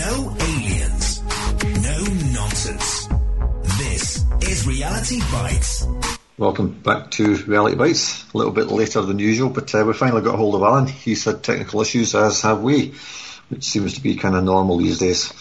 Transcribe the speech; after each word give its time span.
No 0.00 0.34
aliens. 0.40 1.22
No 1.62 2.04
nonsense. 2.32 3.06
This 3.76 4.24
is 4.40 4.66
Reality 4.66 5.20
Bites. 5.30 5.86
Welcome 6.38 6.70
back 6.70 7.10
to 7.12 7.36
Reality 7.36 7.76
Bites. 7.76 8.24
A 8.32 8.38
little 8.38 8.54
bit 8.54 8.68
later 8.68 9.02
than 9.02 9.18
usual, 9.18 9.50
but 9.50 9.74
uh, 9.74 9.84
we 9.86 9.92
finally 9.92 10.22
got 10.22 10.36
hold 10.38 10.54
of 10.54 10.62
Alan. 10.62 10.86
He's 10.86 11.26
had 11.26 11.42
technical 11.42 11.82
issues, 11.82 12.14
as 12.14 12.40
have 12.40 12.62
we, 12.62 12.94
which 13.50 13.64
seems 13.64 13.92
to 13.96 14.00
be 14.00 14.16
kind 14.16 14.34
of 14.36 14.42
normal 14.42 14.78
these 14.78 14.98
days. 14.98 15.34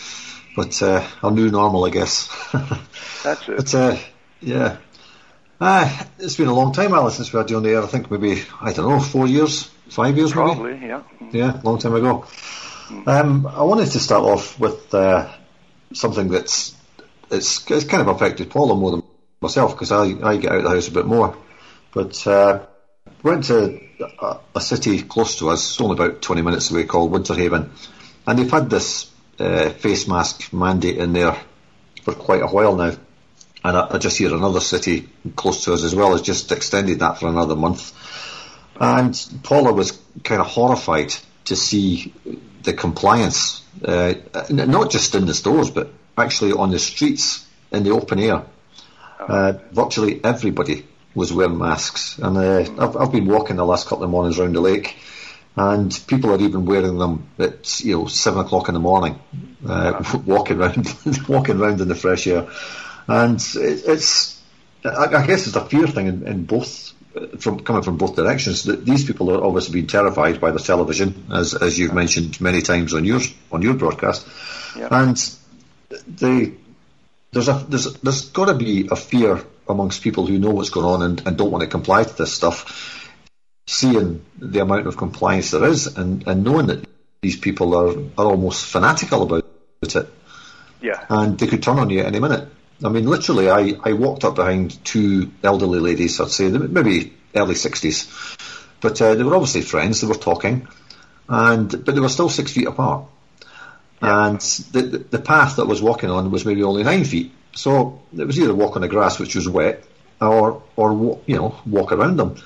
But 0.57 0.83
uh, 0.83 1.07
our 1.23 1.31
new 1.31 1.49
normal, 1.49 1.85
I 1.85 1.91
guess. 1.91 2.27
That's 3.23 3.47
it. 3.47 3.55
but 3.55 3.75
uh, 3.75 3.97
yeah, 4.41 4.75
uh, 5.61 6.03
it's 6.17 6.35
been 6.35 6.49
a 6.49 6.53
long 6.53 6.73
time, 6.73 6.93
Alan, 6.93 7.11
since 7.11 7.31
we 7.31 7.37
had 7.37 7.49
you 7.49 7.55
on 7.55 7.63
the 7.63 7.69
air. 7.69 7.83
I 7.83 7.87
think 7.87 8.11
maybe 8.11 8.43
I 8.59 8.73
don't 8.73 8.89
know, 8.89 8.99
four 8.99 9.25
years, 9.25 9.71
five 9.87 10.17
years, 10.17 10.35
maybe. 10.35 10.53
Probably, 10.53 10.85
yeah. 10.85 11.03
Yeah, 11.31 11.61
long 11.63 11.79
time 11.79 11.95
ago. 11.95 12.25
Um, 12.89 13.45
I 13.45 13.63
wanted 13.63 13.91
to 13.91 13.99
start 13.99 14.23
off 14.23 14.59
with 14.59 14.93
uh, 14.93 15.31
something 15.93 16.29
that's 16.29 16.75
it's, 17.31 17.69
it's 17.69 17.85
kind 17.85 18.01
of 18.01 18.07
affected 18.07 18.49
Paula 18.49 18.75
more 18.75 18.91
than 18.91 19.03
myself 19.41 19.73
because 19.73 19.91
I, 19.91 20.03
I 20.27 20.37
get 20.37 20.51
out 20.51 20.57
of 20.59 20.63
the 20.63 20.69
house 20.69 20.87
a 20.87 20.91
bit 20.91 21.05
more. 21.05 21.37
But 21.93 22.25
uh, 22.25 22.65
went 23.23 23.45
to 23.45 23.79
a, 24.21 24.39
a 24.55 24.61
city 24.61 25.01
close 25.01 25.39
to 25.39 25.49
us, 25.49 25.79
only 25.79 25.93
about 25.93 26.21
20 26.21 26.41
minutes 26.41 26.71
away, 26.71 26.85
called 26.85 27.11
Winter 27.11 27.35
Haven, 27.35 27.71
and 28.25 28.39
they've 28.39 28.49
had 28.49 28.69
this 28.69 29.11
uh, 29.39 29.69
face 29.69 30.07
mask 30.07 30.51
mandate 30.51 30.97
in 30.97 31.13
there 31.13 31.37
for 32.03 32.13
quite 32.13 32.41
a 32.41 32.47
while 32.47 32.75
now. 32.75 32.95
And 33.63 33.77
I, 33.77 33.87
I 33.91 33.97
just 33.97 34.17
hear 34.17 34.33
another 34.33 34.61
city 34.61 35.09
close 35.35 35.65
to 35.65 35.73
us 35.73 35.83
as 35.83 35.93
well 35.93 36.13
has 36.13 36.21
just 36.21 36.51
extended 36.51 36.99
that 36.99 37.19
for 37.19 37.27
another 37.27 37.55
month. 37.55 37.93
And 38.79 39.15
Paula 39.43 39.73
was 39.73 39.99
kind 40.23 40.39
of 40.39 40.47
horrified 40.47 41.13
to 41.45 41.55
see 41.55 42.13
the 42.63 42.73
compliance, 42.73 43.63
uh, 43.83 44.13
not 44.49 44.91
just 44.91 45.15
in 45.15 45.25
the 45.25 45.33
stores, 45.33 45.69
but 45.69 45.91
actually 46.17 46.51
on 46.51 46.71
the 46.71 46.79
streets 46.79 47.45
in 47.71 47.83
the 47.83 47.91
open 47.91 48.19
air. 48.19 48.43
Uh, 49.19 49.53
virtually 49.71 50.21
everybody 50.23 50.85
was 51.15 51.33
wearing 51.33 51.57
masks, 51.57 52.17
and 52.19 52.37
uh, 52.37 52.59
I've, 52.79 52.95
I've 52.95 53.11
been 53.11 53.25
walking 53.25 53.57
the 53.57 53.65
last 53.65 53.87
couple 53.87 54.03
of 54.05 54.09
mornings 54.09 54.39
around 54.39 54.53
the 54.53 54.61
lake, 54.61 54.97
and 55.55 55.97
people 56.07 56.31
are 56.31 56.39
even 56.39 56.65
wearing 56.65 56.97
them 56.97 57.27
at 57.37 57.81
you 57.81 57.97
know 57.97 58.07
seven 58.07 58.39
o'clock 58.39 58.69
in 58.69 58.73
the 58.73 58.79
morning, 58.79 59.19
uh, 59.67 60.03
walking 60.25 60.59
around, 60.59 60.87
walking 61.27 61.59
around 61.59 61.81
in 61.81 61.87
the 61.87 61.95
fresh 61.95 62.27
air, 62.27 62.47
and 63.07 63.39
it, 63.55 63.83
it's 63.85 64.41
I, 64.85 65.05
I 65.07 65.27
guess 65.27 65.47
it's 65.47 65.55
a 65.55 65.65
fear 65.65 65.87
thing 65.87 66.07
in, 66.07 66.27
in 66.27 66.45
both 66.45 66.88
from 67.39 67.59
coming 67.61 67.81
from 67.83 67.97
both 67.97 68.15
directions. 68.15 68.63
That 68.63 68.85
these 68.85 69.05
people 69.05 69.31
are 69.31 69.43
obviously 69.43 69.73
being 69.73 69.87
terrified 69.87 70.39
by 70.39 70.51
the 70.51 70.59
television, 70.59 71.25
as 71.31 71.53
as 71.53 71.77
you've 71.77 71.93
mentioned 71.93 72.39
many 72.41 72.61
times 72.61 72.93
on 72.93 73.05
your 73.05 73.21
on 73.51 73.61
your 73.61 73.73
broadcast, 73.75 74.27
Yeah. 74.75 74.87
and 74.91 75.17
they 76.07 76.53
there's 77.31 77.47
a 77.47 77.53
there's 77.67 77.93
there's 77.95 78.29
got 78.29 78.45
to 78.45 78.53
be 78.55 78.87
a 78.91 78.95
fear 78.95 79.43
amongst 79.67 80.01
people 80.01 80.25
who 80.25 80.39
know 80.39 80.49
what's 80.51 80.71
going 80.71 80.85
on 80.85 81.01
and, 81.03 81.27
and 81.27 81.37
don't 81.37 81.51
want 81.51 81.61
to 81.63 81.69
comply 81.69 82.03
to 82.03 82.15
this 82.17 82.33
stuff, 82.33 83.07
seeing 83.67 84.25
the 84.37 84.59
amount 84.61 84.87
of 84.87 84.97
compliance 84.97 85.51
there 85.51 85.65
is 85.65 85.85
and, 85.95 86.27
and 86.27 86.43
knowing 86.43 86.65
that 86.67 86.87
these 87.21 87.37
people 87.37 87.75
are, 87.75 87.91
are 88.17 88.25
almost 88.25 88.65
fanatical 88.65 89.21
about 89.23 89.45
it 89.83 90.07
Yeah. 90.81 91.05
and 91.09 91.37
they 91.37 91.45
could 91.45 91.61
turn 91.61 91.77
on 91.77 91.89
you 91.91 92.01
any 92.01 92.19
minute. 92.19 92.47
I 92.83 92.89
mean, 92.89 93.05
literally, 93.05 93.49
I, 93.49 93.77
I 93.83 93.93
walked 93.93 94.23
up 94.23 94.35
behind 94.35 94.83
two 94.85 95.31
elderly 95.43 95.79
ladies, 95.79 96.19
I'd 96.19 96.29
say, 96.29 96.49
maybe 96.49 97.13
early 97.35 97.55
60s, 97.55 98.37
but 98.79 99.01
uh, 99.01 99.15
they 99.15 99.23
were 99.23 99.35
obviously 99.35 99.61
friends, 99.61 100.01
they 100.01 100.07
were 100.07 100.15
talking, 100.15 100.67
and 101.27 101.69
but 101.85 101.93
they 101.93 101.99
were 102.01 102.09
still 102.09 102.29
six 102.29 102.53
feet 102.53 102.67
apart. 102.67 103.05
And 104.01 104.39
the, 104.39 104.81
the, 104.81 104.97
the 104.99 105.19
path 105.19 105.57
that 105.57 105.63
I 105.63 105.65
was 105.65 105.81
walking 105.81 106.09
on 106.09 106.31
was 106.31 106.45
maybe 106.45 106.63
only 106.63 106.83
nine 106.83 107.03
feet. 107.03 107.33
So 107.53 108.01
it 108.17 108.25
was 108.25 108.39
either 108.39 108.55
walk 108.55 108.77
on 108.77 108.81
the 108.81 108.87
grass, 108.87 109.19
which 109.19 109.35
was 109.35 109.49
wet, 109.49 109.83
or, 110.21 110.63
or 110.77 111.19
you 111.25 111.35
know, 111.35 111.59
walk 111.65 111.91
around 111.91 112.17
them. 112.17 112.37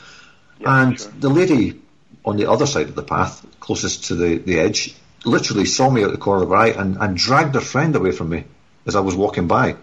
Yeah, 0.60 0.82
and 0.82 1.00
sure. 1.00 1.12
the 1.20 1.30
lady 1.30 1.80
on 2.26 2.38
the 2.38 2.50
other 2.50 2.66
side 2.66 2.88
of 2.88 2.96
the 2.96 3.04
path, 3.04 3.46
closest 3.60 4.06
to 4.06 4.16
the, 4.16 4.38
the 4.38 4.60
edge, 4.60 4.96
literally 5.26 5.66
saw 5.66 5.90
me 5.90 6.04
out 6.04 6.12
the 6.12 6.18
corner 6.18 6.44
of 6.44 6.50
her 6.50 6.56
eye 6.56 6.70
and, 6.70 6.98
and 6.98 7.18
dragged 7.18 7.56
her 7.56 7.62
friend 7.62 7.96
away 7.96 8.12
from 8.12 8.30
me 8.30 8.46
as 8.86 8.96
I 8.96 9.02
was 9.02 9.16
walking 9.16 9.48
by. 9.48 9.76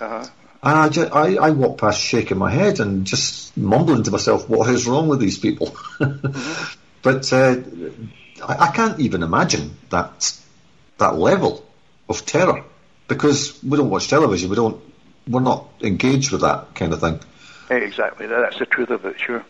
Uh-huh. 0.00 0.26
And 0.62 0.78
I, 0.78 0.88
ju- 0.88 1.10
I, 1.12 1.36
I 1.36 1.50
walked 1.50 1.80
past 1.80 2.00
shaking 2.00 2.38
my 2.38 2.50
head 2.50 2.80
and 2.80 3.04
just 3.04 3.54
mumbling 3.56 4.02
to 4.04 4.10
myself, 4.10 4.48
what 4.48 4.68
is 4.70 4.86
wrong 4.86 5.08
with 5.08 5.20
these 5.20 5.38
people? 5.38 5.76
But 7.04 7.30
uh, 7.34 7.56
I, 8.42 8.56
I 8.68 8.72
can't 8.72 8.98
even 8.98 9.22
imagine 9.22 9.76
that 9.90 10.34
that 10.96 11.16
level 11.16 11.64
of 12.08 12.24
terror 12.24 12.64
because 13.06 13.62
we 13.62 13.76
don't 13.76 13.90
watch 13.90 14.08
television. 14.08 14.48
We 14.48 14.56
don't. 14.56 14.82
We're 15.28 15.40
not 15.40 15.68
engaged 15.82 16.32
with 16.32 16.40
that 16.40 16.74
kind 16.74 16.92
of 16.94 17.00
thing. 17.00 17.20
Exactly. 17.70 18.26
That's 18.26 18.58
the 18.58 18.66
truth 18.66 18.90
of 18.90 19.04
it, 19.04 19.20
sure. 19.20 19.44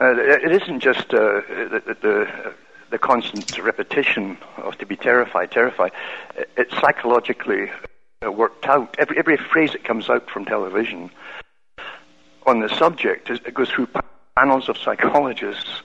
Uh, 0.00 0.14
it 0.16 0.62
isn't 0.62 0.80
just 0.80 1.12
uh, 1.12 1.40
the, 1.48 1.96
the, 2.02 2.54
the, 2.90 2.98
constant 2.98 3.56
repetition 3.58 4.36
of 4.58 4.76
to 4.78 4.86
be 4.86 4.96
terrified, 4.96 5.50
terrified. 5.50 5.92
It's 6.56 6.74
psychologically 6.80 7.70
worked 8.22 8.66
out. 8.66 8.96
Every, 8.98 9.18
every 9.18 9.36
phrase 9.36 9.72
that 9.72 9.84
comes 9.84 10.08
out 10.08 10.30
from 10.30 10.44
television 10.44 11.10
on 12.46 12.60
the 12.60 12.68
subject 12.68 13.30
is, 13.30 13.40
it 13.44 13.54
goes 13.54 13.70
through 13.70 13.88
panels 14.36 14.68
of 14.68 14.78
psychologists 14.78 15.82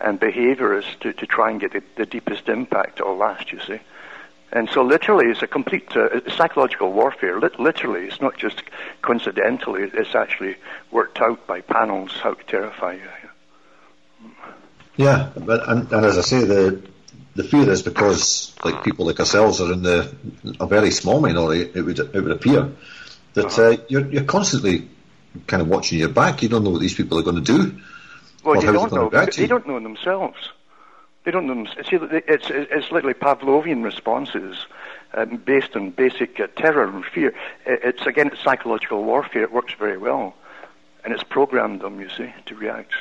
and 0.00 0.20
behaviorists 0.20 0.98
to, 1.00 1.12
to 1.12 1.26
try 1.26 1.50
and 1.50 1.60
get 1.60 1.72
the, 1.72 1.82
the 1.96 2.06
deepest 2.06 2.48
impact 2.48 3.00
will 3.00 3.16
last, 3.16 3.52
you 3.52 3.60
see. 3.60 3.80
And 4.52 4.68
so, 4.68 4.82
literally, 4.82 5.30
it's 5.30 5.42
a 5.42 5.46
complete 5.46 5.96
uh, 5.96 6.28
psychological 6.36 6.92
warfare. 6.92 7.40
Lit- 7.40 7.58
literally, 7.58 8.06
it's 8.06 8.20
not 8.20 8.36
just 8.36 8.62
coincidentally. 9.00 9.90
It's 9.94 10.14
actually 10.14 10.56
worked 10.90 11.20
out 11.22 11.46
by 11.46 11.62
panels 11.62 12.12
how 12.22 12.34
to 12.34 12.44
terrify 12.44 12.92
you. 12.92 14.30
Yeah, 14.96 15.30
but 15.34 15.66
and, 15.68 15.90
and 15.90 16.04
as 16.04 16.18
I 16.18 16.20
say, 16.20 16.44
the 16.44 16.82
the 17.34 17.44
fear 17.44 17.68
is 17.70 17.82
because 17.82 18.54
like 18.64 18.84
people 18.84 19.06
like 19.06 19.18
ourselves 19.18 19.60
are 19.60 19.72
in 19.72 19.82
the 19.82 20.14
a 20.60 20.66
very 20.66 20.90
small 20.90 21.20
minority. 21.20 21.70
It 21.74 21.82
would 21.82 21.98
it 21.98 22.14
would 22.14 22.32
appear 22.32 22.72
that 23.34 23.58
uh, 23.58 23.82
you're 23.88 24.06
you're 24.10 24.24
constantly 24.24 24.88
kind 25.46 25.62
of 25.62 25.68
watching 25.68 25.98
your 25.98 26.10
back. 26.10 26.42
You 26.42 26.48
don't 26.48 26.64
know 26.64 26.70
what 26.70 26.80
these 26.80 26.94
people 26.94 27.18
are 27.18 27.22
going 27.22 27.42
to 27.42 27.58
do. 27.58 27.80
Well, 28.44 28.60
they 28.60 28.72
don't 28.72 28.92
know. 28.92 29.08
They 29.08 29.46
don't 29.46 29.66
know 29.66 29.80
themselves. 29.80 30.36
They 31.24 31.30
don't 31.30 31.46
know. 31.46 31.54
Them, 31.54 31.66
see, 31.84 31.96
it's 32.00 32.46
it's 32.50 32.90
literally 32.90 33.14
Pavlovian 33.14 33.84
responses 33.84 34.66
um, 35.14 35.36
based 35.36 35.76
on 35.76 35.90
basic 35.90 36.40
uh, 36.40 36.48
terror 36.56 36.84
and 36.84 37.04
fear. 37.04 37.32
It's 37.64 38.04
again, 38.06 38.28
it's 38.28 38.42
psychological 38.42 39.04
warfare. 39.04 39.42
It 39.42 39.52
works 39.52 39.74
very 39.78 39.98
well, 39.98 40.34
and 41.04 41.14
it's 41.14 41.22
programmed 41.22 41.80
them. 41.80 42.00
You 42.00 42.08
see, 42.10 42.32
to 42.46 42.54
react. 42.56 42.92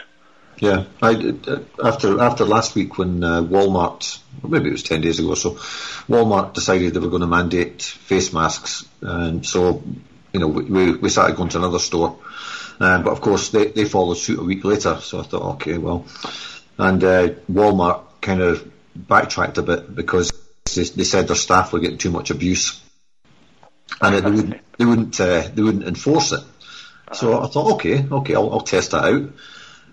Yeah, 0.62 0.86
I 1.02 1.16
uh, 1.16 1.64
after 1.84 2.22
after 2.22 2.46
last 2.46 2.76
week 2.76 3.00
when 3.00 3.24
uh, 3.24 3.42
Walmart, 3.42 4.20
or 4.44 4.50
maybe 4.52 4.70
it 4.70 4.74
was 4.74 4.84
ten 4.84 5.02
days 5.02 5.18
ago 5.18 5.30
or 5.30 5.36
so, 5.36 5.56
Walmart 6.08 6.54
decided 6.54 6.94
they 6.94 7.00
were 7.00 7.10
going 7.10 7.22
to 7.22 7.28
mandate 7.28 7.82
face 7.82 8.32
masks, 8.32 8.86
and 9.02 9.44
so 9.44 9.82
you 10.32 10.40
know 10.40 10.48
we 10.48 10.92
we, 10.92 11.10
started 11.10 11.36
going 11.36 11.50
to 11.50 11.58
another 11.58 11.80
store, 11.80 12.20
um, 12.80 13.04
but 13.04 13.10
of 13.10 13.22
course 13.22 13.50
they 13.50 13.70
they 13.70 13.86
followed 13.86 14.18
suit 14.18 14.38
a 14.38 14.44
week 14.44 14.64
later. 14.64 15.00
So 15.02 15.22
I 15.22 15.24
thought, 15.24 15.56
okay, 15.56 15.80
well, 15.80 16.06
and 16.78 17.04
uh, 17.04 17.30
Walmart 17.52 18.04
kind 18.22 18.42
of 18.42 18.72
backtracked 18.96 19.58
a 19.58 19.64
bit 19.64 19.96
because 19.96 20.32
they, 20.76 20.84
they 20.84 21.06
said 21.06 21.28
their 21.28 21.36
staff 21.36 21.74
were 21.74 21.80
getting 21.80 21.98
too 21.98 22.12
much 22.12 22.30
abuse, 22.30 22.80
and 24.00 24.16
they 24.16 24.30
wouldn't 24.30 24.78
they 24.78 24.86
wouldn't 24.86 25.20
uh, 25.20 25.42
they 25.56 25.64
wouldn't 25.64 25.88
enforce 25.88 26.34
it. 26.34 26.44
So 27.14 27.42
I 27.42 27.48
thought, 27.48 27.74
okay, 27.74 28.06
okay, 28.12 28.36
I'll, 28.36 28.52
I'll 28.54 28.62
test 28.62 28.92
that 28.92 29.06
out. 29.06 29.32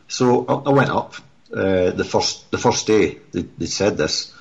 So 0.09 0.47
I, 0.47 0.71
went 0.71 0.91
up 0.91 1.15
uh, 1.55 1.91
the 1.91 2.05
first 2.05 2.51
the 2.51 2.59
first 2.59 2.87
day 2.87 3.19
they, 3.33 3.43
they 3.43 3.67
said 3.67 3.97
this, 3.97 4.35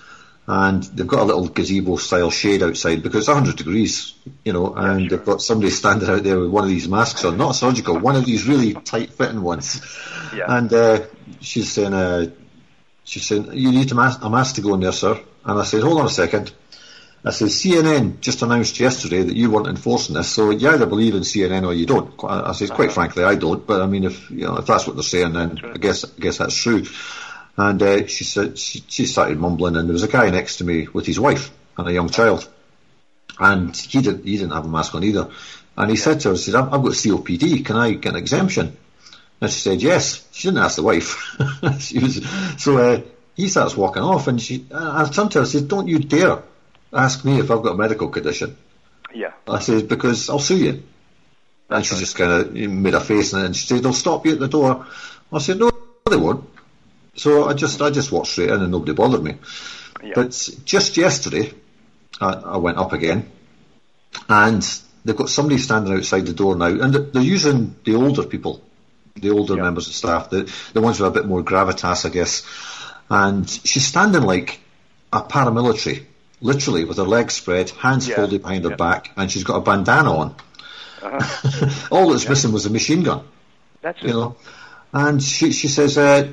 and 0.48 0.82
they've 0.84 1.06
got 1.08 1.20
a 1.20 1.26
little 1.26 1.48
gazebo 1.48 1.98
style 1.98 2.32
shade 2.32 2.64
outside 2.64 3.04
because 3.04 3.22
it's 3.22 3.28
100 3.28 3.58
degrees, 3.58 4.14
you 4.46 4.54
know, 4.54 4.74
and 4.74 5.10
they've 5.10 5.24
got 5.26 5.42
somebody 5.42 5.70
standing 5.72 6.10
out 6.10 6.24
there 6.24 6.40
with 6.40 6.50
one 6.50 6.64
of 6.64 6.70
these 6.70 6.88
masks 6.88 7.26
on, 7.26 7.38
not 7.38 7.52
surgical, 7.52 8.00
one 8.00 8.16
of 8.16 8.26
these 8.26 8.48
really 8.48 8.74
tight 8.74 9.12
fitting 9.14 9.42
ones, 9.42 9.82
Yeah. 10.34 10.46
and 10.48 10.72
uh, 10.74 11.02
she's 11.42 11.72
saying, 11.72 11.94
uh, 11.94 12.28
she's 13.04 13.26
saying, 13.26 13.50
you 13.54 13.72
need 13.72 13.92
a 13.92 13.96
mask, 13.96 14.24
a 14.24 14.30
mask 14.30 14.56
to 14.56 14.62
go 14.62 14.74
in 14.76 14.80
there, 14.80 14.94
sir, 14.94 15.20
and 15.44 15.60
I 15.60 15.64
said, 15.64 15.82
hold 15.84 16.00
on 16.00 16.06
a 16.06 16.10
second. 16.10 16.54
I 17.28 17.32
said, 17.32 17.50
CNN 17.50 18.22
just 18.22 18.42
announced 18.42 18.80
yesterday 18.80 19.22
that 19.22 19.36
you 19.36 19.52
weren't 19.52 19.68
enforcing 19.68 20.16
this, 20.16 20.30
so 20.30 20.50
you 20.50 20.70
either 20.70 20.86
believe 20.86 21.14
in 21.14 21.24
CNN 21.24 21.66
or 21.66 21.74
you 21.74 21.86
don't. 21.86 22.14
I 22.24 22.54
said, 22.54 22.70
quite 22.70 22.94
frankly, 22.94 23.26
I 23.26 23.36
don't, 23.36 23.68
but 23.68 23.82
I 23.82 23.86
mean, 23.86 24.06
if, 24.06 24.32
you 24.32 24.46
know, 24.46 24.56
if 24.56 24.66
that's 24.66 24.88
what 24.88 24.96
they're 24.96 25.04
saying, 25.04 25.34
then 25.34 25.60
I 25.62 25.78
guess, 25.78 26.06
I 26.06 26.20
guess 26.20 26.38
that's 26.38 26.56
true. 26.56 26.86
And, 27.58 27.84
uh, 27.84 28.08
she 28.08 28.24
said, 28.24 28.58
she, 28.58 28.82
she 28.88 29.06
started 29.06 29.40
mumbling 29.40 29.76
and 29.76 29.90
there 29.90 29.94
was 29.94 30.04
a 30.04 30.08
guy 30.08 30.30
next 30.30 30.58
to 30.58 30.64
me 30.64 30.88
with 30.88 31.06
his 31.06 31.20
wife 31.20 31.52
and 31.78 31.90
a 31.90 31.92
young 31.92 32.10
child. 32.10 32.48
And 33.40 33.76
he 33.76 34.02
didn't, 34.02 34.24
he 34.24 34.38
didn't 34.38 34.54
have 34.54 34.66
a 34.66 34.70
mask 34.70 34.96
on 34.96 35.04
either. 35.04 35.30
And 35.76 35.90
he 35.90 35.98
said 35.98 36.22
to 36.22 36.30
her, 36.30 36.36
he 36.36 36.40
said, 36.40 36.56
I've, 36.56 36.74
I've 36.74 36.84
got 36.84 36.94
COPD, 36.94 37.66
can 37.66 37.76
I 37.76 37.92
get 37.92 38.14
an 38.14 38.20
exemption? 38.20 38.78
And 39.42 39.52
she 39.52 39.60
said, 39.60 39.82
yes. 39.82 40.26
She 40.32 40.48
didn't 40.48 40.64
ask 40.64 40.78
the 40.78 40.84
wife. 40.84 41.36
she 41.80 42.00
was, 42.00 42.26
so, 42.58 42.78
uh, 42.78 43.02
he 43.36 43.50
starts 43.50 43.76
walking 43.76 44.04
off 44.04 44.28
and 44.28 44.42
she, 44.42 44.66
I 44.74 45.10
turned 45.10 45.32
to 45.32 45.40
her 45.40 45.42
and 45.42 45.50
said, 45.50 45.68
don't 45.68 45.88
you 45.88 46.00
dare 46.00 46.42
ask 46.94 47.24
me 47.26 47.40
if 47.40 47.52
I've 47.52 47.62
got 47.62 47.74
a 47.74 47.78
medical 47.78 48.10
condition. 48.10 48.58
Yeah. 49.14 49.34
I 49.48 49.60
said, 49.60 49.88
because 49.88 50.30
I'll 50.30 50.40
sue 50.40 50.58
you. 50.58 50.84
And 51.70 51.86
she 51.86 51.96
just 51.96 52.16
kind 52.16 52.32
of 52.32 52.54
made 52.54 52.94
a 52.94 53.02
face 53.02 53.34
and 53.34 53.56
she 53.56 53.68
said, 53.68 53.84
they'll 53.84 53.94
stop 53.94 54.26
you 54.26 54.34
at 54.34 54.40
the 54.40 54.48
door. 54.48 54.86
I 55.32 55.40
said, 55.40 55.60
no, 55.60 55.70
they 56.10 56.16
won't. 56.16 56.50
So 57.16 57.46
I 57.46 57.54
just 57.54 57.82
I 57.82 57.90
just 57.90 58.12
walked 58.12 58.28
straight 58.28 58.50
in 58.50 58.62
and 58.62 58.72
nobody 58.72 58.94
bothered 58.94 59.24
me. 59.24 59.36
Yeah. 60.04 60.12
But 60.16 60.32
just 60.66 60.96
yesterday, 60.98 61.52
I, 62.22 62.34
I 62.34 62.58
went 62.58 62.78
up 62.78 62.94
again, 62.94 63.30
and 64.30 64.62
they've 65.04 65.16
got 65.16 65.30
somebody 65.30 65.58
standing 65.58 65.94
outside 65.94 66.26
the 66.28 66.34
door 66.34 66.56
now, 66.56 66.68
and 66.68 66.94
they're 66.94 67.22
using 67.24 67.76
the 67.84 67.96
older 67.96 68.24
people, 68.24 68.62
the 69.16 69.32
older 69.32 69.56
Yeah. 69.56 69.64
members 69.64 69.88
of 69.88 69.94
staff, 69.96 70.30
the 70.30 70.52
the 70.74 70.82
ones 70.82 71.00
with 71.00 71.10
a 71.10 71.12
bit 71.12 71.26
more 71.26 71.44
gravitas, 71.44 72.06
I 72.06 72.10
guess. 72.10 72.44
And 73.10 73.50
she's 73.50 73.88
standing 73.88 74.22
like 74.22 74.60
a 75.12 75.22
paramilitary, 75.22 76.06
literally 76.42 76.86
with 76.86 76.98
her 76.98 77.04
legs 77.04 77.34
spread, 77.36 77.70
hands 77.72 78.08
Yeah. 78.08 78.16
folded 78.18 78.42
behind 78.42 78.64
her 78.64 78.72
Yeah. 78.72 78.76
back, 78.76 79.12
and 79.18 79.32
she's 79.32 79.44
got 79.44 79.56
a 79.58 79.62
bandana 79.62 80.16
on. 80.16 80.36
All 81.92 82.10
that's 82.12 82.28
missing 82.28 82.52
was 82.52 82.66
a 82.66 82.70
machine 82.70 83.04
gun 83.04 83.22
That's 83.82 84.02
you 84.02 84.10
it. 84.10 84.14
know. 84.14 84.36
And 84.94 85.22
she 85.22 85.52
she 85.52 85.68
says, 85.68 85.98
uh, 85.98 86.28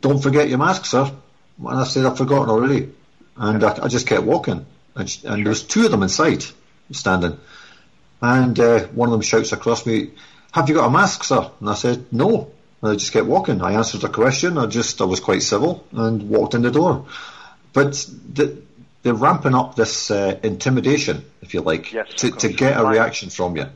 "Don't 0.00 0.22
forget 0.22 0.48
your 0.48 0.58
mask, 0.58 0.86
sir." 0.86 1.10
And 1.58 1.78
I 1.80 1.84
said, 1.84 2.06
"I've 2.06 2.16
forgotten 2.16 2.48
already," 2.48 2.90
and 3.36 3.62
I, 3.64 3.84
I 3.84 3.88
just 3.88 4.06
kept 4.06 4.22
walking. 4.22 4.64
And, 4.94 5.08
sh 5.10 5.24
and 5.24 5.44
there 5.44 5.50
was 5.50 5.62
two 5.62 5.84
of 5.84 5.90
them 5.90 6.02
inside, 6.02 6.44
standing, 6.92 7.38
and 8.22 8.58
uh, 8.58 8.80
one 8.94 9.08
of 9.08 9.12
them 9.12 9.20
shouts 9.20 9.52
across 9.52 9.84
me, 9.84 10.10
"Have 10.52 10.68
you 10.68 10.74
got 10.74 10.86
a 10.86 10.90
mask, 10.90 11.24
sir?" 11.24 11.50
And 11.60 11.68
I 11.68 11.74
said, 11.74 12.06
"No." 12.12 12.50
And 12.80 12.92
I 12.92 12.94
just 12.94 13.12
kept 13.12 13.26
walking. 13.26 13.60
I 13.60 13.72
answered 13.72 14.00
the 14.02 14.08
question. 14.08 14.56
I 14.56 14.66
just 14.66 15.00
I 15.00 15.04
was 15.04 15.20
quite 15.20 15.42
civil 15.42 15.84
and 15.92 16.28
walked 16.30 16.54
in 16.54 16.62
the 16.62 16.70
door. 16.70 17.06
But 17.72 17.92
the, 18.32 18.62
they're 19.02 19.14
ramping 19.14 19.54
up 19.54 19.74
this 19.76 20.10
uh, 20.10 20.38
intimidation, 20.42 21.24
if 21.42 21.54
you 21.54 21.60
like, 21.60 21.92
Yes, 21.92 22.14
to, 22.16 22.30
to 22.30 22.48
get 22.48 22.78
a 22.78 22.84
reaction 22.84 23.30
from 23.30 23.56
you 23.56 23.66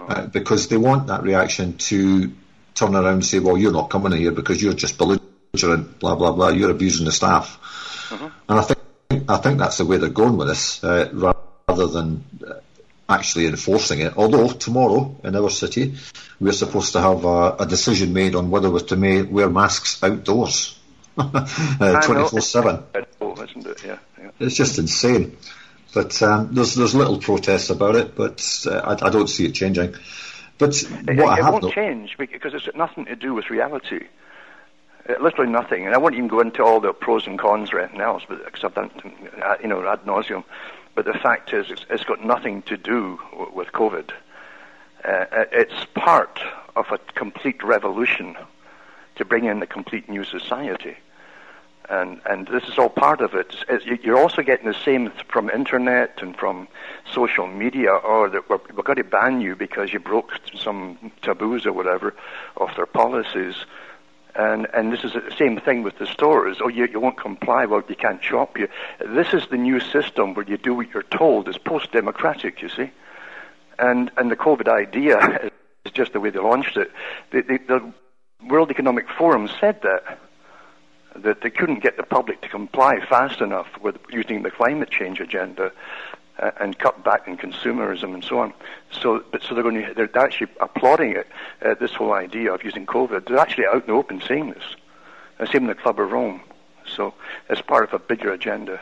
uh, 0.00 0.26
because 0.26 0.68
they 0.68 0.76
want 0.76 1.08
that 1.08 1.22
reaction 1.22 1.76
to 1.78 2.32
turn 2.74 2.94
around 2.94 3.06
and 3.14 3.24
say, 3.24 3.38
"Well, 3.38 3.58
you're 3.58 3.72
not 3.72 3.90
coming 3.90 4.12
here 4.12 4.32
because 4.32 4.62
you're 4.62 4.74
just 4.74 4.98
belligerent, 4.98 5.98
blah 5.98 6.14
blah 6.14 6.32
blah. 6.32 6.48
You're 6.48 6.70
abusing 6.70 7.04
the 7.04 7.12
staff." 7.12 7.58
And 8.48 8.58
I 8.58 8.62
think 8.62 8.80
I 9.28 9.36
think 9.36 9.58
that's 9.58 9.78
the 9.78 9.84
way 9.84 9.98
they're 9.98 10.08
going 10.08 10.36
with 10.36 10.48
this, 10.48 10.82
uh, 10.82 11.10
rather 11.12 11.86
than 11.86 12.24
uh, 12.46 12.54
actually 13.08 13.46
enforcing 13.46 14.00
it. 14.00 14.16
Although 14.16 14.48
tomorrow 14.48 15.16
in 15.24 15.36
our 15.36 15.50
city, 15.50 15.94
we're 16.40 16.52
supposed 16.52 16.92
to 16.92 17.00
have 17.00 17.24
a, 17.24 17.56
a 17.60 17.66
decision 17.66 18.12
made 18.12 18.34
on 18.34 18.50
whether 18.50 18.70
we're 18.70 18.80
to 18.80 18.96
ma- 18.96 19.28
wear 19.28 19.50
masks 19.50 20.02
outdoors, 20.02 20.78
I 21.18 22.00
twenty 22.04 22.28
four 22.28 22.40
seven. 22.40 22.82
Isn't 22.94 23.66
it? 23.66 23.84
Yeah. 23.84 23.98
Yeah. 24.20 24.30
It's 24.40 24.56
just 24.56 24.78
insane. 24.78 25.36
But 25.92 26.22
um, 26.22 26.54
there's 26.54 26.74
there's 26.74 26.94
little 26.94 27.18
protests 27.18 27.70
about 27.70 27.96
it, 27.96 28.14
but 28.14 28.64
uh, 28.66 28.96
I, 29.00 29.06
I 29.06 29.10
don't 29.10 29.26
see 29.28 29.44
it 29.46 29.52
changing. 29.52 29.94
But 30.58 30.80
It, 30.82 30.90
what 30.90 31.08
it 31.08 31.20
I 31.22 31.36
have 31.42 31.52
won't 31.52 31.64
no- 31.64 31.70
change 31.70 32.16
because 32.18 32.54
it's 32.54 32.68
nothing 32.76 33.06
to 33.06 33.16
do 33.16 33.34
with 33.34 33.50
reality. 33.50 34.06
Uh, 35.08 35.14
literally 35.20 35.50
nothing. 35.50 35.86
And 35.86 35.94
I 35.94 35.98
won't 35.98 36.14
even 36.14 36.28
go 36.28 36.40
into 36.40 36.62
all 36.62 36.78
the 36.80 36.92
pros 36.92 37.26
and 37.26 37.38
cons 37.38 37.72
or 37.72 37.80
anything 37.80 38.00
else, 38.02 38.22
but 38.28 38.44
because 38.44 38.62
I've 38.62 38.74
done, 38.74 38.90
uh, 39.42 39.56
you 39.62 39.68
know, 39.68 39.84
ad 39.88 40.04
nauseum. 40.04 40.44
But 40.94 41.06
the 41.06 41.14
fact 41.14 41.52
is, 41.54 41.70
it's, 41.70 41.86
it's 41.88 42.04
got 42.04 42.22
nothing 42.24 42.62
to 42.62 42.76
do 42.76 43.18
w- 43.32 43.50
with 43.52 43.68
COVID. 43.72 44.10
Uh, 45.02 45.24
it's 45.50 45.86
part 45.94 46.40
of 46.76 46.86
a 46.92 46.98
complete 47.14 47.62
revolution 47.64 48.36
to 49.16 49.24
bring 49.24 49.46
in 49.46 49.62
a 49.62 49.66
complete 49.66 50.08
new 50.10 50.24
society. 50.24 50.96
And, 51.90 52.20
and 52.24 52.46
this 52.46 52.62
is 52.68 52.78
all 52.78 52.88
part 52.88 53.20
of 53.20 53.34
it. 53.34 53.52
It's- 53.68 53.84
you- 53.84 53.98
You're 54.02 54.18
also 54.18 54.42
getting 54.42 54.66
the 54.68 54.78
same 54.84 55.10
from 55.28 55.50
internet 55.50 56.22
and 56.22 56.36
from 56.36 56.68
social 57.12 57.48
media, 57.48 57.90
or 57.92 58.28
that 58.30 58.48
we're, 58.48 58.60
we're 58.74 58.84
going 58.84 58.96
to 58.98 59.04
ban 59.04 59.40
you 59.40 59.56
because 59.56 59.92
you 59.92 59.98
broke 59.98 60.32
some 60.54 61.10
taboos 61.22 61.66
or 61.66 61.72
whatever 61.72 62.14
of 62.56 62.74
their 62.76 62.86
policies. 62.86 63.56
And, 64.36 64.68
and 64.72 64.92
this 64.92 65.02
is 65.02 65.14
the 65.14 65.34
same 65.36 65.58
thing 65.60 65.82
with 65.82 65.98
the 65.98 66.06
stores. 66.06 66.58
Oh, 66.62 66.68
you, 66.68 66.86
you 66.86 67.00
won't 67.00 67.16
comply. 67.18 67.66
Well, 67.66 67.82
you 67.88 67.96
can't 67.96 68.22
shop. 68.22 68.56
You. 68.56 68.68
This 69.00 69.34
is 69.34 69.48
the 69.48 69.56
new 69.56 69.80
system 69.80 70.34
where 70.34 70.46
you 70.46 70.56
do 70.56 70.74
what 70.74 70.90
you're 70.94 71.02
told. 71.02 71.48
It's 71.48 71.58
post-democratic, 71.58 72.62
you 72.62 72.68
see. 72.68 72.92
And, 73.80 74.12
and 74.16 74.30
the 74.30 74.36
COVID 74.36 74.68
idea 74.68 75.18
is 75.84 75.90
just 75.92 76.12
the 76.12 76.20
way 76.20 76.30
they 76.30 76.38
launched 76.38 76.76
it. 76.76 76.92
The, 77.32 77.42
the, 77.42 77.58
the 77.66 77.92
World 78.46 78.70
Economic 78.70 79.06
Forum 79.10 79.48
said 79.60 79.82
that 79.82 80.20
that 81.16 81.40
they 81.42 81.50
couldn't 81.50 81.82
get 81.82 81.96
the 81.96 82.02
public 82.02 82.40
to 82.42 82.48
comply 82.48 83.00
fast 83.06 83.40
enough 83.40 83.66
with 83.82 83.96
using 84.10 84.42
the 84.42 84.50
climate 84.50 84.90
change 84.90 85.20
agenda 85.20 85.72
uh, 86.38 86.50
and 86.60 86.78
cut 86.78 87.02
back 87.04 87.26
in 87.28 87.36
consumerism 87.36 88.14
and 88.14 88.24
so 88.24 88.38
on. 88.38 88.52
So, 88.90 89.22
but 89.30 89.42
so 89.42 89.54
they're 89.54 89.62
going 89.62 89.84
to, 89.84 89.94
they're 89.94 90.18
actually 90.18 90.50
applauding 90.60 91.12
it. 91.12 91.26
Uh, 91.62 91.74
this 91.74 91.92
whole 91.92 92.12
idea 92.12 92.52
of 92.52 92.64
using 92.64 92.86
COVID, 92.86 93.26
they're 93.28 93.38
actually 93.38 93.66
out 93.66 93.82
in 93.82 93.86
the 93.88 93.92
open 93.92 94.22
saying 94.26 94.50
this. 94.50 94.64
And 95.38 95.48
same 95.48 95.62
in 95.62 95.68
the 95.68 95.74
Club 95.74 95.98
of 96.00 96.10
Rome. 96.10 96.40
So 96.86 97.14
it's 97.48 97.62
part 97.62 97.84
of 97.84 97.94
a 97.94 97.98
bigger 97.98 98.32
agenda. 98.32 98.80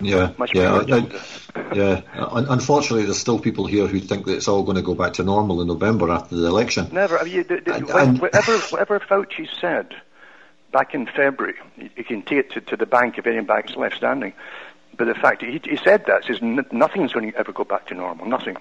Yeah, 0.00 0.32
Much 0.38 0.54
yeah, 0.54 0.74
I- 0.74 1.72
yeah. 1.74 2.00
Unfortunately, 2.16 3.04
there's 3.04 3.18
still 3.18 3.38
people 3.38 3.64
here 3.66 3.86
who 3.86 4.00
think 4.00 4.26
that 4.26 4.32
it's 4.34 4.48
all 4.48 4.64
going 4.64 4.76
to 4.76 4.82
go 4.82 4.94
back 4.94 5.14
to 5.14 5.22
normal 5.22 5.60
in 5.62 5.68
November 5.68 6.10
after 6.10 6.34
the 6.34 6.46
election. 6.46 6.88
Never. 6.92 7.18
I 7.18 7.24
mean, 7.24 7.34
you, 7.34 7.44
the, 7.44 7.60
the, 7.60 7.74
And- 7.74 7.90
and- 7.90 8.20
whatever, 8.20 8.58
whatever 8.58 9.00
Fauci 9.00 9.48
said 9.60 9.94
back 10.74 10.92
in 10.94 11.06
February, 11.06 11.54
you, 11.78 11.88
you 11.96 12.04
can 12.04 12.20
take 12.22 12.38
it 12.38 12.50
to, 12.50 12.60
to 12.60 12.76
the 12.76 12.84
bank 12.86 13.16
if 13.16 13.26
any 13.26 13.40
bank's 13.40 13.76
left 13.76 13.96
standing. 13.96 14.32
But 14.98 15.06
the 15.06 15.14
fact 15.14 15.40
he, 15.42 15.60
he 15.64 15.76
said 15.76 16.04
that 16.06 16.24
says 16.24 16.38
n- 16.42 16.66
nothing's 16.72 17.12
going 17.12 17.30
to 17.32 17.38
ever 17.38 17.52
go 17.52 17.64
back 17.64 17.86
to 17.88 17.94
normal. 17.94 18.26
Nothing. 18.26 18.56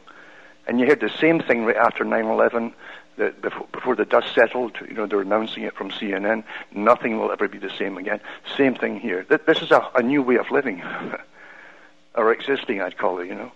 And 0.68 0.80
you 0.80 0.86
heard 0.88 1.01
the 1.01 1.10
same 1.19 1.42
thing 1.42 1.65
right 1.65 1.75
after 1.75 2.06
9/11. 2.06 2.74
That 3.18 3.42
before, 3.44 3.68
before 3.71 3.95
the 3.95 4.06
dust 4.06 4.33
settled, 4.33 4.75
you 4.88 4.95
know, 4.95 5.06
they're 5.06 5.21
announcing 5.21 5.62
it 5.63 5.75
from 5.75 5.92
CNN. 5.92 6.44
Nothing 6.71 7.19
will 7.19 7.31
ever 7.31 7.48
be 7.48 7.60
the 7.60 7.69
same 7.77 7.98
again. 8.00 8.19
Same 8.57 8.74
thing 8.74 9.00
here. 9.00 9.24
Th- 9.24 9.42
This 9.45 9.62
is 9.62 9.69
a, 9.71 9.88
a 9.94 10.01
new 10.01 10.24
way 10.24 10.38
of 10.38 10.50
living, 10.50 10.81
or 12.15 12.31
existing, 12.31 12.81
I'd 12.81 12.98
call 12.98 13.19
it. 13.19 13.27
You 13.27 13.36
know, 13.36 13.51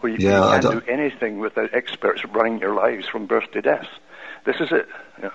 where 0.00 0.12
you, 0.12 0.18
Yeah, 0.28 0.46
you 0.56 0.62
can't 0.62 0.64
do 0.84 0.92
anything 0.92 1.38
without 1.38 1.72
experts 1.74 2.24
running 2.24 2.58
your 2.58 2.74
lives 2.74 3.06
from 3.06 3.26
birth 3.26 3.50
to 3.52 3.62
death. 3.62 3.86
This 4.44 4.56
is 4.60 4.72
it. 4.72 4.88
Yeah. 5.22 5.30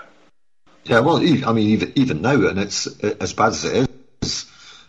Yeah, 0.86 1.00
well, 1.00 1.18
I 1.18 1.54
mean, 1.54 1.70
even 1.70 1.94
even 1.96 2.22
now, 2.22 2.48
and 2.48 2.60
it's 2.60 2.88
uh, 3.04 3.16
as 3.20 3.34
bad 3.34 3.50
as 3.50 3.66
it 3.66 3.90
is, 4.22 4.46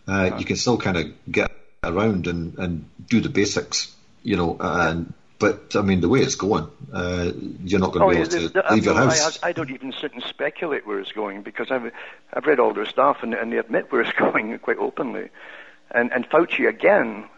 uh, 0.08 0.36
you 0.38 0.44
can 0.44 0.56
still 0.56 0.76
kind 0.76 0.96
of 0.96 1.12
get 1.30 1.50
around 1.84 2.26
and, 2.26 2.58
and 2.58 2.90
do 3.08 3.20
the 3.20 3.28
basics, 3.28 3.94
you 4.22 4.36
know. 4.36 4.56
And 4.58 5.12
but 5.38 5.76
I 5.76 5.82
mean, 5.82 6.00
the 6.00 6.08
way 6.08 6.20
it's 6.20 6.34
going, 6.34 6.68
uh, 6.92 7.30
you're 7.62 7.80
not 7.80 7.92
going 7.92 8.08
to 8.08 8.14
be 8.14 8.20
able 8.20 8.30
to 8.30 8.48
there- 8.48 8.64
leave 8.70 8.84
your 8.84 8.94
house. 8.94 9.38
I, 9.42 9.48
I 9.48 9.52
don't 9.52 9.70
even 9.70 9.92
sit 9.92 10.12
and 10.14 10.22
speculate 10.24 10.86
where 10.86 10.98
it's 10.98 11.12
going 11.12 11.42
because 11.42 11.70
I've 11.70 11.92
I've 12.32 12.46
read 12.46 12.58
all 12.58 12.72
their 12.72 12.86
stuff 12.86 13.18
and, 13.22 13.34
and 13.34 13.52
they 13.52 13.58
admit 13.58 13.92
where 13.92 14.00
it's 14.00 14.12
going 14.18 14.58
quite 14.58 14.78
openly. 14.78 15.30
And 15.90 16.12
and 16.12 16.28
Fauci 16.28 16.68
again 16.68 17.28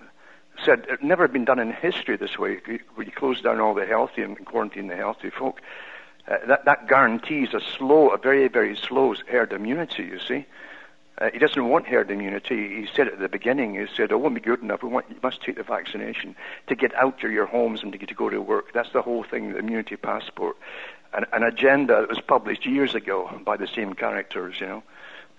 said 0.65 0.87
it 0.89 1.03
never 1.03 1.29
been 1.29 1.45
done 1.45 1.59
in 1.59 1.73
history 1.73 2.17
this 2.17 2.39
way. 2.39 2.61
Where 2.95 3.07
you 3.07 3.13
close 3.13 3.43
down 3.43 3.61
all 3.61 3.75
the 3.75 3.85
healthy 3.87 4.23
and 4.23 4.43
quarantine 4.47 4.87
the 4.87 4.97
healthy 4.97 5.31
folk. 5.31 5.61
Uh, 6.29 6.39
that 6.47 6.65
that 6.65 6.89
guarantees 6.89 7.55
a 7.55 7.61
slow, 7.61 8.09
a 8.11 8.19
very 8.19 8.49
very 8.49 8.77
slow 8.77 9.15
herd 9.29 9.53
immunity. 9.53 10.05
You 10.05 10.19
see. 10.19 10.47
Uh, 11.19 11.31
he 11.33 11.39
doesn't 11.39 11.71
want 11.71 11.87
herd 11.87 12.11
immunity. 12.11 12.83
He 12.83 12.87
said 12.95 13.09
at 13.09 13.19
the 13.19 13.29
beginning. 13.29 13.75
He 13.75 13.87
said, 13.97 14.11
"It 14.11 14.21
won't 14.21 14.35
be 14.35 14.41
good 14.43 14.61
enough. 14.61 14.83
We 14.83 14.91
want 14.91 15.07
you 15.09 15.17
must 15.23 15.41
take 15.41 15.57
the 15.57 15.63
vaccination 15.63 16.37
to 16.67 16.75
get 16.75 16.95
out 16.95 17.25
of 17.25 17.31
your 17.31 17.47
homes 17.47 17.83
and 17.83 17.91
to 17.93 17.99
get 17.99 18.11
to 18.11 18.15
go 18.15 18.29
to 18.29 18.39
work." 18.39 18.73
That's 18.75 18.93
the 18.93 19.01
whole 19.01 19.23
thing, 19.23 19.53
the 19.53 19.59
immunity 19.59 19.97
passport, 19.97 20.59
an, 21.15 21.25
an 21.33 21.43
agenda 21.43 22.01
that 22.01 22.11
was 22.11 22.21
published 22.21 22.67
years 22.67 22.95
ago 22.95 23.41
by 23.47 23.57
the 23.57 23.67
same 23.67 23.95
characters. 23.95 24.57
You 24.61 24.67
know, 24.67 24.83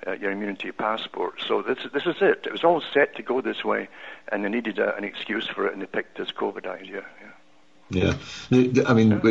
uh, 0.08 0.14
your 0.14 0.32
immunity 0.32 0.72
passport. 0.72 1.42
So 1.48 1.62
this 1.62 1.78
this 1.94 2.08
is 2.08 2.16
it. 2.22 2.48
It 2.48 2.52
was 2.52 2.64
all 2.64 2.82
set 2.82 3.16
to 3.18 3.22
go 3.22 3.42
this 3.42 3.64
way, 3.64 3.88
and 4.32 4.44
they 4.44 4.50
needed 4.50 4.80
a, 4.80 4.96
an 4.96 5.04
excuse 5.04 5.48
for 5.48 5.68
it, 5.68 5.74
and 5.74 5.82
they 5.82 5.86
picked 5.86 6.18
this 6.18 6.32
COVID 6.32 6.66
idea. 6.66 7.06
Yeah. 7.22 7.37
Yeah, 7.90 8.16
I 8.52 8.94
mean, 8.94 9.22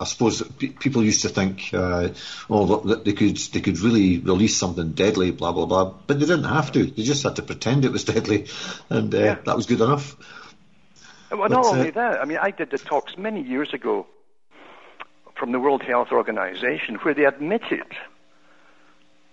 I 0.00 0.04
suppose 0.04 0.42
people 0.58 1.04
used 1.04 1.22
to 1.22 1.28
think, 1.28 1.70
uh, 1.72 2.08
oh, 2.48 2.80
that 2.88 3.04
they 3.04 3.12
could 3.12 3.36
they 3.36 3.60
could 3.60 3.78
really 3.78 4.18
release 4.18 4.56
something 4.56 4.92
deadly, 4.92 5.30
blah 5.30 5.52
blah 5.52 5.66
blah, 5.66 5.94
but 6.06 6.18
they 6.18 6.26
didn't 6.26 6.44
have 6.44 6.72
to. 6.72 6.86
They 6.86 7.04
just 7.04 7.22
had 7.22 7.36
to 7.36 7.42
pretend 7.42 7.84
it 7.84 7.92
was 7.92 8.02
deadly, 8.04 8.48
and 8.88 9.14
uh, 9.14 9.18
Yeah. 9.18 9.36
that 9.44 9.54
was 9.54 9.66
good 9.66 9.80
enough. 9.80 10.16
Well, 11.30 11.48
not 11.48 11.50
But, 11.50 11.64
uh, 11.64 11.70
only 11.70 11.90
that, 11.90 12.20
I 12.20 12.24
mean, 12.24 12.38
I 12.38 12.50
did 12.50 12.70
the 12.70 12.78
talks 12.78 13.16
many 13.16 13.42
years 13.42 13.72
ago 13.72 14.06
from 15.36 15.52
the 15.52 15.60
World 15.60 15.82
Health 15.82 16.10
Organization 16.10 16.96
where 16.96 17.14
they 17.14 17.24
admitted, 17.26 17.86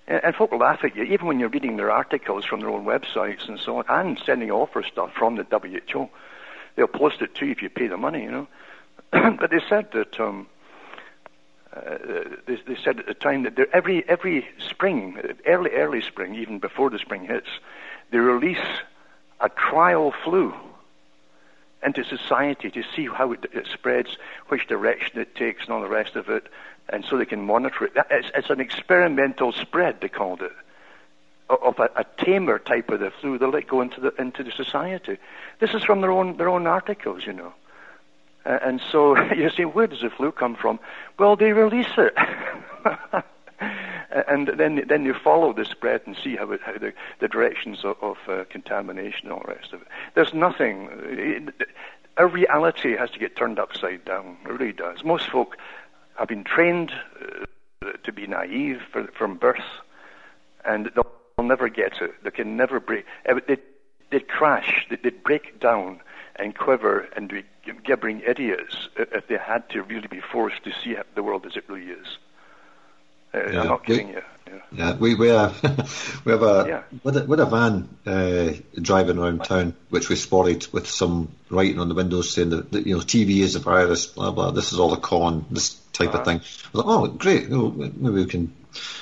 and, 0.07 0.23
and 0.23 0.35
folk 0.35 0.51
laugh 0.51 0.83
at 0.83 0.95
you, 0.95 1.03
even 1.03 1.25
when 1.25 1.39
you're 1.39 1.49
reading 1.49 1.77
their 1.77 1.89
articles 1.89 2.45
from 2.45 2.59
their 2.59 2.69
own 2.69 2.85
websites 2.85 3.47
and 3.49 3.59
so 3.59 3.77
on, 3.79 3.85
and 3.89 4.19
sending 4.23 4.51
offer 4.51 4.83
stuff 4.83 5.13
from 5.17 5.35
the 5.35 5.43
WHO. 5.43 6.09
They'll 6.75 6.87
post 6.87 7.23
it 7.23 7.33
to 7.35 7.45
you 7.47 7.51
if 7.53 7.63
you 7.63 7.69
pay 7.71 7.87
the 7.87 7.97
money, 7.97 8.21
you 8.21 8.29
know. 8.29 8.47
but 9.11 9.49
they 9.49 9.61
said 9.69 9.91
that, 9.93 10.19
um, 10.19 10.47
uh, 11.75 11.97
they, 12.45 12.55
they 12.67 12.77
said 12.83 12.99
at 12.99 13.05
the 13.05 13.13
time 13.13 13.43
that 13.43 13.57
every, 13.73 14.07
every 14.09 14.47
spring, 14.59 15.17
early, 15.45 15.71
early 15.71 16.01
spring, 16.01 16.35
even 16.35 16.59
before 16.59 16.89
the 16.89 16.99
spring 16.99 17.25
hits, 17.25 17.49
they 18.11 18.17
release 18.17 18.57
a 19.39 19.49
trial 19.49 20.13
flu 20.23 20.53
into 21.83 22.03
society 22.03 22.69
to 22.71 22.83
see 22.95 23.07
how 23.07 23.31
it, 23.31 23.45
it, 23.53 23.67
spreads, 23.71 24.17
which 24.47 24.67
direction 24.67 25.19
it 25.19 25.35
takes, 25.35 25.63
and 25.63 25.73
all 25.73 25.81
the 25.81 25.87
rest 25.87 26.15
of 26.15 26.29
it, 26.29 26.47
and 26.89 27.05
so 27.05 27.17
they 27.17 27.25
can 27.25 27.45
monitor 27.45 27.85
it. 27.85 27.93
It's, 28.09 28.29
it's 28.33 28.49
an 28.49 28.59
experimental 28.59 29.51
spread, 29.51 30.01
they 30.01 30.09
called 30.09 30.41
it, 30.41 30.53
of 31.49 31.79
a, 31.79 31.89
a, 31.95 32.05
tamer 32.17 32.59
type 32.59 32.89
of 32.89 32.99
the 32.99 33.11
flu. 33.11 33.37
They 33.37 33.45
let 33.45 33.67
go 33.67 33.81
into 33.81 34.01
the 34.01 34.13
into 34.19 34.43
the 34.43 34.51
society. 34.51 35.17
This 35.59 35.73
is 35.73 35.83
from 35.83 36.01
their 36.01 36.11
own 36.11 36.37
their 36.37 36.49
own 36.49 36.67
articles, 36.67 37.25
you 37.25 37.33
know. 37.33 37.53
And 38.47 38.81
so 38.91 39.17
you 39.33 39.49
say, 39.49 39.65
where 39.65 39.87
does 39.87 40.01
the 40.01 40.09
flu 40.09 40.31
come 40.31 40.55
from? 40.55 40.79
Well, 41.19 41.35
they 41.35 41.51
release 41.51 41.91
it. 41.97 42.15
and 44.27 44.47
then 44.47 44.83
then 44.87 45.05
you 45.05 45.13
follow 45.13 45.53
the 45.53 45.65
spread 45.65 46.01
and 46.05 46.15
see 46.15 46.35
how, 46.35 46.51
it, 46.51 46.61
how 46.63 46.73
the, 46.73 46.93
the 47.19 47.27
directions 47.27 47.83
of, 47.83 47.97
of 48.01 48.17
uh, 48.27 48.45
contamination 48.49 49.25
and 49.25 49.33
all 49.33 49.43
the 49.45 49.53
rest 49.53 49.73
of 49.73 49.81
it. 49.81 49.87
There's 50.15 50.33
nothing. 50.33 50.89
It, 51.03 51.67
our 52.15 52.27
reality 52.27 52.95
has 52.95 53.11
to 53.11 53.19
get 53.19 53.35
turned 53.35 53.59
upside 53.59 54.05
down. 54.05 54.37
It 54.45 54.51
really 54.51 54.71
does. 54.71 55.03
Most 55.03 55.29
folk 55.29 55.57
have 56.17 56.27
been 56.27 56.43
trained 56.43 56.91
uh, 57.81 57.91
to 58.03 58.11
be 58.11 58.25
naive 58.25 58.81
for, 58.91 59.07
from 59.07 59.35
birth, 59.35 59.59
and 60.65 60.89
they'll 60.95 61.45
never 61.45 61.69
get 61.69 62.01
it. 62.01 62.23
They 62.23 62.31
can 62.31 62.57
never 62.57 62.79
break. 62.79 63.05
They, 63.25 63.57
they'd 64.09 64.27
crash. 64.27 64.87
They'd 64.89 65.23
break 65.23 65.59
down 65.59 66.01
and 66.37 66.55
quiver 66.55 67.07
and 67.15 67.29
be 67.29 67.43
gibbering 67.73 68.21
idiots 68.21 68.89
if 68.95 69.27
they 69.27 69.37
had 69.37 69.69
to 69.69 69.83
really 69.83 70.07
be 70.07 70.21
forced 70.21 70.63
to 70.63 70.71
see 70.83 70.95
the 71.15 71.23
world 71.23 71.45
as 71.45 71.55
it 71.55 71.65
really 71.67 71.91
is. 71.91 72.07
Uh, 73.33 73.51
yeah. 73.51 73.61
I'm 73.61 73.67
not 73.67 73.85
kidding 73.85 74.09
you. 74.09 74.21
Yeah. 74.47 74.61
yeah, 74.71 74.95
we 74.95 75.15
we, 75.15 75.29
uh, 75.29 75.51
we 76.25 76.31
have 76.31 76.41
a 76.41 76.65
yeah. 76.67 76.83
with 77.03 77.17
a, 77.17 77.25
with 77.25 77.39
a 77.41 77.45
van 77.45 77.89
uh, 78.05 78.53
driving 78.81 79.17
around 79.17 79.43
town, 79.43 79.75
which 79.89 80.07
we 80.07 80.15
spotted 80.15 80.65
with 80.71 80.87
some 80.87 81.29
writing 81.49 81.79
on 81.79 81.89
the 81.89 81.95
windows 81.95 82.33
saying 82.33 82.51
that, 82.51 82.71
that 82.71 82.87
you 82.87 82.95
know 82.95 83.01
TV 83.01 83.39
is 83.39 83.55
a 83.55 83.59
virus, 83.59 84.05
blah 84.05 84.31
blah. 84.31 84.51
This 84.51 84.71
is 84.71 84.79
all 84.79 84.93
a 84.93 84.97
con, 84.97 85.45
this 85.51 85.73
type 85.91 86.09
uh-huh. 86.09 86.19
of 86.19 86.25
thing. 86.25 86.37
I 86.37 86.69
was 86.71 86.85
like, 86.85 86.87
oh, 86.87 87.07
great, 87.07 87.43
you 87.43 87.49
know, 87.49 87.69
maybe 87.69 88.23
we 88.23 88.25
can 88.25 88.53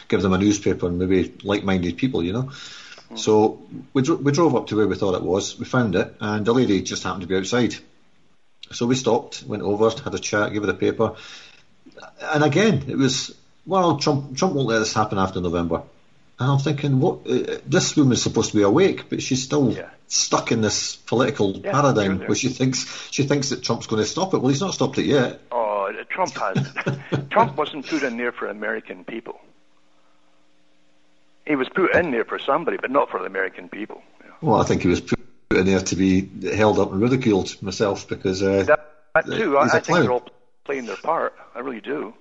give 0.07 0.21
them 0.21 0.33
a 0.33 0.37
newspaper 0.37 0.87
and 0.87 0.97
maybe 0.97 1.33
like-minded 1.43 1.97
people, 1.97 2.23
you 2.23 2.33
know. 2.33 2.43
Mm-hmm. 2.43 3.17
So 3.17 3.61
we 3.93 4.01
dro- 4.01 4.15
we 4.15 4.31
drove 4.31 4.55
up 4.55 4.67
to 4.67 4.77
where 4.77 4.87
we 4.87 4.95
thought 4.95 5.15
it 5.15 5.23
was. 5.23 5.59
We 5.59 5.65
found 5.65 5.95
it, 5.95 6.15
and 6.19 6.43
the 6.45 6.53
lady 6.53 6.81
just 6.81 7.03
happened 7.03 7.21
to 7.21 7.27
be 7.27 7.35
outside. 7.35 7.75
So 8.71 8.85
we 8.85 8.95
stopped, 8.95 9.43
went 9.43 9.63
over, 9.63 9.89
had 9.89 10.13
a 10.13 10.19
chat, 10.19 10.51
gave 10.51 10.61
her 10.61 10.67
the 10.67 10.73
paper, 10.73 11.15
and 12.21 12.43
again, 12.43 12.85
it 12.87 12.97
was 12.97 13.35
well, 13.65 13.97
Trump, 13.97 14.37
Trump 14.37 14.53
won't 14.53 14.67
let 14.67 14.79
this 14.79 14.93
happen 14.93 15.17
after 15.17 15.41
November. 15.41 15.83
And 16.37 16.51
I'm 16.51 16.59
thinking, 16.59 16.99
what? 16.99 17.25
Uh, 17.27 17.57
this 17.65 17.95
woman's 17.95 18.21
supposed 18.21 18.51
to 18.51 18.57
be 18.57 18.63
awake, 18.63 19.09
but 19.09 19.21
she's 19.21 19.41
still 19.41 19.71
yeah. 19.71 19.89
stuck 20.07 20.51
in 20.51 20.61
this 20.61 20.95
political 20.95 21.55
yeah, 21.55 21.71
paradigm 21.71 22.19
where 22.19 22.35
she 22.35 22.49
thinks 22.49 23.09
she 23.11 23.23
thinks 23.23 23.49
that 23.49 23.63
Trump's 23.63 23.87
going 23.87 24.01
to 24.01 24.07
stop 24.07 24.33
it. 24.33 24.39
Well, 24.39 24.49
he's 24.49 24.61
not 24.61 24.73
stopped 24.73 24.97
it 24.97 25.05
yet. 25.05 25.39
Oh, 25.51 25.91
Trump 26.09 26.33
has. 26.33 26.99
Trump 27.29 27.55
wasn't 27.55 27.87
put 27.87 28.03
in 28.03 28.17
there 28.17 28.33
for 28.33 28.47
American 28.47 29.05
people. 29.05 29.39
He 31.47 31.55
was 31.55 31.69
put 31.69 31.95
in 31.95 32.11
there 32.11 32.25
for 32.25 32.39
somebody, 32.39 32.77
but 32.77 32.91
not 32.91 33.09
for 33.09 33.19
the 33.19 33.27
American 33.27 33.69
people. 33.69 34.03
Well, 34.41 34.59
I 34.59 34.65
think 34.65 34.81
he 34.81 34.89
was 34.89 34.99
put 34.99 35.19
in 35.51 35.65
there 35.65 35.79
to 35.79 35.95
be 35.95 36.29
held 36.55 36.79
up 36.79 36.91
and 36.91 37.01
ridiculed 37.01 37.61
myself 37.61 38.07
because 38.07 38.41
uh, 38.41 38.63
that, 38.63 38.95
that 39.13 39.25
too. 39.25 39.57
I, 39.57 39.65
I 39.65 39.79
think 39.79 39.99
they're 39.99 40.11
all 40.11 40.27
playing 40.65 40.85
their 40.85 40.97
part. 40.97 41.35
I 41.53 41.59
really 41.59 41.81
do. 41.81 42.13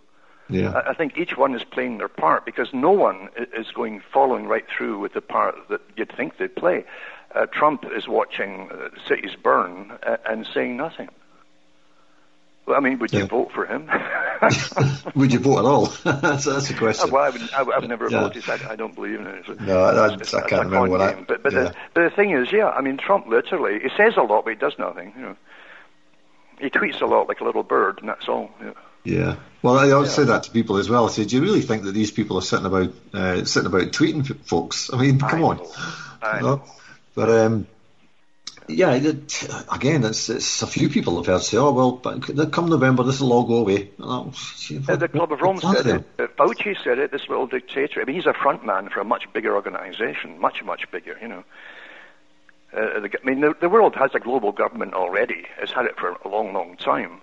Yeah. 0.51 0.83
I 0.87 0.93
think 0.93 1.17
each 1.17 1.37
one 1.39 1.55
is 1.55 1.65
playing 1.65 1.99
their 1.99 2.09
part 2.09 2.45
because 2.45 2.69
no 2.75 2.91
one 2.91 3.31
is 3.57 3.71
going 3.73 4.03
following 4.13 4.47
right 4.47 4.67
through 4.69 4.99
with 4.99 5.15
the 5.15 5.23
part 5.23 5.55
that 5.71 5.81
you'd 5.97 6.13
think 6.15 6.37
they'd 6.37 6.55
play. 6.55 6.85
Uh, 7.35 7.47
Trump 7.47 7.85
is 7.97 8.07
watching 8.07 8.71
uh, 8.71 8.91
cities 9.09 9.37
burn 9.43 9.93
uh, 10.07 10.19
and 10.29 10.47
saying 10.53 10.77
nothing. 10.77 11.09
Well, 12.67 12.77
I 12.77 12.81
mean, 12.81 12.99
would 12.99 13.13
yeah. 13.13 13.21
you 13.21 13.27
vote 13.27 13.53
for 13.53 13.67
him? 13.67 13.91
would 15.15 15.33
you 15.33 15.39
vote 15.39 15.59
at 15.59 15.65
all? 15.67 15.87
that's, 16.05 16.45
that's 16.45 16.69
the 16.69 16.75
question. 16.75 17.11
well, 17.11 17.25
I 17.25 17.31
would, 17.31 17.43
I, 17.53 17.81
have 17.81 17.89
never 17.89 18.09
yeah. 18.09 18.21
voted. 18.21 18.49
I, 18.49 18.73
I, 18.73 18.77
don't 18.77 18.95
believe 18.95 19.21
in 19.21 19.27
it. 19.27 19.61
No, 19.61 19.83
I, 19.83 20.07
I, 20.07 20.15
I 20.15 20.17
can't 20.17 20.65
remember 20.65 20.89
what 20.89 21.01
I. 21.03 21.15
But, 21.15 21.43
but, 21.43 21.53
yeah. 21.53 21.63
the, 21.65 21.75
but 21.93 22.05
the 22.05 22.11
thing 22.11 22.31
is, 22.31 22.51
yeah, 22.53 22.71
I 22.71 22.81
mean, 22.81 22.97
Trump 22.97 23.27
literally 23.27 23.81
he 23.81 23.91
says 23.97 24.15
a 24.17 24.23
lot, 24.23 24.45
but 24.45 24.55
he 24.55 24.57
does 24.57 24.79
nothing. 24.79 25.13
You 25.17 25.23
know, 25.23 25.37
he 26.59 26.71
tweets 26.71 27.03
a 27.03 27.07
lot 27.07 27.29
like 27.29 27.41
a 27.41 27.45
little 27.45 27.63
bird, 27.63 27.99
and 27.99 28.09
that's 28.09 28.29
all. 28.29 28.51
You 28.61 28.67
know. 28.67 28.75
Yeah. 29.05 29.37
Well, 29.61 29.79
I 29.79 29.91
always 29.91 30.13
say 30.13 30.25
that 30.25 30.45
to 30.45 30.51
people 30.51 30.79
as 30.79 30.89
well. 30.89 31.07
I 31.07 31.11
say, 31.11 31.25
do 31.27 31.37
you 31.37 31.43
really 31.43 31.61
think 31.61 31.83
that 31.85 31.93
these 31.93 32.11
people 32.11 32.39
are 32.39 32.43
sitting 32.43 32.67
about 32.67 32.93
uh, 33.13 33.45
sitting 33.45 33.67
about 33.67 33.93
tweeting 33.93 34.39
folks? 34.47 34.91
I 34.93 34.97
mean, 34.97 35.19
come 35.19 35.45
on. 35.45 35.61
I 36.23 36.41
know. 36.41 36.63
But 37.15 37.31
um, 37.31 37.67
yeah, 38.69 38.93
it, 38.93 39.49
again, 39.71 40.05
it's, 40.05 40.29
it's 40.29 40.63
a 40.63 40.67
few 40.67 40.89
people 40.89 41.17
have 41.17 41.27
heard 41.27 41.43
say, 41.43 41.57
oh 41.57 41.73
well, 41.73 41.93
but 41.93 42.53
come 42.53 42.69
November, 42.69 43.03
this 43.03 43.21
will 43.21 43.33
all 43.33 43.45
go 43.45 43.57
away. 43.57 43.91
Oh, 44.01 44.33
uh, 44.89 44.97
the 44.97 45.09
Club 45.09 45.33
of 45.33 45.41
Rome 45.41 45.59
said 45.59 45.87
it. 45.87 46.05
Uh, 46.19 46.27
Fauci 46.39 46.77
said 46.83 46.99
it. 46.99 47.11
This 47.11 47.29
little 47.29 47.47
dictator. 47.47 48.01
I 48.01 48.05
mean, 48.05 48.17
he's 48.17 48.27
a 48.27 48.35
front 48.35 48.65
man 48.65 48.89
for 48.89 49.01
a 49.01 49.05
much 49.05 49.25
bigger 49.33 49.55
organisation, 49.55 50.39
much 50.41 50.63
much 50.65 50.91
bigger. 50.91 51.17
You 51.21 51.29
know. 51.29 51.45
Uh, 52.73 53.01
the, 53.01 53.11
I 53.23 53.25
mean, 53.25 53.41
the, 53.41 53.55
the 53.61 53.69
world 53.69 53.95
has 53.97 54.11
a 54.15 54.19
global 54.21 54.53
government 54.53 54.95
already. 54.95 55.47
It's 55.61 55.73
had 55.73 55.85
it 55.87 55.97
for 55.97 56.17
a 56.25 56.29
long, 56.29 56.53
long 56.53 56.77
time, 56.77 57.21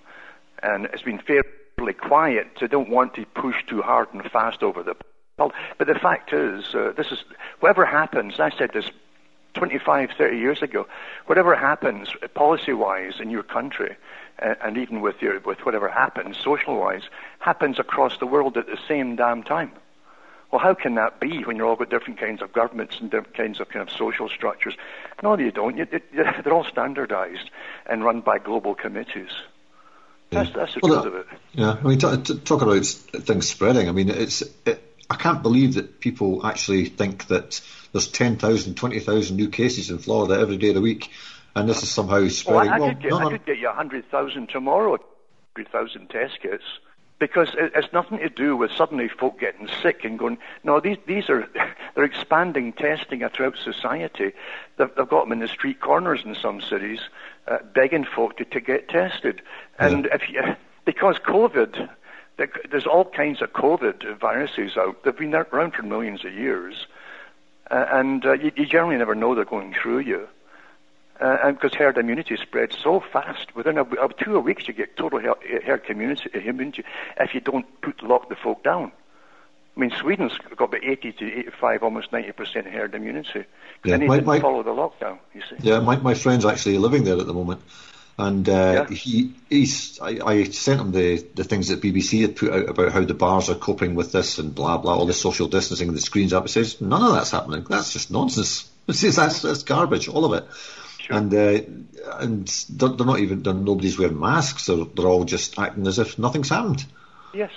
and 0.63 0.85
it's 0.85 1.03
been 1.03 1.19
fairly 1.19 1.93
quiet. 1.93 2.47
They 2.61 2.67
don't 2.67 2.89
want 2.89 3.15
to 3.15 3.25
push 3.25 3.55
too 3.67 3.81
hard 3.81 4.13
and 4.13 4.23
fast 4.31 4.63
over 4.63 4.83
the 4.83 4.95
But 5.37 5.87
the 5.87 5.99
fact 5.99 6.33
is, 6.33 6.75
uh, 6.75 6.93
this 6.95 7.11
is 7.11 7.19
whatever 7.59 7.85
happens. 7.85 8.39
I 8.39 8.51
said 8.51 8.71
this 8.73 8.89
25, 9.53 10.11
30 10.17 10.37
years 10.37 10.61
ago. 10.61 10.87
Whatever 11.25 11.55
happens 11.55 12.09
policy-wise 12.33 13.19
in 13.19 13.29
your 13.29 13.43
country, 13.43 13.95
uh, 14.41 14.55
and 14.63 14.77
even 14.77 15.01
with 15.01 15.21
your 15.21 15.39
with 15.39 15.65
whatever 15.65 15.89
happens 15.89 16.37
social-wise, 16.37 17.03
happens 17.39 17.79
across 17.79 18.17
the 18.17 18.27
world 18.27 18.57
at 18.57 18.67
the 18.67 18.79
same 18.87 19.15
damn 19.15 19.43
time. 19.43 19.71
Well, 20.51 20.59
how 20.59 20.73
can 20.73 20.95
that 20.95 21.19
be 21.19 21.43
when 21.45 21.55
you're 21.55 21.67
all 21.67 21.77
got 21.77 21.89
different 21.89 22.19
kinds 22.19 22.41
of 22.41 22.51
governments 22.51 22.97
and 22.99 23.09
different 23.09 23.35
kinds 23.35 23.59
of 23.61 23.69
kind 23.69 23.87
of 23.87 23.95
social 23.95 24.27
structures? 24.27 24.75
No, 25.23 25.37
you 25.37 25.51
don't. 25.51 25.77
You, 25.77 25.87
it, 25.89 26.03
they're 26.13 26.53
all 26.53 26.65
standardized 26.65 27.49
and 27.85 28.03
run 28.03 28.19
by 28.19 28.37
global 28.37 28.75
committees. 28.75 29.29
That's, 30.29 30.49
that's 30.51 30.73
the 30.73 30.79
well, 30.83 31.03
truth 31.03 31.13
of 31.13 31.19
it. 31.21 31.27
Yeah, 31.53 31.71
I 31.71 31.81
mean, 31.81 31.99
t- 31.99 32.17
t- 32.17 32.39
talk 32.39 32.61
about 32.61 32.85
things 32.85 33.49
spreading. 33.49 33.87
I 33.87 33.91
mean, 33.91 34.09
it's. 34.09 34.43
It, 34.65 34.87
I 35.09 35.15
can't 35.15 35.41
believe 35.41 35.73
that 35.73 35.99
people 35.99 36.45
actually 36.45 36.85
think 36.85 37.27
that 37.27 37.59
there's 37.91 38.07
10,000, 38.07 38.75
20,000 38.75 39.35
new 39.35 39.49
cases 39.49 39.89
in 39.89 39.97
Florida 39.97 40.39
every 40.39 40.57
day 40.57 40.69
of 40.69 40.75
the 40.75 40.81
week, 40.81 41.09
and 41.55 41.67
this 41.67 41.83
is 41.83 41.89
somehow 41.89 42.27
spreading. 42.27 42.71
Well, 42.71 42.73
I, 42.73 42.79
well, 42.79 42.89
could, 42.89 43.01
get, 43.01 43.13
I 43.13 43.29
could 43.29 43.45
get 43.45 43.57
you 43.57 43.67
100,000 43.67 44.49
tomorrow, 44.49 44.91
100,000 45.55 46.09
test 46.09 46.39
kits, 46.41 46.63
because 47.19 47.49
it, 47.53 47.73
it's 47.75 47.93
nothing 47.93 48.17
to 48.19 48.29
do 48.29 48.57
with 48.57 48.71
suddenly 48.71 49.07
folk 49.07 49.39
getting 49.39 49.69
sick 49.81 50.03
and 50.03 50.17
going, 50.17 50.37
no, 50.63 50.79
these, 50.79 50.97
these 51.05 51.29
are, 51.29 51.47
they're 51.95 52.03
expanding 52.03 52.73
testing 52.73 53.27
throughout 53.29 53.57
society. 53.57 54.31
They've, 54.77 54.89
they've 54.95 55.07
got 55.07 55.25
them 55.25 55.31
in 55.33 55.39
the 55.39 55.47
street 55.47 55.79
corners 55.79 56.21
in 56.25 56.35
some 56.35 56.61
cities, 56.61 56.99
uh, 57.47 57.59
begging 57.73 58.05
folk 58.05 58.37
to, 58.37 58.45
to 58.45 58.59
get 58.59 58.89
tested. 58.89 59.41
And 59.77 60.05
yeah. 60.05 60.15
if 60.15 60.29
you, 60.29 60.41
because 60.85 61.17
COVID, 61.17 61.89
there's 62.69 62.87
all 62.87 63.05
kinds 63.05 63.41
of 63.41 63.53
COVID 63.53 64.19
viruses 64.19 64.77
out. 64.77 65.03
They've 65.03 65.15
been 65.15 65.35
around 65.35 65.73
for 65.73 65.83
millions 65.83 66.25
of 66.25 66.33
years, 66.33 66.87
uh, 67.71 67.85
and 67.91 68.25
uh, 68.25 68.33
you, 68.33 68.51
you, 68.55 68.65
generally 68.65 68.97
never 68.97 69.15
know 69.15 69.33
they're 69.33 69.45
going 69.45 69.73
through 69.73 69.99
you. 69.99 70.27
Uh, 71.21 71.37
and 71.43 71.55
because 71.55 71.73
herd 71.73 71.97
immunity 71.97 72.35
spreads 72.35 72.77
so 72.77 72.99
fast, 72.99 73.55
within 73.55 73.77
a, 73.77 73.83
a 73.83 74.09
two 74.13 74.39
weeks 74.39 74.67
you 74.67 74.73
get 74.73 74.97
total 74.97 75.19
herd 75.19 75.83
community, 75.85 76.29
immunity 76.33 76.83
if 77.19 77.33
you 77.33 77.39
don't 77.39 77.65
put 77.81 78.01
lock 78.03 78.27
the 78.27 78.35
folk 78.35 78.63
down. 78.63 78.91
I 79.77 79.79
mean, 79.79 79.91
Sweden's 79.91 80.37
got 80.57 80.65
about 80.65 80.83
80 80.83 81.13
to 81.13 81.39
85, 81.39 81.83
almost 81.83 82.11
90% 82.11 82.69
herd 82.69 82.93
immunity. 82.93 83.45
Yeah, 83.85 83.97
they 83.97 84.05
my, 84.05 84.15
didn't 84.15 84.27
my, 84.27 84.39
follow 84.41 84.63
the 84.63 84.71
lockdown, 84.71 85.19
you 85.33 85.41
see. 85.41 85.55
Yeah, 85.59 85.79
my, 85.79 85.95
my 85.95 86.13
friend's 86.13 86.43
actually 86.43 86.77
living 86.77 87.05
there 87.05 87.17
at 87.17 87.25
the 87.25 87.33
moment. 87.33 87.61
And 88.17 88.47
uh, 88.47 88.85
yeah. 88.89 88.95
he, 88.95 89.33
he's, 89.49 89.99
I, 89.99 90.19
I, 90.23 90.43
sent 90.43 90.81
him 90.81 90.91
the, 90.91 91.25
the 91.33 91.43
things 91.43 91.69
that 91.69 91.81
BBC 91.81 92.21
had 92.21 92.35
put 92.35 92.51
out 92.51 92.69
about 92.69 92.91
how 92.91 93.01
the 93.01 93.13
bars 93.13 93.49
are 93.49 93.55
coping 93.55 93.95
with 93.95 94.11
this 94.11 94.37
and 94.37 94.53
blah 94.53 94.77
blah, 94.77 94.95
all 94.95 95.05
the 95.05 95.13
social 95.13 95.47
distancing, 95.47 95.91
the 95.93 96.01
screens 96.01 96.33
up. 96.33 96.43
He 96.43 96.49
says 96.49 96.81
none 96.81 97.01
of 97.01 97.13
that's 97.13 97.31
happening. 97.31 97.65
That's 97.67 97.93
just 97.93 98.11
nonsense. 98.11 98.69
He 98.87 98.93
says 98.93 99.15
that's 99.15 99.41
that's 99.43 99.63
garbage, 99.63 100.07
all 100.07 100.25
of 100.25 100.33
it. 100.33 100.49
Sure. 100.99 101.15
And 101.15 101.33
uh, 101.33 101.61
and 102.19 102.47
they're, 102.69 102.89
they're, 102.89 103.05
not 103.05 103.19
even 103.19 103.43
they're, 103.43 103.53
nobody's 103.53 103.97
wearing 103.97 104.19
masks. 104.19 104.65
They're, 104.65 104.85
they're 104.85 105.07
all 105.07 105.23
just 105.23 105.57
acting 105.57 105.87
as 105.87 105.99
if 105.99 106.19
nothing's 106.19 106.49
happened. 106.49 106.85
Yes. 107.33 107.51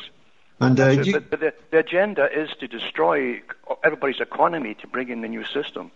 And 0.60 0.78
uh, 0.78 0.90
you, 0.90 1.12
but, 1.12 1.30
but 1.30 1.40
the, 1.40 1.54
the 1.70 1.78
agenda 1.78 2.28
is 2.32 2.50
to 2.60 2.68
destroy 2.68 3.42
everybody's 3.82 4.20
economy 4.20 4.74
to 4.74 4.86
bring 4.86 5.08
in 5.08 5.20
the 5.20 5.28
new 5.28 5.44
system. 5.44 5.90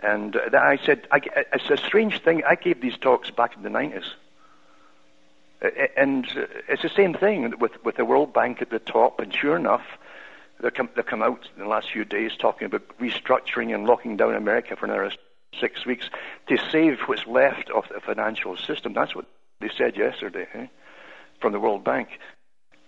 And 0.00 0.36
uh, 0.36 0.58
I 0.58 0.76
said, 0.76 1.06
I, 1.10 1.20
it's 1.52 1.70
a 1.70 1.76
strange 1.76 2.22
thing. 2.22 2.42
I 2.44 2.54
gave 2.54 2.80
these 2.80 2.96
talks 2.98 3.30
back 3.30 3.56
in 3.56 3.62
the 3.62 3.70
90s. 3.70 4.04
And 5.96 6.26
uh, 6.36 6.46
it's 6.68 6.82
the 6.82 6.90
same 6.90 7.14
thing 7.14 7.58
with, 7.58 7.82
with 7.84 7.96
the 7.96 8.04
World 8.04 8.32
Bank 8.32 8.60
at 8.60 8.70
the 8.70 8.78
top. 8.78 9.20
And 9.20 9.34
sure 9.34 9.56
enough, 9.56 9.84
they 10.60 10.70
come, 10.70 10.90
they 10.94 11.02
come 11.02 11.22
out 11.22 11.48
in 11.56 11.62
the 11.62 11.68
last 11.68 11.90
few 11.90 12.04
days 12.04 12.32
talking 12.38 12.66
about 12.66 12.82
restructuring 12.98 13.74
and 13.74 13.86
locking 13.86 14.16
down 14.16 14.34
America 14.34 14.76
for 14.76 14.86
another 14.86 15.10
six 15.58 15.86
weeks 15.86 16.10
to 16.48 16.58
save 16.70 17.00
what's 17.02 17.26
left 17.26 17.70
of 17.70 17.88
the 17.88 18.00
financial 18.00 18.56
system. 18.56 18.92
That's 18.92 19.14
what 19.14 19.26
they 19.60 19.70
said 19.76 19.96
yesterday 19.96 20.46
eh? 20.54 20.66
from 21.40 21.52
the 21.52 21.60
World 21.60 21.84
Bank. 21.84 22.08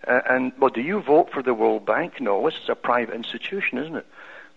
Uh, 0.07 0.21
and 0.29 0.53
well, 0.59 0.71
do 0.71 0.81
you 0.81 1.00
vote 1.00 1.31
for 1.33 1.43
the 1.43 1.55
World 1.55 1.85
Bank? 1.85 2.21
No, 2.21 2.47
it's 2.47 2.69
a 2.69 2.75
private 2.75 3.15
institution, 3.15 3.79
isn't 3.79 3.97
it? 3.97 4.07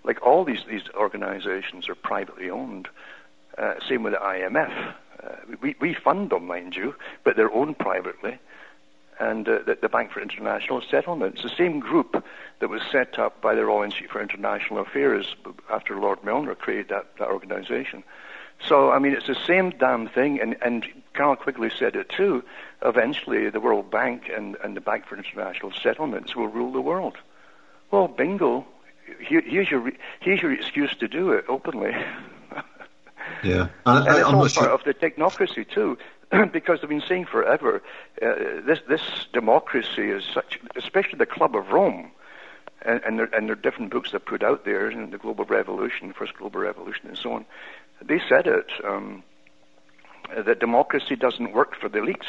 Like 0.03 0.22
all 0.22 0.43
these 0.43 0.63
these 0.67 0.84
organizations 0.96 1.89
are 1.89 1.96
privately 1.96 2.50
owned. 2.50 2.88
Uh, 3.58 3.75
same 3.88 4.03
with 4.03 4.13
the 4.13 4.20
IMF. 4.20 4.93
Uh, 5.24 5.36
we 5.62 5.75
we 5.79 5.93
fund 5.93 6.29
them, 6.29 6.48
mind 6.48 6.75
you, 6.75 6.96
but 7.24 7.36
they're 7.36 7.53
owned 7.53 7.77
privately. 7.77 8.39
And 9.20 9.48
uh, 9.48 9.60
the, 9.65 9.77
the 9.79 9.89
Bank 9.89 10.12
for 10.12 10.20
International 10.20 10.81
Settlements, 10.81 11.43
the 11.43 11.50
same 11.50 11.79
group 11.79 12.25
that 12.60 12.70
was 12.70 12.81
set 12.91 13.20
up 13.20 13.39
by 13.39 13.53
the 13.53 13.63
Royal 13.63 13.84
Institute 13.84 14.10
for 14.10 14.20
International 14.20 14.79
Affairs 14.79 15.36
after 15.70 16.00
Lord 16.00 16.24
Milner 16.24 16.55
created 16.55 16.89
that, 16.89 17.05
that 17.20 17.27
organization. 17.27 18.03
So, 18.67 18.91
I 18.91 19.00
mean, 19.00 19.13
it's 19.13 19.27
the 19.27 19.36
same 19.48 19.72
damn 19.72 20.08
thing, 20.08 20.39
and, 20.39 20.55
and 20.62 20.86
Carroll 21.13 21.36
Quigley 21.36 21.70
said 21.70 21.96
it 21.96 22.10
too. 22.10 22.43
Eventually, 22.84 23.50
the 23.50 23.60
World 23.60 23.89
Bank 23.89 24.29
and, 24.36 24.55
and 24.63 24.75
the 24.75 24.81
Bank 24.81 25.05
for 25.05 25.17
International 25.17 25.72
Settlements 25.72 26.36
will 26.36 26.48
rule 26.48 26.72
the 26.72 26.81
world. 26.81 27.17
Well, 27.89 28.08
bingo. 28.08 28.65
Here, 29.20 29.41
here's, 29.41 29.70
your, 29.70 29.91
here's 30.20 30.41
your 30.41 30.53
excuse 30.53 30.96
to 30.98 31.08
do 31.08 31.31
it 31.31 31.46
openly. 31.48 31.91
yeah. 33.43 33.67
And, 33.86 34.08
and 34.08 34.17
it's 34.17 34.27
I'm 34.27 34.36
all 34.36 34.41
part 34.41 34.51
sure. 34.51 34.70
of 34.70 34.84
the 34.84 34.93
technocracy, 34.93 35.67
too. 35.70 35.98
because 36.53 36.79
they've 36.79 36.89
been 36.89 37.03
saying 37.08 37.25
forever, 37.25 37.81
uh, 38.22 38.62
this, 38.65 38.79
this 38.88 39.01
democracy 39.34 40.10
is 40.10 40.24
such, 40.34 40.60
especially 40.75 41.17
the 41.17 41.25
Club 41.25 41.55
of 41.55 41.70
Rome, 41.70 42.12
and, 42.84 43.01
and, 43.03 43.20
there, 43.20 43.29
and 43.34 43.48
there 43.48 43.53
are 43.53 43.60
different 43.60 43.91
books 43.91 44.12
that 44.12 44.25
put 44.25 44.43
out 44.43 44.63
there, 44.63 44.88
and 44.88 45.12
the 45.12 45.17
Global 45.17 45.46
Revolution, 45.46 46.13
First 46.13 46.36
Global 46.36 46.62
Revolution, 46.62 47.08
and 47.08 47.17
so 47.17 47.34
on. 47.34 47.46
They 48.01 48.22
said 48.29 48.48
it 48.48 48.67
um, 48.84 49.24
that 50.36 50.60
democracy 50.60 51.15
doesn't 51.15 51.51
work 51.51 51.75
for 51.75 51.89
the 51.89 52.00
elite 52.00 52.25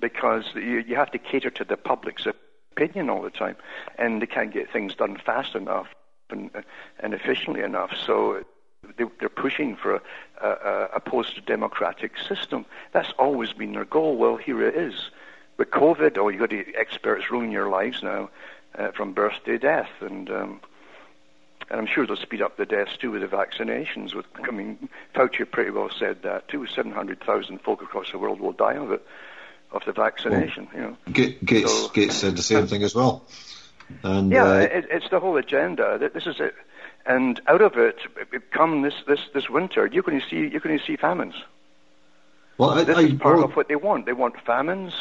because 0.00 0.44
you, 0.54 0.82
you 0.86 0.96
have 0.96 1.10
to 1.12 1.18
cater 1.18 1.50
to 1.50 1.64
the 1.64 1.76
public's 1.76 2.26
opinion 2.72 3.10
all 3.10 3.22
the 3.22 3.30
time, 3.30 3.56
and 3.98 4.22
they 4.22 4.26
can't 4.26 4.52
get 4.52 4.70
things 4.72 4.94
done 4.94 5.16
fast 5.16 5.54
enough 5.54 5.88
and, 6.30 6.50
and 7.00 7.14
efficiently 7.14 7.62
enough. 7.62 7.92
So 7.96 8.44
they, 8.96 9.04
are 9.04 9.28
pushing 9.28 9.76
for 9.76 9.96
a, 9.96 10.00
a, 10.42 10.88
a 10.96 11.00
post-democratic 11.00 12.18
system. 12.18 12.66
That's 12.92 13.12
always 13.18 13.52
been 13.52 13.72
their 13.72 13.84
goal. 13.84 14.16
Well, 14.16 14.36
here 14.36 14.66
it 14.66 14.74
is. 14.74 15.10
With 15.56 15.70
COVID, 15.70 16.16
oh, 16.16 16.28
you've 16.28 16.40
got 16.40 16.50
the 16.50 16.64
experts 16.76 17.30
ruling 17.30 17.52
your 17.52 17.68
lives 17.68 18.02
now 18.02 18.30
uh, 18.78 18.92
from 18.92 19.12
birth 19.12 19.34
to 19.44 19.58
death, 19.58 19.90
and 20.00 20.30
um, 20.30 20.60
and 21.70 21.78
I'm 21.78 21.86
sure 21.86 22.04
they'll 22.04 22.16
speed 22.16 22.42
up 22.42 22.56
the 22.56 22.66
deaths 22.66 22.96
too 22.96 23.12
with 23.12 23.22
the 23.22 23.28
vaccinations. 23.28 24.14
With 24.14 24.26
I 24.42 24.50
mean, 24.50 24.88
Fauci 25.14 25.48
pretty 25.48 25.70
well 25.70 25.90
said 25.90 26.22
that 26.22 26.48
too. 26.48 26.66
700,000 26.66 27.60
folk 27.60 27.82
across 27.82 28.10
the 28.10 28.18
world 28.18 28.40
will 28.40 28.52
die 28.52 28.74
of 28.74 28.90
it, 28.90 29.06
of 29.72 29.84
the 29.84 29.92
vaccination. 29.92 30.68
Well, 30.74 30.82
you 30.82 31.26
know, 31.28 31.34
Gates, 31.44 31.72
so, 31.72 31.88
Gates 31.88 32.16
said 32.16 32.36
the 32.36 32.42
same 32.42 32.66
thing 32.66 32.82
as 32.82 32.94
well. 32.94 33.24
And, 34.02 34.30
yeah, 34.30 34.44
uh, 34.44 34.58
it, 34.58 34.86
it's 34.90 35.10
the 35.10 35.20
whole 35.20 35.36
agenda. 35.36 35.98
This 36.12 36.26
is 36.26 36.38
it, 36.38 36.54
and 37.04 37.40
out 37.46 37.60
of 37.60 37.76
it, 37.76 37.96
come 38.52 38.82
this 38.82 38.94
this 39.06 39.20
this 39.34 39.50
winter, 39.50 39.86
you're 39.86 40.02
going 40.02 40.20
to 40.20 40.26
see 40.28 40.36
you're 40.36 40.60
going 40.60 40.78
to 40.78 40.84
see 40.84 40.96
famines. 40.96 41.34
Well, 42.56 42.70
I, 42.70 42.84
this 42.84 42.96
I, 42.96 43.00
is 43.00 43.14
part 43.14 43.36
well, 43.36 43.46
of 43.46 43.56
what 43.56 43.68
they 43.68 43.76
want. 43.76 44.06
They 44.06 44.12
want 44.12 44.40
famines 44.42 44.92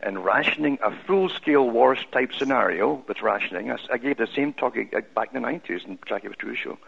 and 0.00 0.24
rationing, 0.24 0.78
a 0.82 0.90
full-scale 1.06 1.70
wars 1.70 1.98
type 2.12 2.32
scenario 2.34 3.02
with 3.08 3.22
rationing. 3.22 3.70
I, 3.70 3.78
I 3.90 3.98
gave 3.98 4.18
the 4.18 4.26
same 4.26 4.52
talk 4.52 4.74
back 5.14 5.30
in 5.32 5.42
the 5.42 5.48
90s 5.48 5.86
in 5.86 5.98
Jackie 6.06 6.28
show. 6.56 6.78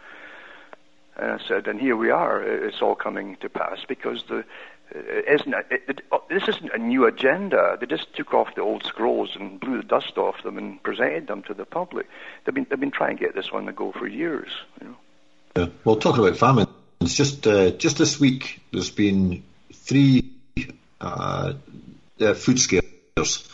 And 1.15 1.31
I 1.31 1.39
said, 1.47 1.67
and 1.67 1.79
here 1.79 1.95
we 1.95 2.11
are. 2.11 2.43
It's 2.43 2.81
all 2.81 2.93
coming 2.93 3.37
to 3.37 3.49
pass 3.49 3.79
because 3.87 4.23
the 4.29 4.45
isn't 4.93 5.53
it, 5.53 5.83
it, 5.87 6.01
oh, 6.11 6.23
this 6.29 6.47
isn't 6.47 6.71
a 6.73 6.77
new 6.77 7.05
agenda. 7.05 7.77
They 7.79 7.85
just 7.85 8.13
took 8.15 8.33
off 8.33 8.55
the 8.55 8.61
old 8.61 8.83
scrolls 8.83 9.35
and 9.35 9.59
blew 9.59 9.77
the 9.77 9.87
dust 9.87 10.17
off 10.17 10.41
them 10.43 10.57
and 10.57 10.81
presented 10.81 11.27
them 11.27 11.43
to 11.43 11.53
the 11.53 11.65
public. 11.65 12.07
They've 12.45 12.55
been 12.55 12.67
they've 12.69 12.79
been 12.79 12.91
trying 12.91 13.17
to 13.17 13.23
get 13.23 13.35
this 13.35 13.51
one 13.51 13.65
to 13.65 13.73
go 13.73 13.91
for 13.91 14.07
years. 14.07 14.49
You 14.81 14.87
know. 14.87 14.95
Yeah. 15.55 15.67
Well, 15.83 15.95
talking 15.95 16.25
about 16.25 16.37
famine, 16.37 16.67
it's 17.01 17.15
just 17.15 17.45
uh, 17.47 17.71
just 17.71 17.97
this 17.97 18.19
week 18.19 18.61
there's 18.71 18.91
been 18.91 19.43
three 19.73 20.31
uh, 21.01 21.53
uh, 22.19 22.33
food 22.33 22.59
scares 22.59 23.47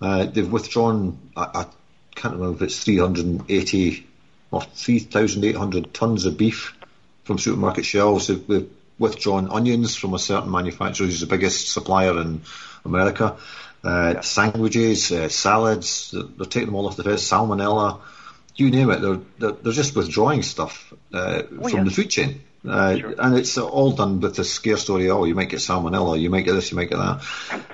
uh, 0.00 0.26
they've 0.26 0.50
withdrawn, 0.50 1.18
I, 1.36 1.42
I, 1.42 1.66
can't 2.14 2.34
remember 2.34 2.56
if 2.56 2.62
it's 2.62 2.84
380 2.84 4.06
or 4.52 4.60
3,800 4.60 5.92
tons 5.92 6.26
of 6.26 6.38
beef 6.38 6.76
from 7.24 7.38
supermarket 7.38 7.84
shelves. 7.84 8.28
They've, 8.28 8.46
they've, 8.46 8.70
withdrawn 8.98 9.50
onions 9.50 9.94
from 9.94 10.14
a 10.14 10.18
certain 10.18 10.50
manufacturer 10.50 11.06
who's 11.06 11.20
the 11.20 11.26
biggest 11.26 11.72
supplier 11.72 12.20
in 12.20 12.42
America. 12.84 13.36
Uh. 13.82 14.20
Sandwiches, 14.22 15.12
uh, 15.12 15.28
salads, 15.28 16.10
they're, 16.12 16.46
taking 16.46 16.66
them 16.66 16.74
all 16.74 16.86
off 16.86 16.96
the 16.96 17.02
list. 17.02 17.30
Salmonella, 17.30 18.00
you 18.56 18.70
name 18.70 18.90
it, 18.90 19.00
they're, 19.00 19.20
they're, 19.38 19.52
they're 19.52 19.72
just 19.72 19.94
withdrawing 19.94 20.42
stuff 20.42 20.92
uh, 21.12 21.42
oh, 21.44 21.68
from 21.68 21.78
yeah. 21.78 21.84
the 21.84 21.90
food 21.90 22.08
chain. 22.08 22.40
Uh, 22.66 22.96
sure. 22.96 23.14
And 23.18 23.36
it's 23.36 23.58
all 23.58 23.92
done 23.92 24.20
with 24.20 24.36
the 24.36 24.44
scare 24.44 24.78
story. 24.78 25.10
Oh, 25.10 25.24
you 25.24 25.34
might 25.34 25.50
get 25.50 25.60
salmonella. 25.60 26.18
You 26.18 26.30
might 26.30 26.46
get 26.46 26.54
this. 26.54 26.70
You 26.70 26.76
might 26.78 26.88
get 26.88 26.96
that. 26.96 27.20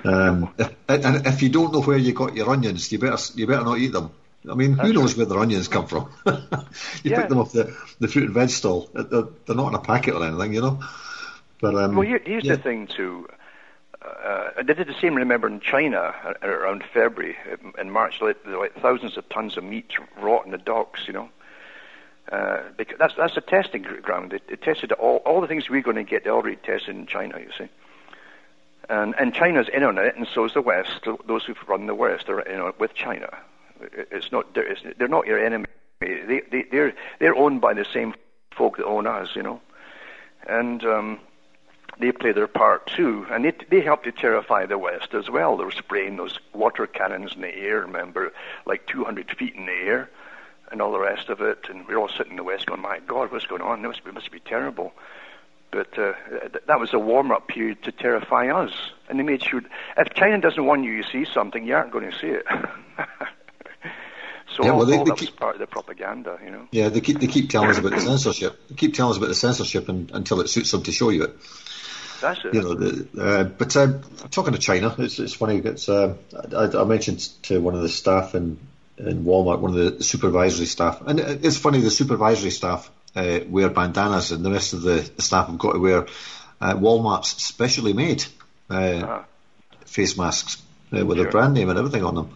Um, 0.03 0.53
and 0.89 1.27
if 1.27 1.41
you 1.41 1.49
don't 1.49 1.71
know 1.71 1.81
where 1.81 1.97
you 1.97 2.11
got 2.11 2.35
your 2.35 2.49
onions, 2.49 2.91
you 2.91 2.99
better 2.99 3.17
you 3.35 3.47
better 3.47 3.63
not 3.63 3.77
eat 3.77 3.93
them. 3.93 4.11
I 4.49 4.55
mean, 4.55 4.75
That's 4.75 4.87
who 4.87 4.93
knows 4.93 5.15
where 5.15 5.27
their 5.27 5.39
onions 5.39 5.67
come 5.67 5.87
from? 5.87 6.11
you 6.25 7.11
yeah. 7.11 7.21
pick 7.21 7.29
them 7.29 7.37
off 7.37 7.51
the, 7.51 7.75
the 7.99 8.07
fruit 8.07 8.25
and 8.25 8.33
veg 8.33 8.49
stall. 8.49 8.89
They're, 8.93 9.03
they're, 9.45 9.55
not 9.55 9.69
in 9.69 9.75
a 9.75 9.79
packet 9.79 10.15
or 10.15 10.25
anything, 10.25 10.55
you 10.55 10.61
know. 10.61 10.79
But 11.61 11.75
um, 11.75 11.95
well, 11.95 12.07
here, 12.07 12.21
here's 12.25 12.43
yeah. 12.43 12.55
the 12.55 12.61
thing 12.61 12.87
too. 12.87 13.27
Uh, 14.01 14.49
they 14.57 14.73
did 14.73 14.87
the 14.87 14.95
same. 14.99 15.13
Remember 15.13 15.47
in 15.47 15.59
China 15.59 16.13
around 16.41 16.83
February, 16.91 17.37
in 17.77 17.91
March, 17.91 18.19
like, 18.19 18.37
like 18.47 18.73
thousands 18.81 19.15
of 19.15 19.29
tons 19.29 19.57
of 19.57 19.63
meat 19.63 19.91
rot 20.19 20.43
in 20.43 20.51
the 20.51 20.57
docks. 20.57 21.01
You 21.05 21.13
know, 21.13 21.29
uh, 22.31 22.61
because 22.77 22.97
that's 22.97 23.13
that's 23.15 23.37
a 23.37 23.41
testing 23.41 23.83
ground. 24.01 24.33
It, 24.33 24.41
it 24.49 24.63
tested 24.63 24.91
all 24.93 25.17
all 25.17 25.39
the 25.39 25.47
things 25.47 25.69
we're 25.69 25.83
going 25.83 25.97
to 25.97 26.03
get. 26.03 26.23
They 26.23 26.31
already 26.31 26.55
tested 26.55 26.95
in 26.95 27.05
China. 27.05 27.39
You 27.39 27.51
see, 27.55 27.69
and 28.89 29.13
and 29.19 29.35
China's 29.35 29.69
in 29.71 29.83
on 29.83 29.99
it, 29.99 30.15
and 30.15 30.27
so 30.33 30.45
is 30.45 30.53
the 30.55 30.61
West. 30.61 31.07
Those 31.27 31.45
who 31.45 31.53
run 31.67 31.85
the 31.85 31.95
West 31.95 32.27
are 32.27 32.41
in 32.41 32.59
on 32.59 32.69
it 32.69 32.79
with 32.79 32.95
China. 32.95 33.29
It's 33.81 34.31
not 34.31 34.55
they're, 34.55 34.65
it's, 34.67 34.81
they're 34.97 35.07
not 35.07 35.27
your 35.27 35.43
enemy. 35.43 35.65
They, 35.99 36.41
they 36.51 36.63
they're 36.71 36.93
they're 37.19 37.35
owned 37.35 37.61
by 37.61 37.75
the 37.75 37.85
same 37.85 38.15
folk 38.55 38.77
that 38.77 38.85
own 38.85 39.05
us. 39.05 39.35
You 39.35 39.43
know, 39.43 39.61
and. 40.47 40.83
Um, 40.83 41.19
they 41.99 42.11
play 42.11 42.31
their 42.31 42.47
part 42.47 42.87
too, 42.87 43.25
and 43.29 43.45
they, 43.45 43.53
they 43.69 43.81
help 43.81 44.03
to 44.03 44.11
terrify 44.11 44.65
the 44.65 44.77
West 44.77 45.13
as 45.13 45.29
well. 45.29 45.57
They 45.57 45.65
were 45.65 45.71
spraying 45.71 46.17
those 46.17 46.39
water 46.53 46.87
cannons 46.87 47.33
in 47.35 47.41
the 47.41 47.53
air, 47.53 47.81
remember, 47.81 48.33
like 48.65 48.87
200 48.87 49.35
feet 49.37 49.55
in 49.55 49.65
the 49.65 49.71
air, 49.71 50.09
and 50.71 50.81
all 50.81 50.91
the 50.91 50.99
rest 50.99 51.29
of 51.29 51.41
it. 51.41 51.67
And 51.69 51.87
we 51.87 51.93
are 51.93 51.99
all 51.99 52.09
sitting 52.09 52.31
in 52.31 52.37
the 52.37 52.43
West 52.43 52.65
going, 52.65 52.81
my 52.81 52.99
God, 52.99 53.31
what's 53.31 53.45
going 53.45 53.61
on? 53.61 53.81
This 53.81 53.89
must 53.89 54.05
be, 54.05 54.11
must 54.11 54.31
be 54.31 54.39
terrible. 54.39 54.93
But 55.71 55.97
uh, 55.97 56.13
th- 56.29 56.63
that 56.67 56.79
was 56.79 56.93
a 56.93 56.99
warm-up 56.99 57.47
period 57.47 57.83
to 57.83 57.91
terrify 57.91 58.47
us. 58.49 58.73
And 59.07 59.17
they 59.17 59.23
made 59.23 59.43
sure, 59.43 59.61
if 59.97 60.13
China 60.13 60.39
doesn't 60.39 60.65
want 60.65 60.83
you 60.83 61.01
to 61.01 61.09
see 61.09 61.25
something, 61.25 61.65
you 61.65 61.75
aren't 61.75 61.91
going 61.91 62.11
to 62.11 62.17
see 62.17 62.27
it. 62.27 62.45
so 64.55 64.65
yeah, 64.65 64.71
well, 64.71 64.85
they, 64.85 64.97
all 64.97 65.05
they 65.05 65.15
keep, 65.15 65.35
part 65.35 65.55
of 65.55 65.59
the 65.59 65.67
propaganda, 65.67 66.37
you 66.43 66.51
know. 66.51 66.67
Yeah, 66.71 66.89
they 66.89 67.01
keep 67.01 67.19
they 67.19 67.27
keep 67.27 67.49
telling 67.49 67.69
us 67.69 67.77
about 67.77 67.91
the 67.91 68.01
censorship. 68.01 68.59
They 68.69 68.75
keep 68.75 68.93
telling 68.93 69.11
us 69.11 69.17
about 69.17 69.29
the 69.29 69.35
censorship 69.35 69.89
and, 69.89 70.11
until 70.11 70.41
it 70.41 70.49
suits 70.49 70.71
them 70.71 70.83
to 70.83 70.91
show 70.91 71.09
you 71.09 71.23
it. 71.23 71.37
That's 72.21 72.45
it. 72.45 72.53
You 72.53 72.61
know, 72.61 72.73
the, 72.75 73.21
uh, 73.21 73.43
but 73.45 73.75
uh, 73.75 73.99
talking 74.29 74.53
to 74.53 74.59
China, 74.59 74.93
it's, 74.99 75.19
it's 75.19 75.33
funny. 75.33 75.57
It's 75.57 75.89
uh, 75.89 76.15
I, 76.55 76.65
I, 76.77 76.83
mentioned 76.83 77.19
to 77.43 77.59
one 77.59 77.75
of 77.75 77.81
the 77.81 77.89
staff 77.89 78.35
in 78.35 78.59
in 78.97 79.23
Walmart, 79.23 79.59
one 79.59 79.77
of 79.77 79.97
the 79.97 80.03
supervisory 80.03 80.65
staff. 80.65 81.01
And 81.05 81.19
it's 81.19 81.57
funny, 81.57 81.79
the 81.79 81.91
supervisory 81.91 82.51
staff 82.51 82.91
uh, 83.15 83.39
wear 83.47 83.69
bandanas, 83.69 84.31
and 84.31 84.45
the 84.45 84.51
rest 84.51 84.73
of 84.73 84.81
the, 84.81 85.03
staff 85.19 85.47
have 85.47 85.57
got 85.57 85.73
to 85.73 85.79
wear 85.79 86.07
uh, 86.59 86.75
Walmart's 86.75 87.41
specially 87.43 87.93
made 87.93 88.23
uh, 88.69 88.73
uh-huh. 88.73 89.23
face 89.85 90.17
masks 90.17 90.61
uh, 90.95 91.05
with 91.05 91.17
sure. 91.17 91.27
a 91.27 91.31
brand 91.31 91.53
name 91.53 91.69
and 91.69 91.79
everything 91.79 92.03
on 92.03 92.15
them. 92.15 92.33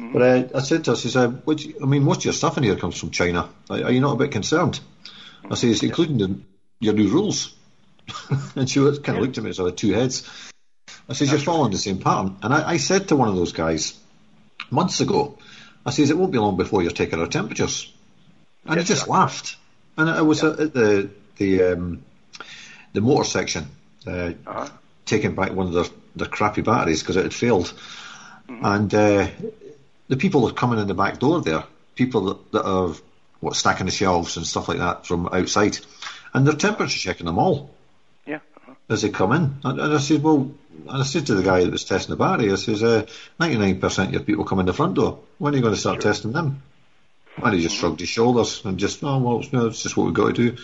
Mm-hmm. 0.00 0.12
But 0.12 0.22
uh, 0.22 0.58
I 0.58 0.62
said 0.62 0.84
to 0.84 0.92
her, 0.92 0.96
I 0.96 1.00
said, 1.00 1.42
I 1.82 1.86
mean, 1.86 2.04
most 2.04 2.18
of 2.18 2.24
your 2.24 2.32
stuff 2.32 2.56
in 2.56 2.64
here 2.64 2.76
comes 2.76 2.98
from 2.98 3.10
China. 3.10 3.50
Are, 3.68 3.84
are 3.84 3.92
you 3.92 4.00
not 4.00 4.14
a 4.14 4.16
bit 4.16 4.32
concerned? 4.32 4.80
I 5.50 5.54
said, 5.54 5.70
mm-hmm. 5.70 5.86
including 5.86 6.18
the, 6.18 6.40
your 6.80 6.94
new 6.94 7.08
rules. 7.08 7.54
and 8.56 8.68
she 8.68 8.80
kind 8.80 8.96
of 8.96 9.06
yeah. 9.06 9.20
looked 9.20 9.38
at 9.38 9.44
me 9.44 9.50
as 9.50 9.60
I 9.60 9.64
had 9.64 9.76
two 9.76 9.92
heads. 9.92 10.28
I 11.08 11.12
said, 11.12 11.28
you're 11.28 11.38
following 11.38 11.70
the 11.70 11.78
same 11.78 11.98
pattern. 11.98 12.36
And 12.42 12.54
I, 12.54 12.70
I 12.70 12.76
said 12.78 13.08
to 13.08 13.16
one 13.16 13.28
of 13.28 13.36
those 13.36 13.52
guys 13.52 13.98
months 14.70 15.00
ago, 15.00 15.38
I 15.84 15.90
says, 15.90 16.10
it 16.10 16.16
won't 16.16 16.32
be 16.32 16.38
long 16.38 16.56
before 16.56 16.82
you're 16.82 16.92
taking 16.92 17.20
our 17.20 17.26
temperatures. 17.26 17.92
And 18.64 18.76
yes, 18.76 18.88
he 18.88 18.94
just 18.94 19.08
laughed. 19.08 19.56
And 19.98 20.08
I 20.08 20.22
was 20.22 20.42
yeah. 20.42 20.50
at 20.50 20.72
the 20.72 21.10
the 21.36 21.62
um, 21.64 22.04
the 22.92 23.00
motor 23.00 23.24
section, 23.24 23.66
uh, 24.06 24.32
uh-huh. 24.46 24.68
taking 25.04 25.34
back 25.34 25.52
one 25.52 25.68
of 25.68 25.72
their, 25.72 25.84
their 26.16 26.28
crappy 26.28 26.62
batteries 26.62 27.02
because 27.02 27.16
it 27.16 27.24
had 27.24 27.34
failed. 27.34 27.72
Mm-hmm. 28.48 28.64
And 28.64 28.94
uh, 28.94 29.28
the 30.10 30.16
people 30.16 30.46
are 30.46 30.52
coming 30.52 30.80
in 30.80 30.88
the 30.88 30.94
back 30.94 31.20
door 31.20 31.40
there, 31.40 31.62
people 31.94 32.22
that, 32.22 32.52
that 32.52 32.64
are 32.66 32.92
what 33.38 33.54
stacking 33.54 33.86
the 33.86 33.92
shelves 33.92 34.36
and 34.36 34.46
stuff 34.46 34.68
like 34.68 34.78
that 34.78 35.06
from 35.06 35.28
outside. 35.28 35.78
and 36.34 36.46
they're 36.46 36.54
temperature 36.54 36.98
checking 36.98 37.26
them 37.26 37.38
all. 37.38 37.70
Yeah. 38.26 38.40
Uh-huh. 38.56 38.74
As 38.88 39.02
they 39.02 39.10
come 39.10 39.32
in, 39.32 39.54
and, 39.64 39.80
and 39.80 39.94
I 39.94 39.98
said, 39.98 40.22
well, 40.22 40.50
and 40.88 41.00
I 41.00 41.04
said 41.04 41.26
to 41.26 41.34
the 41.34 41.44
guy 41.44 41.62
that 41.62 41.70
was 41.70 41.84
testing 41.84 42.10
the 42.10 42.16
battery, 42.16 42.50
I 42.50 42.56
says, 42.56 42.82
uh, 42.82 43.06
99% 43.38 44.06
of 44.08 44.12
your 44.12 44.22
people 44.22 44.44
come 44.44 44.58
in 44.58 44.66
the 44.66 44.72
front 44.72 44.94
door. 44.94 45.20
When 45.38 45.54
are 45.54 45.56
you 45.56 45.62
going 45.62 45.74
to 45.74 45.80
start 45.80 46.02
sure. 46.02 46.10
testing 46.10 46.32
them? 46.32 46.60
And 47.36 47.54
he 47.54 47.62
just 47.62 47.76
mm-hmm. 47.76 47.80
shrugged 47.80 48.00
his 48.00 48.08
shoulders 48.08 48.64
and 48.64 48.78
just, 48.78 49.04
oh, 49.04 49.18
well, 49.18 49.38
it's, 49.38 49.48
it's 49.52 49.84
just 49.84 49.96
what 49.96 50.06
we've 50.06 50.14
got 50.14 50.34
to 50.34 50.50
do. 50.50 50.56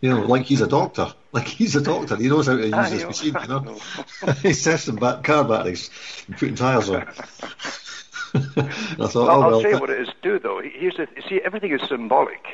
You 0.00 0.10
know, 0.10 0.22
like 0.22 0.44
he's 0.44 0.60
a 0.60 0.66
doctor. 0.66 1.12
Like 1.34 1.48
he's 1.48 1.74
a 1.76 1.80
doctor. 1.80 2.16
He 2.16 2.28
knows 2.28 2.46
how 2.46 2.58
to 2.58 2.68
use 2.68 2.90
this 2.90 3.04
machine, 3.06 3.34
you 3.40 3.48
know. 3.48 3.78
he's 4.42 4.62
testing 4.62 4.96
back 4.96 5.24
car 5.24 5.44
batteries 5.44 5.88
and 6.26 6.36
putting 6.36 6.56
tyres 6.56 6.90
on. 6.90 7.08
Thought, 8.34 9.14
well, 9.14 9.30
oh, 9.30 9.42
I'll 9.42 9.60
tell 9.60 9.70
you 9.70 9.78
what 9.78 9.90
it 9.90 10.00
is 10.00 10.08
do, 10.22 10.38
though. 10.38 10.62
Here's 10.62 10.96
the, 10.96 11.06
see, 11.28 11.40
everything 11.44 11.72
is 11.72 11.86
symbolic. 11.86 12.46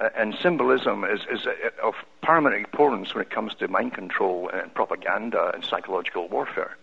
Uh, 0.00 0.10
and 0.16 0.34
symbolism 0.42 1.04
is, 1.04 1.20
is 1.30 1.46
uh, 1.46 1.52
of 1.82 1.94
paramount 2.20 2.54
importance 2.54 3.14
when 3.14 3.22
it 3.22 3.30
comes 3.30 3.54
to 3.54 3.68
mind 3.68 3.94
control 3.94 4.50
and 4.52 4.74
propaganda 4.74 5.52
and 5.54 5.64
psychological 5.64 6.28
warfare. 6.28 6.76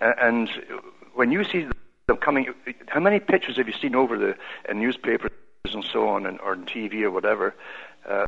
Uh, 0.00 0.12
and 0.20 0.48
when 1.14 1.30
you 1.30 1.44
see 1.44 1.68
them 2.06 2.16
coming, 2.16 2.52
how 2.88 3.00
many 3.00 3.20
pictures 3.20 3.58
have 3.58 3.68
you 3.68 3.74
seen 3.74 3.94
over 3.94 4.18
the 4.18 4.34
in 4.68 4.80
newspapers 4.80 5.30
and 5.72 5.84
so 5.84 6.08
on, 6.08 6.24
and, 6.24 6.40
or 6.40 6.52
on 6.52 6.64
TV 6.64 7.02
or 7.02 7.10
whatever, 7.10 7.54
uh, 8.08 8.26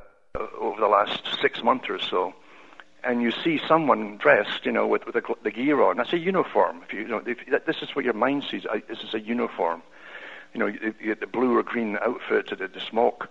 over 0.58 0.80
the 0.80 0.88
last 0.88 1.26
six 1.40 1.62
months 1.62 1.88
or 1.88 1.98
so, 1.98 2.34
and 3.04 3.22
you 3.22 3.30
see 3.30 3.60
someone 3.66 4.16
dressed, 4.16 4.64
you 4.64 4.72
know, 4.72 4.86
with, 4.86 5.04
with 5.06 5.14
the, 5.14 5.34
the 5.42 5.50
gear 5.50 5.82
on. 5.82 5.96
That's 5.96 6.12
a 6.12 6.18
uniform. 6.18 6.82
If 6.84 6.92
you, 6.92 7.00
you 7.00 7.08
know, 7.08 7.22
if, 7.24 7.64
this 7.66 7.82
is 7.82 7.94
what 7.94 8.04
your 8.04 8.14
mind 8.14 8.44
sees. 8.50 8.64
I, 8.70 8.82
this 8.88 9.02
is 9.02 9.14
a 9.14 9.20
uniform. 9.20 9.82
You 10.54 10.60
know, 10.60 10.66
you, 10.66 10.94
you 11.00 11.06
get 11.06 11.20
the 11.20 11.26
blue 11.26 11.56
or 11.56 11.62
green 11.62 11.98
outfit, 12.00 12.50
the, 12.50 12.68
the 12.68 12.80
smoke, 12.80 13.28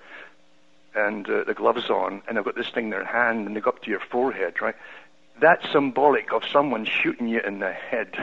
and 0.96 1.30
uh, 1.30 1.44
the 1.46 1.54
gloves 1.54 1.90
on, 1.90 2.22
and 2.28 2.38
they've 2.38 2.44
got 2.44 2.56
this 2.56 2.70
thing 2.70 2.86
in 2.86 2.90
their 2.90 3.06
hand, 3.06 3.48
and 3.48 3.56
they 3.56 3.62
go 3.62 3.70
up 3.70 3.82
to 3.84 3.90
your 3.90 4.02
forehead, 4.02 4.62
right? 4.62 4.76
That's 5.40 5.70
symbolic 5.72 6.34
of 6.34 6.44
someone 6.52 6.86
shooting 6.86 7.28
you 7.28 7.40
in 7.40 7.60
the 7.60 7.72
head. 7.72 8.16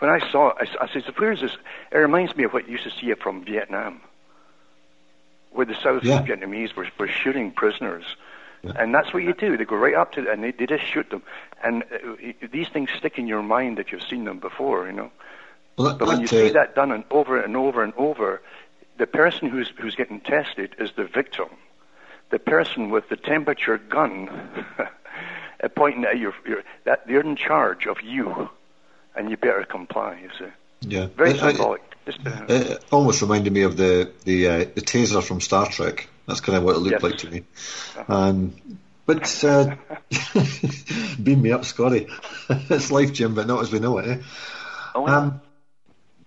When 0.00 0.10
I 0.10 0.18
saw 0.30 0.50
it, 0.50 0.68
I, 0.78 0.84
I 0.84 0.88
said, 0.92 1.04
"Where 1.16 1.32
is 1.32 1.40
this?" 1.40 1.56
It 1.90 1.96
reminds 1.96 2.36
me 2.36 2.44
of 2.44 2.52
what 2.52 2.66
you 2.66 2.72
used 2.72 2.84
to 2.84 2.90
see 2.90 3.12
from 3.14 3.44
Vietnam 3.44 4.00
where 5.54 5.66
the 5.66 5.74
South 5.82 6.04
yeah. 6.04 6.20
Vietnamese 6.22 6.74
were, 6.74 6.88
were 6.98 7.08
shooting 7.08 7.52
prisoners. 7.52 8.04
And 8.76 8.94
that's 8.94 9.12
what 9.12 9.22
you 9.22 9.34
do. 9.34 9.56
They 9.56 9.64
go 9.64 9.76
right 9.76 9.94
up 9.94 10.12
to 10.12 10.30
and 10.30 10.42
they, 10.42 10.52
they 10.52 10.66
just 10.66 10.84
shoot 10.84 11.08
them. 11.10 11.22
And 11.62 11.82
uh, 11.82 12.32
these 12.50 12.68
things 12.68 12.90
stick 12.96 13.18
in 13.18 13.26
your 13.26 13.42
mind 13.42 13.78
if 13.78 13.92
you've 13.92 14.02
seen 14.02 14.24
them 14.24 14.38
before, 14.38 14.86
you 14.86 14.92
know. 14.92 15.10
Well, 15.76 15.88
that, 15.88 15.98
but 15.98 16.08
when 16.08 16.20
you 16.20 16.26
see 16.26 16.50
uh, 16.50 16.52
that 16.52 16.74
done 16.74 16.92
and 16.92 17.04
over 17.10 17.40
and 17.40 17.56
over 17.56 17.82
and 17.82 17.92
over, 17.96 18.42
the 18.98 19.06
person 19.06 19.48
who's, 19.48 19.72
who's 19.78 19.94
getting 19.94 20.20
tested 20.20 20.76
is 20.78 20.92
the 20.92 21.04
victim. 21.04 21.48
The 22.30 22.38
person 22.38 22.90
with 22.90 23.08
the 23.08 23.16
temperature 23.16 23.78
gun 23.78 24.28
pointing 25.74 26.04
at 26.04 26.18
your, 26.18 26.34
your 26.46 26.62
that 26.84 27.06
they're 27.06 27.20
in 27.20 27.36
charge 27.36 27.86
of 27.86 28.00
you, 28.02 28.48
and 29.14 29.30
you 29.30 29.36
better 29.36 29.64
comply. 29.64 30.18
You 30.22 30.30
see. 30.38 30.52
Yeah. 30.80 31.06
Very 31.16 31.38
symbolic. 31.38 31.82
It 32.06 32.84
almost 32.90 33.22
reminded 33.22 33.52
me 33.52 33.62
of 33.62 33.76
the 33.76 34.12
the, 34.24 34.48
uh, 34.48 34.58
the 34.58 34.80
taser 34.80 35.22
from 35.22 35.40
Star 35.40 35.66
Trek. 35.66 36.08
That's 36.26 36.40
kind 36.40 36.56
of 36.56 36.64
what 36.64 36.76
it 36.76 36.78
looked 36.78 36.92
yes. 36.92 37.02
like 37.02 37.18
to 37.18 37.30
me. 37.30 37.44
Um, 38.08 38.54
but 39.06 39.44
uh, 39.44 39.76
beam 41.22 41.42
me 41.42 41.52
up, 41.52 41.64
Scotty. 41.64 42.08
it's 42.48 42.90
life, 42.90 43.12
Jim, 43.12 43.34
but 43.34 43.46
not 43.46 43.60
as 43.62 43.70
we 43.70 43.78
know 43.78 43.98
it. 43.98 44.08
Eh? 44.08 44.22
Oh, 44.94 45.06
yeah. 45.06 45.16
um, 45.16 45.40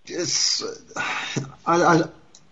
it's 0.05 0.63
I, 0.95 1.41
I 1.65 2.01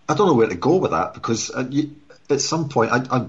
I 0.09 0.13
don't 0.13 0.27
know 0.27 0.33
where 0.33 0.47
to 0.47 0.55
go 0.55 0.77
with 0.77 0.91
that 0.91 1.13
because 1.13 1.51
uh, 1.51 1.65
you, 1.69 1.95
at 2.29 2.41
some 2.41 2.69
point 2.69 2.91
I, 2.91 3.03
I 3.11 3.27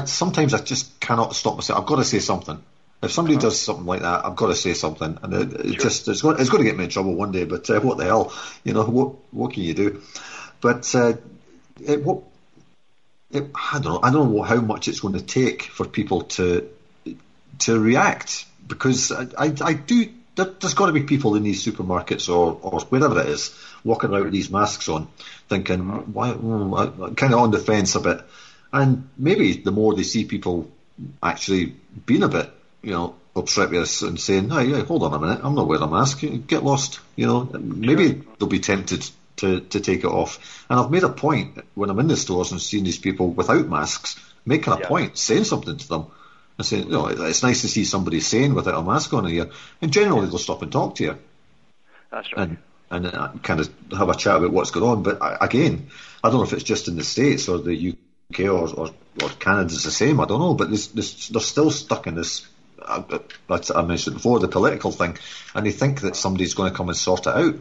I 0.00 0.04
sometimes 0.04 0.54
I 0.54 0.58
just 0.58 1.00
cannot 1.00 1.34
stop 1.34 1.56
myself. 1.56 1.80
I've 1.80 1.86
got 1.86 1.96
to 1.96 2.04
say 2.04 2.18
something. 2.18 2.62
If 3.02 3.12
somebody 3.12 3.36
uh-huh. 3.36 3.42
does 3.42 3.60
something 3.60 3.86
like 3.86 4.02
that, 4.02 4.24
I've 4.24 4.34
got 4.36 4.48
to 4.48 4.54
say 4.54 4.74
something, 4.74 5.18
and 5.22 5.34
it, 5.34 5.52
it 5.52 5.74
sure. 5.74 5.82
just 5.82 6.08
it's 6.08 6.22
going, 6.22 6.40
it's 6.40 6.50
going 6.50 6.64
to 6.64 6.68
get 6.68 6.76
me 6.76 6.84
in 6.84 6.90
trouble 6.90 7.14
one 7.14 7.30
day. 7.30 7.44
But 7.44 7.70
uh, 7.70 7.80
what 7.80 7.96
the 7.96 8.04
hell, 8.04 8.32
you 8.64 8.74
know? 8.74 8.84
What 8.84 9.14
what 9.32 9.52
can 9.52 9.62
you 9.62 9.74
do? 9.74 10.02
But 10.60 10.92
uh, 10.94 11.14
it, 11.80 12.02
what 12.04 12.24
it, 13.30 13.50
I 13.54 13.80
don't 13.80 13.84
know. 13.84 14.00
I 14.02 14.10
don't 14.10 14.34
know 14.34 14.42
how 14.42 14.60
much 14.60 14.88
it's 14.88 15.00
going 15.00 15.14
to 15.14 15.22
take 15.22 15.62
for 15.62 15.86
people 15.86 16.22
to 16.22 16.68
to 17.60 17.78
react 17.78 18.46
because 18.66 19.12
I, 19.12 19.26
I, 19.36 19.54
I 19.60 19.72
do. 19.74 20.12
There, 20.36 20.54
has 20.62 20.74
got 20.74 20.86
to 20.86 20.92
be 20.92 21.02
people 21.02 21.34
in 21.34 21.42
these 21.42 21.64
supermarkets 21.64 22.28
or, 22.28 22.58
or 22.62 22.80
wherever 22.82 23.20
it 23.20 23.28
is 23.28 23.58
walking 23.82 24.10
around 24.10 24.24
with 24.24 24.32
these 24.32 24.50
masks 24.50 24.88
on, 24.88 25.08
thinking 25.48 26.12
why, 26.12 26.30
mm, 26.30 27.16
kind 27.16 27.34
of 27.34 27.40
on 27.40 27.50
the 27.50 27.58
fence 27.58 27.96
a 27.96 28.00
bit. 28.00 28.20
And 28.72 29.08
maybe 29.18 29.54
the 29.54 29.72
more 29.72 29.96
they 29.96 30.04
see 30.04 30.26
people 30.26 30.70
actually 31.20 31.74
being 32.06 32.22
a 32.22 32.28
bit 32.28 32.52
you 32.82 32.92
know, 32.92 33.14
obstreperous 33.34 34.02
and 34.02 34.18
saying, 34.20 34.50
"Hey, 34.50 34.66
yeah, 34.66 34.82
hold 34.82 35.02
on 35.02 35.14
a 35.14 35.18
minute, 35.18 35.40
I'm 35.42 35.54
not 35.54 35.66
wearing 35.66 35.82
a 35.82 35.88
mask. 35.88 36.22
Get 36.46 36.64
lost." 36.64 37.00
You 37.16 37.26
know, 37.26 37.44
maybe 37.52 38.22
they'll 38.38 38.48
be 38.48 38.60
tempted 38.60 39.08
to, 39.38 39.60
to 39.60 39.80
take 39.80 40.00
it 40.00 40.06
off. 40.06 40.64
And 40.68 40.78
I've 40.78 40.90
made 40.90 41.04
a 41.04 41.08
point 41.08 41.58
when 41.74 41.90
I'm 41.90 41.98
in 41.98 42.08
the 42.08 42.16
stores 42.16 42.52
and 42.52 42.60
seeing 42.60 42.84
these 42.84 42.98
people 42.98 43.30
without 43.30 43.68
masks, 43.68 44.16
making 44.44 44.72
a 44.72 44.80
yeah. 44.80 44.86
point, 44.86 45.18
saying 45.18 45.44
something 45.44 45.76
to 45.76 45.88
them. 45.88 46.06
and 46.56 46.66
saying, 46.66 46.84
you 46.84 46.92
know, 46.92 47.06
it's 47.08 47.42
nice 47.42 47.62
to 47.62 47.68
see 47.68 47.84
somebody 47.84 48.20
saying 48.20 48.54
without 48.54 48.78
a 48.78 48.82
mask 48.82 49.12
on 49.14 49.26
here. 49.26 49.50
And 49.80 49.92
generally, 49.92 50.26
they'll 50.26 50.38
stop 50.38 50.62
and 50.62 50.72
talk 50.72 50.96
to 50.96 51.04
you. 51.04 51.18
That's 52.10 52.32
right. 52.32 52.48
And, 52.48 52.58
and 52.90 53.06
uh, 53.06 53.32
kind 53.42 53.60
of 53.60 53.70
have 53.96 54.08
a 54.08 54.14
chat 54.14 54.36
about 54.36 54.52
what's 54.52 54.70
going 54.70 54.90
on. 54.90 55.02
But 55.02 55.20
uh, 55.20 55.38
again, 55.40 55.88
I 56.22 56.28
don't 56.28 56.38
know 56.38 56.44
if 56.44 56.52
it's 56.52 56.62
just 56.62 56.88
in 56.88 56.96
the 56.96 57.04
States 57.04 57.48
or 57.48 57.58
the 57.58 57.96
UK 58.32 58.40
or, 58.40 58.68
or, 58.68 58.90
or 59.22 59.28
Canada's 59.38 59.84
the 59.84 59.90
same. 59.90 60.20
I 60.20 60.24
don't 60.24 60.40
know. 60.40 60.54
But 60.54 60.70
this, 60.70 60.88
this, 60.88 61.28
they're 61.28 61.40
still 61.40 61.70
stuck 61.70 62.06
in 62.06 62.14
this 62.14 62.46
I, 62.88 63.20
I 63.74 63.82
mentioned 63.82 64.16
before, 64.16 64.38
the 64.38 64.48
political 64.48 64.92
thing, 64.92 65.18
and 65.54 65.66
they 65.66 65.72
think 65.72 66.02
that 66.02 66.16
somebody's 66.16 66.54
going 66.54 66.70
to 66.70 66.76
come 66.76 66.88
and 66.88 66.96
sort 66.96 67.26
it 67.26 67.34
out. 67.34 67.56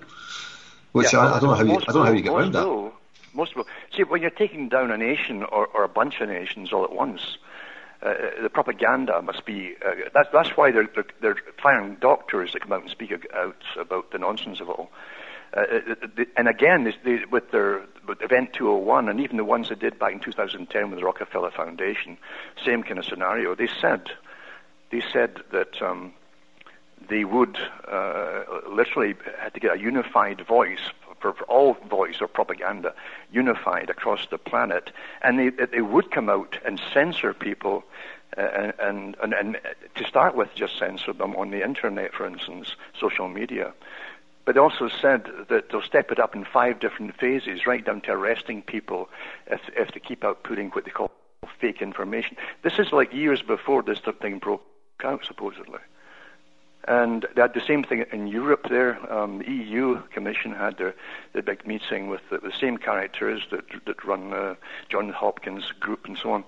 Which 0.91 1.13
yeah, 1.13 1.19
I, 1.19 1.37
I, 1.37 1.39
don't 1.39 1.49
know 1.49 1.55
how 1.55 1.63
you, 1.63 1.71
I 1.73 1.79
don't 1.79 1.95
know 1.95 2.03
how 2.03 2.11
you 2.11 2.21
get 2.21 2.33
around 2.33 2.53
that. 2.53 2.91
Most 3.33 3.51
people 3.51 3.67
see 3.95 4.03
when 4.03 4.21
you're 4.21 4.31
taking 4.31 4.67
down 4.67 4.89
a 4.89 4.97
nation 4.97 5.43
or, 5.43 5.67
or 5.67 5.83
a 5.83 5.89
bunch 5.89 6.21
of 6.21 6.29
nations 6.29 6.73
all 6.73 6.83
at 6.83 6.91
once. 6.91 7.37
Uh, 8.01 8.13
the 8.41 8.49
propaganda 8.49 9.21
must 9.21 9.45
be. 9.45 9.75
Uh, 9.83 9.91
that's 10.13 10.29
that's 10.31 10.55
why 10.55 10.71
they're, 10.71 10.87
they're, 10.93 11.05
they're 11.19 11.37
firing 11.61 11.97
doctors 11.99 12.53
that 12.53 12.61
come 12.61 12.71
out 12.71 12.81
and 12.81 12.91
speak 12.91 13.11
out 13.33 13.63
about 13.79 14.11
the 14.11 14.19
nonsense 14.19 14.59
of 14.59 14.69
it 14.69 14.71
all. 14.71 14.91
Uh, 15.55 15.61
uh 15.61 16.25
and 16.35 16.47
again, 16.47 16.93
with 17.31 17.51
their 17.51 17.81
with 18.07 18.21
Event 18.21 18.53
201, 18.53 19.09
and 19.09 19.19
even 19.19 19.37
the 19.37 19.43
ones 19.43 19.69
they 19.69 19.75
did 19.75 19.97
back 19.97 20.13
in 20.13 20.19
2010 20.19 20.89
with 20.89 20.99
the 20.99 21.05
Rockefeller 21.05 21.51
Foundation, 21.51 22.17
same 22.63 22.83
kind 22.83 22.99
of 22.99 23.05
scenario. 23.05 23.55
They 23.55 23.69
said 23.81 24.11
they 24.91 25.01
said 25.01 25.41
that 25.51 25.81
um, 25.81 26.13
they 27.09 27.23
would 27.23 27.57
uh, 27.89 28.43
literally 28.69 29.15
had 29.39 29.53
to 29.53 29.59
get 29.59 29.75
a 29.75 29.79
unified 29.79 30.45
voice 30.45 30.79
for, 31.19 31.33
for, 31.33 31.43
all 31.45 31.73
voice 31.89 32.17
or 32.21 32.27
propaganda 32.27 32.93
unified 33.31 33.89
across 33.89 34.27
the 34.29 34.37
planet, 34.37 34.91
and 35.21 35.39
they, 35.39 35.49
they 35.49 35.81
would 35.81 36.11
come 36.11 36.29
out 36.29 36.57
and 36.65 36.79
censor 36.93 37.33
people. 37.33 37.83
Uh, 38.37 38.71
and, 38.79 39.15
and, 39.23 39.33
and 39.33 39.57
to 39.95 40.05
start 40.05 40.35
with, 40.35 40.53
just 40.53 40.77
censor 40.77 41.13
them 41.13 41.35
on 41.37 41.49
the 41.49 41.63
internet, 41.63 42.13
for 42.13 42.27
instance, 42.27 42.75
social 42.99 43.27
media. 43.27 43.73
But 44.45 44.55
they 44.55 44.61
also 44.61 44.89
said 44.89 45.25
that 45.49 45.69
they'll 45.69 45.81
step 45.81 46.11
it 46.11 46.19
up 46.19 46.35
in 46.35 46.45
five 46.45 46.79
different 46.79 47.17
phases, 47.17 47.65
right 47.65 47.83
down 47.83 48.01
to 48.01 48.11
arresting 48.11 48.61
people 48.61 49.09
if, 49.47 49.61
if 49.75 49.91
they 49.93 49.99
keep 49.99 50.23
out 50.23 50.43
putting 50.43 50.69
what 50.69 50.85
they 50.85 50.91
call 50.91 51.11
fake 51.59 51.81
information. 51.81 52.37
This 52.63 52.79
is 52.79 52.91
like 52.91 53.13
years 53.13 53.41
before 53.41 53.81
this 53.81 53.99
thing 54.21 54.39
broke 54.39 54.63
out, 55.03 55.25
supposedly. 55.25 55.79
And 56.85 57.25
they 57.35 57.41
had 57.41 57.53
the 57.53 57.61
same 57.61 57.83
thing 57.83 58.05
in 58.13 58.27
Europe 58.27 58.67
there. 58.69 58.97
Um, 59.11 59.39
the 59.39 59.51
EU 59.51 60.01
Commission 60.13 60.53
had 60.53 60.77
their, 60.77 60.95
their 61.33 61.41
big 61.41 61.67
meeting 61.67 62.07
with 62.07 62.21
the, 62.29 62.37
the 62.37 62.53
same 62.57 62.77
characters 62.77 63.41
that, 63.51 63.65
that 63.85 64.05
run 64.05 64.33
uh, 64.33 64.55
John 64.89 65.09
Hopkins 65.09 65.71
group 65.79 66.05
and 66.05 66.17
so 66.17 66.31
on. 66.31 66.45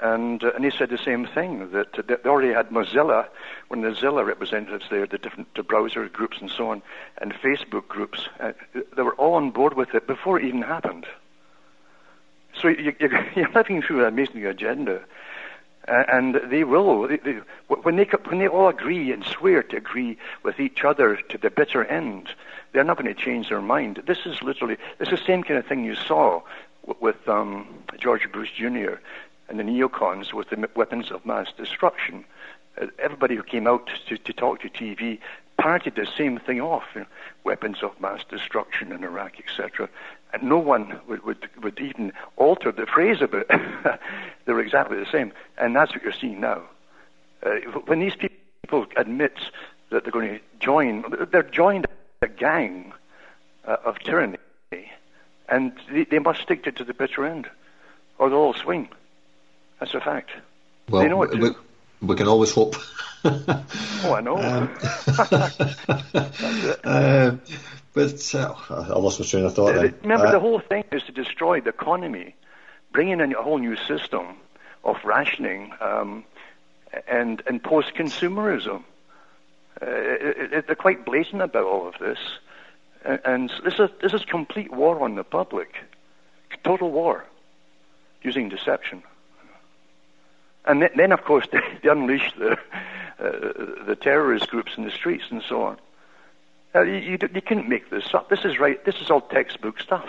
And, 0.00 0.42
uh, 0.42 0.52
and 0.54 0.64
he 0.64 0.70
said 0.70 0.88
the 0.88 0.98
same 0.98 1.26
thing, 1.26 1.72
that, 1.72 1.98
uh, 1.98 2.02
they 2.06 2.28
already 2.28 2.54
had 2.54 2.70
Mozilla, 2.70 3.28
when 3.68 3.82
the 3.82 3.94
Zilla 3.94 4.24
representatives 4.24 4.86
there, 4.90 5.06
the 5.06 5.18
different 5.18 5.54
the 5.54 5.62
browser 5.62 6.08
groups 6.08 6.38
and 6.40 6.50
so 6.50 6.70
on, 6.70 6.82
and 7.18 7.34
Facebook 7.34 7.86
groups, 7.86 8.28
uh, 8.38 8.52
they 8.96 9.02
were 9.02 9.14
all 9.16 9.34
on 9.34 9.50
board 9.50 9.74
with 9.74 9.94
it 9.94 10.06
before 10.06 10.40
it 10.40 10.46
even 10.46 10.62
happened. 10.62 11.06
So 12.60 12.68
you, 12.68 12.94
you're 13.36 13.52
living 13.52 13.82
through 13.82 14.00
an 14.00 14.06
amazing 14.06 14.46
agenda 14.46 15.02
and 15.90 16.40
they 16.50 16.64
will. 16.64 17.08
They, 17.08 17.16
they, 17.16 17.40
when, 17.68 17.96
they, 17.96 18.04
when 18.04 18.38
they 18.38 18.48
all 18.48 18.68
agree 18.68 19.12
and 19.12 19.24
swear 19.24 19.62
to 19.64 19.76
agree 19.76 20.16
with 20.42 20.60
each 20.60 20.84
other 20.84 21.16
to 21.16 21.38
the 21.38 21.50
bitter 21.50 21.84
end, 21.84 22.28
they're 22.72 22.84
not 22.84 22.96
going 22.96 23.12
to 23.12 23.20
change 23.20 23.48
their 23.48 23.60
mind. 23.60 24.02
This 24.06 24.18
is 24.24 24.42
literally, 24.42 24.76
it's 24.98 25.10
the 25.10 25.16
same 25.16 25.42
kind 25.42 25.58
of 25.58 25.66
thing 25.66 25.84
you 25.84 25.96
saw 25.96 26.42
with 27.00 27.28
um, 27.28 27.66
George 27.98 28.30
Bush 28.32 28.50
Jr. 28.56 28.94
and 29.48 29.58
the 29.58 29.64
neocons 29.64 30.32
with 30.32 30.50
the 30.50 30.68
weapons 30.74 31.10
of 31.10 31.26
mass 31.26 31.48
destruction. 31.56 32.24
Uh, 32.80 32.86
everybody 32.98 33.34
who 33.34 33.42
came 33.42 33.66
out 33.66 33.90
to, 34.06 34.16
to 34.16 34.32
talk 34.32 34.60
to 34.60 34.68
TV 34.68 35.18
parted 35.58 35.94
the 35.94 36.06
same 36.16 36.38
thing 36.38 36.60
off. 36.60 36.84
You 36.94 37.02
know, 37.02 37.06
weapons 37.44 37.82
of 37.82 38.00
mass 38.00 38.22
destruction 38.28 38.92
in 38.92 39.04
Iraq, 39.04 39.38
etc. 39.40 39.88
And 40.32 40.44
no 40.44 40.58
one 40.58 41.00
would, 41.08 41.24
would, 41.24 41.48
would 41.62 41.80
even 41.80 42.12
alter 42.36 42.70
the 42.70 42.86
phrase 42.86 43.20
of 43.20 43.34
it. 43.34 43.48
they 44.44 44.52
were 44.52 44.60
exactly 44.60 44.98
the 44.98 45.10
same. 45.10 45.32
And 45.58 45.74
that's 45.74 45.92
what 45.92 46.02
you're 46.02 46.12
seeing 46.12 46.40
now. 46.40 46.62
Uh, 47.42 47.56
when 47.86 48.00
these 48.00 48.14
people 48.16 48.86
admit 48.96 49.36
that 49.90 50.04
they're 50.04 50.12
going 50.12 50.38
to 50.38 50.40
join, 50.60 51.04
they're 51.30 51.42
joined 51.42 51.86
a 52.22 52.28
gang 52.28 52.92
uh, 53.66 53.76
of 53.84 53.98
tyranny, 53.98 54.38
and 55.48 55.72
they, 55.90 56.04
they, 56.04 56.18
must 56.18 56.40
stick 56.40 56.64
to, 56.64 56.72
to 56.72 56.84
the 56.84 56.94
bitter 56.94 57.24
end, 57.24 57.48
or 58.18 58.28
they'll 58.28 58.38
all 58.38 58.54
swing. 58.54 58.88
That's 59.78 59.94
a 59.94 60.00
fact. 60.00 60.30
Well, 60.88 61.02
they 61.02 61.08
know 61.08 61.22
it 61.22 61.56
we 62.02 62.16
can 62.16 62.28
always 62.28 62.52
hope. 62.52 62.76
oh, 63.24 64.14
I 64.14 64.20
know. 64.20 64.38
Um, 64.38 64.76
uh, 66.84 67.36
but 67.94 68.34
uh, 68.34 68.54
I 68.70 68.98
lost 68.98 69.20
my 69.20 69.26
train 69.26 69.44
of 69.44 69.54
thought. 69.54 69.74
Then. 69.74 69.94
Remember, 70.02 70.26
uh, 70.26 70.32
the 70.32 70.40
whole 70.40 70.60
thing 70.60 70.84
is 70.92 71.02
to 71.04 71.12
destroy 71.12 71.60
the 71.60 71.70
economy, 71.70 72.34
bring 72.92 73.08
in 73.10 73.20
a 73.20 73.42
whole 73.42 73.58
new 73.58 73.76
system 73.76 74.36
of 74.84 74.96
rationing 75.04 75.72
um, 75.80 76.24
and 77.06 77.42
and 77.46 77.62
post-consumerism. 77.62 78.82
Uh, 79.82 79.86
it, 79.86 80.52
it, 80.52 80.66
they're 80.66 80.76
quite 80.76 81.04
blatant 81.04 81.42
about 81.42 81.64
all 81.64 81.86
of 81.86 81.94
this, 82.00 82.18
and, 83.04 83.20
and 83.24 83.52
this 83.64 83.78
is 83.78 83.90
this 84.00 84.14
is 84.14 84.24
complete 84.24 84.72
war 84.72 85.02
on 85.02 85.14
the 85.14 85.24
public, 85.24 85.74
total 86.64 86.90
war, 86.90 87.24
using 88.22 88.48
deception. 88.48 89.02
And 90.64 90.82
then, 90.82 90.90
then 90.96 91.12
of 91.12 91.24
course, 91.24 91.46
they, 91.52 91.60
they 91.82 91.88
unleash 91.88 92.32
the 92.38 92.58
uh, 93.20 93.84
the 93.86 93.96
terrorist 94.00 94.48
groups 94.48 94.72
in 94.78 94.84
the 94.84 94.90
streets 94.90 95.24
and 95.30 95.42
so 95.46 95.62
on. 95.62 95.78
Uh, 96.74 96.82
you, 96.82 96.94
you, 96.94 97.18
you 97.34 97.42
couldn't 97.42 97.68
make 97.68 97.90
this 97.90 98.14
up. 98.14 98.30
This 98.30 98.44
is 98.44 98.58
right. 98.58 98.82
This 98.84 98.96
is 98.96 99.10
all 99.10 99.20
textbook 99.20 99.80
stuff, 99.80 100.08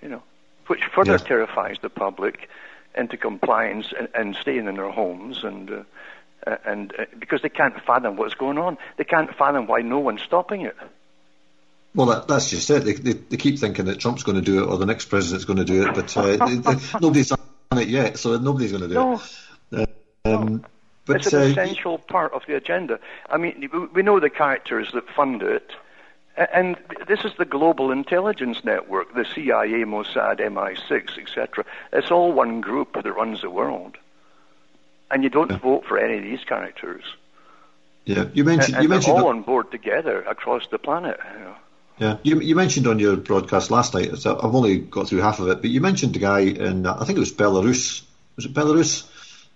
you 0.00 0.08
know, 0.08 0.22
which 0.66 0.80
further 0.94 1.12
yes. 1.12 1.22
terrifies 1.22 1.76
the 1.80 1.90
public 1.90 2.48
into 2.96 3.16
compliance 3.16 3.92
and, 3.96 4.08
and 4.14 4.36
staying 4.36 4.66
in 4.66 4.76
their 4.76 4.90
homes 4.90 5.44
and. 5.44 5.70
Uh, 5.70 5.82
and 6.64 6.92
uh, 6.98 7.04
because 7.20 7.40
they 7.40 7.48
can't 7.48 7.80
fathom 7.84 8.16
what's 8.16 8.34
going 8.34 8.58
on, 8.58 8.76
they 8.96 9.04
can't 9.04 9.32
fathom 9.36 9.68
why 9.68 9.80
no 9.80 10.00
one's 10.00 10.22
stopping 10.22 10.62
it. 10.62 10.76
Well, 11.94 12.08
that, 12.08 12.26
that's 12.26 12.50
just 12.50 12.68
it. 12.68 12.84
They, 12.84 12.94
they, 12.94 13.12
they, 13.12 13.36
keep 13.36 13.60
thinking 13.60 13.84
that 13.84 14.00
Trump's 14.00 14.24
going 14.24 14.34
to 14.34 14.42
do 14.42 14.64
it 14.64 14.66
or 14.66 14.76
the 14.76 14.86
next 14.86 15.04
president's 15.04 15.44
going 15.44 15.58
to 15.58 15.64
do 15.64 15.86
it, 15.86 15.94
but 15.94 16.16
uh, 16.16 16.46
they, 16.46 16.76
nobody's 17.00 17.30
it 17.78 17.88
yet, 17.88 18.18
so 18.18 18.38
nobody's 18.38 18.72
going 18.72 18.82
to 18.82 18.88
do 18.88 18.94
no. 18.94 19.20
it. 19.72 19.88
Uh, 20.24 20.36
um, 20.36 20.64
but, 21.06 21.16
it's 21.16 21.32
an 21.32 21.42
uh, 21.42 21.44
essential 21.46 21.98
part 21.98 22.32
of 22.32 22.42
the 22.46 22.54
agenda. 22.54 23.00
I 23.28 23.36
mean, 23.36 23.68
we 23.92 24.02
know 24.02 24.20
the 24.20 24.30
characters 24.30 24.92
that 24.92 25.08
fund 25.10 25.42
it, 25.42 25.72
and 26.36 26.76
this 27.06 27.24
is 27.24 27.32
the 27.38 27.44
global 27.44 27.90
intelligence 27.90 28.64
network, 28.64 29.14
the 29.14 29.24
CIA, 29.24 29.84
Mossad, 29.84 30.38
MI6, 30.38 31.18
etc. 31.18 31.64
It's 31.92 32.10
all 32.10 32.32
one 32.32 32.60
group 32.60 32.94
that 32.94 33.10
runs 33.12 33.42
the 33.42 33.50
world. 33.50 33.96
And 35.10 35.22
you 35.22 35.28
don't 35.28 35.50
yeah. 35.50 35.58
vote 35.58 35.84
for 35.84 35.98
any 35.98 36.16
of 36.16 36.22
these 36.22 36.42
characters. 36.44 37.04
Yeah, 38.06 38.24
you 38.32 38.44
mentioned. 38.44 38.76
And, 38.76 38.82
you 38.82 38.88
mentioned 38.88 39.18
all 39.18 39.28
on 39.28 39.42
board 39.42 39.70
together 39.70 40.22
across 40.22 40.66
the 40.68 40.78
planet. 40.78 41.18
You 41.34 41.40
know. 41.40 41.56
Yeah, 42.02 42.16
you, 42.22 42.40
you, 42.40 42.56
mentioned 42.56 42.86
on 42.86 42.98
your 42.98 43.16
broadcast 43.16 43.70
last 43.70 43.94
night. 43.94 44.16
So 44.18 44.36
I've 44.36 44.54
only 44.54 44.78
got 44.78 45.08
through 45.08 45.20
half 45.20 45.38
of 45.38 45.48
it, 45.48 45.60
but 45.60 45.70
you 45.70 45.80
mentioned 45.80 46.14
the 46.14 46.18
guy 46.18 46.40
in 46.40 46.86
I 46.86 47.04
think 47.04 47.16
it 47.16 47.20
was 47.20 47.32
Belarus. 47.32 48.02
Was 48.36 48.46
it 48.46 48.54
Belarus? 48.54 49.04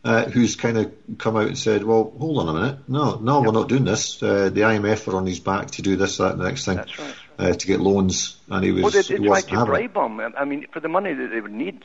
uh, 0.07 0.25
who's 0.31 0.55
kind 0.55 0.79
of 0.79 0.93
come 1.19 1.37
out 1.37 1.49
and 1.49 1.59
said, 1.59 1.83
"Well, 1.83 2.13
hold 2.19 2.39
on 2.39 2.49
a 2.49 2.59
minute, 2.59 2.79
no, 2.89 3.17
no, 3.17 3.39
yep. 3.39 3.47
we're 3.47 3.61
not 3.61 3.69
doing 3.69 3.85
this. 3.85 4.23
Uh, 4.23 4.51
the 4.51 4.61
IMF 4.61 5.13
are 5.13 5.17
on 5.17 5.27
his 5.27 5.41
back 5.41 5.73
to 5.73 5.83
do 5.83 5.97
this, 5.97 6.19
that, 6.19 6.33
and 6.33 6.41
the 6.41 6.45
next 6.45 6.65
thing, 6.65 6.79
right, 6.79 6.99
right. 6.99 7.15
Uh, 7.39 7.53
to 7.53 7.67
get 7.67 7.81
loans." 7.81 8.37
And 8.49 8.65
he 8.65 8.71
was. 8.71 8.83
Well, 8.83 8.91
they 8.93 9.03
tried 9.03 9.41
to 9.49 9.65
bribe 9.65 9.97
him. 9.97 10.21
I 10.21 10.45
mean, 10.45 10.67
for 10.73 10.79
the 10.79 10.89
money 10.89 11.13
that 11.13 11.31
they 11.33 11.41
would 11.41 11.53
need, 11.53 11.83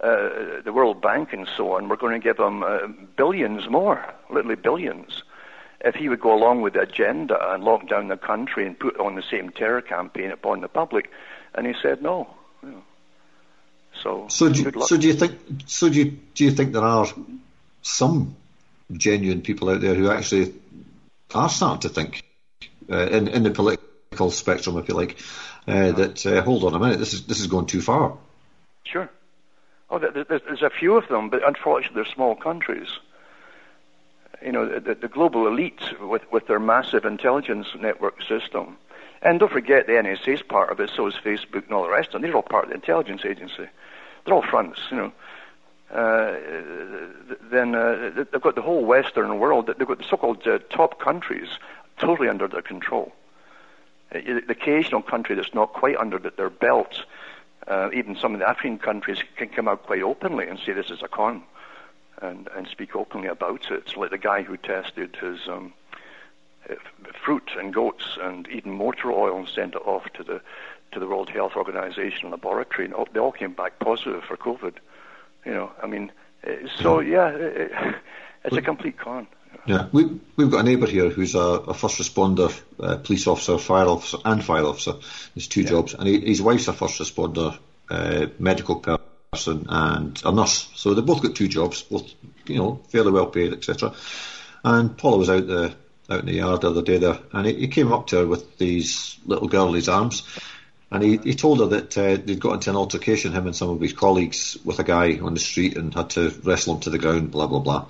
uh, 0.00 0.62
the 0.64 0.72
World 0.72 1.02
Bank 1.02 1.32
and 1.32 1.48
so 1.56 1.72
on, 1.72 1.88
we're 1.88 1.96
going 1.96 2.20
to 2.20 2.22
give 2.22 2.36
them 2.36 2.62
uh, 2.62 2.86
billions 3.16 3.68
more, 3.68 4.14
literally 4.30 4.54
billions, 4.54 5.24
if 5.84 5.94
he 5.94 6.08
would 6.08 6.20
go 6.20 6.34
along 6.34 6.62
with 6.62 6.72
the 6.72 6.80
agenda 6.80 7.36
and 7.52 7.62
lock 7.62 7.88
down 7.88 8.08
the 8.08 8.16
country 8.16 8.66
and 8.66 8.78
put 8.78 8.98
on 8.98 9.14
the 9.14 9.22
same 9.30 9.50
terror 9.50 9.82
campaign 9.82 10.30
upon 10.30 10.60
the 10.60 10.68
public. 10.68 11.10
And 11.54 11.66
he 11.66 11.74
said 11.80 12.02
no. 12.02 12.28
So, 14.02 14.26
so 14.28 14.48
do, 14.48 14.62
you, 14.62 14.72
so 14.82 14.96
do 14.96 15.06
you 15.06 15.14
think? 15.14 15.38
So 15.66 15.88
do 15.88 15.98
you, 15.98 16.18
do 16.34 16.44
you 16.44 16.50
think 16.50 16.72
there 16.72 16.82
are 16.82 17.06
some 17.82 18.36
genuine 18.92 19.42
people 19.42 19.70
out 19.70 19.80
there 19.80 19.94
who 19.94 20.10
actually 20.10 20.54
are 21.34 21.48
starting 21.48 21.80
to 21.80 21.88
think 21.88 22.24
uh, 22.90 23.06
in, 23.06 23.28
in 23.28 23.42
the 23.44 23.50
political 23.50 24.30
spectrum, 24.30 24.78
if 24.78 24.88
you 24.88 24.94
like, 24.94 25.18
uh, 25.68 25.92
that 25.92 26.26
uh, 26.26 26.42
hold 26.42 26.64
on 26.64 26.74
a 26.74 26.78
minute, 26.78 26.98
this 26.98 27.14
is 27.14 27.26
this 27.26 27.40
is 27.40 27.46
going 27.46 27.66
too 27.66 27.80
far. 27.80 28.16
Sure. 28.84 29.08
Oh, 29.90 29.98
there's 29.98 30.62
a 30.62 30.70
few 30.70 30.96
of 30.96 31.08
them, 31.08 31.30
but 31.30 31.46
unfortunately, 31.46 32.02
they're 32.02 32.14
small 32.14 32.34
countries. 32.34 32.88
You 34.44 34.52
know, 34.52 34.78
the, 34.78 34.94
the 34.94 35.08
global 35.08 35.46
elite 35.46 35.80
with, 36.00 36.30
with 36.30 36.46
their 36.46 36.60
massive 36.60 37.04
intelligence 37.04 37.68
network 37.80 38.22
system. 38.22 38.76
And 39.22 39.40
don't 39.40 39.50
forget, 39.50 39.86
the 39.86 39.92
NSA 39.92 40.34
is 40.34 40.42
part 40.42 40.70
of 40.70 40.80
it, 40.80 40.90
so 40.94 41.06
is 41.06 41.14
Facebook 41.14 41.64
and 41.64 41.72
all 41.72 41.84
the 41.84 41.88
rest 41.88 42.08
of 42.08 42.12
them. 42.12 42.22
They're 42.22 42.36
all 42.36 42.42
part 42.42 42.64
of 42.64 42.70
the 42.70 42.76
intelligence 42.76 43.22
agency. 43.24 43.66
They're 44.24 44.34
all 44.34 44.42
fronts, 44.42 44.80
you 44.90 44.96
know. 44.98 45.12
Uh, 45.90 46.34
then 47.50 47.74
uh, 47.74 48.24
they've 48.30 48.42
got 48.42 48.54
the 48.54 48.62
whole 48.62 48.84
Western 48.84 49.38
world. 49.38 49.66
They've 49.66 49.88
got 49.88 49.98
the 49.98 50.04
so-called 50.04 50.46
uh, 50.46 50.58
top 50.70 51.00
countries 51.00 51.48
totally 51.98 52.28
under 52.28 52.48
their 52.48 52.62
control. 52.62 53.12
Uh, 54.14 54.18
the 54.20 54.52
occasional 54.52 55.02
country 55.02 55.34
that's 55.36 55.54
not 55.54 55.72
quite 55.72 55.96
under 55.96 56.18
their 56.18 56.50
belt, 56.50 57.04
uh, 57.66 57.90
even 57.92 58.16
some 58.16 58.34
of 58.34 58.40
the 58.40 58.48
African 58.48 58.78
countries 58.78 59.18
can 59.36 59.48
come 59.48 59.68
out 59.68 59.84
quite 59.84 60.02
openly 60.02 60.48
and 60.48 60.58
say 60.58 60.72
this 60.72 60.90
is 60.90 61.02
a 61.02 61.08
con, 61.08 61.42
and 62.22 62.48
and 62.56 62.66
speak 62.68 62.96
openly 62.96 63.28
about 63.28 63.70
it. 63.70 63.84
It's 63.86 63.96
like 63.96 64.10
the 64.10 64.18
guy 64.18 64.42
who 64.42 64.56
tested 64.56 65.16
his. 65.16 65.48
Um, 65.48 65.72
fruit 67.24 67.50
and 67.58 67.74
goats 67.74 68.16
and 68.20 68.48
even 68.48 68.72
motor 68.72 69.12
oil 69.12 69.36
and 69.36 69.48
sent 69.48 69.74
it 69.74 69.82
off 69.84 70.10
to 70.14 70.22
the 70.22 70.40
to 70.92 71.00
the 71.00 71.06
World 71.06 71.28
Health 71.28 71.56
Organization 71.56 72.30
laboratory, 72.30 72.86
and 72.86 72.94
they 73.12 73.20
all 73.20 73.32
came 73.32 73.52
back 73.52 73.78
positive 73.78 74.24
for 74.24 74.36
COVID. 74.36 74.74
You 75.44 75.52
know, 75.52 75.72
I 75.82 75.86
mean, 75.86 76.12
uh, 76.46 76.50
so 76.80 77.00
yeah, 77.00 77.28
it, 77.28 77.72
it's 78.44 78.56
a 78.56 78.62
complete 78.62 78.98
con. 78.98 79.26
Yeah, 79.66 79.86
we, 79.92 80.20
we've 80.36 80.50
got 80.50 80.60
a 80.60 80.62
neighbour 80.62 80.86
here 80.86 81.10
who's 81.10 81.34
a, 81.34 81.38
a 81.38 81.74
first 81.74 81.98
responder, 81.98 82.52
uh, 82.80 82.96
police 82.96 83.26
officer, 83.26 83.56
fire 83.58 83.86
officer, 83.86 84.18
and 84.24 84.44
fire 84.44 84.64
officer. 84.64 84.94
There's 85.34 85.48
two 85.48 85.62
yeah. 85.62 85.68
jobs, 85.68 85.94
and 85.94 86.06
he, 86.06 86.20
his 86.20 86.42
wife's 86.42 86.68
a 86.68 86.72
first 86.72 87.00
responder, 87.00 87.56
uh, 87.88 88.26
medical 88.38 88.76
person, 88.76 89.04
and 89.46 90.20
a 90.24 90.32
nurse. 90.32 90.68
So 90.74 90.94
they've 90.94 91.04
both 91.04 91.22
got 91.22 91.34
two 91.34 91.48
jobs, 91.48 91.82
both 91.82 92.12
you 92.46 92.58
know 92.58 92.80
fairly 92.88 93.12
well 93.12 93.26
paid, 93.26 93.52
etc. 93.52 93.94
And 94.64 94.96
Paula 94.96 95.18
was 95.18 95.30
out 95.30 95.46
the 95.46 95.74
out 96.10 96.20
in 96.20 96.26
the 96.26 96.34
yard 96.34 96.60
the 96.60 96.70
other 96.70 96.82
day 96.82 96.98
there, 96.98 97.18
and 97.32 97.46
he, 97.46 97.54
he 97.54 97.68
came 97.68 97.92
up 97.92 98.08
to 98.08 98.18
her 98.18 98.26
with 98.26 98.58
these 98.58 99.18
little 99.24 99.48
girl 99.48 99.68
in 99.68 99.74
his 99.74 99.88
arms, 99.88 100.22
and 100.90 101.02
he, 101.02 101.16
he 101.16 101.34
told 101.34 101.60
her 101.60 101.66
that 101.66 101.98
uh, 101.98 102.16
they'd 102.24 102.40
got 102.40 102.54
into 102.54 102.70
an 102.70 102.76
altercation, 102.76 103.32
him 103.32 103.46
and 103.46 103.56
some 103.56 103.70
of 103.70 103.80
his 103.80 103.92
colleagues, 103.92 104.56
with 104.64 104.78
a 104.78 104.84
guy 104.84 105.18
on 105.18 105.34
the 105.34 105.40
street 105.40 105.76
and 105.76 105.94
had 105.94 106.10
to 106.10 106.30
wrestle 106.44 106.74
him 106.74 106.80
to 106.82 106.90
the 106.90 106.98
ground, 106.98 107.30
blah, 107.30 107.46
blah, 107.46 107.58
blah. 107.58 107.86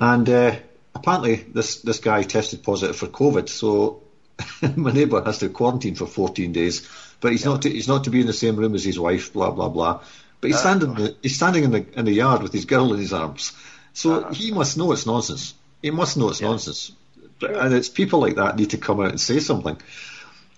And 0.00 0.28
uh, 0.28 0.56
apparently 0.94 1.36
this, 1.36 1.82
this 1.82 2.00
guy 2.00 2.22
tested 2.22 2.62
positive 2.62 2.96
for 2.96 3.06
COVID, 3.06 3.48
so 3.48 4.02
my 4.76 4.90
neighbour 4.90 5.22
has 5.22 5.38
to 5.38 5.48
quarantine 5.48 5.94
for 5.94 6.06
14 6.06 6.52
days, 6.52 6.88
but 7.20 7.30
he's, 7.30 7.44
yeah. 7.44 7.52
not 7.52 7.62
to, 7.62 7.70
he's 7.70 7.88
not 7.88 8.04
to 8.04 8.10
be 8.10 8.20
in 8.20 8.26
the 8.26 8.32
same 8.32 8.56
room 8.56 8.74
as 8.74 8.84
his 8.84 8.98
wife, 8.98 9.32
blah, 9.32 9.50
blah, 9.50 9.68
blah. 9.68 10.02
But 10.44 10.48
he's, 10.48 10.56
uh, 10.56 10.60
standing, 10.60 10.94
the, 10.94 11.16
he's 11.22 11.36
standing 11.36 11.64
in 11.64 11.70
the, 11.70 11.86
in 11.98 12.04
the 12.04 12.12
yard 12.12 12.42
with 12.42 12.52
his 12.52 12.66
girl 12.66 12.92
in 12.92 13.00
his 13.00 13.14
arms. 13.14 13.52
So 13.94 14.24
uh, 14.24 14.34
he 14.34 14.52
must 14.52 14.76
know 14.76 14.92
it's 14.92 15.06
nonsense. 15.06 15.54
He 15.80 15.90
must 15.90 16.18
know 16.18 16.28
it's 16.28 16.42
yeah. 16.42 16.48
nonsense. 16.48 16.92
Sure. 17.40 17.58
And 17.58 17.72
it's 17.72 17.88
people 17.88 18.20
like 18.20 18.34
that 18.34 18.54
need 18.54 18.68
to 18.72 18.76
come 18.76 19.00
out 19.00 19.08
and 19.08 19.18
say 19.18 19.40
something. 19.40 19.80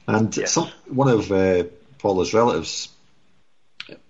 And 0.09 0.37
yes. 0.37 0.51
some, 0.51 0.73
one 0.89 1.07
of 1.07 1.31
uh, 1.31 1.67
Paula's 2.01 2.35
relatives 2.35 2.89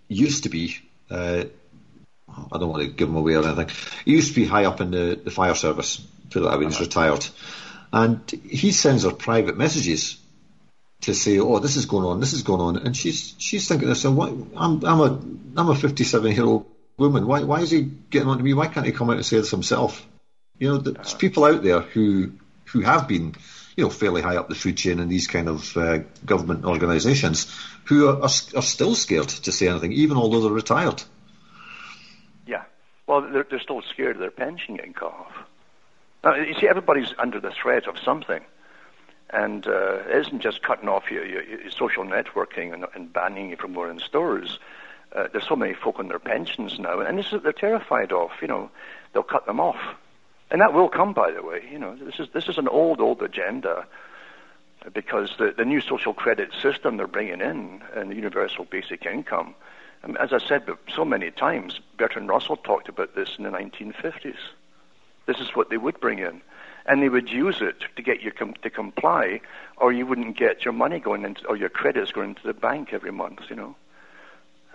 used 0.08 0.44
to 0.44 0.48
be, 0.48 0.78
uh, 1.10 1.44
I 2.26 2.58
don't 2.58 2.70
want 2.70 2.82
to 2.84 2.88
give 2.88 3.10
him 3.10 3.16
away 3.16 3.34
or 3.34 3.44
anything, 3.44 3.68
he 4.06 4.12
used 4.12 4.30
to 4.30 4.40
be 4.40 4.46
high 4.46 4.64
up 4.64 4.80
in 4.80 4.92
the, 4.92 5.20
the 5.22 5.30
fire 5.30 5.54
service, 5.54 5.98
put 6.30 6.42
that 6.42 6.58
way, 6.58 6.64
he's 6.64 6.76
uh-huh. 6.76 6.84
retired. 6.84 7.26
And 7.92 8.22
he 8.48 8.72
sends 8.72 9.02
her 9.02 9.12
private 9.12 9.58
messages 9.58 10.16
to 11.02 11.14
say, 11.14 11.38
"Oh, 11.38 11.58
this 11.58 11.76
is 11.76 11.86
going 11.86 12.04
on, 12.04 12.20
this 12.20 12.32
is 12.32 12.42
going 12.42 12.60
on," 12.60 12.76
and 12.78 12.96
she's 12.96 13.34
she's 13.38 13.68
thinking 13.68 13.88
herself, 13.88 14.14
"What? 14.14 14.30
I'm 14.56 14.84
I'm 14.84 15.00
a 15.00 15.60
I'm 15.60 15.68
a 15.68 15.74
57 15.74 16.32
year 16.32 16.44
old 16.44 16.66
woman. 16.98 17.26
Why 17.26 17.42
why 17.42 17.60
is 17.60 17.70
he 17.70 17.82
getting 17.82 18.28
on 18.28 18.38
to 18.38 18.44
me? 18.44 18.54
Why 18.54 18.68
can't 18.68 18.86
he 18.86 18.92
come 18.92 19.10
out 19.10 19.16
and 19.16 19.26
say 19.26 19.36
this 19.36 19.50
himself?" 19.50 20.06
You 20.58 20.68
know, 20.68 20.78
there's 20.78 21.14
people 21.14 21.44
out 21.44 21.62
there 21.62 21.80
who 21.80 22.32
who 22.66 22.80
have 22.80 23.06
been 23.06 23.34
you 23.76 23.84
know, 23.84 23.90
fairly 23.90 24.22
high 24.22 24.36
up 24.36 24.48
the 24.48 24.54
food 24.54 24.76
chain 24.76 24.98
in 25.00 25.08
these 25.08 25.26
kind 25.26 25.48
of 25.48 25.76
uh, 25.76 25.98
government 26.24 26.64
organisations 26.64 27.54
who 27.84 28.08
are, 28.08 28.16
are, 28.16 28.30
are, 28.56 28.62
still 28.62 28.94
scared 28.94 29.28
to 29.28 29.52
say 29.52 29.68
anything, 29.68 29.92
even 29.92 30.16
although 30.16 30.40
they're 30.40 30.50
retired. 30.50 31.02
Yeah. 32.46 32.64
Well, 33.06 33.20
they're, 33.20 33.46
they're 33.48 33.60
still 33.60 33.82
scared 33.92 34.16
of 34.16 34.20
their 34.20 34.30
pension 34.30 34.76
getting 34.76 34.94
cut 34.94 35.12
off. 35.12 35.32
Now, 36.24 36.34
you 36.36 36.54
see, 36.54 36.66
everybody's 36.66 37.12
under 37.18 37.38
the 37.38 37.50
threat 37.50 37.86
of 37.86 37.96
something. 38.02 38.40
And 39.30 39.66
uh, 39.66 40.02
it 40.08 40.26
isn't 40.26 40.40
just 40.40 40.62
cutting 40.62 40.88
off 40.88 41.10
your, 41.10 41.26
your, 41.26 41.42
your 41.42 41.70
social 41.70 42.04
networking 42.04 42.72
and, 42.72 42.84
and, 42.94 43.12
banning 43.12 43.50
you 43.50 43.56
from 43.56 43.74
going 43.74 43.90
in 43.90 43.98
stores. 43.98 44.58
Uh, 45.12 45.26
there's 45.32 45.46
so 45.48 45.56
many 45.56 45.74
folk 45.74 45.98
on 45.98 46.08
their 46.08 46.18
pensions 46.18 46.78
now, 46.78 47.00
and 47.00 47.18
this 47.18 47.26
is 47.26 47.32
what 47.32 47.42
they're 47.42 47.52
terrified 47.52 48.12
of. 48.12 48.30
You 48.40 48.48
know, 48.48 48.70
they'll 49.12 49.24
cut 49.24 49.46
them 49.46 49.58
off, 49.58 49.80
and 50.50 50.60
that 50.60 50.72
will 50.72 50.88
come, 50.88 51.12
by 51.12 51.32
the 51.32 51.42
way. 51.42 51.64
You 51.70 51.78
know, 51.78 51.96
this 51.96 52.20
is 52.20 52.28
this 52.32 52.48
is 52.48 52.58
an 52.58 52.68
old, 52.68 53.00
old 53.00 53.22
agenda 53.22 53.86
because 54.92 55.30
the, 55.38 55.52
the 55.56 55.64
new 55.64 55.80
social 55.80 56.14
credit 56.14 56.50
system 56.62 56.96
they're 56.96 57.06
bringing 57.06 57.40
in 57.40 57.82
and 57.94 58.10
the 58.10 58.14
universal 58.14 58.64
basic 58.64 59.06
income. 59.06 59.54
And 60.02 60.16
as 60.18 60.32
I 60.32 60.38
said 60.38 60.68
so 60.94 61.04
many 61.04 61.30
times, 61.30 61.80
Bertrand 61.96 62.28
Russell 62.28 62.56
talked 62.56 62.88
about 62.88 63.14
this 63.14 63.30
in 63.38 63.44
the 63.44 63.50
1950s. 63.50 64.36
This 65.26 65.40
is 65.40 65.48
what 65.54 65.70
they 65.70 65.76
would 65.76 65.98
bring 66.00 66.20
in. 66.20 66.42
And 66.88 67.02
they 67.02 67.08
would 67.08 67.30
use 67.30 67.60
it 67.60 67.82
to 67.96 68.02
get 68.02 68.20
you 68.22 68.30
com- 68.30 68.54
to 68.62 68.70
comply, 68.70 69.40
or 69.76 69.92
you 69.92 70.06
wouldn't 70.06 70.36
get 70.36 70.64
your 70.64 70.72
money 70.72 71.00
going 71.00 71.24
into, 71.24 71.46
or 71.46 71.56
your 71.56 71.68
credits 71.68 72.12
going 72.12 72.30
into 72.30 72.46
the 72.46 72.54
bank 72.54 72.92
every 72.92 73.10
month, 73.12 73.40
you 73.50 73.56
know. 73.56 73.74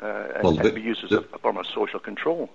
Uh, 0.01 0.27
and, 0.35 0.43
well, 0.43 0.53
the, 0.53 0.65
and 0.65 0.75
be 0.75 0.81
used 0.81 1.03
as 1.03 1.09
the, 1.09 1.25
a 1.33 1.37
form 1.37 1.57
of 1.57 1.67
social 1.67 1.99
control. 1.99 2.49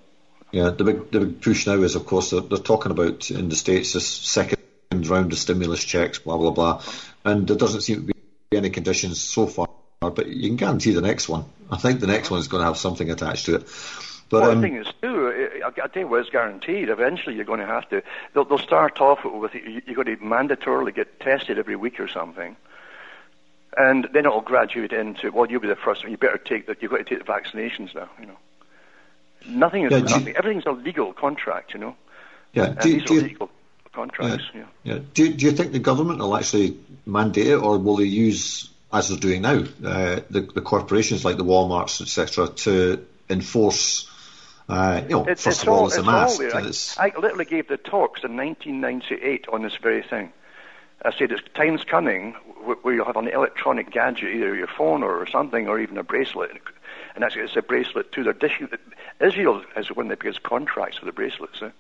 Yeah, 0.53 0.71
the 0.71 0.85
big 0.85 1.11
the 1.11 1.21
big 1.21 1.41
push 1.41 1.67
now 1.67 1.83
is, 1.83 1.97
of 1.97 2.07
course, 2.07 2.31
they're, 2.31 2.41
they're 2.41 2.59
talking 2.59 2.93
about 2.93 3.31
in 3.31 3.49
the 3.49 3.57
states 3.57 3.93
this 3.93 4.07
second 4.07 4.59
round 4.93 5.33
of 5.33 5.39
stimulus 5.39 5.85
checks, 5.85 6.19
blah 6.19 6.37
blah 6.37 6.51
blah, 6.51 6.83
and 7.25 7.47
there 7.47 7.57
doesn't 7.57 7.81
seem 7.81 8.07
to 8.07 8.13
be 8.13 8.57
any 8.57 8.71
conditions 8.71 9.21
so 9.21 9.47
far. 9.47 9.69
But 10.01 10.29
you 10.29 10.49
can 10.49 10.57
guarantee 10.57 10.93
the 10.93 11.01
next 11.01 11.29
one. 11.29 11.47
I 11.71 11.79
think 11.79 12.01
the 12.01 12.07
next 12.07 12.31
one 12.31 12.41
is 12.41 12.49
going 12.49 12.61
to 12.61 12.67
have 12.67 12.77
something 12.77 13.11
attached 13.11 13.47
to 13.47 13.57
it. 13.57 13.63
But 14.29 14.43
well, 14.43 14.51
um, 14.51 14.61
the 14.61 14.69
thing 14.69 14.77
is, 14.77 14.87
too, 15.01 15.16
I 15.67 15.87
tell 15.89 16.03
you 16.03 16.09
what 16.09 16.21
is 16.21 16.31
guaranteed. 16.31 16.89
Eventually, 16.89 17.37
you're 17.37 17.45
going 17.45 17.61
to 17.61 17.67
have 17.67 17.89
to. 17.91 18.03
They'll, 18.35 18.45
they'll 18.45 18.59
start 18.59 19.01
off 19.01 19.25
with 19.25 19.55
you're 19.55 19.95
going 19.95 20.07
to 20.07 20.17
mandatorily 20.17 20.95
get 20.95 21.21
tested 21.21 21.59
every 21.59 21.77
week 21.77 22.01
or 22.01 22.09
something, 22.09 22.57
and 23.77 24.09
then 24.13 24.27
it'll 24.27 24.41
graduate 24.41 24.93
into 24.93 25.31
well, 25.33 25.51
you'll 25.51 25.61
be 25.61 25.69
the 25.69 25.77
first 25.77 26.03
one. 26.03 26.11
You 26.11 26.19
better 26.19 26.39
take 26.39 26.67
that. 26.67 26.83
You've 26.83 26.91
got 26.91 26.99
to 26.99 27.05
take 27.05 27.19
the 27.19 27.25
vaccinations 27.25 27.95
now. 27.95 28.09
You 28.21 28.27
know, 28.27 28.39
nothing 29.49 29.85
is 29.85 29.93
yeah, 29.93 29.99
nothing. 30.01 30.29
You, 30.29 30.35
Everything's 30.35 30.67
a 30.67 30.73
legal 30.73 31.13
contract. 31.13 31.75
You 31.75 31.81
know. 31.81 31.97
Yeah. 32.53 32.65
And 32.65 32.79
do, 32.79 32.93
these 32.93 33.05
do 33.05 33.19
are 33.19 33.23
legal 33.23 33.51
contracts. 33.93 34.45
Yeah. 34.55 34.61
yeah. 34.85 34.95
yeah. 34.95 35.01
Do, 35.15 35.33
do 35.33 35.45
you 35.47 35.53
think 35.53 35.73
the 35.73 35.79
government 35.79 36.21
will 36.21 36.37
actually 36.37 36.79
mandate 37.05 37.49
it, 37.49 37.57
or 37.57 37.79
will 37.79 37.97
they 37.97 38.05
use, 38.05 38.71
as 38.93 39.09
they're 39.09 39.19
doing 39.19 39.43
now, 39.43 39.65
uh, 39.85 40.21
the, 40.31 40.49
the 40.55 40.61
corporations 40.61 41.25
like 41.25 41.37
the 41.37 41.45
WalMarts, 41.45 42.01
etc., 42.01 42.49
to 42.49 43.05
enforce? 43.29 44.11
Uh, 44.69 45.03
you 45.05 45.11
know, 45.11 45.25
it's, 45.27 45.45
first 45.45 45.59
it's 45.59 45.63
of 45.63 45.69
all, 45.69 45.79
all, 45.81 45.87
it's 45.87 45.97
a 45.97 46.03
mask. 46.03 46.41
I, 46.99 47.07
I 47.07 47.19
literally 47.19 47.45
gave 47.45 47.69
the 47.69 47.77
talks 47.77 48.25
in 48.25 48.37
1998 48.37 49.47
on 49.53 49.63
this 49.63 49.77
very 49.77 50.03
thing. 50.03 50.33
I 51.03 51.17
said, 51.17 51.31
it's 51.31 51.43
time's 51.55 51.85
coming 51.85 52.33
where 52.83 52.95
you'll 52.95 53.05
have 53.05 53.17
an 53.17 53.29
electronic 53.29 53.91
gadget, 53.91 54.35
either 54.35 54.55
your 54.57 54.67
phone 54.67 55.03
or 55.03 55.27
something, 55.27 55.69
or 55.69 55.79
even 55.79 55.99
a 55.99 56.03
bracelet. 56.03 56.51
And 57.15 57.23
actually, 57.23 57.43
it's 57.43 57.57
a 57.57 57.63
bracelet 57.63 58.11
too. 58.11 58.25
They're 58.25 58.33
dishing, 58.33 58.69
Israel 59.21 59.63
has 59.77 59.89
one 59.89 60.07
of 60.07 60.11
the 60.11 60.17
biggest 60.17 60.43
contracts 60.43 60.99
for 60.99 61.05
the 61.05 61.13
bracelets. 61.13 61.63
Eh? 61.63 61.71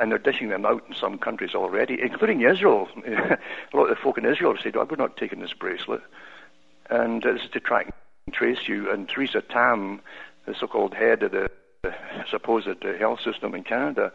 and 0.00 0.10
they're 0.10 0.18
dishing 0.18 0.48
them 0.48 0.64
out 0.64 0.82
in 0.88 0.94
some 0.94 1.18
countries 1.18 1.54
already, 1.54 2.00
including 2.00 2.40
Israel. 2.40 2.88
a 3.06 3.38
lot 3.74 3.84
of 3.84 3.90
the 3.90 4.02
folk 4.02 4.16
in 4.16 4.24
Israel 4.24 4.54
have 4.54 4.62
said, 4.62 4.76
oh, 4.76 4.86
we're 4.88 4.96
not 4.96 5.16
taking 5.16 5.40
this 5.40 5.52
bracelet. 5.52 6.00
And 6.88 7.24
uh, 7.24 7.32
this 7.34 7.42
is 7.42 7.50
to 7.50 7.60
track 7.60 7.94
and 8.26 8.34
trace 8.34 8.66
you. 8.66 8.90
And 8.90 9.08
Theresa 9.08 9.42
Tam, 9.42 10.00
the 10.46 10.54
so-called 10.54 10.94
head 10.94 11.22
of 11.22 11.32
the 11.32 11.50
supposed 12.30 12.68
uh, 12.84 12.92
health 12.98 13.20
system 13.22 13.54
in 13.54 13.64
Canada, 13.64 14.12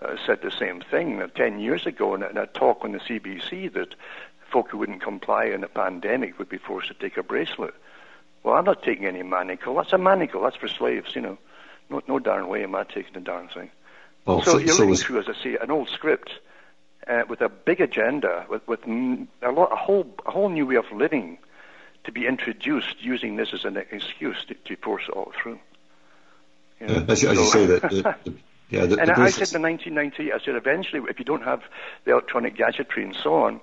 uh, 0.00 0.16
said 0.26 0.40
the 0.42 0.50
same 0.50 0.80
thing 0.80 1.20
uh, 1.20 1.28
10 1.28 1.60
years 1.60 1.86
ago 1.86 2.14
in 2.14 2.22
a, 2.22 2.28
in 2.28 2.36
a 2.36 2.46
talk 2.46 2.84
on 2.84 2.92
the 2.92 2.98
CBC 2.98 3.72
that 3.74 3.94
folk 4.50 4.70
who 4.70 4.78
wouldn't 4.78 5.02
comply 5.02 5.44
in 5.44 5.64
a 5.64 5.68
pandemic 5.68 6.38
would 6.38 6.48
be 6.48 6.58
forced 6.58 6.88
to 6.88 6.94
take 6.94 7.16
a 7.16 7.22
bracelet. 7.22 7.74
Well, 8.42 8.54
I'm 8.54 8.64
not 8.64 8.82
taking 8.82 9.06
any 9.06 9.22
manacle. 9.22 9.74
That's 9.74 9.92
a 9.92 9.98
manacle. 9.98 10.42
That's 10.42 10.56
for 10.56 10.68
slaves, 10.68 11.14
you 11.14 11.20
know. 11.20 11.38
No, 11.90 12.02
no 12.08 12.18
darn 12.18 12.48
way 12.48 12.62
am 12.62 12.74
I 12.74 12.84
taking 12.84 13.12
the 13.14 13.20
darn 13.20 13.48
thing. 13.48 13.70
Well, 14.24 14.42
so, 14.42 14.52
so 14.52 14.58
you're 14.58 14.68
so 14.68 14.84
looking 14.84 14.96
through, 14.96 15.20
as 15.20 15.28
I 15.28 15.34
say, 15.42 15.56
an 15.60 15.70
old 15.70 15.88
script 15.88 16.32
uh, 17.06 17.22
with 17.28 17.40
a 17.40 17.48
big 17.48 17.80
agenda, 17.80 18.46
with, 18.48 18.66
with 18.66 18.86
a, 18.86 19.50
lot, 19.50 19.72
a 19.72 19.76
whole, 19.76 20.06
a 20.26 20.30
whole 20.30 20.48
new 20.48 20.66
way 20.66 20.76
of 20.76 20.90
living 20.92 21.38
to 22.04 22.12
be 22.12 22.26
introduced, 22.26 23.00
using 23.00 23.36
this 23.36 23.52
as 23.52 23.64
an 23.64 23.76
excuse 23.76 24.44
to, 24.46 24.54
to 24.54 24.76
force 24.76 25.04
it 25.08 25.12
all 25.12 25.32
through. 25.40 25.58
You 26.82 26.88
know? 26.88 27.04
as, 27.08 27.22
you 27.22 27.36
say, 27.36 27.66
that. 27.66 27.82
The, 27.82 28.16
the, 28.24 28.34
yeah, 28.70 28.86
the, 28.86 28.98
and 29.00 29.10
I 29.10 29.30
said 29.30 29.54
in 29.54 29.62
1990, 29.62 30.32
I 30.32 30.38
said 30.44 30.56
eventually, 30.56 31.02
if 31.08 31.18
you 31.18 31.24
don't 31.24 31.44
have 31.44 31.62
the 32.04 32.12
electronic 32.12 32.56
gadgetry 32.56 33.04
and 33.04 33.14
so 33.14 33.34
on, 33.44 33.60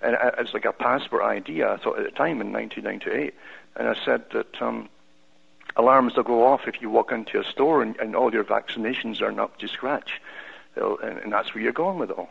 and 0.00 0.16
it's 0.38 0.54
like 0.54 0.64
a 0.64 0.72
passport 0.72 1.22
idea, 1.22 1.72
I 1.72 1.76
thought 1.76 1.98
at 1.98 2.04
the 2.04 2.10
time 2.10 2.40
in 2.40 2.52
1998, 2.52 3.34
and 3.76 3.88
I 3.88 3.94
said 4.04 4.24
that 4.32 4.62
um, 4.62 4.88
alarms 5.76 6.16
will 6.16 6.22
go 6.22 6.46
off 6.46 6.62
if 6.66 6.80
you 6.80 6.90
walk 6.90 7.12
into 7.12 7.40
a 7.40 7.44
store 7.44 7.82
and, 7.82 7.96
and 7.96 8.14
all 8.14 8.32
your 8.32 8.44
vaccinations 8.44 9.20
are 9.20 9.32
not 9.32 9.44
up 9.44 9.58
to 9.58 9.68
scratch. 9.68 10.20
And, 10.76 11.18
and, 11.18 11.32
that's 11.32 11.54
where 11.54 11.62
you're 11.62 11.72
going 11.72 11.98
with 11.98 12.10
it 12.10 12.18
all. 12.18 12.30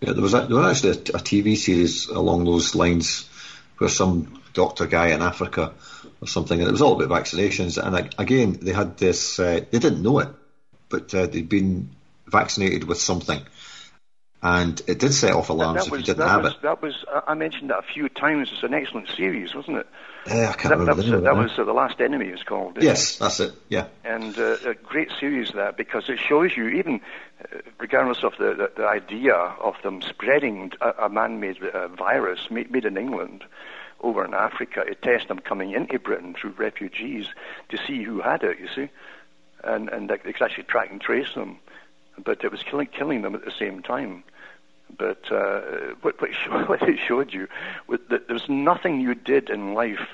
Yeah, 0.00 0.12
there 0.12 0.22
was, 0.22 0.34
a, 0.34 0.46
there 0.46 0.56
was 0.56 0.84
actually 0.84 0.90
a, 0.90 1.16
a, 1.16 1.20
TV 1.20 1.56
series 1.56 2.08
along 2.08 2.44
those 2.44 2.74
lines 2.74 3.28
where 3.78 3.90
some 3.90 4.40
doctor 4.52 4.86
guy 4.86 5.08
in 5.08 5.22
Africa 5.22 5.72
or 6.20 6.28
something, 6.28 6.58
and 6.58 6.68
it 6.68 6.72
was 6.72 6.82
all 6.82 7.00
about 7.00 7.24
vaccinations. 7.24 7.82
And 7.82 8.14
again, 8.18 8.58
they 8.60 8.72
had 8.72 8.96
this, 8.96 9.38
uh, 9.38 9.60
they 9.70 9.78
didn't 9.78 10.02
know 10.02 10.20
it, 10.20 10.28
but 10.88 11.14
uh, 11.14 11.26
they'd 11.26 11.48
been 11.48 11.90
vaccinated 12.26 12.84
with 12.84 12.98
something 12.98 13.40
and 14.44 14.82
it 14.86 14.98
did 14.98 15.14
set 15.14 15.32
off 15.32 15.48
alarms 15.48 15.84
that, 15.84 15.84
that 15.84 15.86
if 15.86 15.92
was, 15.92 16.00
you 16.00 16.14
didn't 16.14 16.28
have 16.28 16.42
was, 16.42 16.52
it. 16.52 16.62
That 16.62 16.82
was 16.82 17.04
I 17.26 17.32
mentioned 17.34 17.70
that 17.70 17.78
a 17.78 17.94
few 17.94 18.10
times. 18.10 18.50
It's 18.52 18.62
an 18.62 18.74
excellent 18.74 19.08
series, 19.08 19.54
wasn't 19.54 19.78
it? 19.78 19.86
Yeah, 20.26 20.50
I 20.50 20.52
can't 20.54 20.70
that, 20.70 20.78
remember. 20.78 21.02
That 21.02 21.12
was, 21.12 21.22
that 21.22 21.36
was 21.36 21.58
uh, 21.58 21.64
the 21.64 21.72
last 21.72 22.00
enemy. 22.00 22.30
Was 22.30 22.42
called. 22.42 22.78
Yes, 22.80 23.16
it? 23.16 23.20
that's 23.20 23.40
it. 23.40 23.54
Yeah, 23.68 23.86
and 24.04 24.36
uh, 24.38 24.56
a 24.64 24.74
great 24.74 25.10
series 25.20 25.52
that 25.52 25.76
because 25.76 26.08
it 26.08 26.18
shows 26.18 26.56
you 26.56 26.68
even 26.68 27.00
uh, 27.40 27.58
regardless 27.78 28.24
of 28.24 28.32
the, 28.38 28.54
the, 28.54 28.72
the, 28.76 28.86
idea 28.86 29.34
of 29.34 29.74
them 29.82 30.00
spreading 30.00 30.72
a, 30.80 30.90
a 31.04 31.08
man-made 31.08 31.62
uh, 31.62 31.88
virus 31.88 32.50
made, 32.50 32.70
made 32.70 32.86
in 32.86 32.96
England 32.96 33.44
over 34.00 34.24
in 34.24 34.34
Africa, 34.34 34.80
it 34.86 35.02
tests 35.02 35.28
them 35.28 35.38
coming 35.38 35.72
into 35.72 35.98
Britain 35.98 36.34
through 36.34 36.52
refugees 36.52 37.26
to 37.70 37.78
see 37.86 38.02
who 38.02 38.20
had 38.20 38.42
it. 38.42 38.58
You 38.58 38.68
see, 38.74 38.88
and 39.62 39.88
and 39.88 40.08
they 40.08 40.18
could 40.18 40.40
actually 40.40 40.64
track 40.64 40.90
and 40.90 41.00
trace 41.00 41.34
them, 41.34 41.58
but 42.22 42.44
it 42.44 42.50
was 42.50 42.62
killing 42.62 42.86
killing 42.86 43.22
them 43.22 43.34
at 43.34 43.44
the 43.44 43.52
same 43.58 43.82
time. 43.82 44.24
But 44.96 45.30
uh, 45.30 45.60
what, 46.02 46.20
what, 46.68 46.82
it 46.82 46.98
showed 47.06 47.32
you 47.32 47.48
was 47.86 48.00
that 48.10 48.26
there 48.28 48.34
was 48.34 48.48
nothing 48.48 49.00
you 49.00 49.14
did 49.14 49.50
in 49.50 49.74
life 49.74 50.06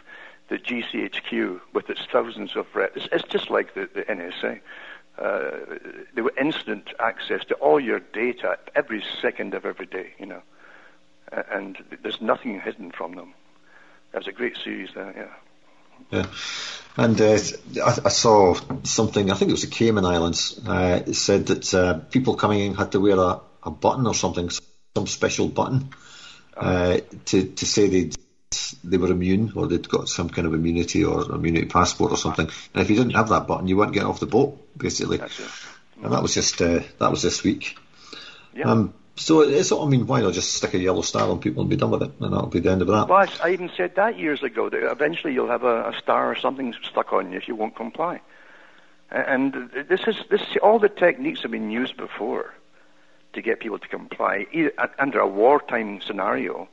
that 0.49 0.65
GCHQ, 0.65 1.61
with 1.73 1.91
its 1.91 2.01
thousands 2.13 2.57
of 2.57 2.67
reps, 2.75 2.97
it's, 2.97 3.09
it's 3.13 3.29
just 3.29 3.51
like 3.51 3.75
the, 3.75 3.89
the 3.95 4.03
NSA. 4.03 4.61
Uh, 5.19 5.51
there 6.15 6.25
were 6.25 6.33
instant 6.41 6.93
access 6.99 7.45
to 7.47 7.55
all 7.57 7.79
your 7.79 8.01
data 8.01 8.59
every 8.75 9.05
second 9.21 9.55
of 9.55 9.65
every 9.65 9.87
day, 9.87 10.13
you 10.19 10.27
know, 10.27 10.43
and 11.51 11.79
there's 12.03 12.21
nothing 12.21 12.61
hidden 12.61 12.91
from 12.91 13.15
them. 13.15 13.35
That 14.13 14.19
was 14.19 14.29
a 14.29 14.33
great 14.33 14.57
series 14.57 14.91
there, 14.95 15.13
yeah. 15.17 15.35
Yeah, 16.11 16.27
and 16.97 17.21
uh, 17.21 17.39
I, 17.85 17.99
I, 18.07 18.09
saw 18.09 18.59
something. 18.85 19.31
I 19.31 19.35
think 19.35 19.51
it 19.51 19.53
was 19.53 19.61
the 19.61 19.69
Cayman 19.69 20.07
Islands. 20.07 20.59
Uh, 20.67 21.03
it 21.07 21.15
said 21.15 21.47
that 21.47 21.75
uh, 21.75 21.95
people 22.11 22.37
coming 22.37 22.61
in 22.61 22.75
had 22.75 22.93
to 22.93 23.01
wear 23.01 23.19
a, 23.19 23.41
a 23.63 23.71
button 23.71 24.07
or 24.07 24.15
something 24.15 24.49
some 24.95 25.07
special 25.07 25.49
button 25.49 25.91
uh, 26.57 26.99
to 27.27 27.45
to 27.45 27.67
say 27.67 27.89
they 27.89 28.11
they 28.83 28.97
were 28.97 29.11
immune 29.11 29.53
or 29.55 29.67
they'd 29.67 29.89
got 29.89 30.09
some 30.09 30.29
kind 30.29 30.47
of 30.47 30.55
immunity 30.55 31.05
or 31.05 31.33
immunity 31.33 31.67
passport 31.67 32.11
or 32.11 32.17
something. 32.17 32.49
And 32.75 32.83
if 32.83 32.91
you 32.91 32.97
didn't 32.97 33.15
have 33.15 33.29
that 33.29 33.47
button, 33.47 33.69
you 33.69 33.77
weren't 33.77 33.93
getting 33.93 34.09
off 34.09 34.21
the 34.21 34.27
boat, 34.27 34.59
basically. 34.77 35.21
And 36.03 36.13
that 36.13 36.23
was 36.23 36.35
just 36.35 36.61
uh, 36.61 36.81
that 36.99 37.11
was 37.11 37.23
this 37.23 37.45
week. 37.45 37.77
Yeah. 38.55 38.71
Um, 38.71 38.95
so 39.17 39.43
it's, 39.43 39.71
I 39.71 39.85
mean, 39.85 40.07
why 40.07 40.23
not 40.23 40.33
just 40.33 40.55
stick 40.55 40.73
a 40.75 40.79
yellow 40.79 41.03
star 41.03 41.29
on 41.29 41.41
people 41.41 41.61
and 41.61 41.71
be 41.71 41.77
done 41.77 41.91
with 41.91 42.03
it, 42.03 42.13
and 42.21 42.33
that'll 42.33 42.47
be 42.47 42.61
the 42.61 42.71
end 42.71 42.81
of 42.81 42.89
that. 42.89 43.07
Well, 43.07 43.29
I 43.45 43.51
even 43.51 43.71
said 43.77 43.97
that 43.97 44.19
years 44.19 44.43
ago. 44.43 44.71
That 44.71 44.91
eventually, 44.91 45.35
you'll 45.35 45.49
have 45.49 45.63
a, 45.63 45.91
a 45.91 45.95
star 46.01 46.31
or 46.31 46.37
something 46.37 46.75
stuck 46.83 47.13
on 47.13 47.31
you 47.31 47.39
if 47.39 47.47
you 47.47 47.55
won't 47.55 47.77
comply. 47.77 48.23
And 49.11 49.71
this 49.89 50.01
is 50.07 50.17
this. 50.31 50.43
All 50.63 50.79
the 50.79 50.89
techniques 50.89 51.43
have 51.43 51.51
been 51.51 51.71
used 51.71 51.97
before 51.97 52.55
to 53.33 53.43
get 53.43 53.61
people 53.61 53.79
to 53.79 53.89
comply 53.89 54.47
either, 54.53 54.73
under 54.99 55.21
a 55.21 55.27
wartime 55.27 56.01
scenario, 56.01 56.69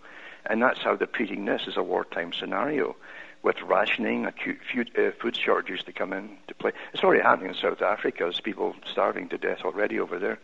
and 0.46 0.62
that's 0.62 0.80
how 0.80 0.96
they're 0.96 1.08
treating 1.08 1.46
this 1.46 1.64
as 1.68 1.78
a 1.78 1.84
wartime 1.84 2.34
scenario, 2.34 2.96
with 3.44 3.62
rationing, 3.62 4.26
acute 4.26 4.60
food, 4.72 4.92
uh, 4.98 5.12
food 5.22 5.36
shortages 5.36 5.84
to 5.86 5.94
come 5.94 6.14
in 6.14 6.38
to 6.48 6.56
play. 6.56 6.72
It's 6.94 7.04
already 7.04 7.22
happening 7.22 7.50
in 7.50 7.56
South 7.56 7.82
Africa. 7.82 8.24
There's 8.24 8.42
people 8.42 8.76
starving 8.92 9.30
to 9.30 9.38
death 9.38 9.62
already 9.64 10.00
over 10.00 10.20
there, 10.20 10.40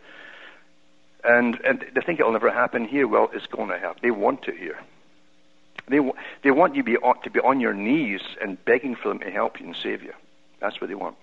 and 1.24 1.60
and 1.64 1.84
they 1.94 2.00
think 2.00 2.20
it'll 2.20 2.32
never 2.32 2.50
happen 2.50 2.86
here. 2.86 3.08
Well, 3.08 3.30
it's 3.32 3.46
going 3.46 3.68
to 3.70 3.78
happen. 3.78 3.98
They 4.02 4.10
want 4.10 4.46
it 4.48 4.56
here. 4.56 4.78
They 5.88 6.00
they 6.42 6.50
want 6.50 6.76
you 6.76 6.82
be 6.82 6.96
to 7.24 7.30
be 7.30 7.40
on 7.40 7.60
your 7.60 7.74
knees 7.74 8.22
and 8.40 8.62
begging 8.64 8.94
for 8.94 9.08
them 9.08 9.18
to 9.20 9.30
help 9.30 9.60
you 9.60 9.66
and 9.66 9.76
save 9.76 10.02
you. 10.02 10.12
That's 10.60 10.80
what 10.80 10.88
they 10.88 10.94
want. 10.94 11.16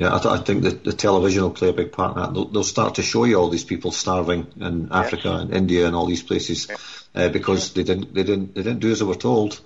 Yeah, 0.00 0.16
I, 0.16 0.18
th- 0.18 0.34
I 0.34 0.38
think 0.38 0.62
the, 0.62 0.70
the, 0.70 0.94
television 0.94 1.42
will 1.42 1.50
play 1.50 1.68
a 1.68 1.74
big 1.74 1.92
part 1.92 2.16
in 2.16 2.22
that. 2.22 2.32
They'll, 2.32 2.46
they'll, 2.46 2.64
start 2.64 2.94
to 2.94 3.02
show 3.02 3.24
you 3.24 3.36
all 3.36 3.50
these 3.50 3.64
people 3.64 3.92
starving 3.92 4.46
in 4.58 4.90
Africa 4.90 5.30
and 5.30 5.52
India 5.52 5.86
and 5.86 5.94
all 5.94 6.06
these 6.06 6.22
places 6.22 6.70
uh, 7.14 7.28
because 7.28 7.74
they 7.74 7.82
didn't 7.82 8.14
they 8.14 8.22
didn't 8.22 8.54
they 8.54 8.62
didn't 8.62 8.80
do 8.80 8.90
as 8.90 9.00
they 9.00 9.04
were 9.04 9.14
told. 9.14 9.60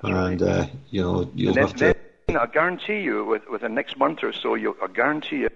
And 0.00 0.40
uh, 0.40 0.66
you 0.90 1.02
know 1.02 1.28
you'll 1.34 1.56
have 1.56 1.74
to. 1.76 1.96
I 2.28 2.46
guarantee 2.46 3.00
you, 3.00 3.24
with 3.24 3.48
with 3.50 3.62
the 3.62 3.68
next 3.68 3.98
month 3.98 4.22
or 4.22 4.32
so, 4.32 4.54
you'll 4.54 4.76
I 4.80 4.86
guarantee 4.86 5.38
you, 5.38 5.50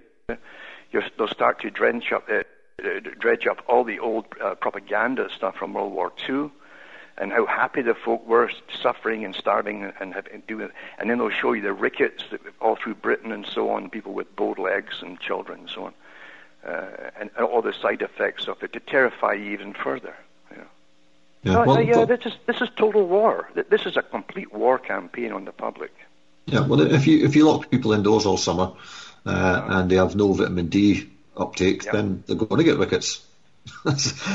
they'll 0.91 1.29
start 1.29 1.61
to 1.61 1.71
drench 1.71 2.11
up 2.11 2.29
uh, 2.29 2.43
dredge 3.21 3.47
up 3.47 3.63
all 3.69 3.85
the 3.85 4.01
old 4.01 4.27
uh, 4.43 4.57
propaganda 4.57 5.29
stuff 5.31 5.55
from 5.55 5.75
World 5.75 5.93
War 5.93 6.13
II 6.29 6.51
and 7.19 7.33
how 7.33 7.47
happy 7.47 7.83
the 7.83 7.95
folk 7.95 8.27
were 8.27 8.51
suffering 8.81 9.25
and 9.25 9.35
starving 9.35 9.93
and, 10.01 10.15
and 10.15 10.47
doing 10.47 10.71
And 10.99 11.11
then 11.11 11.19
they'll 11.19 11.31
show 11.31 11.53
you 11.53 11.63
the 11.63 11.73
rickets 11.73 12.23
that, 12.31 12.41
all 12.61 12.77
through 12.77 12.95
Britain 12.95 13.33
and 13.33 13.45
so 13.47 13.71
on, 13.71 13.91
people 13.91 14.13
with 14.13 14.35
bowed 14.37 14.59
legs 14.59 14.97
and 15.03 15.19
children 15.21 15.61
and 15.61 15.71
so 15.71 15.85
on, 15.87 15.95
uh, 16.67 17.11
and, 17.19 17.31
and, 17.37 17.45
all 17.45 17.63
the 17.63 17.73
side 17.73 18.03
effects 18.03 18.49
of 18.49 18.63
it 18.63 18.73
to 18.73 18.81
terrify 18.81 19.35
you 19.35 19.53
even 19.53 19.75
further. 19.75 20.15
You 20.51 20.57
know. 20.57 20.67
Yeah, 21.43 21.65
well, 21.65 21.83
yeah 21.83 22.05
this 22.05 22.27
is 22.27 22.33
this 22.47 22.61
is 22.61 22.69
total 22.77 23.07
war. 23.07 23.49
This 23.55 23.87
is 23.87 23.97
a 23.97 24.03
complete 24.03 24.53
war 24.53 24.79
campaign 24.79 25.33
on 25.33 25.45
the 25.45 25.53
public. 25.53 25.93
Yeah, 26.47 26.67
well, 26.67 26.81
if 26.81 27.07
you 27.07 27.25
if 27.25 27.37
you 27.37 27.49
lock 27.49 27.71
people 27.71 27.93
indoors 27.93 28.27
all 28.27 28.37
summer 28.37 28.73
uh, 29.27 29.63
and 29.69 29.91
they 29.91 29.97
have 29.97 30.17
no 30.17 30.33
vitamin 30.33 30.69
D 30.69 31.11
uptake, 31.37 31.85
yeah. 31.85 31.93
then 31.93 32.25
they're 32.27 32.37
going 32.37 32.59
to 32.59 32.65
get 32.65 32.79
rickets. 32.79 33.25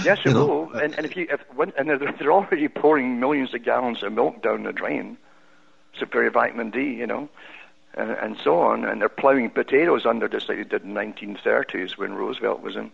yes, 0.03 0.19
it 0.25 0.33
will. 0.33 0.71
And, 0.73 0.93
and 0.95 1.05
if 1.05 1.15
you 1.15 1.27
if, 1.29 1.41
when, 1.55 1.73
and 1.77 1.89
they're, 1.89 1.97
they're 1.97 2.31
already 2.31 2.67
pouring 2.67 3.19
millions 3.19 3.53
of 3.53 3.63
gallons 3.63 4.03
of 4.03 4.13
milk 4.13 4.41
down 4.41 4.63
the 4.63 4.73
drain, 4.73 5.17
superior 5.97 6.31
vitamin 6.31 6.71
D, 6.71 6.93
you 6.93 7.07
know, 7.07 7.29
and, 7.93 8.11
and 8.11 8.37
so 8.43 8.59
on. 8.61 8.85
And 8.85 9.01
they're 9.01 9.09
ploughing 9.09 9.49
potatoes 9.49 10.05
under 10.05 10.27
just 10.27 10.49
like 10.49 10.57
they 10.57 10.63
did 10.63 10.83
in 10.83 10.93
the 10.93 10.99
1930s 10.99 11.97
when 11.97 12.13
Roosevelt 12.13 12.61
was 12.61 12.75
in. 12.75 12.91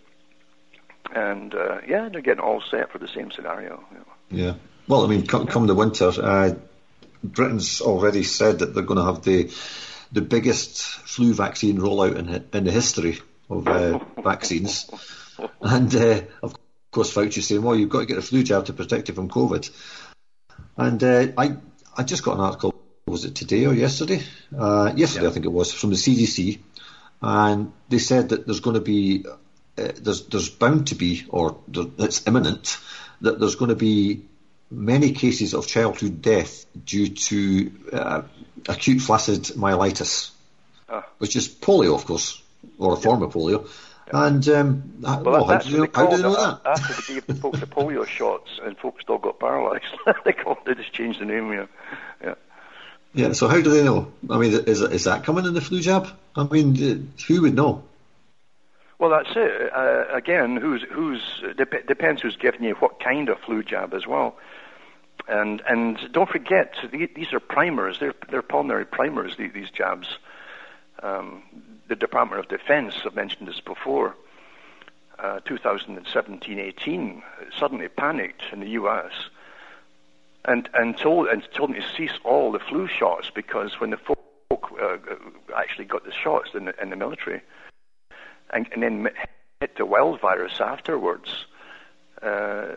And 1.13 1.55
uh, 1.55 1.79
yeah, 1.87 2.09
they're 2.09 2.21
getting 2.21 2.43
all 2.43 2.61
set 2.61 2.91
for 2.91 2.99
the 2.99 3.07
same 3.07 3.31
scenario. 3.31 3.83
You 3.91 3.97
know. 3.97 4.05
Yeah. 4.45 4.53
Well, 4.87 5.03
I 5.05 5.07
mean, 5.07 5.25
come, 5.25 5.47
come 5.47 5.67
the 5.67 5.75
winter, 5.75 6.11
uh, 6.21 6.53
Britain's 7.23 7.81
already 7.81 8.23
said 8.23 8.59
that 8.59 8.73
they're 8.73 8.83
going 8.83 8.99
to 8.99 9.05
have 9.05 9.23
the 9.23 9.51
the 10.11 10.21
biggest 10.21 10.81
flu 10.81 11.33
vaccine 11.33 11.77
rollout 11.77 12.15
in 12.15 12.45
in 12.53 12.63
the 12.63 12.71
history 12.71 13.19
of 13.49 13.67
uh, 13.67 13.99
vaccines. 14.23 14.89
And 15.61 15.93
uh, 15.95 16.21
of 16.41 16.55
course, 16.91 17.13
Fauci 17.13 17.41
saying, 17.41 17.61
"Well, 17.61 17.75
you've 17.75 17.89
got 17.89 17.99
to 17.99 18.05
get 18.05 18.17
a 18.17 18.21
flu 18.21 18.43
jab 18.43 18.65
to 18.65 18.73
protect 18.73 19.09
you 19.09 19.13
from 19.13 19.29
COVID." 19.29 19.69
And 20.77 21.03
uh, 21.03 21.27
I, 21.37 21.57
I 21.95 22.03
just 22.03 22.23
got 22.23 22.35
an 22.35 22.41
article. 22.41 22.73
Was 23.05 23.25
it 23.25 23.35
today 23.35 23.65
or 23.65 23.73
yesterday? 23.73 24.21
Uh, 24.57 24.93
yesterday, 24.95 25.23
yeah. 25.23 25.29
I 25.29 25.33
think 25.33 25.45
it 25.45 25.51
was, 25.51 25.73
from 25.73 25.89
the 25.89 25.95
CDC, 25.95 26.59
and 27.21 27.73
they 27.89 27.97
said 27.97 28.29
that 28.29 28.45
there's 28.45 28.59
going 28.59 28.75
to 28.75 28.81
be, 28.81 29.25
uh, 29.77 29.91
there's, 29.99 30.27
there's 30.27 30.49
bound 30.49 30.87
to 30.87 30.95
be, 30.95 31.25
or 31.27 31.57
it's 31.97 32.27
imminent, 32.27 32.77
that 33.21 33.39
there's 33.39 33.55
going 33.55 33.69
to 33.69 33.75
be 33.75 34.25
many 34.71 35.11
cases 35.11 35.53
of 35.53 35.67
childhood 35.67 36.21
death 36.21 36.65
due 36.85 37.09
to 37.09 37.71
uh, 37.91 38.21
acute 38.67 39.01
flaccid 39.01 39.43
myelitis, 39.57 40.29
ah. 40.87 41.05
which 41.17 41.35
is 41.35 41.47
polio, 41.49 41.95
of 41.95 42.05
course, 42.05 42.41
or 42.77 42.93
a 42.93 42.97
form 42.97 43.23
of 43.23 43.33
polio. 43.33 43.67
And 44.12 44.47
um, 44.49 44.93
well, 45.01 45.24
well, 45.24 45.45
how, 45.45 45.57
do 45.57 45.70
you, 45.70 45.91
how 45.93 46.07
do 46.07 46.16
you 46.18 46.24
know 46.24 46.36
that? 46.36 46.62
After 46.66 46.93
they 46.93 47.14
gave 47.16 47.28
the 47.28 47.36
folks 47.36 47.60
the 47.60 47.68
polio 47.68 48.05
shots 48.07 48.60
and 48.64 48.78
folks 48.78 49.03
still 49.03 49.20
got 49.20 49.39
paralysed, 49.39 49.86
they 50.26 50.34
called, 50.34 50.57
they 50.66 50.74
just 50.74 50.93
changed 50.93 51.20
the 51.20 51.26
name. 51.26 51.51
Yeah. 51.51 51.66
yeah. 52.24 52.36
Yeah. 53.14 53.34
So 53.34 53.47
how 53.47 53.62
do 53.62 53.70
they 53.70 53.84
know? 53.84 54.12
I 54.30 54.38
mean, 54.38 54.53
is 54.53 54.82
is 54.82 55.03
that 55.05 55.24
coming 55.24 55.45
in 55.45 55.53
the 55.53 55.62
flu 55.62 55.82
jab? 55.82 56.07
I 56.36 56.43
mean, 56.43 57.12
who 57.28 57.41
would 57.41 57.55
know? 57.55 57.84
Well, 58.99 59.10
that's 59.10 59.30
it. 59.36 59.74
Uh, 59.74 60.05
again, 60.14 60.57
who's 60.57 60.84
who's 60.91 61.22
dep- 61.57 61.88
depends 61.88 62.22
who's 62.22 62.36
giving 62.36 62.64
you 62.64 62.76
what 62.76 62.99
kind 62.99 63.30
of 63.30 63.39
flu 63.39 63.64
jab 63.64 63.93
as 63.93 64.05
well. 64.05 64.38
And 65.28 65.62
and 65.68 65.97
don't 66.12 66.30
forget, 66.30 66.74
these 66.91 67.34
are 67.34 67.39
primers. 67.39 67.99
They're 67.99 68.16
they're 68.30 68.41
pulmonary 68.41 68.86
primers. 68.86 69.38
These 69.38 69.72
jabs. 69.72 70.07
Um, 71.01 71.43
the 71.89 71.95
Department 71.95 72.39
of 72.39 72.47
Defense, 72.47 72.93
I've 73.03 73.15
mentioned 73.15 73.47
this 73.47 73.59
before, 73.59 74.15
uh, 75.17 75.39
2017-18, 75.45 77.21
suddenly 77.57 77.89
panicked 77.89 78.43
in 78.53 78.61
the 78.61 78.69
U.S. 78.69 79.11
and 80.45 80.69
and 80.73 80.95
told 80.95 81.27
and 81.27 81.45
told 81.53 81.71
me 81.71 81.79
to 81.79 81.95
cease 81.97 82.17
all 82.23 82.51
the 82.51 82.59
flu 82.59 82.87
shots 82.87 83.29
because 83.33 83.79
when 83.81 83.89
the 83.89 83.97
folk 83.97 84.19
uh, 84.81 84.97
actually 85.57 85.85
got 85.85 86.05
the 86.05 86.13
shots 86.13 86.51
in 86.53 86.65
the, 86.65 86.81
in 86.81 86.91
the 86.91 86.95
military, 86.95 87.41
and, 88.51 88.69
and 88.71 88.83
then 88.83 89.09
hit 89.59 89.75
the 89.75 89.85
wild 89.85 90.21
virus 90.21 90.61
afterwards, 90.61 91.47
uh, 92.21 92.67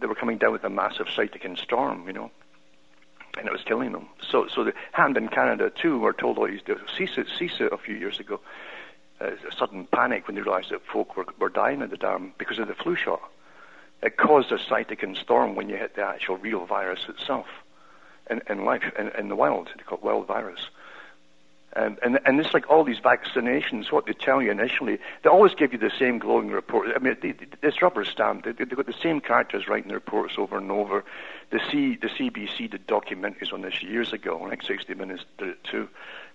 they 0.00 0.06
were 0.06 0.14
coming 0.14 0.38
down 0.38 0.52
with 0.52 0.64
a 0.64 0.70
massive 0.70 1.08
cytokine 1.08 1.58
storm, 1.58 2.06
you 2.06 2.12
know 2.12 2.30
and 3.38 3.46
it 3.46 3.52
was 3.52 3.62
killing 3.62 3.92
them. 3.92 4.08
So, 4.20 4.46
so 4.54 4.64
the 4.64 4.74
hand 4.92 5.16
in 5.16 5.28
Canada 5.28 5.70
too 5.70 5.98
were 5.98 6.12
told, 6.12 6.38
"Oh, 6.38 6.48
cease 6.96 7.16
it, 7.16 7.26
cease 7.38 7.60
it." 7.60 7.72
A 7.72 7.78
few 7.78 7.94
years 7.94 8.20
ago, 8.20 8.40
uh, 9.20 9.30
a 9.48 9.56
sudden 9.56 9.86
panic 9.86 10.26
when 10.26 10.36
they 10.36 10.42
realised 10.42 10.70
that 10.70 10.84
folk 10.84 11.16
were, 11.16 11.26
were 11.38 11.48
dying 11.48 11.82
at 11.82 11.90
the 11.90 11.96
dam 11.96 12.34
because 12.38 12.58
of 12.58 12.68
the 12.68 12.74
flu 12.74 12.96
shot. 12.96 13.22
It 14.02 14.16
caused 14.16 14.50
a 14.50 14.58
cytokine 14.58 15.16
storm 15.16 15.54
when 15.54 15.68
you 15.68 15.76
hit 15.76 15.94
the 15.94 16.02
actual 16.02 16.36
real 16.36 16.66
virus 16.66 17.00
itself 17.08 17.46
in, 18.28 18.42
in 18.48 18.64
life, 18.64 18.82
in, 18.98 19.10
in 19.18 19.28
the 19.28 19.36
wild. 19.36 19.70
They 19.76 19.84
call 19.84 19.98
it 19.98 20.04
wild 20.04 20.26
virus. 20.26 20.68
And, 21.74 21.98
and, 22.02 22.20
and 22.26 22.38
it's 22.38 22.52
like 22.52 22.68
all 22.68 22.84
these 22.84 22.98
vaccinations, 22.98 23.90
what 23.90 24.04
they 24.04 24.12
tell 24.12 24.42
you 24.42 24.50
initially, 24.50 24.98
they 25.22 25.30
always 25.30 25.54
give 25.54 25.72
you 25.72 25.78
the 25.78 25.90
same 25.98 26.18
glowing 26.18 26.50
report. 26.50 26.88
I 26.94 26.98
mean, 26.98 27.16
they, 27.22 27.32
they, 27.32 27.46
it's 27.62 27.80
rubber. 27.80 28.04
They, 28.04 28.52
they've 28.52 28.76
got 28.76 28.86
the 28.86 28.92
same 28.92 29.20
characters 29.20 29.68
writing 29.68 29.88
the 29.88 29.94
reports 29.94 30.34
over 30.36 30.58
and 30.58 30.70
over. 30.70 31.04
The, 31.50 31.60
C, 31.70 31.96
the 31.96 32.08
CBC 32.08 32.70
did 32.70 32.86
documentaries 32.86 33.52
on 33.52 33.62
this 33.62 33.82
years 33.82 34.12
ago, 34.12 34.38
like 34.38 34.62
60 34.62 34.92
Minutes 34.94 35.24
did 35.38 35.48
it 35.48 35.64
too. 35.64 35.88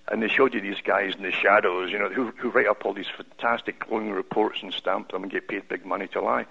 And 0.10 0.24
they 0.24 0.28
showed 0.28 0.54
you 0.54 0.62
these 0.62 0.82
guys 0.84 1.14
in 1.16 1.24
the 1.24 1.32
shadows, 1.32 1.92
you 1.92 2.00
know, 2.00 2.10
who, 2.10 2.32
who 2.38 2.50
write 2.50 2.68
up 2.68 2.86
all 2.86 2.94
these 2.94 3.10
fantastic 3.16 3.88
glowing 3.88 4.12
reports 4.12 4.60
and 4.64 4.74
stamp 4.74 5.12
them 5.12 5.24
and 5.24 5.32
get 5.32 5.48
paid 5.48 5.68
big 5.68 5.86
money 5.86 6.08
to 6.08 6.22
lie. 6.22 6.46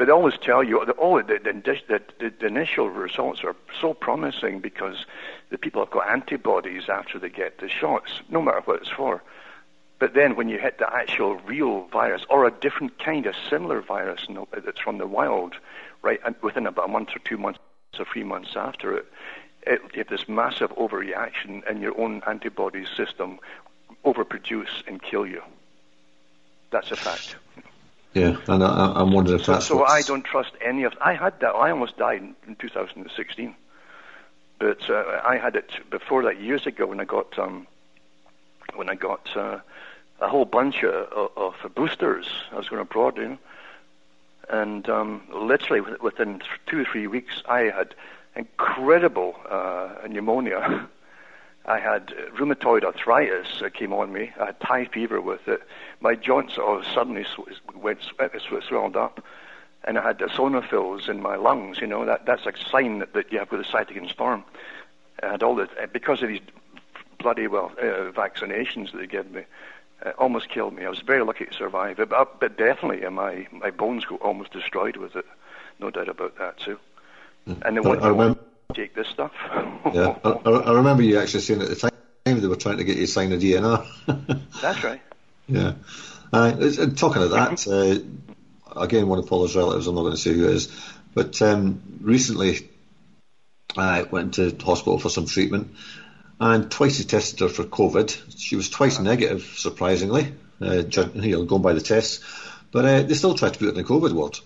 But 0.00 0.06
they 0.06 0.12
always 0.12 0.38
tell 0.38 0.64
you, 0.64 0.82
oh, 0.98 1.20
the, 1.20 1.38
the, 1.44 2.00
the, 2.18 2.32
the 2.40 2.46
initial 2.46 2.88
results 2.88 3.44
are 3.44 3.54
so 3.82 3.92
promising 3.92 4.60
because 4.60 5.04
the 5.50 5.58
people 5.58 5.84
have 5.84 5.90
got 5.90 6.08
antibodies 6.08 6.88
after 6.88 7.18
they 7.18 7.28
get 7.28 7.58
the 7.58 7.68
shots, 7.68 8.22
no 8.30 8.40
matter 8.40 8.62
what 8.64 8.80
it's 8.80 8.88
for. 8.88 9.22
But 9.98 10.14
then 10.14 10.36
when 10.36 10.48
you 10.48 10.58
hit 10.58 10.78
the 10.78 10.90
actual 10.90 11.34
real 11.40 11.84
virus 11.88 12.24
or 12.30 12.46
a 12.46 12.50
different 12.50 12.98
kind 12.98 13.26
of 13.26 13.34
similar 13.50 13.82
virus 13.82 14.26
that's 14.64 14.80
from 14.80 14.96
the 14.96 15.06
wild, 15.06 15.56
right, 16.00 16.18
and 16.24 16.34
within 16.40 16.66
about 16.66 16.88
a 16.88 16.92
month 16.92 17.10
or 17.14 17.18
two 17.18 17.36
months 17.36 17.60
or 17.98 18.06
three 18.10 18.24
months 18.24 18.56
after 18.56 18.96
it, 18.96 19.06
it 19.66 19.82
you 19.92 19.98
have 19.98 20.08
this 20.08 20.26
massive 20.30 20.70
overreaction 20.76 21.60
and 21.68 21.82
your 21.82 22.00
own 22.00 22.22
antibody 22.26 22.86
system 22.96 23.38
overproduce 24.06 24.82
and 24.86 25.02
kill 25.02 25.26
you. 25.26 25.42
That's 26.70 26.90
a 26.90 26.96
fact. 26.96 27.36
Yeah, 28.14 28.36
and 28.48 28.64
I, 28.64 29.00
am 29.00 29.12
wondering 29.12 29.38
if 29.38 29.46
so, 29.46 29.52
that's. 29.52 29.66
So 29.66 29.84
I 29.84 30.02
don't 30.02 30.24
trust 30.24 30.52
any 30.60 30.82
of. 30.82 30.94
I 31.00 31.14
had 31.14 31.38
that. 31.40 31.50
I 31.54 31.70
almost 31.70 31.96
died 31.96 32.20
in, 32.20 32.34
in 32.48 32.56
2016, 32.56 33.54
but 34.58 34.90
uh, 34.90 35.20
I 35.24 35.36
had 35.36 35.54
it 35.54 35.70
before 35.90 36.24
that 36.24 36.40
years 36.40 36.66
ago 36.66 36.86
when 36.86 36.98
I 36.98 37.04
got 37.04 37.38
um, 37.38 37.68
when 38.74 38.88
I 38.88 38.96
got 38.96 39.28
uh, 39.36 39.60
a 40.20 40.28
whole 40.28 40.44
bunch 40.44 40.82
of, 40.82 41.30
of, 41.36 41.54
boosters. 41.74 42.26
I 42.52 42.56
was 42.56 42.68
going 42.68 42.82
abroad, 42.82 43.16
you 43.16 43.28
know, 43.28 43.38
and 44.48 44.88
um, 44.88 45.22
literally 45.32 45.80
within 45.80 46.42
two 46.66 46.80
or 46.80 46.84
three 46.84 47.06
weeks, 47.06 47.42
I 47.48 47.60
had 47.62 47.94
incredible 48.34 49.36
uh, 49.48 49.90
pneumonia. 50.08 50.88
I 51.66 51.78
had 51.78 52.08
rheumatoid 52.36 52.84
arthritis 52.84 53.60
that 53.60 53.74
came 53.74 53.92
on 53.92 54.12
me. 54.12 54.32
I 54.40 54.46
had 54.46 54.56
high 54.60 54.86
fever 54.86 55.20
with 55.20 55.46
it. 55.46 55.62
My 56.00 56.14
joints 56.14 56.58
all 56.58 56.82
suddenly 56.82 57.26
went 57.74 57.98
swelled 58.02 58.96
up, 58.96 59.22
and 59.84 59.98
I 59.98 60.02
had 60.02 60.18
eosinophils 60.18 61.08
in 61.08 61.20
my 61.20 61.36
lungs. 61.36 61.78
You 61.80 61.86
know 61.86 62.04
that 62.06 62.26
that's 62.26 62.46
a 62.46 62.52
sign 62.70 63.00
that, 63.00 63.12
that 63.12 63.30
you 63.30 63.38
have 63.38 63.50
with 63.50 63.60
a 63.60 63.64
cytokine 63.64 64.10
storm. 64.10 64.44
I 65.22 65.32
had 65.32 65.42
all 65.42 65.54
the 65.54 65.68
because 65.92 66.22
of 66.22 66.28
these 66.28 66.40
bloody 67.18 67.46
well 67.46 67.72
uh, 67.78 68.10
vaccinations 68.10 68.92
that 68.92 68.98
they 68.98 69.06
gave 69.06 69.30
me. 69.30 69.44
It 70.04 70.14
almost 70.16 70.48
killed 70.48 70.72
me. 70.72 70.86
I 70.86 70.88
was 70.88 71.00
very 71.00 71.22
lucky 71.22 71.44
to 71.44 71.52
survive, 71.52 71.98
but, 71.98 72.40
but 72.40 72.56
definitely 72.56 73.04
uh, 73.04 73.10
my 73.10 73.46
my 73.52 73.70
bones 73.70 74.06
got 74.06 74.22
almost 74.22 74.52
destroyed 74.52 74.96
with 74.96 75.14
it. 75.14 75.26
No 75.78 75.90
doubt 75.90 76.08
about 76.08 76.38
that 76.38 76.58
too. 76.58 76.78
Mm. 77.46 77.62
And 77.66 77.76
then 77.76 77.84
what 77.84 78.02
you 78.02 78.38
take 78.74 78.94
this 78.94 79.08
stuff. 79.08 79.32
yeah, 79.92 80.18
I, 80.24 80.50
I, 80.50 80.72
remember 80.72 81.02
you 81.02 81.18
actually 81.18 81.40
saying 81.40 81.62
at 81.62 81.68
the 81.68 81.76
time 81.76 81.90
they 82.24 82.46
were 82.46 82.56
trying 82.56 82.78
to 82.78 82.84
get 82.84 82.96
you 82.96 83.06
to 83.06 83.12
sign 83.12 83.32
a 83.32 83.36
DNR. 83.36 83.86
That's 84.60 84.84
right. 84.84 85.00
Yeah. 85.48 85.74
Uh, 86.32 86.52
talking 86.94 87.22
of 87.22 87.30
that, 87.30 87.66
uh, 87.66 88.80
again, 88.80 89.08
one 89.08 89.18
of 89.18 89.26
Paula's 89.26 89.56
relatives, 89.56 89.86
I'm 89.86 89.94
not 89.94 90.02
going 90.02 90.14
to 90.14 90.20
say 90.20 90.32
who 90.32 90.44
it 90.44 90.54
is, 90.54 90.92
but 91.12 91.40
um, 91.42 91.82
recently 92.00 92.68
I 93.76 94.02
went 94.02 94.34
to 94.34 94.56
hospital 94.62 94.98
for 94.98 95.08
some 95.08 95.26
treatment, 95.26 95.74
and 96.38 96.70
twice 96.70 96.98
he 96.98 97.04
tested 97.04 97.40
her 97.40 97.48
for 97.48 97.64
COVID. 97.64 98.38
She 98.38 98.56
was 98.56 98.70
twice 98.70 98.98
negative, 99.00 99.42
surprisingly, 99.56 100.32
uh, 100.60 100.82
you 101.14 101.32
know, 101.32 101.44
going 101.44 101.62
by 101.62 101.72
the 101.72 101.80
tests. 101.80 102.24
But 102.70 102.84
uh, 102.84 103.02
they 103.02 103.14
still 103.14 103.34
tried 103.34 103.54
to 103.54 103.58
put 103.58 103.64
her 103.64 103.70
in 103.70 103.76
the 103.76 103.84
COVID 103.84 104.12
ward, 104.12 104.38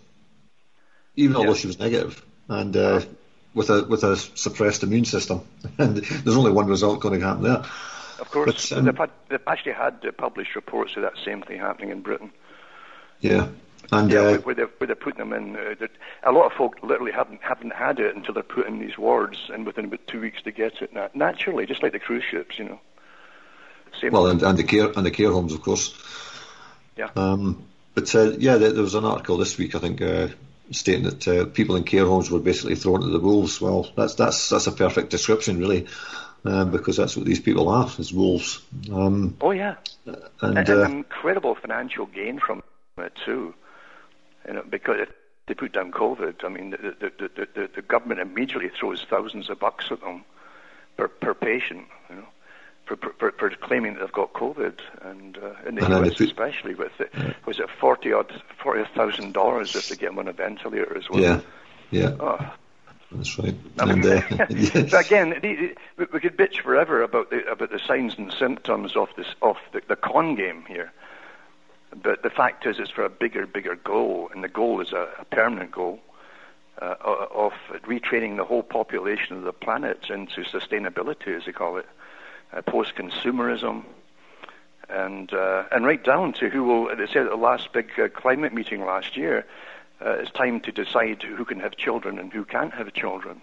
even 1.17 1.37
although 1.37 1.55
she 1.55 1.67
was 1.67 1.79
negative, 1.79 2.25
and 2.49 2.75
uh, 2.75 3.03
with 3.55 3.71
a 3.71 3.85
with 3.85 4.05
a 4.05 4.17
suppressed 4.17 4.83
immune 4.83 5.05
system. 5.05 5.43
And 5.79 5.97
there's 5.97 6.37
only 6.37 6.53
one 6.53 6.67
result 6.67 7.01
going 7.01 7.19
to 7.19 7.27
happen 7.27 7.43
there. 7.43 7.65
Of 8.21 8.31
course, 8.31 8.69
but, 8.69 8.79
um, 8.79 8.85
they've, 8.85 8.97
had, 8.97 9.11
they've, 9.29 9.41
actually 9.47 9.73
had 9.73 10.05
uh, 10.07 10.13
published 10.13 10.55
reports 10.55 10.93
of 10.97 11.03
that 11.03 11.15
same 11.25 11.43
thing 11.43 11.59
happening 11.59 11.91
in 11.91 12.01
Britain. 12.01 12.31
Yeah, 13.21 13.49
and 13.91 14.11
yeah, 14.11 14.21
uh, 14.21 14.39
where, 14.39 14.55
they're, 14.55 14.71
where 14.79 14.87
they're 14.87 14.97
putting 14.97 15.19
them 15.19 15.33
in, 15.33 15.57
uh, 15.57 15.87
a 16.23 16.31
lot 16.31 16.47
of 16.47 16.53
folk 16.53 16.77
literally 16.83 17.13
haven't 17.13 17.43
haven't 17.43 17.73
had 17.73 17.99
it 17.99 18.15
until 18.15 18.35
they're 18.35 18.43
put 18.43 18.67
in 18.67 18.79
these 18.79 18.97
wards, 18.97 19.39
and 19.53 19.67
within 19.67 19.87
about 19.87 20.07
two 20.07 20.21
weeks 20.21 20.39
they 20.45 20.53
get 20.53 20.81
it. 20.81 20.93
naturally, 21.15 21.67
just 21.67 21.83
like 21.83 21.93
the 21.93 21.99
cruise 21.99 22.25
ships, 22.25 22.59
you 22.59 22.65
know. 22.65 22.81
Same 24.01 24.13
well, 24.13 24.27
and, 24.27 24.43
and, 24.43 24.59
the 24.59 24.65
care 24.65 24.91
and 24.95 25.07
the 25.07 25.11
care 25.11 25.31
homes, 25.31 25.53
of 25.53 25.63
course. 25.63 25.95
Yeah. 26.97 27.11
Um, 27.17 27.65
but 27.95 28.13
uh, 28.15 28.33
yeah, 28.39 28.57
there, 28.57 28.73
there, 28.73 28.83
was 28.83 28.95
an 28.95 29.05
article 29.05 29.37
this 29.37 29.57
week, 29.57 29.75
I 29.75 29.79
think, 29.79 30.03
uh, 30.03 30.29
stating 30.71 31.05
that 31.05 31.29
uh, 31.29 31.45
people 31.47 31.77
in 31.77 31.85
care 31.85 32.07
homes 32.07 32.31
were 32.31 32.41
basically 32.41 32.75
thrown 32.75 33.01
to 33.01 33.09
the 33.09 33.21
wolves. 33.21 33.61
Well, 33.61 33.91
that's 33.97 34.15
that's 34.15 34.49
that's 34.49 34.67
a 34.67 34.73
perfect 34.73 35.11
description, 35.11 35.59
really. 35.59 35.87
Um, 36.47 36.71
because 36.71 36.99
that's 36.99 37.17
what 37.17 37.25
these 37.25 37.41
people 37.41 37.71
are, 37.71 37.91
is 37.99 38.13
wolves. 38.13 38.61
Um, 38.93 39.35
oh 39.41 39.53
yeah, 39.53 39.77
and, 40.05 40.59
and, 40.59 40.69
and 40.69 40.95
incredible 40.95 41.55
financial 41.55 42.05
gain 42.05 42.39
from 42.39 42.63
it 42.99 43.15
too. 43.25 43.55
You 44.47 44.55
know, 44.55 44.63
because 44.69 45.09
they 45.47 45.55
put 45.55 45.73
down 45.73 45.91
COVID, 45.91 46.45
I 46.45 46.49
mean, 46.49 46.71
the, 46.71 46.77
the, 46.77 47.13
the, 47.19 47.49
the, 47.55 47.71
the 47.77 47.83
government 47.83 48.21
immediately 48.21 48.71
throws 48.79 49.05
thousands 49.09 49.49
of 49.51 49.59
bucks 49.59 49.87
at 49.91 50.01
them 50.01 50.25
per, 50.97 51.09
per 51.09 51.35
patient, 51.35 51.87
you 52.09 52.17
know, 52.17 52.27
for, 52.87 52.97
for, 52.97 53.33
for 53.33 53.51
claiming 53.51 53.95
that 53.95 54.01
they've 54.01 54.13
got 54.13 54.33
COVID, 54.33 54.79
and 55.03 55.39
uh, 55.39 55.55
in 55.67 55.77
the 55.77 55.85
and 55.85 56.07
US 56.07 56.21
especially, 56.21 56.75
with 56.75 56.93
it, 57.01 57.11
yeah. 57.17 57.33
was 57.47 57.59
it 57.59 57.69
forty 57.81 58.13
odd 58.13 58.33
forty 58.63 58.85
thousand 58.95 59.33
dollars 59.33 59.75
if 59.75 59.89
they 59.89 59.97
get 59.97 60.11
them 60.11 60.19
on 60.19 60.29
a 60.29 60.33
ventilator 60.33 60.97
as 60.97 61.09
well. 61.09 61.21
Yeah, 61.21 61.41
yeah. 61.91 62.17
Oh. 62.21 62.55
That's 63.13 63.39
right. 63.39 63.55
I 63.79 63.85
mean, 63.85 64.05
and, 64.05 64.93
uh, 64.93 64.99
again, 64.99 65.39
we, 65.41 65.75
we 66.13 66.21
could 66.21 66.37
bitch 66.37 66.61
forever 66.63 67.03
about 67.03 67.31
the 67.31 67.47
about 67.47 67.71
the 67.71 67.79
signs 67.79 68.15
and 68.19 68.33
symptoms 68.33 68.97
of 68.97 69.09
this 69.17 69.29
of 69.41 69.57
the, 69.73 69.83
the 69.87 69.97
con 69.97 70.35
game 70.35 70.65
here. 70.67 70.93
But 72.03 72.23
the 72.23 72.31
fact 72.31 72.67
is, 72.67 72.81
it's 72.81 72.91
for 72.91 73.05
a 73.05 73.11
bigger, 73.11 73.47
bigger 73.47 73.77
goal, 73.77 74.31
and 74.35 74.43
the 74.43 74.49
goal 74.49 74.81
is 74.81 74.93
a, 74.93 75.09
a 75.19 75.25
permanent 75.27 75.71
goal 75.71 76.01
uh, 76.83 76.97
of 77.01 77.53
retraining 77.85 78.37
the 78.37 78.45
whole 78.45 78.63
population 78.63 79.37
of 79.37 79.43
the 79.45 79.53
planet 79.53 80.11
into 80.11 80.43
sustainability, 80.43 81.37
as 81.37 81.45
they 81.47 81.53
call 81.53 81.77
it, 81.77 81.87
uh, 82.55 82.63
post-consumerism, 82.63 83.85
and 84.89 85.33
uh, 85.33 85.65
and 85.73 85.85
right 85.85 86.03
down 86.03 86.33
to 86.35 86.49
who 86.49 86.65
will. 86.65 86.97
They 86.97 87.07
said 87.07 87.25
at 87.25 87.31
the 87.31 87.37
last 87.37 87.73
big 87.73 87.91
uh, 87.99 88.09
climate 88.09 88.53
meeting 88.53 88.85
last 88.85 89.17
year, 89.17 89.47
uh, 90.05 90.11
it's 90.11 90.31
time 90.31 90.61
to 90.61 90.73
decide 90.73 91.23
who 91.23 91.45
can 91.45 91.61
have 91.61 91.77
children 91.77 92.19
and 92.19 92.33
who 92.33 92.45
can't 92.45 92.75
have 92.75 92.93
children. 92.93 93.41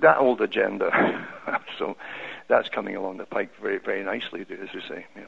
That 0.00 0.18
old 0.18 0.40
agenda. 0.40 1.26
so 1.78 1.96
that's 2.48 2.68
coming 2.68 2.96
along 2.96 3.18
the 3.18 3.26
pike 3.26 3.50
very, 3.60 3.78
very 3.78 4.02
nicely, 4.02 4.40
as 4.40 4.72
you 4.72 4.80
say. 4.88 5.06
Yeah. 5.16 5.22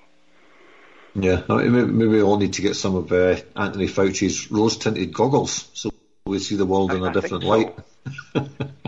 Yeah, 1.14 1.42
maybe 1.48 2.06
we 2.06 2.22
all 2.22 2.36
need 2.36 2.52
to 2.54 2.62
get 2.62 2.76
some 2.76 2.94
of 2.94 3.11
uh, 3.11 3.36
Anthony 3.56 3.88
Fauci's 3.88 4.50
rose 4.50 4.76
tinted 4.76 5.12
goggles 5.12 5.68
so 5.72 5.90
we 6.26 6.38
see 6.38 6.54
the 6.54 6.66
world 6.66 6.92
in 6.92 7.02
I, 7.02 7.11
a 7.11 7.12
different 7.12 7.42
so. 7.42 7.48
light. 7.48 7.74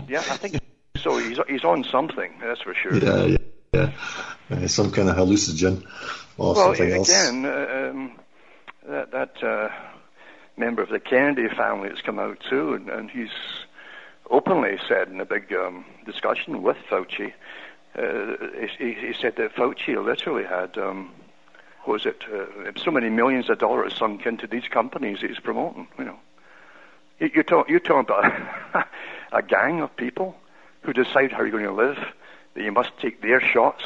yeah, 0.07 0.19
I 0.19 0.37
think 0.37 0.61
so. 0.97 1.17
He's, 1.17 1.39
he's 1.49 1.63
on 1.63 1.83
something, 1.83 2.31
that's 2.39 2.61
for 2.61 2.73
sure. 2.73 2.93
Yeah, 3.03 3.25
yeah. 3.25 3.37
Yeah. 3.73 3.91
Uh, 4.49 4.67
some 4.67 4.91
kind 4.91 5.07
of 5.07 5.15
hallucinogen 5.15 5.81
or 6.37 6.53
well, 6.53 6.55
something 6.55 6.91
else. 6.91 7.09
Again, 7.09 7.45
uh, 7.45 7.89
um, 7.89 8.19
that, 8.85 9.11
that 9.11 9.43
uh, 9.43 9.69
member 10.57 10.81
of 10.81 10.89
the 10.89 10.99
Kennedy 10.99 11.47
family 11.47 11.87
has 11.89 12.01
come 12.01 12.19
out 12.19 12.37
too, 12.49 12.73
and, 12.73 12.89
and 12.89 13.09
he's 13.09 13.29
openly 14.29 14.77
said 14.89 15.07
in 15.07 15.21
a 15.21 15.25
big 15.25 15.53
um, 15.53 15.85
discussion 16.05 16.61
with 16.61 16.75
Fauci, 16.89 17.31
uh, 17.97 18.35
he, 18.77 18.93
he, 18.93 19.13
said 19.13 19.37
that 19.37 19.55
Fauci 19.55 20.03
literally 20.03 20.43
had. 20.43 20.77
Um, 20.77 21.11
was 21.87 22.05
it 22.05 22.23
uh, 22.31 22.71
so 22.75 22.91
many 22.91 23.09
millions 23.09 23.49
of 23.49 23.57
dollars 23.57 23.95
sunk 23.95 24.25
into 24.25 24.47
these 24.47 24.67
companies 24.67 25.21
he's 25.21 25.39
promoting? 25.39 25.87
You 25.97 26.05
know, 26.05 26.19
you, 27.19 27.31
you're, 27.35 27.43
talk, 27.43 27.69
you're 27.69 27.79
talking 27.79 28.13
about 28.13 28.87
a 29.31 29.41
gang 29.41 29.81
of 29.81 29.95
people 29.95 30.35
who 30.81 30.93
decide 30.93 31.31
how 31.31 31.41
you're 31.41 31.51
going 31.51 31.63
to 31.63 31.71
live. 31.71 31.97
That 32.53 32.63
you 32.63 32.71
must 32.71 32.91
take 33.01 33.21
their 33.21 33.41
shots, 33.41 33.83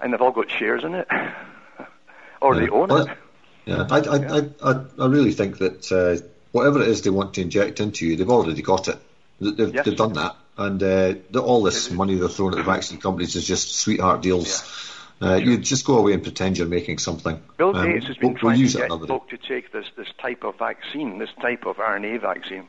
and 0.00 0.12
they've 0.12 0.20
all 0.20 0.32
got 0.32 0.50
shares 0.50 0.84
in 0.84 0.94
it, 0.94 1.08
or 2.40 2.54
yeah. 2.54 2.60
they 2.60 2.68
own 2.68 2.88
well, 2.88 3.06
it. 3.06 3.18
Yeah, 3.66 3.86
I, 3.90 3.98
I. 3.98 4.16
I, 4.16 4.50
I, 4.62 4.84
I 4.98 5.06
really 5.06 5.32
think 5.32 5.58
that 5.58 5.90
uh, 5.90 6.24
whatever 6.52 6.82
it 6.82 6.88
is 6.88 7.02
they 7.02 7.10
want 7.10 7.34
to 7.34 7.42
inject 7.42 7.80
into 7.80 8.06
you, 8.06 8.16
they've 8.16 8.30
already 8.30 8.62
got 8.62 8.88
it. 8.88 8.98
They've, 9.40 9.74
yes. 9.74 9.84
they've 9.84 9.96
done 9.96 10.12
that, 10.14 10.36
and 10.56 10.82
uh, 10.82 11.38
all 11.40 11.62
this 11.62 11.90
money 11.90 12.14
they're 12.14 12.28
throwing 12.28 12.54
at 12.54 12.58
the 12.58 12.62
vaccine 12.62 13.00
companies 13.00 13.34
is 13.36 13.46
just 13.46 13.74
sweetheart 13.74 14.22
deals. 14.22 14.62
Yeah 14.62 14.84
uh, 15.22 15.36
you 15.36 15.58
just 15.58 15.84
go 15.84 15.98
away 15.98 16.12
and 16.12 16.22
pretend 16.22 16.58
you're 16.58 16.66
making 16.66 16.98
something. 16.98 17.40
Bill 17.56 17.74
um, 17.74 17.86
Gates 17.86 18.06
has 18.06 18.16
been 18.16 18.30
we'll, 18.30 18.38
trying 18.38 18.60
we'll 18.60 18.68
to 18.68 18.78
get 18.78 19.08
folk 19.08 19.28
to 19.30 19.38
take 19.38 19.72
this, 19.72 19.86
this 19.96 20.08
type 20.18 20.44
of 20.44 20.58
vaccine, 20.58 21.18
this 21.18 21.30
type 21.40 21.66
of 21.66 21.76
RNA 21.76 22.20
vaccine. 22.20 22.68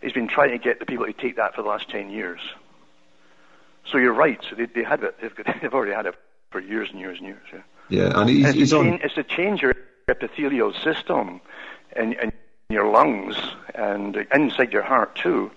He's 0.00 0.12
been 0.12 0.28
trying 0.28 0.50
to 0.50 0.58
get 0.58 0.78
the 0.78 0.86
people 0.86 1.06
to 1.06 1.12
take 1.12 1.36
that 1.36 1.54
for 1.54 1.62
the 1.62 1.68
last 1.68 1.88
10 1.90 2.10
years. 2.10 2.40
So 3.90 3.98
you're 3.98 4.14
right. 4.14 4.40
So 4.48 4.56
they, 4.56 4.66
they 4.66 4.82
had 4.82 5.02
it. 5.02 5.16
They've, 5.20 5.34
got, 5.34 5.46
they've 5.62 5.74
already 5.74 5.94
had 5.94 6.06
it 6.06 6.14
for 6.50 6.60
years 6.60 6.88
and 6.90 7.00
years 7.00 7.18
and 7.18 7.28
years. 7.28 7.46
Yeah, 7.52 7.60
yeah 7.88 8.20
and 8.20 8.28
he's, 8.28 8.46
and 8.46 8.54
he's 8.54 8.70
to 8.70 8.78
on. 8.78 8.84
Change, 8.84 9.00
it's 9.02 9.14
to 9.14 9.24
change 9.24 9.62
your 9.62 9.74
epithelial 10.08 10.72
system 10.72 11.40
and, 11.94 12.14
and 12.14 12.32
your 12.68 12.90
lungs 12.90 13.36
and 13.74 14.16
inside 14.32 14.72
your 14.72 14.82
heart 14.82 15.16
too 15.16 15.50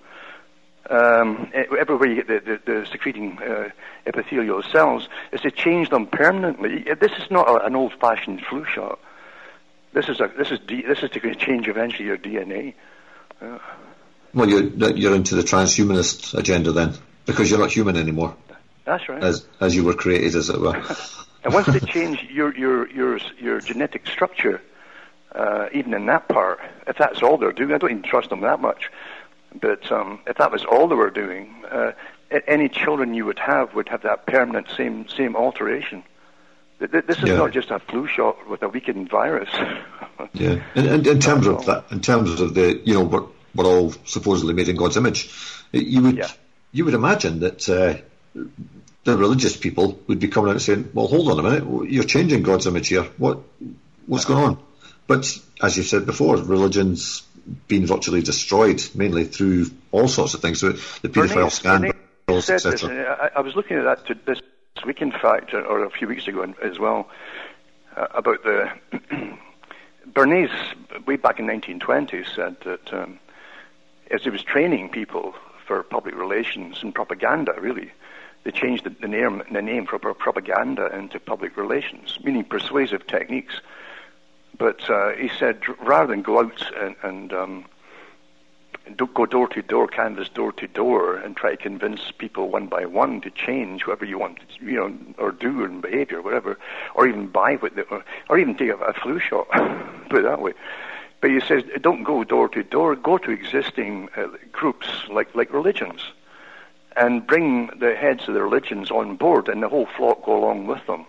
um, 0.90 1.52
everywhere 1.56 2.10
you 2.10 2.16
get 2.16 2.28
the, 2.28 2.60
the, 2.66 2.74
the 2.74 2.86
secreting 2.92 3.38
uh, 3.40 3.70
epithelial 4.06 4.64
cells, 4.64 5.08
is 5.32 5.42
to 5.42 5.52
change 5.52 5.90
them 5.90 6.08
permanently. 6.08 6.86
This 7.00 7.12
is 7.20 7.30
not 7.30 7.48
a, 7.48 7.66
an 7.66 7.76
old-fashioned 7.76 8.42
flu 8.50 8.66
shot. 8.66 9.00
This 9.94 10.08
is 10.08 10.20
a 10.20 10.32
this 10.38 10.52
is 10.52 10.60
D, 10.60 10.84
this 10.88 11.02
is 11.02 11.10
to 11.12 11.36
change 11.36 11.68
eventually 11.68 12.06
your 12.06 12.18
DNA. 12.18 12.76
Uh, 13.42 13.58
well, 14.34 14.48
you're 14.48 14.92
you're 14.92 15.16
into 15.16 15.34
the 15.36 15.42
transhumanist 15.42 16.38
agenda 16.38 16.72
then, 16.72 16.94
because 17.30 17.50
you're 17.50 17.60
not 17.60 17.72
human 17.72 17.96
anymore. 17.96 18.36
That's 18.86 19.08
right. 19.08 19.24
As 19.24 19.46
as 19.60 19.76
you 19.76 19.84
were 19.84 19.94
created, 19.94 20.36
as 20.36 20.50
it 20.50 20.60
were. 20.60 20.76
and 21.44 21.54
once 21.54 21.68
they 21.68 21.80
change 21.80 22.24
your 22.24 22.56
your 22.56 22.90
your 22.90 23.20
your 23.40 23.60
genetic 23.62 24.08
structure, 24.08 24.62
uh, 25.34 25.68
even 25.74 25.94
in 25.94 26.08
that 26.08 26.28
part, 26.28 26.60
if 26.88 26.98
that's 26.98 27.22
all 27.22 27.38
they're 27.38 27.52
doing, 27.52 27.74
I 27.74 27.78
don't 27.78 27.92
even 27.92 28.04
trust 28.04 28.30
them 28.30 28.42
that 28.42 28.60
much. 28.60 28.90
But 29.60 29.92
um, 29.92 30.20
if 30.28 30.38
that 30.38 30.52
was 30.52 30.66
all 30.66 30.88
they 30.88 30.96
were 30.96 31.10
doing, 31.10 31.64
uh, 31.70 31.92
any 32.48 32.70
children 32.70 33.14
you 33.14 33.26
would 33.26 33.40
have 33.40 33.74
would 33.76 33.90
have 33.90 34.04
that 34.04 34.26
permanent 34.26 34.70
same 34.76 35.08
same 35.08 35.36
alteration. 35.36 36.04
This 36.80 37.18
is 37.18 37.24
yeah. 37.30 37.36
not 37.36 37.52
just 37.52 37.72
a 37.72 37.80
flu 37.80 38.08
shot 38.08 38.50
with 38.50 38.64
a 38.64 38.70
weakened 38.70 39.10
virus. 39.10 39.50
yeah, 40.34 40.64
and, 40.76 40.88
and 40.88 41.08
in 41.08 41.20
terms 41.20 41.46
of 41.46 41.66
that, 41.66 41.86
in 41.92 42.00
terms 42.00 42.40
of 42.40 42.54
the, 42.54 42.82
you 42.86 42.94
know, 42.94 43.04
we're, 43.04 43.26
we're 43.54 43.66
all 43.66 43.92
supposedly 44.06 44.54
made 44.54 44.70
in 44.70 44.78
God's 44.78 44.96
image. 44.96 45.30
You 45.74 46.02
would 46.04 46.18
yeah. 46.18 46.30
You 46.72 46.86
would 46.86 46.94
imagine 46.94 47.40
that 47.40 47.70
uh, 47.70 47.98
the 49.04 49.18
religious 49.18 49.58
people 49.58 50.00
would 50.08 50.20
be 50.20 50.28
coming 50.28 50.50
out 50.50 50.56
and 50.56 50.62
saying, 50.62 50.92
"Well, 50.94 51.08
hold 51.08 51.30
on 51.30 51.40
a 51.40 51.44
minute, 51.44 51.90
you're 51.90 52.04
changing 52.04 52.44
God's 52.44 52.68
image 52.68 52.90
here. 52.90 53.04
What 53.18 53.40
what's 54.06 54.26
going 54.26 54.44
on?" 54.44 54.64
But 55.08 55.38
as 55.62 55.78
you 55.78 55.84
said 55.84 56.06
before, 56.06 56.38
religions 56.38 57.24
been 57.68 57.86
virtually 57.86 58.22
destroyed, 58.22 58.82
mainly 58.94 59.26
through 59.26 59.72
all 59.92 60.08
sorts 60.08 60.36
of 60.36 60.42
things. 60.42 60.60
So 60.60 60.74
the 60.74 61.10
paedophile 61.10 61.52
scandals, 61.52 62.50
etc. 62.50 63.18
I, 63.20 63.40
I, 63.40 63.42
was 63.42 63.56
looking 63.56 63.78
at 63.78 63.84
that 63.84 64.06
to 64.08 64.16
this 64.26 64.40
week, 64.86 65.02
in 65.02 65.12
fact, 65.12 65.54
or 65.54 65.84
a 65.84 65.90
few 65.90 66.08
weeks 66.08 66.28
ago 66.28 66.54
as 66.62 66.78
well, 66.78 67.10
uh, 67.98 68.08
about 68.14 68.44
the 68.44 68.70
Bernays, 70.12 70.52
way 71.08 71.16
back 71.16 71.40
in 71.40 71.48
1920, 71.48 72.24
said 72.36 72.58
that 72.66 72.94
um, 72.94 73.20
as 74.12 74.22
he 74.24 74.30
was 74.30 74.44
training 74.44 74.90
people 74.90 75.34
for 75.70 75.84
public 75.84 76.16
relations 76.16 76.82
and 76.82 76.94
propaganda, 76.94 77.54
really, 77.60 77.92
they 78.44 78.52
changed 78.52 78.84
the, 78.84 78.90
the 78.90 79.08
name, 79.08 79.44
the 79.52 79.62
name 79.62 79.86
for 79.86 80.00
propaganda 80.00 80.88
into 80.96 81.20
public 81.20 81.56
relations, 81.56 82.18
meaning 82.24 82.44
persuasive 82.44 83.06
techniques 83.06 83.62
but 84.60 84.88
uh, 84.90 85.12
he 85.12 85.30
said 85.40 85.62
rather 85.80 86.08
than 86.08 86.22
go 86.22 86.40
out 86.40 86.64
and, 86.76 86.96
and 87.02 87.34
um, 87.34 87.66
go 89.14 89.26
door 89.26 89.48
to 89.48 89.62
door, 89.62 89.88
canvass 89.88 90.30
door 90.30 90.52
to 90.52 90.68
door, 90.68 91.16
and 91.16 91.36
try 91.36 91.52
to 91.52 91.58
convince 91.58 92.12
people 92.18 92.50
one 92.50 92.68
by 92.68 92.86
one 92.86 93.22
to 93.22 93.32
change 93.32 93.88
whatever 93.88 94.06
you 94.06 94.20
want, 94.20 94.38
to, 94.38 94.66
you 94.66 94.76
know, 94.76 94.94
or 95.18 95.32
do 95.32 95.64
in 95.64 95.80
behaviour, 95.82 96.22
whatever, 96.22 96.60
or 96.94 97.08
even 97.08 97.28
buy 97.28 97.56
what, 97.56 97.78
it, 97.78 97.88
or, 97.90 98.04
or 98.30 98.38
even 98.38 98.56
take 98.56 98.70
a, 98.70 98.76
a 98.76 98.94
flu 98.94 99.20
shot, 99.20 99.48
put 100.10 100.20
it 100.20 100.24
that 100.24 100.42
way. 100.42 100.54
But 101.22 101.32
he 101.32 101.40
says, 101.42 101.64
don't 101.82 102.04
go 102.04 102.24
door 102.24 102.48
to 102.50 102.64
door. 102.64 102.96
Go 102.96 103.18
to 103.18 103.32
existing 103.32 104.10
uh, 104.16 104.28
groups 104.52 104.88
like 105.10 105.36
like 105.36 105.54
religions, 105.54 106.02
and 106.96 107.26
bring 107.26 107.68
the 107.80 107.96
heads 107.96 108.28
of 108.28 108.34
the 108.34 108.42
religions 108.42 108.90
on 108.92 109.18
board, 109.18 109.50
and 109.50 109.62
the 109.62 109.70
whole 109.70 109.86
flock 109.86 110.24
go 110.26 110.38
along 110.38 110.68
with 110.68 110.86
them. 110.88 111.06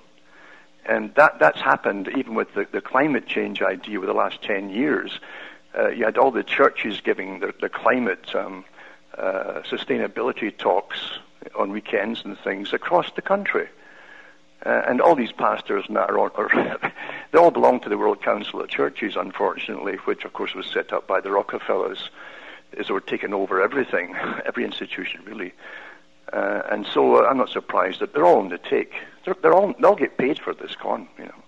And 0.87 1.15
that, 1.15 1.39
that's 1.39 1.61
happened 1.61 2.09
even 2.17 2.35
with 2.35 2.53
the, 2.55 2.67
the 2.71 2.81
climate 2.81 3.27
change 3.27 3.63
idea 3.63 3.99
over 3.99 4.07
the 4.07 4.13
last 4.13 4.43
10 4.43 4.71
years. 4.71 5.21
Uh, 5.79 5.89
you 5.89 6.05
had 6.05 6.19
all 6.19 6.31
the 6.31 6.43
churches 6.43 7.01
giving 7.01 7.41
the, 7.41 7.69
climate 7.69 8.35
um, 8.35 8.65
uh, 9.17 9.63
sustainability 9.69 10.57
talks 10.57 11.19
on 11.57 11.71
weekends 11.71 12.25
and 12.25 12.39
things 12.39 12.73
across 12.73 13.11
the 13.13 13.23
country. 13.23 13.69
Uh, 14.65 14.83
and 14.87 15.01
all 15.01 15.15
these 15.15 15.33
pastors 15.33 15.87
now 15.89 16.05
are, 16.05 16.33
are 16.37 16.93
they 17.33 17.39
all 17.39 17.51
belong 17.51 17.81
to 17.81 17.89
the 17.89 17.97
World 17.97 18.23
Council 18.23 18.61
of 18.61 18.69
Churches, 18.69 19.17
unfortunately, 19.17 19.97
which 20.05 20.25
of 20.25 20.33
course 20.33 20.55
was 20.55 20.67
set 20.67 20.93
up 20.93 21.07
by 21.07 21.21
the 21.21 21.31
Rockefellers, 21.31 22.11
is 22.73 22.89
they 22.89 22.93
were 22.93 23.01
taking 23.01 23.33
over 23.33 23.63
everything, 23.63 24.15
every 24.45 24.65
institution 24.65 25.23
really. 25.25 25.53
Uh, 26.33 26.63
and 26.71 26.87
so 26.87 27.17
uh, 27.17 27.29
I'm 27.29 27.39
not 27.39 27.49
surprised 27.49 28.01
that 28.01 28.13
they're 28.13 28.25
all 28.25 28.39
on 28.39 28.51
the 28.51 28.59
take. 28.59 28.93
They're, 29.25 29.35
they're 29.43 29.55
all 29.55 29.75
they'll 29.81 29.97
get 29.97 30.17
paid 30.17 30.39
for 30.39 30.55
this 30.55 30.77
con, 30.77 31.09
you 31.19 31.25
know, 31.25 31.43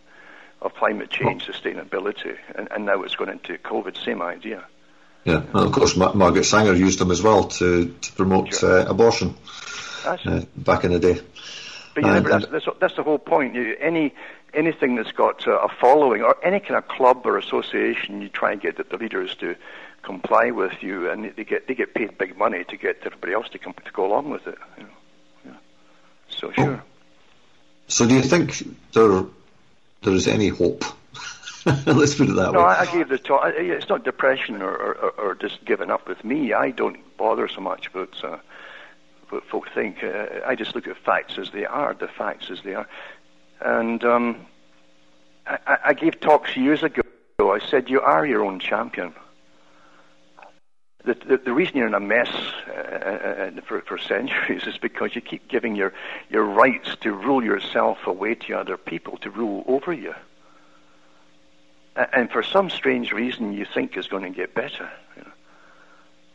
of 0.61 0.75
climate 0.75 1.11
change, 1.11 1.47
sustainability, 1.47 2.37
and, 2.55 2.69
and 2.73 2.87
now 2.87 3.03
it's 3.03 3.15
going 3.15 3.31
into 3.31 3.59
COVID. 3.59 4.03
Same 4.03 4.23
idea. 4.23 4.65
Yeah, 5.25 5.43
and 5.55 5.67
of 5.67 5.73
course 5.73 5.97
Ma- 5.97 6.15
Margaret 6.15 6.45
Sanger 6.45 6.75
used 6.75 6.99
them 6.99 7.11
as 7.11 7.23
well 7.23 7.45
to 7.45 7.95
to 8.01 8.13
promote 8.13 8.55
sure. 8.55 8.81
uh, 8.81 8.91
abortion 8.91 9.37
uh, 10.05 10.43
back 10.57 10.85
in 10.85 10.93
the 10.93 10.99
day. 10.99 11.21
But 11.95 12.05
never, 12.05 12.29
that's, 12.29 12.47
that's, 12.47 12.67
that's, 12.81 12.97
the 12.97 13.03
whole 13.03 13.19
point. 13.19 13.55
You, 13.55 13.77
any 13.79 14.15
anything 14.55 14.97
that's 14.97 15.13
got 15.13 15.47
uh, 15.47 15.59
a 15.59 15.69
following, 15.69 16.23
or 16.23 16.37
any 16.45 16.61
kind 16.61 16.77
of 16.77 16.89
club 16.89 17.27
or 17.27 17.37
association, 17.37 18.23
you 18.23 18.29
try 18.29 18.53
and 18.53 18.61
get 18.61 18.77
the, 18.77 18.85
the 18.85 18.97
leaders 18.97 19.35
to 19.37 19.57
comply 20.03 20.51
with 20.51 20.83
you, 20.83 21.11
and 21.11 21.33
they 21.37 21.45
get 21.45 21.69
they 21.69 21.75
get 21.75 21.95
paid 21.95 22.17
big 22.17 22.37
money 22.37 22.65
to 22.65 22.77
get 22.77 22.99
everybody 23.05 23.33
else 23.33 23.49
to 23.51 23.59
come 23.59 23.75
to 23.85 23.93
go 23.93 24.07
along 24.07 24.31
with 24.31 24.47
it. 24.47 24.59
You 24.79 24.85
know? 24.85 24.89
yeah. 25.47 25.53
So 26.29 26.49
oh. 26.49 26.53
sure. 26.53 26.85
So 27.89 28.07
do 28.07 28.15
you 28.15 28.23
think 28.23 28.63
there 28.93 29.25
there 30.03 30.15
is 30.15 30.29
any 30.29 30.49
hope? 30.49 30.85
Let's 31.87 32.17
put 32.17 32.29
it 32.29 32.35
that 32.35 32.53
no, 32.53 32.59
way. 32.59 32.59
No, 32.59 32.61
I, 32.61 32.81
I 32.81 32.87
gave 32.87 33.09
the 33.09 33.19
talk. 33.19 33.53
It's 33.57 33.89
not 33.89 34.03
depression 34.03 34.63
or, 34.63 34.75
or, 34.75 35.11
or, 35.11 35.35
just 35.37 35.65
giving 35.65 35.93
up 35.93 36.09
with 36.09 36.25
me. 36.25 36.53
I 36.53 36.73
don't 36.73 36.99
bother 37.17 37.47
so 37.47 37.61
much 37.61 37.87
about 37.87 38.25
uh, 38.25 38.39
what 39.33 39.45
folk 39.47 39.69
think. 39.75 40.05
Uh, 40.05 40.27
I 40.47 40.55
just 40.55 40.75
look 40.75 40.87
at 40.87 40.97
facts 40.99 41.39
as 41.39 41.51
they 41.51 41.65
are, 41.65 41.95
the 41.95 42.09
facts 42.09 42.51
as 42.51 42.63
they 42.63 42.75
are. 42.75 42.87
And 43.61 44.05
um, 44.05 44.47
I, 45.47 45.79
I 45.87 45.93
gave 45.95 46.21
talks 46.21 46.57
years 46.57 46.83
ago. 46.83 47.03
I 47.41 47.59
said, 47.59 47.89
You 47.89 48.01
are 48.01 48.27
your 48.27 48.45
own 48.45 48.61
champion. 48.61 49.15
The, 51.05 51.15
the, 51.15 51.37
the 51.39 51.53
reason 51.53 51.77
you're 51.77 51.89
in 51.89 51.95
a 51.95 52.01
mess 52.01 52.29
uh, 52.69 52.71
uh, 52.71 53.59
uh, 53.59 53.61
for, 53.67 53.81
for 53.81 53.99
centuries 53.99 54.63
is 54.67 54.79
because 54.79 55.17
you 55.17 55.21
keep 55.21 55.49
giving 55.49 55.75
your, 55.75 55.93
your 56.31 56.45
rights 56.45 56.97
to 57.01 57.13
rule 57.13 57.43
yourself 57.43 58.07
away 58.07 58.37
to 58.37 58.55
other 58.55 58.77
people, 58.77 59.17
to 59.19 59.31
rule 59.31 59.65
over 59.67 59.93
you. 59.93 60.15
And 61.97 62.31
for 62.31 62.43
some 62.43 62.71
strange 62.71 63.13
reason, 63.13 63.53
you 63.53 63.67
think 63.67 63.97
it's 63.97 64.09
going 64.09 64.23
to 64.23 64.31
get 64.31 64.55
better. 64.55 64.89
You, 65.17 65.23
know? 65.23 65.32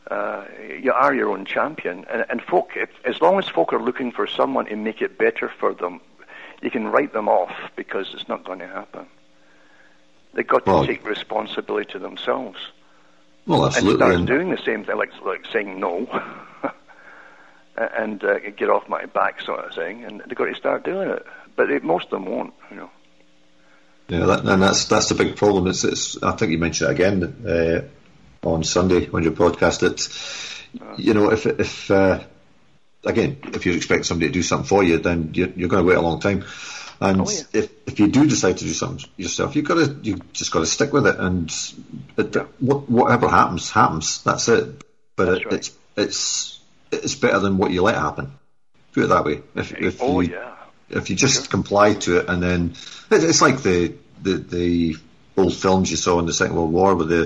Uh, 0.10 0.46
you 0.82 0.92
are 0.94 1.14
your 1.14 1.30
own 1.30 1.46
champion, 1.46 2.06
and, 2.10 2.26
and 2.30 2.42
folk, 2.42 2.72
if, 2.76 2.90
as 3.04 3.22
long 3.22 3.40
as 3.40 3.48
folk 3.48 3.74
are 3.74 3.82
looking 3.82 4.12
for 4.12 4.28
someone 4.28 4.66
to 4.66 4.76
make 4.76 5.02
it 5.02 5.18
better 5.18 5.50
for 5.50 5.74
them, 5.74 6.02
you 6.62 6.72
can 6.72 6.88
write 6.88 7.14
them 7.14 7.28
off 7.28 7.54
because 7.76 8.14
it's 8.14 8.28
not 8.28 8.44
going 8.44 8.60
to 8.60 8.68
happen. 8.68 9.06
They've 10.34 10.48
got 10.48 10.66
to 10.66 10.86
take 10.86 11.06
responsibility 11.06 11.92
to 11.94 12.00
themselves. 12.00 12.60
Well, 13.46 13.66
absolutely. 13.66 14.06
And 14.06 14.14
start 14.14 14.26
doing 14.26 14.50
the 14.50 14.62
same 14.64 14.86
thing, 14.86 14.98
like 14.98 15.12
like 15.26 15.46
saying 15.52 15.80
no, 15.80 16.08
and 17.78 18.24
uh, 18.24 18.40
get 18.56 18.70
off 18.70 18.88
my 18.90 19.06
back, 19.06 19.42
sort 19.42 19.66
of 19.66 19.74
thing. 19.74 20.04
And 20.04 20.22
they've 20.22 20.36
got 20.36 20.46
to 20.46 20.56
start 20.56 20.84
doing 20.84 21.10
it, 21.10 21.26
but 21.56 21.72
it, 21.72 21.84
most 21.84 22.06
of 22.06 22.12
them 22.12 22.26
won't, 22.26 22.54
you 22.70 22.78
know. 22.78 22.90
Yeah, 24.10 24.26
that, 24.26 24.46
and 24.46 24.62
that's 24.62 24.86
that's 24.86 25.10
the 25.10 25.16
big 25.16 25.38
problem. 25.38 25.68
It's, 25.68 25.84
it's 25.84 26.22
I 26.22 26.32
think 26.34 26.52
you 26.52 26.58
mentioned 26.58 26.92
it 26.92 26.94
again 26.94 27.24
uh, 27.24 27.88
on 28.54 28.64
Sunday 28.64 29.06
when 29.06 29.24
you 29.24 29.32
broadcast 29.32 29.84
it. 29.84 30.08
You 30.98 31.14
know, 31.14 31.32
if 31.32 31.46
if 31.46 31.92
uh, 31.92 32.24
again, 33.06 33.38
if 33.54 33.66
you 33.66 33.74
expect 33.74 34.06
somebody 34.06 34.28
to 34.28 34.34
do 34.34 34.44
something 34.44 34.68
for 34.68 34.84
you, 34.84 34.98
then 34.98 35.32
you're, 35.34 35.50
you're 35.50 35.70
going 35.70 35.84
to 35.84 35.88
wait 35.88 35.98
a 35.98 36.02
long 36.02 36.20
time. 36.20 36.46
And 37.00 37.22
oh, 37.22 37.30
yeah. 37.30 37.42
if, 37.54 37.70
if 37.86 38.00
you 38.00 38.08
do 38.08 38.28
decide 38.28 38.58
to 38.58 38.64
do 38.64 38.74
something 38.74 39.08
yourself, 39.18 39.56
you've 39.56 39.66
got 39.66 39.76
to 39.76 39.98
you 40.02 40.20
just 40.34 40.52
got 40.52 40.60
to 40.62 40.66
stick 40.66 40.92
with 40.92 41.06
it, 41.06 41.20
and 41.20 41.52
it, 42.18 42.36
what, 42.60 42.90
whatever 42.90 43.30
happens, 43.30 43.70
happens. 43.70 44.24
That's 44.24 44.48
it. 44.48 44.84
But 45.16 45.26
That's 45.26 45.40
it, 45.40 45.46
right. 45.46 45.54
it's 45.54 45.78
it's 45.96 46.60
it's 46.92 47.16
better 47.16 47.40
than 47.40 47.58
what 47.58 47.72
you 47.72 47.84
let 47.84 47.96
happen. 47.96 48.32
Put 48.94 49.04
it 49.04 49.08
that 49.08 49.26
way. 49.26 49.42
If 49.56 49.74
if 49.74 50.02
oh, 50.02 50.22
you 50.22 50.32
yeah. 50.32 50.56
if 50.90 51.12
you 51.12 51.16
just 51.16 51.36
sure. 51.36 51.48
comply 51.48 51.94
to 51.94 52.18
it, 52.18 52.30
and 52.30 52.42
then 52.42 52.74
it's 53.12 53.42
like 53.44 53.62
the 53.62 53.94
the 54.22 54.38
the 54.38 54.96
old 55.38 55.54
films 55.54 55.92
you 55.92 55.98
saw 55.98 56.18
in 56.20 56.26
the 56.26 56.34
Second 56.34 56.56
World 56.56 56.72
War 56.72 56.96
with 56.96 57.10
the 57.10 57.26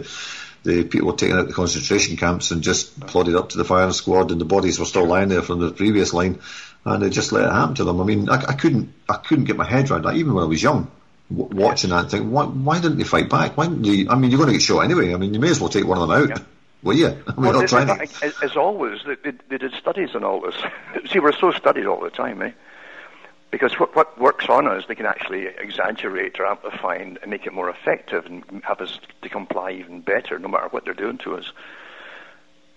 the 0.63 0.83
people 0.83 1.07
were 1.07 1.17
taken 1.17 1.37
out 1.37 1.47
the 1.47 1.53
concentration 1.53 2.17
camps 2.17 2.51
and 2.51 2.61
just 2.61 2.99
plodded 2.99 3.35
up 3.35 3.49
to 3.49 3.57
the 3.57 3.65
firing 3.65 3.93
squad, 3.93 4.31
and 4.31 4.39
the 4.39 4.45
bodies 4.45 4.79
were 4.79 4.85
still 4.85 5.05
lying 5.05 5.29
there 5.29 5.41
from 5.41 5.59
the 5.59 5.71
previous 5.71 6.13
line, 6.13 6.39
and 6.85 7.01
they 7.01 7.09
just 7.09 7.31
let 7.31 7.45
it 7.45 7.51
happen 7.51 7.75
to 7.75 7.83
them. 7.83 7.99
I 7.99 8.03
mean, 8.03 8.29
I, 8.29 8.35
I 8.35 8.53
couldn't, 8.53 8.93
I 9.09 9.15
couldn't 9.17 9.45
get 9.45 9.57
my 9.57 9.65
head 9.65 9.89
around 9.89 10.05
that, 10.05 10.15
even 10.15 10.33
when 10.33 10.43
I 10.43 10.47
was 10.47 10.61
young, 10.61 10.91
w- 11.35 11.49
watching 11.55 11.89
that 11.89 11.99
and 11.99 12.11
thinking, 12.11 12.31
why, 12.31 12.45
why 12.45 12.79
didn't 12.79 12.97
they 12.97 13.03
fight 13.03 13.29
back? 13.29 13.57
Why 13.57 13.67
didn't 13.67 13.85
you? 13.85 14.09
I 14.09 14.15
mean, 14.15 14.31
you're 14.31 14.37
going 14.37 14.49
to 14.49 14.53
get 14.53 14.61
shot 14.61 14.81
anyway. 14.81 15.13
I 15.13 15.17
mean, 15.17 15.33
you 15.33 15.39
may 15.39 15.49
as 15.49 15.59
well 15.59 15.69
take 15.69 15.85
one 15.85 15.97
of 15.97 16.07
them 16.07 16.17
out. 16.17 16.29
Yeah. 16.29 16.45
Well, 16.83 16.97
yeah, 16.97 17.13
we're 17.37 17.51
well, 17.51 17.61
not 17.61 17.69
trying 17.69 17.87
to. 17.87 18.33
As 18.43 18.55
always, 18.55 19.01
they, 19.05 19.31
they, 19.49 19.57
did 19.57 19.73
studies 19.73 20.15
on 20.15 20.23
all 20.23 20.41
this. 20.41 20.55
See, 21.11 21.19
we're 21.19 21.31
so 21.31 21.51
studied 21.51 21.85
all 21.85 22.01
the 22.01 22.09
time, 22.09 22.41
eh? 22.41 22.51
Because 23.51 23.73
what, 23.73 23.93
what 23.95 24.17
works 24.17 24.47
on 24.47 24.65
us, 24.65 24.85
they 24.87 24.95
can 24.95 25.05
actually 25.05 25.45
exaggerate 25.45 26.39
or 26.39 26.45
amplify 26.45 26.95
and, 26.95 27.19
make 27.27 27.45
it 27.45 27.53
more 27.53 27.69
effective 27.69 28.25
and 28.25 28.63
have 28.63 28.79
us 28.79 28.99
to 29.21 29.29
comply 29.29 29.71
even 29.71 29.99
better, 29.99 30.39
no 30.39 30.47
matter 30.47 30.69
what 30.69 30.85
they're 30.85 30.93
doing 30.93 31.17
to 31.19 31.35
us. 31.35 31.51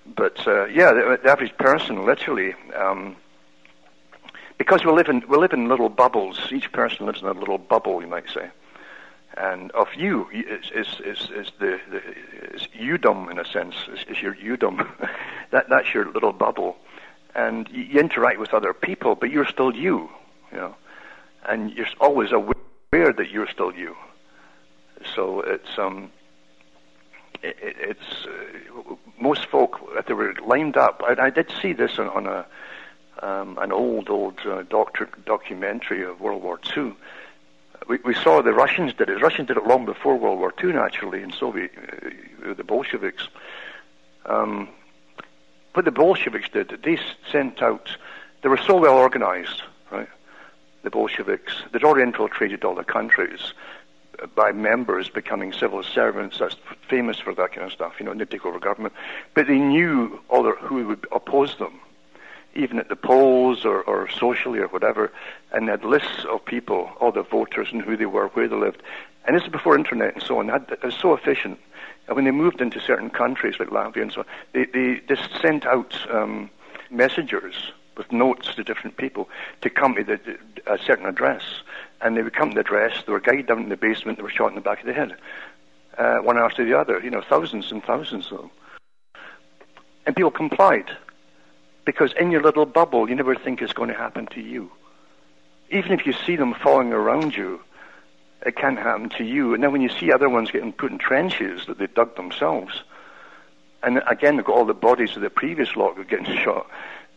But 0.04 0.46
uh, 0.46 0.66
yeah, 0.66 0.92
the, 0.92 1.18
the, 1.22 1.30
average 1.30 1.56
person, 1.56 2.04
literally, 2.04 2.54
um, 2.76 3.16
because 4.58 4.84
we 4.84 4.92
live 4.92 5.08
in 5.08 5.24
we 5.28 5.38
live 5.38 5.52
in 5.52 5.68
little 5.68 5.88
bubbles. 5.88 6.52
Each 6.52 6.70
person 6.72 7.06
lives 7.06 7.22
in 7.22 7.28
a 7.28 7.32
little 7.32 7.56
bubble, 7.56 8.02
you 8.02 8.06
might 8.06 8.28
say. 8.28 8.50
And 9.36 9.70
of 9.72 9.88
you 9.96 10.28
is 10.30 10.70
is 10.74 11.00
is, 11.00 11.30
is 11.30 11.52
the, 11.58 11.80
the 11.90 12.02
is 12.54 12.68
youdom 12.78 13.30
in 13.30 13.38
a 13.38 13.46
sense 13.46 13.74
is, 13.92 14.00
is 14.08 14.20
your 14.20 14.34
youdom. 14.34 14.86
that 15.52 15.70
that's 15.70 15.94
your 15.94 16.12
little 16.12 16.32
bubble, 16.32 16.76
and 17.34 17.66
you, 17.70 17.84
you 17.84 18.00
interact 18.00 18.38
with 18.38 18.52
other 18.52 18.74
people, 18.74 19.14
but 19.14 19.30
you're 19.30 19.48
still 19.48 19.74
you 19.74 20.10
you 20.54 20.60
know, 20.60 20.74
and 21.46 21.72
you're 21.72 21.86
always 22.00 22.32
aware 22.32 23.12
that 23.12 23.30
you're 23.30 23.48
still 23.48 23.74
you. 23.74 23.96
So 25.14 25.40
it's 25.40 25.78
um, 25.78 26.12
it, 27.42 27.56
it's 27.60 28.26
uh, 28.26 28.94
most 29.20 29.46
folk 29.46 29.80
if 29.96 30.06
they 30.06 30.14
were 30.14 30.34
lined 30.46 30.76
up. 30.76 31.02
I, 31.04 31.26
I 31.26 31.30
did 31.30 31.52
see 31.60 31.72
this 31.72 31.98
on, 31.98 32.08
on 32.08 32.26
a 32.26 32.46
um, 33.20 33.58
an 33.60 33.72
old 33.72 34.08
old 34.08 34.38
uh, 34.46 34.62
doctor 34.62 35.08
documentary 35.26 36.04
of 36.04 36.20
World 36.20 36.42
War 36.42 36.60
II. 36.76 36.94
We, 37.88 37.98
we 38.04 38.14
saw 38.14 38.40
the 38.40 38.54
Russians 38.54 38.94
did 38.94 39.10
it. 39.10 39.14
The 39.14 39.24
Russians 39.24 39.48
did 39.48 39.56
it 39.56 39.66
long 39.66 39.84
before 39.84 40.16
World 40.16 40.38
War 40.38 40.54
II, 40.62 40.72
naturally, 40.72 41.22
in 41.22 41.32
Soviet 41.32 41.72
uh, 42.46 42.54
the 42.54 42.64
Bolsheviks. 42.64 43.28
Um, 44.24 44.68
what 45.74 45.84
the 45.84 45.90
Bolsheviks 45.90 46.48
did, 46.48 46.78
they 46.82 46.98
sent 47.30 47.60
out. 47.60 47.96
They 48.42 48.48
were 48.48 48.56
so 48.56 48.76
well 48.76 48.94
organized? 48.94 49.62
The 50.84 50.90
Bolsheviks, 50.90 51.52
they'd 51.72 51.84
already 51.84 52.02
infiltrated 52.02 52.64
all 52.64 52.74
the 52.74 52.84
countries 52.84 53.52
by 54.34 54.52
members 54.52 55.08
becoming 55.08 55.52
civil 55.52 55.82
servants. 55.82 56.38
That's 56.38 56.56
famous 56.88 57.18
for 57.18 57.34
that 57.34 57.52
kind 57.52 57.66
of 57.66 57.72
stuff, 57.72 57.94
you 57.98 58.06
know, 58.06 58.12
and 58.12 58.20
they 58.20 58.24
take 58.24 58.46
over 58.46 58.58
government. 58.58 58.94
But 59.34 59.46
they 59.46 59.58
knew 59.58 60.20
all 60.28 60.42
the, 60.42 60.52
who 60.52 60.86
would 60.86 61.06
oppose 61.10 61.56
them, 61.58 61.80
even 62.54 62.78
at 62.78 62.88
the 62.88 62.96
polls 62.96 63.64
or, 63.64 63.82
or 63.82 64.08
socially 64.10 64.60
or 64.60 64.68
whatever, 64.68 65.12
and 65.52 65.66
they 65.66 65.72
had 65.72 65.84
lists 65.84 66.24
of 66.30 66.44
people, 66.44 66.90
all 67.00 67.12
the 67.12 67.22
voters 67.22 67.68
and 67.72 67.82
who 67.82 67.96
they 67.96 68.06
were, 68.06 68.28
where 68.28 68.48
they 68.48 68.56
lived. 68.56 68.82
And 69.26 69.36
this 69.36 69.42
is 69.42 69.48
before 69.48 69.76
internet 69.76 70.14
and 70.14 70.22
so 70.22 70.38
on. 70.38 70.50
It 70.50 70.82
was 70.82 70.94
so 70.94 71.14
efficient. 71.14 71.58
And 72.06 72.16
when 72.16 72.24
they 72.26 72.30
moved 72.30 72.60
into 72.60 72.80
certain 72.80 73.10
countries 73.10 73.54
like 73.58 73.70
Latvia 73.70 74.02
and 74.02 74.12
so 74.12 74.20
on, 74.20 74.26
they, 74.52 74.66
they 74.66 75.00
just 75.08 75.28
sent 75.40 75.66
out 75.66 75.96
um, 76.10 76.50
messengers 76.90 77.72
with 77.96 78.10
notes 78.12 78.54
to 78.54 78.64
different 78.64 78.96
people 78.96 79.28
to 79.62 79.70
come 79.70 79.94
to 79.94 80.04
the, 80.04 80.38
a 80.66 80.78
certain 80.78 81.06
address. 81.06 81.42
And 82.00 82.16
they 82.16 82.22
would 82.22 82.34
come 82.34 82.50
to 82.50 82.54
the 82.54 82.60
address, 82.60 83.02
they 83.06 83.12
were 83.12 83.20
guided 83.20 83.46
down 83.46 83.62
in 83.62 83.68
the 83.68 83.76
basement, 83.76 84.18
they 84.18 84.22
were 84.22 84.30
shot 84.30 84.48
in 84.48 84.54
the 84.54 84.60
back 84.60 84.80
of 84.80 84.86
the 84.86 84.92
head, 84.92 85.16
uh, 85.98 86.18
one 86.18 86.38
after 86.38 86.64
the 86.64 86.78
other, 86.78 87.00
you 87.00 87.10
know, 87.10 87.22
thousands 87.22 87.70
and 87.72 87.82
thousands 87.82 88.30
of 88.30 88.38
them. 88.38 88.50
And 90.06 90.14
people 90.14 90.30
complied. 90.30 90.90
Because 91.84 92.12
in 92.18 92.30
your 92.30 92.42
little 92.42 92.66
bubble, 92.66 93.08
you 93.08 93.14
never 93.14 93.34
think 93.34 93.60
it's 93.60 93.74
going 93.74 93.90
to 93.90 93.94
happen 93.94 94.26
to 94.28 94.40
you. 94.40 94.70
Even 95.70 95.92
if 95.92 96.06
you 96.06 96.12
see 96.12 96.36
them 96.36 96.54
falling 96.54 96.92
around 96.92 97.36
you, 97.36 97.60
it 98.44 98.56
can't 98.56 98.78
happen 98.78 99.08
to 99.10 99.24
you. 99.24 99.54
And 99.54 99.62
then 99.62 99.72
when 99.72 99.80
you 99.80 99.88
see 99.88 100.12
other 100.12 100.28
ones 100.28 100.50
getting 100.50 100.72
put 100.72 100.92
in 100.92 100.98
trenches 100.98 101.66
that 101.66 101.78
they 101.78 101.86
dug 101.86 102.16
themselves, 102.16 102.82
and 103.82 104.02
again, 104.06 104.36
they've 104.36 104.44
got 104.44 104.56
all 104.56 104.64
the 104.64 104.74
bodies 104.74 105.14
of 105.16 105.22
the 105.22 105.30
previous 105.30 105.76
lot 105.76 105.94
who 105.94 106.02
are 106.02 106.04
getting 106.04 106.36
shot, 106.44 106.66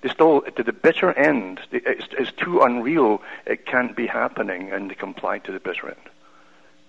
They 0.01 0.09
still, 0.09 0.41
to 0.41 0.63
the 0.63 0.73
bitter 0.73 1.11
end, 1.13 1.59
it's, 1.71 2.07
it's 2.11 2.31
too 2.31 2.61
unreal, 2.61 3.21
it 3.45 3.65
can't 3.65 3.95
be 3.95 4.07
happening, 4.07 4.71
and 4.71 4.91
they 4.91 4.95
comply 4.95 5.39
to 5.39 5.51
the 5.51 5.59
bitter 5.59 5.87
end. 5.89 6.09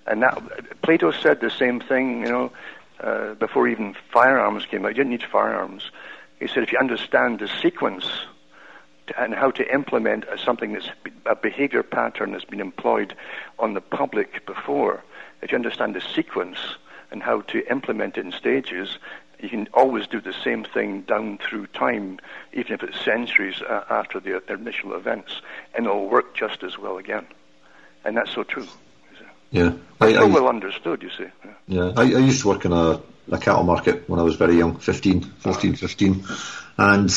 And 0.07 0.23
that, 0.23 0.43
Plato 0.83 1.11
said 1.11 1.41
the 1.41 1.51
same 1.51 1.81
thing, 1.81 2.21
you 2.21 2.29
know, 2.29 2.53
uh, 3.01 3.35
before 3.35 3.69
even 3.69 3.95
firearms 4.13 4.67
came 4.67 4.85
out. 4.85 4.89
You 4.89 4.95
didn't 4.95 5.11
need 5.11 5.23
firearms. 5.23 5.91
He 6.41 6.47
said 6.47 6.63
if 6.63 6.73
you 6.73 6.79
understand 6.79 7.39
the 7.39 7.49
sequence 7.61 8.07
and 9.17 9.35
how 9.35 9.51
to 9.53 9.73
implement 9.73 10.25
something 10.45 10.73
that's 10.73 10.91
a 11.27 11.35
behavior 11.35 11.83
pattern 11.83 12.33
that's 12.33 12.45
been 12.45 12.61
employed 12.61 13.15
on 13.59 13.75
the 13.75 13.81
public 13.81 14.45
before, 14.47 15.03
if 15.43 15.53
you 15.53 15.57
understand 15.57 15.95
the 15.95 16.01
sequence 16.01 16.59
and 17.11 17.23
how 17.23 17.41
to 17.43 17.67
implement 17.71 18.19
it 18.19 18.25
in 18.25 18.33
stages, 18.33 18.99
you 19.41 19.49
can 19.49 19.69
always 19.73 20.07
do 20.07 20.21
the 20.21 20.35
same 20.45 20.65
thing 20.65 21.03
down 21.03 21.39
through 21.39 21.69
time, 21.69 22.19
even 22.53 22.73
if 22.73 22.83
it's 22.83 23.01
centuries 23.05 23.61
uh, 23.63 23.85
after 23.89 24.21
the 24.21 24.43
initial 24.53 24.95
events, 24.95 25.41
and 25.75 25.87
it'll 25.87 26.09
work 26.09 26.35
just 26.35 26.63
as 26.63 26.79
well 26.79 26.99
again. 26.99 27.27
And 28.05 28.17
that's 28.17 28.33
so 28.33 28.43
true. 28.43 28.67
Yeah. 29.51 29.73
I, 30.01 30.15
I, 30.15 30.25
well 30.25 30.49
understood, 30.49 31.03
you 31.03 31.11
see. 31.11 31.27
Yeah, 31.45 31.53
yeah. 31.67 31.93
I, 31.97 32.03
I, 32.03 32.19
used 32.19 32.43
to 32.43 32.49
work 32.49 32.65
in 32.65 32.73
a, 32.73 33.01
a, 33.31 33.39
cattle 33.39 33.63
market 33.63 34.09
when 34.09 34.21
I 34.21 34.23
was 34.23 34.37
very 34.37 34.57
young, 34.57 34.77
15, 34.77 35.23
14, 35.23 35.75
15. 35.75 36.25
And 36.77 37.11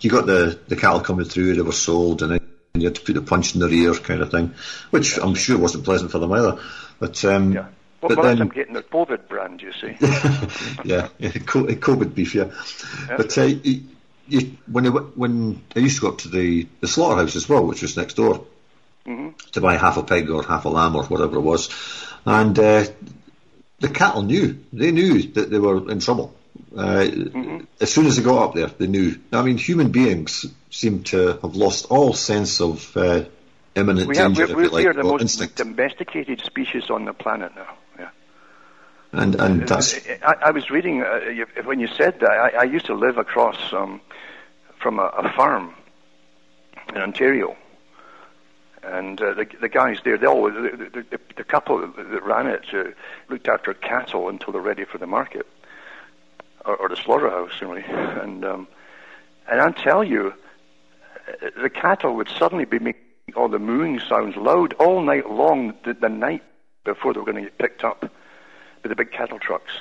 you 0.00 0.10
got 0.10 0.26
the, 0.26 0.58
the 0.68 0.76
cattle 0.76 1.00
coming 1.00 1.26
through, 1.26 1.54
they 1.54 1.62
were 1.62 1.72
sold, 1.72 2.22
and 2.22 2.32
then 2.32 2.40
you 2.74 2.84
had 2.84 2.94
to 2.94 3.02
put 3.02 3.14
the 3.14 3.22
punch 3.22 3.54
in 3.54 3.60
the 3.60 3.68
ear 3.68 3.94
kind 3.94 4.22
of 4.22 4.30
thing, 4.30 4.54
which 4.90 5.18
I'm 5.18 5.34
sure 5.34 5.58
wasn't 5.58 5.84
pleasant 5.84 6.10
for 6.10 6.18
them 6.18 6.32
either. 6.32 6.58
But 6.98 7.22
um, 7.24 7.52
yeah. 7.52 7.66
Well, 8.08 8.16
but 8.16 8.22
then, 8.22 8.40
I'm 8.40 8.48
getting 8.48 8.74
the 8.74 8.82
COVID 8.82 9.28
brand, 9.28 9.62
you 9.62 9.72
see. 9.72 9.88
yeah, 10.84 11.08
yeah, 11.18 11.30
COVID 11.30 12.14
beef, 12.14 12.34
yeah. 12.34 12.50
yeah. 13.08 13.16
But 13.16 13.36
uh, 13.38 13.42
you, 13.44 13.82
you, 14.28 14.56
when, 14.70 14.86
it, 14.86 14.90
when 15.16 15.62
I 15.74 15.80
used 15.80 15.96
to 15.96 16.02
go 16.02 16.08
up 16.08 16.18
to 16.18 16.28
the, 16.28 16.66
the 16.80 16.88
slaughterhouse 16.88 17.36
as 17.36 17.48
well, 17.48 17.66
which 17.66 17.82
was 17.82 17.96
next 17.96 18.14
door, 18.14 18.46
mm-hmm. 19.06 19.30
to 19.52 19.60
buy 19.60 19.76
half 19.76 19.96
a 19.96 20.02
pig 20.02 20.30
or 20.30 20.42
half 20.42 20.64
a 20.64 20.68
lamb 20.68 20.96
or 20.96 21.04
whatever 21.04 21.36
it 21.36 21.42
was, 21.42 21.68
and 22.24 22.58
uh, 22.58 22.84
the 23.80 23.88
cattle 23.88 24.22
knew. 24.22 24.58
They 24.72 24.90
knew 24.90 25.22
that 25.22 25.50
they 25.50 25.58
were 25.58 25.90
in 25.90 26.00
trouble. 26.00 26.34
Uh, 26.76 27.04
mm-hmm. 27.04 27.64
As 27.80 27.92
soon 27.92 28.06
as 28.06 28.16
they 28.16 28.22
got 28.22 28.42
up 28.42 28.54
there, 28.54 28.66
they 28.66 28.86
knew. 28.86 29.18
I 29.32 29.42
mean, 29.42 29.58
human 29.58 29.90
beings 29.92 30.46
seem 30.70 31.04
to 31.04 31.38
have 31.42 31.56
lost 31.56 31.86
all 31.90 32.12
sense 32.12 32.60
of 32.60 32.96
uh, 32.96 33.24
imminent 33.74 34.08
we 34.08 34.14
danger, 34.14 34.46
have, 34.46 34.56
we're, 34.56 34.64
if 34.64 34.70
you 34.70 34.76
like, 34.76 34.84
we 34.84 34.90
are 34.90 34.94
the 34.94 35.04
most 35.04 35.22
instinct. 35.22 35.56
domesticated 35.56 36.40
species 36.40 36.90
on 36.90 37.04
the 37.04 37.12
planet 37.12 37.54
now. 37.54 37.74
And 39.16 39.34
and 39.36 39.62
uh, 39.62 39.66
that's. 39.66 39.98
I, 40.22 40.34
I 40.42 40.50
was 40.50 40.70
reading 40.70 41.02
uh, 41.02 41.20
when 41.64 41.80
you 41.80 41.86
said 41.86 42.20
that. 42.20 42.30
I, 42.30 42.48
I 42.60 42.64
used 42.64 42.86
to 42.86 42.94
live 42.94 43.16
across 43.16 43.72
um, 43.72 44.00
from 44.78 44.98
a, 44.98 45.04
a, 45.04 45.32
farm 45.32 45.74
in 46.90 46.98
Ontario, 46.98 47.56
and 48.82 49.20
uh, 49.20 49.32
the, 49.32 49.46
the 49.58 49.70
guys 49.70 50.00
there, 50.04 50.18
they 50.18 50.26
always 50.26 50.54
the, 50.54 51.04
the, 51.10 51.20
the 51.34 51.44
couple 51.44 51.78
that 51.78 52.22
ran 52.24 52.46
it 52.46 52.66
uh, 52.74 52.84
looked 53.30 53.48
after 53.48 53.72
cattle 53.72 54.28
until 54.28 54.52
they're 54.52 54.60
ready 54.60 54.84
for 54.84 54.98
the 54.98 55.06
market 55.06 55.46
or, 56.66 56.76
or 56.76 56.88
the 56.90 56.96
slaughterhouse, 56.96 57.60
really. 57.62 57.84
And 58.22 58.44
um, 58.44 58.68
and 59.48 59.60
I'll 59.62 59.72
tell 59.72 60.04
you, 60.04 60.34
uh, 61.26 61.62
the 61.62 61.70
cattle 61.70 62.16
would 62.16 62.28
suddenly 62.28 62.66
be 62.66 62.80
making 62.80 63.02
all 63.34 63.48
the 63.48 63.58
mooing 63.58 63.98
sounds 63.98 64.36
loud 64.36 64.74
all 64.74 65.00
night 65.00 65.30
long, 65.30 65.72
the, 65.84 65.94
the 65.94 66.10
night 66.10 66.42
before 66.84 67.14
they 67.14 67.20
were 67.20 67.26
going 67.26 67.42
to 67.42 67.50
get 67.50 67.56
picked 67.58 67.82
up 67.82 68.10
with 68.88 68.96
the 68.96 69.04
big 69.04 69.12
cattle 69.12 69.38
trucks. 69.38 69.72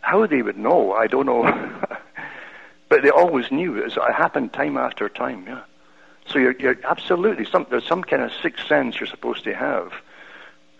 How 0.00 0.26
they 0.26 0.42
would 0.42 0.58
know, 0.58 0.92
I 0.92 1.06
don't 1.06 1.26
know. 1.26 1.42
but 2.88 3.02
they 3.02 3.10
always 3.10 3.50
knew. 3.50 3.76
It 3.76 3.92
happened 3.92 4.52
time 4.52 4.76
after 4.76 5.08
time, 5.08 5.44
yeah. 5.46 5.62
So 6.26 6.38
you're, 6.38 6.56
you're 6.58 6.76
absolutely, 6.84 7.44
some, 7.44 7.66
there's 7.70 7.86
some 7.86 8.02
kind 8.02 8.22
of 8.22 8.32
sixth 8.42 8.66
sense 8.66 8.98
you're 8.98 9.06
supposed 9.06 9.44
to 9.44 9.54
have 9.54 9.92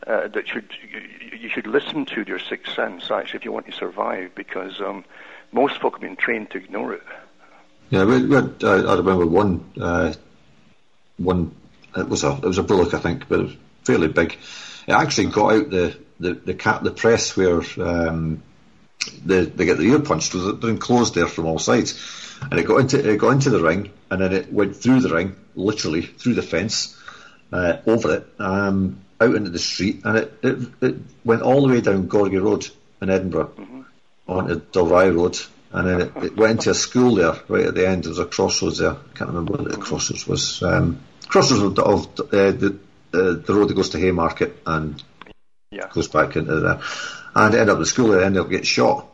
uh, 0.07 0.29
that 0.29 0.49
should 0.49 0.69
you, 0.91 1.39
you, 1.39 1.49
should 1.49 1.67
listen 1.67 2.05
to 2.07 2.25
your 2.27 2.39
sixth 2.39 2.75
sense 2.75 3.11
actually 3.11 3.39
if 3.39 3.45
you 3.45 3.53
want 3.53 3.67
to 3.67 3.73
survive 3.73 4.35
because 4.35 4.81
um, 4.81 5.05
most 5.53 5.81
folk 5.81 5.95
have 5.95 6.01
been 6.01 6.17
trained 6.17 6.51
to 6.51 6.59
ignore 6.59 6.95
it. 6.95 7.03
Yeah, 7.91 8.05
we, 8.05 8.25
we 8.25 8.35
had, 8.35 8.65
uh, 8.65 8.93
I 8.93 8.97
remember 8.97 9.27
one 9.27 9.65
uh, 9.81 10.13
one 11.19 11.55
it 11.97 12.09
was 12.09 12.25
a 12.25 12.33
it 12.33 12.43
was 12.43 12.59
a 12.59 12.63
bullock 12.63 12.95
I 12.95 12.99
think, 12.99 13.29
but 13.29 13.41
it 13.41 13.43
was 13.45 13.57
fairly 13.85 14.09
big. 14.09 14.39
It 14.87 14.93
actually 14.93 15.27
got 15.27 15.53
out 15.53 15.71
the 15.71 15.97
the 16.23 16.35
the, 16.35 16.55
cat, 16.55 16.83
the 16.83 16.91
press 16.91 17.37
where 17.37 17.61
um, 17.79 18.43
they 19.25 19.45
they 19.45 19.65
get 19.65 19.79
the 19.79 19.85
ear 19.85 20.01
punched. 20.01 20.33
They're 20.33 20.71
enclosed 20.71 21.15
there 21.15 21.27
from 21.27 21.47
all 21.47 21.59
sides, 21.59 21.99
and 22.51 22.59
it 22.59 22.67
got 22.67 22.81
into 22.81 23.11
it 23.11 23.19
got 23.19 23.31
into 23.31 23.51
the 23.51 23.63
ring, 23.63 23.91
and 24.11 24.21
then 24.21 24.33
it 24.33 24.53
went 24.53 24.77
through 24.77 25.01
the 25.01 25.15
ring, 25.15 25.37
literally 25.55 26.03
through 26.03 26.35
the 26.35 26.43
fence, 26.43 26.97
uh, 27.53 27.79
over 27.87 28.15
it, 28.17 28.27
um, 28.39 29.01
out 29.21 29.35
into 29.35 29.51
the 29.51 29.59
street, 29.59 30.03
and 30.05 30.19
it, 30.19 30.39
it 30.43 30.69
it 30.81 30.97
went 31.25 31.43
all 31.43 31.67
the 31.67 31.73
way 31.73 31.81
down 31.81 32.09
Gorgie 32.09 32.43
Road 32.43 32.69
in 33.01 33.11
Edinburgh, 33.11 33.53
mm-hmm. 33.57 33.83
onto 34.29 34.61
Dalry 34.61 35.15
Road, 35.15 35.39
and 35.73 35.89
then 35.89 36.01
it, 36.01 36.25
it, 36.25 36.37
went 36.37 36.53
into 36.53 36.71
a 36.71 36.75
school 36.75 37.17
there 37.17 37.35
right 37.49 37.67
at 37.67 37.75
the 37.75 37.89
end. 37.89 38.05
There 38.05 38.11
was 38.11 38.19
a 38.19 38.27
crossroads 38.27 38.79
there. 38.79 38.93
I 38.93 39.17
can't 39.17 39.31
remember 39.31 39.53
what 39.53 39.71
the 39.71 39.77
crossroads 39.77 40.27
was. 40.27 40.63
Um, 40.63 41.01
crossroads 41.27 41.63
of, 41.63 41.79
of 41.79 42.21
uh, 42.21 42.53
the 42.53 42.79
uh, 43.15 43.35
the 43.35 43.55
road 43.55 43.69
that 43.69 43.75
goes 43.75 43.91
to 43.91 43.99
Haymarket 43.99 44.63
and 44.65 45.03
yeah. 45.73 45.89
goes 45.93 46.09
back 46.09 46.37
into 46.37 46.61
there, 46.61 46.81
and 47.35 47.55
it 47.55 47.59
ended 47.59 47.71
up 47.71 47.79
the 47.79 47.87
school. 47.87 48.13
It 48.13 48.23
ended 48.23 48.43
up 48.43 48.51
getting 48.51 48.65
shot, 48.65 49.07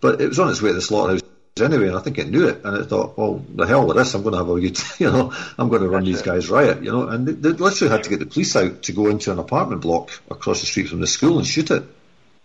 but 0.00 0.20
it 0.20 0.28
was 0.28 0.38
on 0.38 0.50
its 0.50 0.60
way 0.60 0.68
to 0.70 0.74
the 0.74 0.82
slaughterhouse 0.82 1.22
anyway, 1.60 1.88
and 1.88 1.96
I 1.96 2.00
think 2.00 2.18
it 2.18 2.30
knew 2.30 2.48
it, 2.48 2.64
and 2.64 2.78
it 2.78 2.84
thought, 2.84 3.18
well, 3.18 3.44
the 3.54 3.66
hell 3.66 3.86
with 3.86 3.96
this, 3.96 4.14
I'm 4.14 4.22
going 4.22 4.32
to 4.32 4.38
have 4.38 4.48
a 4.48 4.60
good, 4.60 4.78
you 4.98 5.10
know, 5.10 5.32
I'm 5.58 5.68
going 5.68 5.82
to 5.82 5.88
run 5.88 6.04
That's 6.04 6.18
these 6.18 6.20
it. 6.20 6.24
guys 6.24 6.48
riot, 6.48 6.82
you 6.82 6.90
know, 6.90 7.08
and 7.08 7.26
they, 7.26 7.32
they, 7.32 7.50
literally 7.50 7.90
had 7.90 8.04
to 8.04 8.10
get 8.10 8.20
the 8.20 8.26
police 8.26 8.56
out 8.56 8.82
to 8.84 8.92
go 8.92 9.08
into 9.08 9.32
an 9.32 9.38
apartment 9.38 9.82
block 9.82 10.10
across 10.30 10.60
the 10.60 10.66
street 10.66 10.88
from 10.88 11.00
the 11.00 11.06
school 11.06 11.38
and 11.38 11.46
shoot 11.46 11.70
it 11.70 11.82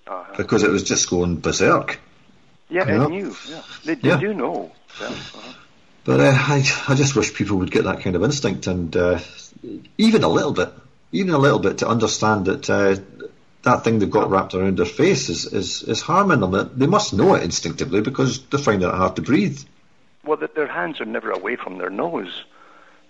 uh-huh. 0.08 0.34
because 0.36 0.64
it 0.64 0.70
was 0.70 0.84
just 0.84 1.10
going 1.10 1.39
berserk. 1.39 1.99
Yeah, 2.70 2.84
they 2.84 3.08
knew. 3.08 3.36
Yeah, 3.47 3.62
they, 3.86 3.95
they 3.95 4.10
yeah. 4.10 4.20
do 4.20 4.34
know. 4.34 4.72
Yeah. 4.99 5.08
Uh-huh. 5.08 5.53
But 6.03 6.20
uh, 6.22 6.34
I, 6.36 6.64
I 6.88 6.95
just 6.95 7.16
wish 7.16 7.34
people 7.34 7.58
would 7.58 7.72
get 7.72 7.84
that 7.84 8.01
kind 8.01 8.16
of 8.16 8.24
instinct 8.24 8.68
and 8.68 8.95
uh, 8.95 9.20
even 9.97 10.24
a 10.24 10.30
little 10.30 10.53
bit, 10.53 10.70
even 11.12 11.34
a 11.34 11.38
little 11.38 11.60
bit 11.60 11.80
to 11.80 11.88
understand 11.88 12.45
that 12.45 12.70
uh, 12.70 12.95
that 13.68 13.84
thing 13.84 13.99
they've 13.99 14.09
got 14.09 14.30
wrapped 14.30 14.53
around 14.53 14.78
their 14.78 14.86
face 14.86 15.30
is, 15.30 15.45
is, 15.45 15.84
is 15.84 16.01
harming 16.01 16.39
them. 16.39 16.72
They 16.76 16.88
must 16.88 17.13
know 17.13 17.36
it 17.36 17.43
instinctively 17.43 18.01
because 18.01 18.41
they're 18.45 18.59
finding 18.59 18.89
it 18.89 18.95
hard 18.95 19.15
to 19.18 19.22
breathe. 19.22 19.59
Well, 20.24 20.38
their 20.55 20.68
hands 20.68 20.99
are 20.99 21.05
never 21.05 21.32
away 21.32 21.55
from 21.55 21.78
their 21.78 21.89
nose 21.89 22.43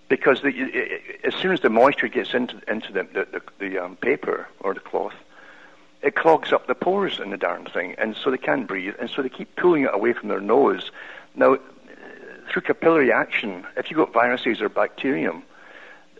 because 0.09 0.41
the, 0.41 1.01
as 1.23 1.33
soon 1.35 1.51
as 1.51 1.61
the 1.61 1.69
moisture 1.69 2.07
gets 2.07 2.33
into, 2.33 2.61
into 2.67 2.91
the, 2.93 3.03
the, 3.03 3.27
the, 3.31 3.41
the 3.59 3.83
um, 3.83 3.95
paper 3.97 4.47
or 4.59 4.73
the 4.73 4.79
cloth, 4.79 5.15
it 6.01 6.15
clogs 6.15 6.53
up 6.53 6.67
the 6.67 6.75
pores 6.75 7.19
in 7.19 7.31
the 7.31 7.37
darn 7.37 7.65
thing, 7.65 7.95
and 7.97 8.15
so 8.15 8.29
they 8.29 8.37
can't 8.37 8.67
breathe, 8.67 8.93
and 8.99 9.09
so 9.09 9.21
they 9.21 9.29
keep 9.29 9.55
pulling 9.55 9.83
it 9.83 9.89
away 9.93 10.13
from 10.13 10.29
their 10.29 10.39
nose. 10.39 10.91
Now, 11.35 11.57
through 12.49 12.61
capillary 12.61 13.11
action, 13.11 13.65
if 13.75 13.89
you've 13.89 13.97
got 13.97 14.13
viruses 14.13 14.61
or 14.61 14.69
bacterium, 14.69 15.43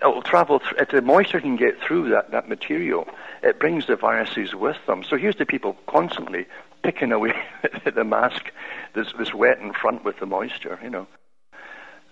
it 0.01 0.05
will 0.05 0.21
travel, 0.21 0.59
th- 0.59 0.73
if 0.77 0.89
the 0.89 1.01
moisture 1.01 1.39
can 1.39 1.55
get 1.55 1.79
through 1.81 2.09
that, 2.09 2.31
that 2.31 2.49
material, 2.49 3.07
it 3.43 3.59
brings 3.59 3.87
the 3.87 3.95
viruses 3.95 4.53
with 4.53 4.77
them. 4.85 5.03
So 5.03 5.17
here's 5.17 5.35
the 5.35 5.45
people 5.45 5.77
constantly 5.87 6.45
picking 6.83 7.11
away 7.11 7.33
at 7.63 7.95
the 7.95 8.03
mask 8.03 8.51
that's, 8.93 9.13
that's 9.17 9.33
wet 9.33 9.59
in 9.59 9.73
front 9.73 10.03
with 10.03 10.19
the 10.19 10.25
moisture, 10.25 10.79
you 10.83 10.89
know. 10.89 11.07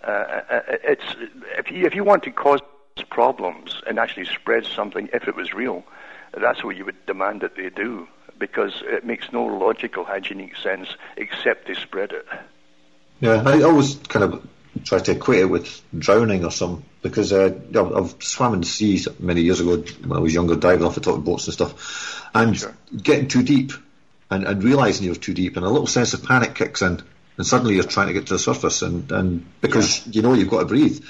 Uh, 0.03 0.11
uh, 0.49 0.61
it's, 0.83 1.15
if, 1.57 1.71
you, 1.71 1.85
if 1.85 1.95
you 1.95 2.03
want 2.03 2.23
to 2.23 2.31
cause 2.31 2.59
problems 3.09 3.81
and 3.87 3.99
actually 3.99 4.25
spread 4.25 4.65
something, 4.65 5.09
if 5.13 5.27
it 5.27 5.35
was 5.35 5.53
real, 5.53 5.83
that's 6.39 6.63
what 6.63 6.75
you 6.75 6.85
would 6.85 7.05
demand 7.05 7.41
that 7.41 7.55
they 7.55 7.69
do, 7.69 8.07
because 8.37 8.83
it 8.85 9.05
makes 9.05 9.31
no 9.31 9.45
logical 9.45 10.03
hygienic 10.03 10.55
sense 10.57 10.95
except 11.17 11.67
to 11.67 11.75
spread 11.75 12.11
it. 12.11 12.27
Yeah, 13.21 13.41
I 13.45 13.61
always 13.61 13.95
kind 13.95 14.25
of 14.25 14.47
try 14.83 14.99
to 14.99 15.11
equate 15.11 15.39
it 15.39 15.45
with 15.45 15.81
drowning 15.97 16.43
or 16.43 16.51
something 16.51 16.83
because 17.01 17.31
uh, 17.31 17.53
I've 17.75 18.21
swam 18.23 18.55
in 18.55 18.61
the 18.61 18.65
seas 18.65 19.07
many 19.19 19.41
years 19.41 19.61
ago 19.61 19.77
when 19.77 20.17
I 20.17 20.21
was 20.21 20.33
younger, 20.33 20.55
diving 20.55 20.85
off 20.85 20.95
the 20.95 21.01
top 21.01 21.17
of 21.17 21.23
boats 21.23 21.45
and 21.45 21.53
stuff, 21.53 22.27
and 22.33 22.57
sure. 22.57 22.75
getting 22.95 23.27
too 23.27 23.43
deep 23.43 23.73
and, 24.29 24.43
and 24.43 24.63
realizing 24.63 25.05
you're 25.05 25.15
too 25.15 25.33
deep, 25.33 25.55
and 25.55 25.65
a 25.65 25.69
little 25.69 25.87
sense 25.87 26.13
of 26.13 26.23
panic 26.23 26.55
kicks 26.55 26.81
in, 26.81 27.01
and 27.37 27.45
suddenly 27.45 27.75
you're 27.75 27.83
trying 27.83 28.07
to 28.07 28.13
get 28.13 28.27
to 28.27 28.33
the 28.33 28.39
surface, 28.39 28.81
and, 28.81 29.11
and 29.11 29.45
because 29.61 30.05
yeah. 30.07 30.13
you 30.13 30.21
know 30.23 30.33
you've 30.33 30.49
got 30.49 30.61
to 30.61 30.65
breathe, 30.65 31.05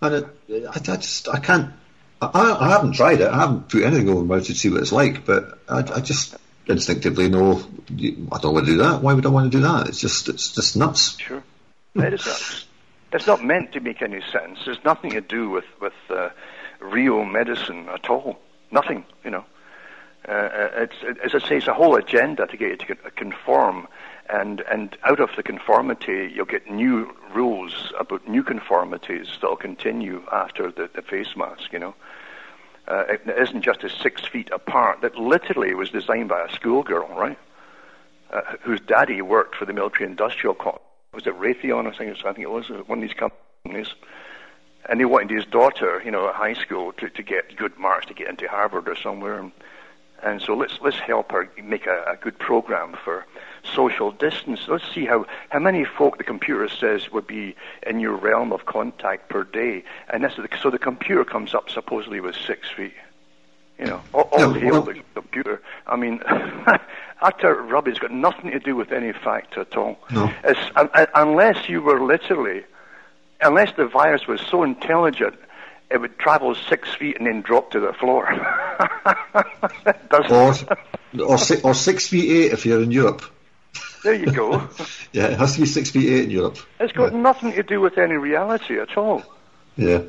and 0.00 0.14
it, 0.14 0.26
I, 0.66 0.92
I 0.92 0.96
just 0.96 1.28
I 1.28 1.38
can't. 1.38 1.72
I, 2.20 2.56
I 2.58 2.70
haven't 2.70 2.92
tried 2.92 3.20
it. 3.20 3.28
I 3.28 3.40
haven't 3.40 3.68
put 3.68 3.82
anything 3.82 4.08
over 4.08 4.24
my 4.24 4.36
mouth 4.36 4.46
to 4.46 4.54
see 4.54 4.70
what 4.70 4.80
it's 4.80 4.92
like, 4.92 5.26
but 5.26 5.58
I, 5.68 5.80
I 5.80 6.00
just 6.00 6.34
instinctively 6.66 7.28
know 7.28 7.62
I 7.90 8.38
don't 8.38 8.54
want 8.54 8.66
to 8.66 8.72
do 8.72 8.78
that. 8.78 9.02
Why 9.02 9.12
would 9.12 9.26
I 9.26 9.28
want 9.28 9.52
to 9.52 9.58
do 9.58 9.64
that? 9.64 9.88
It's 9.88 10.00
just 10.00 10.28
it's 10.30 10.54
just 10.54 10.76
nuts. 10.76 11.18
Sure, 11.18 11.42
it 11.94 12.14
is 12.14 12.24
nuts. 12.24 12.65
It's 13.16 13.26
not 13.26 13.42
meant 13.42 13.72
to 13.72 13.80
make 13.80 14.02
any 14.02 14.20
sense. 14.30 14.60
There's 14.64 14.84
nothing 14.84 15.10
to 15.12 15.20
do 15.20 15.50
with 15.50 15.64
with 15.80 15.94
uh, 16.10 16.28
real 16.80 17.24
medicine 17.24 17.88
at 17.88 18.08
all. 18.10 18.38
Nothing, 18.70 19.04
you 19.24 19.30
know. 19.30 19.44
Uh, 20.28 20.32
uh 20.32 20.70
it's 20.76 20.94
as 21.24 21.34
I 21.34 21.48
say, 21.48 21.56
it's 21.56 21.66
a 21.66 21.74
whole 21.74 21.96
agenda 21.96 22.46
to 22.46 22.56
get 22.56 22.88
you 22.88 22.94
to 22.94 23.10
conform 23.10 23.88
and 24.28 24.60
and 24.70 24.96
out 25.04 25.20
of 25.20 25.30
the 25.36 25.42
conformity, 25.42 26.30
you'll 26.34 26.46
get 26.46 26.70
new 26.70 27.14
rules 27.34 27.92
about 27.98 28.26
new 28.28 28.42
conformities 28.42 29.28
that'll 29.40 29.56
continue 29.56 30.22
after 30.32 30.70
the, 30.70 30.90
the 30.94 31.02
face 31.02 31.36
mask. 31.36 31.72
You 31.72 31.78
know, 31.78 31.94
uh, 32.88 33.04
it 33.08 33.22
isn't 33.28 33.62
just 33.62 33.84
a 33.84 33.90
six 33.90 34.26
feet 34.26 34.50
apart. 34.52 35.00
That 35.02 35.16
literally 35.16 35.74
was 35.74 35.90
designed 35.90 36.28
by 36.28 36.44
a 36.44 36.52
schoolgirl, 36.52 37.08
right? 37.08 37.38
Uh, 38.30 38.42
whose 38.62 38.80
daddy 38.80 39.22
worked 39.22 39.54
for 39.54 39.64
the 39.64 39.72
military-industrial 39.72 40.54
complex. 40.54 40.82
Was 41.16 41.26
it 41.26 41.34
Raytheon? 41.34 41.86
I 41.86 41.96
think, 41.96 42.18
I 42.26 42.32
think 42.34 42.40
it 42.40 42.50
was 42.50 42.68
one 42.68 42.98
of 42.98 43.02
these 43.02 43.14
companies. 43.14 43.88
And 44.86 45.00
he 45.00 45.06
wanted 45.06 45.30
his 45.30 45.46
daughter, 45.46 46.02
you 46.04 46.10
know, 46.10 46.28
at 46.28 46.34
high 46.34 46.52
school 46.52 46.92
to, 46.92 47.08
to 47.08 47.22
get 47.22 47.56
good 47.56 47.78
marks 47.78 48.04
to 48.06 48.14
get 48.14 48.28
into 48.28 48.46
Harvard 48.46 48.86
or 48.86 48.94
somewhere. 48.94 49.38
And, 49.38 49.50
and 50.22 50.42
so 50.42 50.54
let's 50.54 50.78
let's 50.82 50.98
help 50.98 51.32
her 51.32 51.50
make 51.62 51.86
a, 51.86 52.04
a 52.06 52.16
good 52.16 52.38
program 52.38 52.96
for 53.02 53.24
social 53.64 54.12
distance. 54.12 54.60
Let's 54.68 54.84
see 54.94 55.06
how, 55.06 55.24
how 55.48 55.58
many 55.58 55.86
folk 55.86 56.18
the 56.18 56.24
computer 56.24 56.68
says 56.68 57.10
would 57.10 57.26
be 57.26 57.56
in 57.86 57.98
your 57.98 58.14
realm 58.14 58.52
of 58.52 58.66
contact 58.66 59.30
per 59.30 59.42
day. 59.42 59.84
And 60.10 60.22
this, 60.22 60.34
so 60.60 60.70
the 60.70 60.78
computer 60.78 61.24
comes 61.24 61.54
up 61.54 61.70
supposedly 61.70 62.20
with 62.20 62.36
six 62.36 62.68
feet. 62.68 62.94
You 63.78 63.86
know, 63.86 64.02
all, 64.12 64.28
all 64.32 64.52
hail 64.52 64.72
well, 64.72 64.82
the 64.82 65.02
computer. 65.14 65.62
I 65.86 65.96
mean, 65.96 66.22
utter 67.20 67.54
rubbish. 67.54 67.92
It's 67.92 68.00
got 68.00 68.12
nothing 68.12 68.50
to 68.50 68.58
do 68.58 68.76
with 68.76 68.92
any 68.92 69.12
fact 69.12 69.56
at 69.56 69.76
all. 69.76 69.98
No. 70.10 70.32
Unless 71.14 71.68
you 71.68 71.82
were 71.82 72.00
literally, 72.00 72.64
unless 73.40 73.72
the 73.76 73.86
virus 73.86 74.26
was 74.26 74.40
so 74.40 74.62
intelligent 74.62 75.36
it 75.90 76.00
would 76.00 76.18
travel 76.18 76.54
six 76.54 76.92
feet 76.94 77.18
and 77.18 77.26
then 77.26 77.42
drop 77.42 77.72
to 77.72 77.80
the 77.80 77.92
floor. 77.92 78.28
or, 80.30 80.54
or, 81.24 81.38
six, 81.38 81.62
or 81.62 81.74
six 81.74 82.08
feet 82.08 82.30
eight 82.30 82.52
if 82.52 82.66
you're 82.66 82.82
in 82.82 82.90
Europe. 82.90 83.22
There 84.02 84.14
you 84.14 84.32
go. 84.32 84.68
yeah, 85.12 85.28
it 85.28 85.38
has 85.38 85.54
to 85.54 85.60
be 85.60 85.66
six 85.66 85.90
feet 85.90 86.08
eight 86.08 86.24
in 86.24 86.30
Europe. 86.30 86.58
It's 86.80 86.92
got 86.92 87.12
yeah. 87.12 87.20
nothing 87.20 87.52
to 87.52 87.62
do 87.62 87.80
with 87.80 87.98
any 87.98 88.14
reality 88.14 88.80
at 88.80 88.96
all. 88.96 89.22
Yeah. 89.76 90.02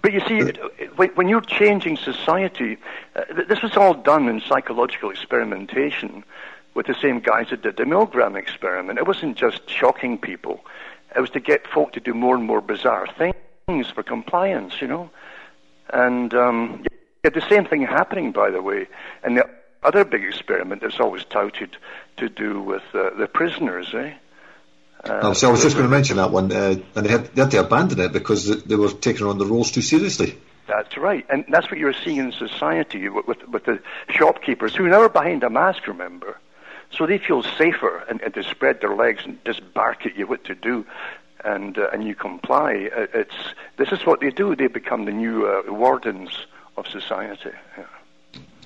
But 0.00 0.12
you 0.12 0.20
see, 0.20 0.52
when 0.96 1.28
you're 1.28 1.40
changing 1.40 1.96
society, 1.96 2.78
uh, 3.16 3.24
this 3.48 3.62
was 3.62 3.76
all 3.76 3.94
done 3.94 4.28
in 4.28 4.40
psychological 4.40 5.10
experimentation 5.10 6.24
with 6.74 6.86
the 6.86 6.94
same 6.94 7.18
guys 7.20 7.50
that 7.50 7.62
did 7.62 7.76
the 7.76 7.82
Milgram 7.82 8.36
experiment. 8.36 8.98
It 8.98 9.06
wasn't 9.06 9.36
just 9.36 9.68
shocking 9.68 10.16
people. 10.18 10.60
It 11.16 11.20
was 11.20 11.30
to 11.30 11.40
get 11.40 11.66
folk 11.66 11.92
to 11.94 12.00
do 12.00 12.14
more 12.14 12.36
and 12.36 12.44
more 12.44 12.60
bizarre 12.60 13.06
things 13.66 13.90
for 13.90 14.02
compliance, 14.02 14.80
you 14.80 14.86
know. 14.86 15.10
And 15.90 16.32
um, 16.34 16.84
you 17.24 17.30
the 17.30 17.48
same 17.48 17.64
thing 17.64 17.82
happening, 17.82 18.32
by 18.32 18.50
the 18.50 18.62
way. 18.62 18.86
And 19.22 19.36
the 19.36 19.48
other 19.82 20.04
big 20.04 20.24
experiment 20.24 20.82
that's 20.82 21.00
always 21.00 21.24
touted 21.24 21.76
to 22.16 22.28
do 22.28 22.60
with 22.60 22.82
uh, 22.94 23.10
the 23.18 23.26
prisoners, 23.26 23.94
eh? 23.94 24.14
Uh, 25.08 25.20
oh, 25.22 25.32
so 25.32 25.48
I 25.48 25.52
was 25.52 25.62
just 25.62 25.76
going 25.76 25.86
to 25.86 25.90
mention 25.90 26.16
that 26.16 26.30
one, 26.30 26.52
uh, 26.52 26.76
and 26.94 27.06
they 27.06 27.10
had, 27.10 27.26
they 27.34 27.42
had 27.42 27.50
to 27.52 27.60
abandon 27.60 28.00
it 28.00 28.12
because 28.12 28.64
they 28.64 28.76
were 28.76 28.90
taking 28.90 29.26
on 29.26 29.38
the 29.38 29.46
roles 29.46 29.70
too 29.70 29.82
seriously. 29.82 30.38
That's 30.66 30.96
right, 30.98 31.24
and 31.30 31.44
that's 31.48 31.70
what 31.70 31.80
you're 31.80 31.94
seeing 31.94 32.18
in 32.18 32.32
society 32.32 33.08
with, 33.08 33.26
with, 33.26 33.48
with 33.48 33.64
the 33.64 33.80
shopkeepers 34.10 34.74
who 34.74 34.84
are 34.84 34.90
never 34.90 35.08
behind 35.08 35.42
a 35.42 35.50
mask, 35.50 35.86
remember. 35.86 36.38
So 36.90 37.06
they 37.06 37.18
feel 37.18 37.42
safer 37.42 38.04
and, 38.08 38.20
and 38.20 38.32
to 38.34 38.42
spread 38.42 38.80
their 38.80 38.94
legs 38.94 39.22
and 39.24 39.38
just 39.44 39.74
bark 39.74 40.06
at 40.06 40.16
you 40.16 40.26
what 40.26 40.44
to 40.44 40.54
do 40.54 40.86
and 41.44 41.78
uh, 41.78 41.88
and 41.92 42.04
you 42.04 42.14
comply. 42.14 42.90
Uh, 42.94 43.06
it's 43.14 43.34
this 43.76 43.92
is 43.92 44.04
what 44.04 44.20
they 44.20 44.30
do. 44.30 44.56
They 44.56 44.66
become 44.66 45.04
the 45.04 45.12
new 45.12 45.46
uh, 45.46 45.62
wardens 45.72 46.46
of 46.76 46.86
society. 46.88 47.50
Yeah. 47.76 47.84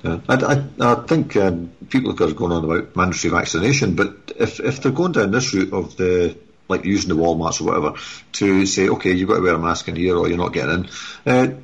Yeah, 0.03 0.21
I, 0.29 0.35
I, 0.35 0.93
I 0.93 0.95
think 1.07 1.37
um, 1.37 1.73
people 1.89 2.11
are 2.11 2.33
going 2.33 2.53
on 2.53 2.65
about 2.65 2.97
mandatory 2.97 3.31
vaccination, 3.31 3.95
but 3.95 4.33
if 4.37 4.59
if 4.59 4.83
they're 4.83 4.91
going 4.91 5.13
down 5.13 5.31
this 5.31 5.55
route 5.55 5.73
of 5.73 5.97
the 5.97 6.37
like 6.69 6.85
using 6.85 7.09
the 7.09 7.23
Walmarts 7.23 7.61
or 7.61 7.65
whatever 7.65 7.99
to 8.33 8.67
say, 8.67 8.89
okay, 8.89 9.13
you've 9.13 9.29
got 9.29 9.37
to 9.37 9.43
wear 9.43 9.55
a 9.55 9.59
mask 9.59 9.89
in 9.89 9.97
here 9.97 10.17
or 10.17 10.29
you're 10.29 10.39
not 10.39 10.53
getting 10.53 10.85
in. 10.85 10.89
Uh, 11.27 11.55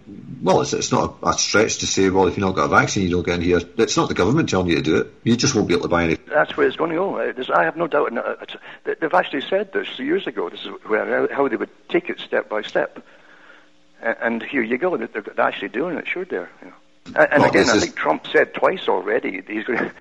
well, 0.43 0.61
it's, 0.61 0.72
it's 0.72 0.93
not 0.93 1.18
a, 1.22 1.32
stretch 1.32 1.78
to 1.78 1.86
say, 1.86 2.11
well, 2.11 2.26
if 2.26 2.36
you've 2.36 2.47
not 2.47 2.55
got 2.55 2.66
a 2.66 2.68
vaccine, 2.68 3.05
you 3.05 3.11
don't 3.11 3.24
get 3.24 3.36
in 3.36 3.43
here. 3.43 3.61
It's 3.78 3.97
not 3.97 4.09
the 4.09 4.14
government 4.14 4.49
telling 4.49 4.68
you 4.68 4.76
to 4.76 4.82
do 4.82 4.97
it. 4.99 5.14
You 5.24 5.36
just 5.36 5.55
won't 5.55 5.66
be 5.66 5.74
able 5.74 5.84
to 5.84 5.89
buy 5.89 6.05
any. 6.05 6.14
That's 6.14 6.57
where 6.57 6.66
it's 6.66 6.76
going 6.76 6.91
to 6.91 6.97
go. 6.97 7.32
There's, 7.32 7.51
I 7.51 7.64
have 7.64 7.76
no 7.76 7.86
doubt. 7.86 8.12
In 8.12 8.18
it. 8.18 9.01
They've 9.01 9.14
actually 9.14 9.43
said 9.43 9.72
this 9.72 9.99
years 9.99 10.26
ago. 10.26 10.51
This 10.51 10.61
is 10.61 10.68
where, 10.86 11.32
how 11.32 11.49
they 11.49 11.57
would 11.57 11.70
take 11.89 12.11
it 12.11 12.20
step 12.20 12.49
by 12.49 12.62
step. 12.62 13.03
And 14.01 14.43
here 14.43 14.62
you 14.62 14.78
go. 14.78 14.97
They're 14.97 15.41
actually 15.41 15.68
doing 15.68 15.97
it. 15.97 16.07
Sure, 16.07 16.24
they're. 16.24 16.51
You 16.62 16.68
know. 16.68 16.74
And, 17.17 17.43
well, 17.43 17.51
again, 17.51 17.69
I 17.69 17.79
think 17.79 17.97
Trump 17.97 18.27
said 18.33 18.55
twice 18.55 18.89
already 18.89 19.43
he's 19.47 19.65
going 19.65 19.79
to 19.79 19.93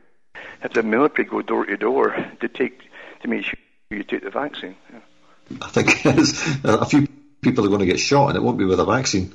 have 0.59 0.73
the 0.73 0.83
military 0.83 1.27
go 1.27 1.41
door 1.41 1.65
to 1.65 1.77
door 1.77 2.15
to 2.39 2.47
take 2.47 2.81
to 3.21 3.27
make 3.27 3.45
sure 3.45 3.55
you 3.89 4.03
take 4.03 4.23
the 4.23 4.29
vaccine. 4.29 4.75
Yeah. 4.91 4.99
I 5.61 5.69
think 5.69 6.05
a 6.63 6.85
few 6.85 7.07
people 7.41 7.65
are 7.65 7.69
going 7.69 7.79
to 7.79 7.85
get 7.85 7.99
shot, 7.99 8.29
and 8.29 8.37
it 8.37 8.43
won't 8.43 8.57
be 8.57 8.65
with 8.65 8.79
a 8.79 8.85
vaccine. 8.85 9.33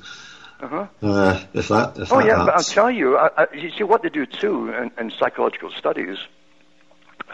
Uh-huh. 0.59 0.87
Uh, 1.01 1.43
if 1.53 1.67
that, 1.67 1.97
if 1.97 2.11
oh 2.13 2.19
that 2.19 2.25
yeah, 2.25 2.37
happens. 2.37 2.45
but 2.45 2.55
I'll 2.55 2.63
tell 2.63 2.91
you, 2.91 3.17
I, 3.17 3.29
I, 3.37 3.47
you 3.53 3.71
see 3.71 3.83
what 3.83 4.01
they 4.01 4.09
do 4.09 4.25
too 4.25 4.69
in, 4.69 4.91
in 4.97 5.11
psychological 5.11 5.71
studies 5.71 6.17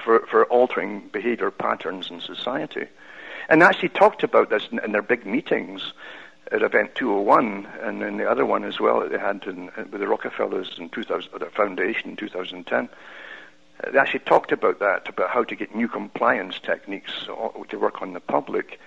for 0.03 0.25
for 0.31 0.45
altering 0.45 1.09
behaviour 1.11 1.51
patterns 1.51 2.09
in 2.09 2.21
society, 2.21 2.87
and 3.47 3.61
actually 3.61 3.89
talked 3.89 4.23
about 4.23 4.49
this 4.49 4.67
in, 4.71 4.79
in 4.79 4.93
their 4.93 5.03
big 5.03 5.25
meetings 5.27 5.93
at 6.51 6.63
Event 6.63 6.95
201, 6.95 7.67
and 7.81 8.01
then 8.01 8.17
the 8.17 8.29
other 8.29 8.45
one 8.45 8.63
as 8.63 8.79
well 8.79 8.99
that 9.01 9.11
they 9.11 9.19
had 9.19 9.43
in, 9.45 9.65
with 9.91 9.99
the 9.99 10.07
Rockefellers 10.07 10.79
2000, 10.91 11.29
their 11.39 11.49
foundation 11.49 12.11
in 12.11 12.15
2010. 12.15 12.89
Uh, 13.81 13.91
they 13.91 13.97
actually 13.97 14.19
talked 14.21 14.51
about 14.51 14.79
that, 14.79 15.07
about 15.07 15.29
how 15.29 15.43
to 15.43 15.55
get 15.55 15.75
new 15.75 15.87
compliance 15.87 16.59
techniques 16.59 17.11
to 17.69 17.79
work 17.79 18.01
on 18.01 18.13
the 18.13 18.19
public, 18.19 18.79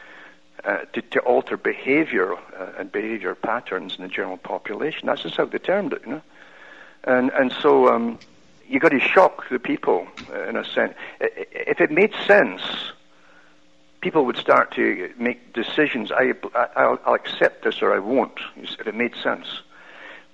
uh, 0.64 0.78
to, 0.92 1.02
to, 1.02 1.20
alter 1.20 1.56
behavior 1.56 2.34
uh, 2.34 2.72
and 2.78 2.92
behavior 2.92 3.34
patterns 3.34 3.96
in 3.96 4.02
the 4.02 4.08
general 4.08 4.36
population. 4.36 5.06
That's 5.06 5.22
just 5.22 5.36
how 5.36 5.46
they 5.46 5.58
termed 5.58 5.92
it, 5.92 6.02
you 6.04 6.12
know. 6.12 6.22
And 7.04 7.30
and 7.30 7.52
so 7.52 7.88
um, 7.88 8.18
you 8.68 8.78
got 8.78 8.90
to 8.90 9.00
shock 9.00 9.48
the 9.48 9.58
people 9.58 10.06
uh, 10.32 10.48
in 10.48 10.56
a 10.56 10.64
sense. 10.64 10.94
If 11.20 11.80
it 11.80 11.90
made 11.90 12.12
sense, 12.26 12.62
people 14.02 14.26
would 14.26 14.36
start 14.36 14.72
to 14.72 15.10
make 15.16 15.54
decisions. 15.54 16.12
I, 16.12 16.34
I'll, 16.76 16.98
I'll 17.06 17.14
accept 17.14 17.64
this 17.64 17.80
or 17.80 17.94
I 17.94 17.98
won't. 17.98 18.38
It 18.56 18.94
made 18.94 19.16
sense, 19.16 19.62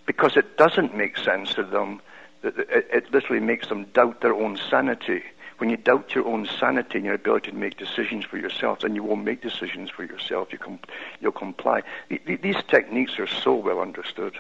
because 0.07 0.37
it 0.37 0.57
doesn't 0.57 0.97
make 0.97 1.17
sense 1.17 1.55
to 1.55 1.63
them 1.63 2.01
it, 2.43 2.89
it 2.93 3.13
literally 3.13 3.45
makes 3.45 3.69
them 3.69 3.85
doubt 3.95 4.21
their 4.21 4.35
own 4.35 4.59
sanity. 4.71 5.23
When 5.59 5.71
you 5.71 5.77
doubt 5.77 6.15
your 6.15 6.27
own 6.27 6.47
sanity 6.47 6.99
and 6.99 7.05
your 7.05 7.15
ability 7.15 7.51
to 7.51 7.57
make 7.57 7.77
decisions 7.77 8.25
for 8.25 8.39
yourself, 8.39 8.81
then 8.81 8.95
you 8.95 9.03
won't 9.03 9.25
make 9.25 9.43
decisions 9.43 9.91
for 9.91 10.05
yourself. 10.05 10.53
You 10.53 10.59
com- 10.59 10.79
you'll 11.21 11.33
comply. 11.33 11.83
these 12.09 12.57
techniques 12.69 13.19
are 13.19 13.27
so 13.27 13.55
well 13.55 13.81
understood. 13.81 14.39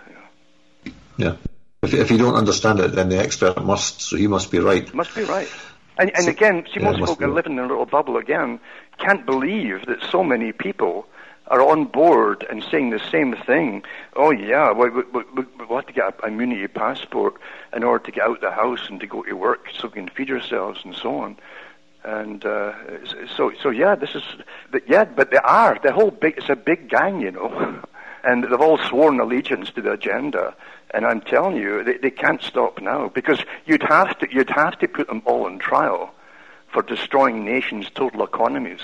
Yeah. 0.85 0.93
yeah. 1.16 1.37
If, 1.83 1.95
if 1.95 2.11
you 2.11 2.18
don't 2.18 2.35
understand 2.35 2.81
it, 2.81 2.93
then 2.93 3.09
the 3.09 3.18
expert 3.18 3.64
must, 3.64 4.01
so 4.03 4.16
he 4.16 4.29
must 4.29 4.51
be 4.51 4.61
right. 4.61 4.93
Must 4.95 5.14
be 5.14 5.24
right. 5.24 5.49
And, 5.97 6.11
and 6.14 6.24
so, 6.24 6.31
again, 6.31 6.64
see, 6.72 6.81
yeah, 6.81 6.93
most 6.93 7.05
folk 7.05 7.22
are 7.22 7.29
living 7.29 7.55
in 7.55 7.59
a 7.59 7.66
little 7.66 7.87
bubble 7.87 8.16
again, 8.16 8.61
can't 8.99 9.24
believe 9.24 9.86
that 9.86 10.03
so 10.11 10.22
many 10.22 10.53
people 10.53 11.07
are 11.49 11.62
on 11.62 11.86
board 11.86 12.46
and 12.51 12.62
saying 12.62 12.90
the 12.90 13.01
same 13.11 13.34
thing. 13.34 13.82
Oh 14.14 14.30
yeah, 14.30 14.72
we, 14.72 14.90
we, 14.90 15.03
we, 15.12 15.22
we 15.34 15.74
have 15.74 15.86
to 15.86 15.92
get 15.92 16.22
an 16.22 16.34
immunity 16.34 16.68
passport 16.68 17.34
in 17.74 17.82
order 17.82 18.05
to 18.05 18.12
get 18.12 18.24
out 18.24 18.36
of 18.36 18.40
the 18.40 18.51
house 18.51 18.88
and 18.88 19.01
to 19.01 19.07
go 19.07 19.22
to 19.22 19.32
work, 19.34 19.68
so 19.78 19.88
we 19.88 19.94
can 19.94 20.09
feed 20.09 20.30
ourselves 20.30 20.80
and 20.84 20.94
so 20.94 21.18
on. 21.18 21.36
And 22.05 22.44
uh, 22.44 22.74
so, 23.36 23.53
so 23.61 23.70
yeah, 23.70 23.94
this 23.94 24.14
is, 24.14 24.22
yeah, 24.86 25.05
but 25.05 25.30
they 25.30 25.38
are 25.38 25.78
the 25.82 25.92
whole 25.92 26.11
big. 26.11 26.38
It's 26.38 26.49
a 26.49 26.57
big 26.57 26.88
gang, 26.88 27.20
you 27.20 27.30
know, 27.30 27.82
and 28.24 28.44
they've 28.44 28.61
all 28.61 28.78
sworn 28.78 29.18
allegiance 29.20 29.70
to 29.72 29.82
the 29.82 29.92
agenda. 29.92 30.55
And 30.92 31.05
I'm 31.05 31.20
telling 31.20 31.57
you, 31.57 31.84
they, 31.84 31.99
they 31.99 32.11
can't 32.11 32.42
stop 32.42 32.80
now 32.80 33.09
because 33.09 33.42
you'd 33.66 33.82
have 33.82 34.18
to, 34.18 34.32
you'd 34.32 34.51
have 34.51 34.78
to 34.78 34.88
put 34.88 35.09
them 35.09 35.22
all 35.26 35.44
on 35.44 35.59
trial 35.59 36.14
for 36.69 36.83
destroying 36.83 37.45
nations' 37.45 37.89
total 37.95 38.23
economies 38.25 38.81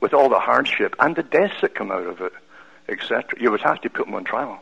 with 0.00 0.14
all 0.14 0.28
the 0.28 0.38
hardship 0.38 0.94
and 0.98 1.14
the 1.16 1.22
deaths 1.22 1.54
that 1.62 1.74
come 1.74 1.90
out 1.90 2.06
of 2.06 2.20
it, 2.20 2.32
etc. 2.88 3.24
You 3.40 3.50
would 3.50 3.60
have 3.62 3.80
to 3.82 3.90
put 3.90 4.06
them 4.06 4.14
on 4.14 4.24
trial, 4.24 4.60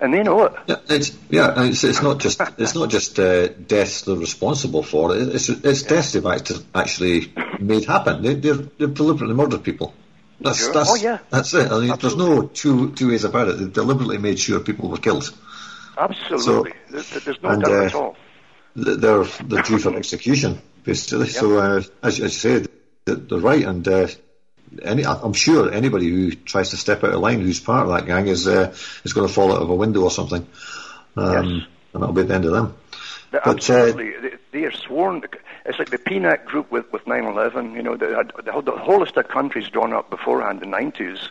and 0.00 0.12
they 0.12 0.22
know 0.22 0.44
it. 0.44 0.52
Yeah, 0.66 0.76
it's 0.88 1.16
yeah, 1.30 1.54
it's, 1.64 1.84
it's 1.84 2.02
not 2.02 2.18
just 2.18 2.40
it's 2.58 2.74
not 2.74 2.90
just 2.90 3.18
uh, 3.18 3.48
deaths 3.48 4.02
they're 4.02 4.16
responsible 4.16 4.82
for. 4.82 5.16
It's 5.16 5.48
it's 5.48 5.82
yeah. 5.82 5.88
deaths 5.88 6.12
they've 6.12 6.60
actually 6.74 7.32
made 7.60 7.84
happen. 7.84 8.22
They 8.22 8.34
they've, 8.34 8.78
they've 8.78 8.94
deliberately 8.94 9.34
murdered 9.34 9.62
people. 9.62 9.94
That's, 10.40 10.58
sure. 10.58 10.72
that's, 10.74 10.90
oh, 10.90 10.96
yeah. 10.96 11.18
that's 11.30 11.54
it. 11.54 11.70
I 11.70 11.78
mean, 11.78 11.96
there's 12.00 12.16
no 12.16 12.42
two 12.42 12.92
two 12.92 13.08
ways 13.08 13.24
about 13.24 13.48
it. 13.48 13.58
They 13.58 13.66
deliberately 13.66 14.18
made 14.18 14.38
sure 14.38 14.60
people 14.60 14.88
were 14.88 14.98
killed. 14.98 15.32
Absolutely. 15.96 16.72
So, 16.90 17.20
there's 17.20 17.42
no 17.42 17.50
and, 17.50 17.62
doubt 17.62 17.72
uh, 17.72 17.84
at 17.84 17.94
all. 17.94 18.16
They're, 18.76 19.24
they're 19.24 19.62
due 19.62 19.78
for 19.78 19.96
execution, 19.96 20.60
basically. 20.84 21.26
Yep. 21.26 21.34
So, 21.34 21.58
uh, 21.58 21.82
as, 22.02 22.18
as 22.18 22.18
you 22.18 22.28
said, 22.28 22.68
they're 23.04 23.38
right, 23.38 23.64
and 23.64 23.86
uh, 23.86 24.08
any, 24.82 25.06
I'm 25.06 25.32
sure 25.32 25.72
anybody 25.72 26.08
who 26.08 26.32
tries 26.32 26.70
to 26.70 26.76
step 26.76 27.04
out 27.04 27.12
of 27.12 27.20
line 27.20 27.40
who's 27.40 27.60
part 27.60 27.86
of 27.86 27.92
that 27.92 28.06
gang 28.06 28.26
is 28.26 28.48
uh, 28.48 28.74
is 29.04 29.12
going 29.12 29.28
to 29.28 29.32
fall 29.32 29.52
out 29.52 29.62
of 29.62 29.70
a 29.70 29.74
window 29.74 30.02
or 30.02 30.10
something, 30.10 30.46
um, 31.16 31.32
yes. 31.32 31.66
and 31.92 32.02
that'll 32.02 32.12
be 32.12 32.22
the 32.22 32.34
end 32.34 32.44
of 32.46 32.52
them. 32.52 32.76
But, 33.30 33.46
Absolutely, 33.46 34.16
uh, 34.16 34.36
they 34.52 34.64
are 34.64 34.72
sworn. 34.72 35.22
it's 35.64 35.78
like 35.78 35.90
the 35.90 35.98
PNAC 35.98 36.44
group 36.44 36.70
with, 36.70 36.92
with 36.92 37.04
9-11, 37.04 37.74
you 37.74 37.82
know, 37.82 37.96
they 37.96 38.12
had, 38.12 38.32
the, 38.36 38.42
the, 38.42 38.60
the 38.62 38.78
whole 38.78 39.00
list 39.00 39.16
of 39.16 39.26
countries 39.26 39.68
drawn 39.68 39.92
up 39.92 40.08
beforehand 40.08 40.62
in 40.62 40.70
the 40.70 40.76
90s 40.76 41.30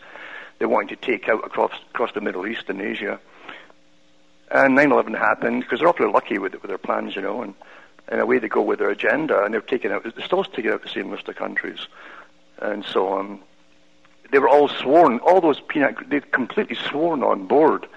they 0.59 0.65
wanted 0.65 1.01
to 1.01 1.05
take 1.05 1.27
out 1.27 1.45
across, 1.45 1.71
across 1.89 2.13
the 2.13 2.21
Middle 2.21 2.47
East 2.47 2.69
and 2.69 2.81
Asia. 2.81 3.19
And 4.53 4.77
9-11 4.77 5.17
happened 5.17 5.63
because 5.63 5.79
they're 5.79 5.89
awfully 5.89 6.11
lucky 6.11 6.37
with, 6.37 6.53
with 6.53 6.69
their 6.69 6.77
plans, 6.77 7.15
you 7.15 7.21
know, 7.23 7.41
and, 7.41 7.55
and 8.07 8.21
away 8.21 8.37
they 8.37 8.47
go 8.47 8.61
with 8.61 8.79
their 8.79 8.91
agenda, 8.91 9.43
and 9.43 9.53
they're 9.53 9.61
taking 9.61 9.91
out, 9.91 10.03
they're 10.03 10.25
still 10.25 10.43
taking 10.43 10.71
out 10.71 10.83
the 10.83 10.89
same 10.89 11.09
list 11.09 11.27
of 11.27 11.35
countries. 11.35 11.87
And 12.59 12.85
so 12.85 13.17
um, 13.17 13.41
they 14.31 14.37
were 14.37 14.47
all 14.47 14.67
sworn, 14.67 15.17
all 15.19 15.41
those 15.41 15.59
PNAC, 15.59 16.07
they'd 16.07 16.31
completely 16.31 16.75
sworn 16.75 17.23
on 17.23 17.47
board 17.47 17.87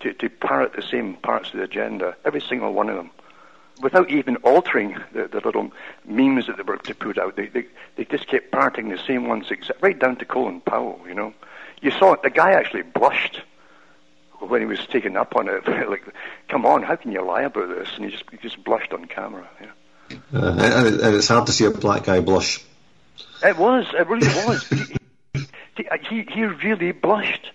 to, 0.00 0.12
to 0.14 0.28
parrot 0.28 0.74
the 0.74 0.82
same 0.82 1.14
parts 1.14 1.50
of 1.52 1.58
the 1.58 1.62
agenda, 1.62 2.16
every 2.24 2.40
single 2.40 2.72
one 2.72 2.90
of 2.90 2.96
them 2.96 3.10
without 3.80 4.10
even 4.10 4.36
altering 4.36 4.98
the, 5.12 5.26
the, 5.28 5.40
little 5.40 5.72
memes 6.04 6.46
that 6.46 6.56
they 6.58 6.62
were 6.62 6.76
to 6.76 6.94
put 6.94 7.16
out, 7.16 7.36
they, 7.36 7.46
they, 7.46 7.64
they 7.96 8.04
just 8.04 8.26
kept 8.26 8.50
parroting 8.50 8.90
the 8.90 8.98
same 8.98 9.26
ones, 9.26 9.46
right 9.80 9.98
down 9.98 10.16
to 10.16 10.24
Colin 10.26 10.60
Powell, 10.60 11.00
you 11.06 11.14
know. 11.14 11.32
You 11.80 11.90
saw 11.90 12.12
it, 12.12 12.22
the 12.22 12.28
guy 12.28 12.52
actually 12.52 12.82
blushed 12.82 13.40
when 14.40 14.60
he 14.60 14.66
was 14.66 14.84
taken 14.86 15.16
up 15.16 15.36
on 15.36 15.48
it. 15.48 15.66
like, 15.88 16.04
come 16.48 16.66
on, 16.66 16.82
how 16.82 16.96
can 16.96 17.12
you 17.12 17.22
lie 17.22 17.42
about 17.42 17.68
this? 17.68 17.88
And 17.96 18.04
he 18.04 18.10
just, 18.10 18.24
he 18.30 18.36
just 18.38 18.62
blushed 18.64 18.92
on 18.92 19.04
camera. 19.06 19.48
Yeah. 19.60 20.18
Uh, 20.34 20.56
and, 20.58 21.00
and, 21.00 21.14
it's 21.14 21.28
hard 21.28 21.46
to 21.46 21.52
see 21.52 21.64
a 21.66 21.70
black 21.70 22.04
guy 22.04 22.20
blush. 22.20 22.64
It 23.44 23.56
was, 23.56 23.86
it 23.96 24.08
really 24.08 24.26
was. 24.46 24.66
he, 25.76 25.88
he, 26.08 26.22
he 26.22 26.44
really 26.44 26.92
blushed 26.92 27.52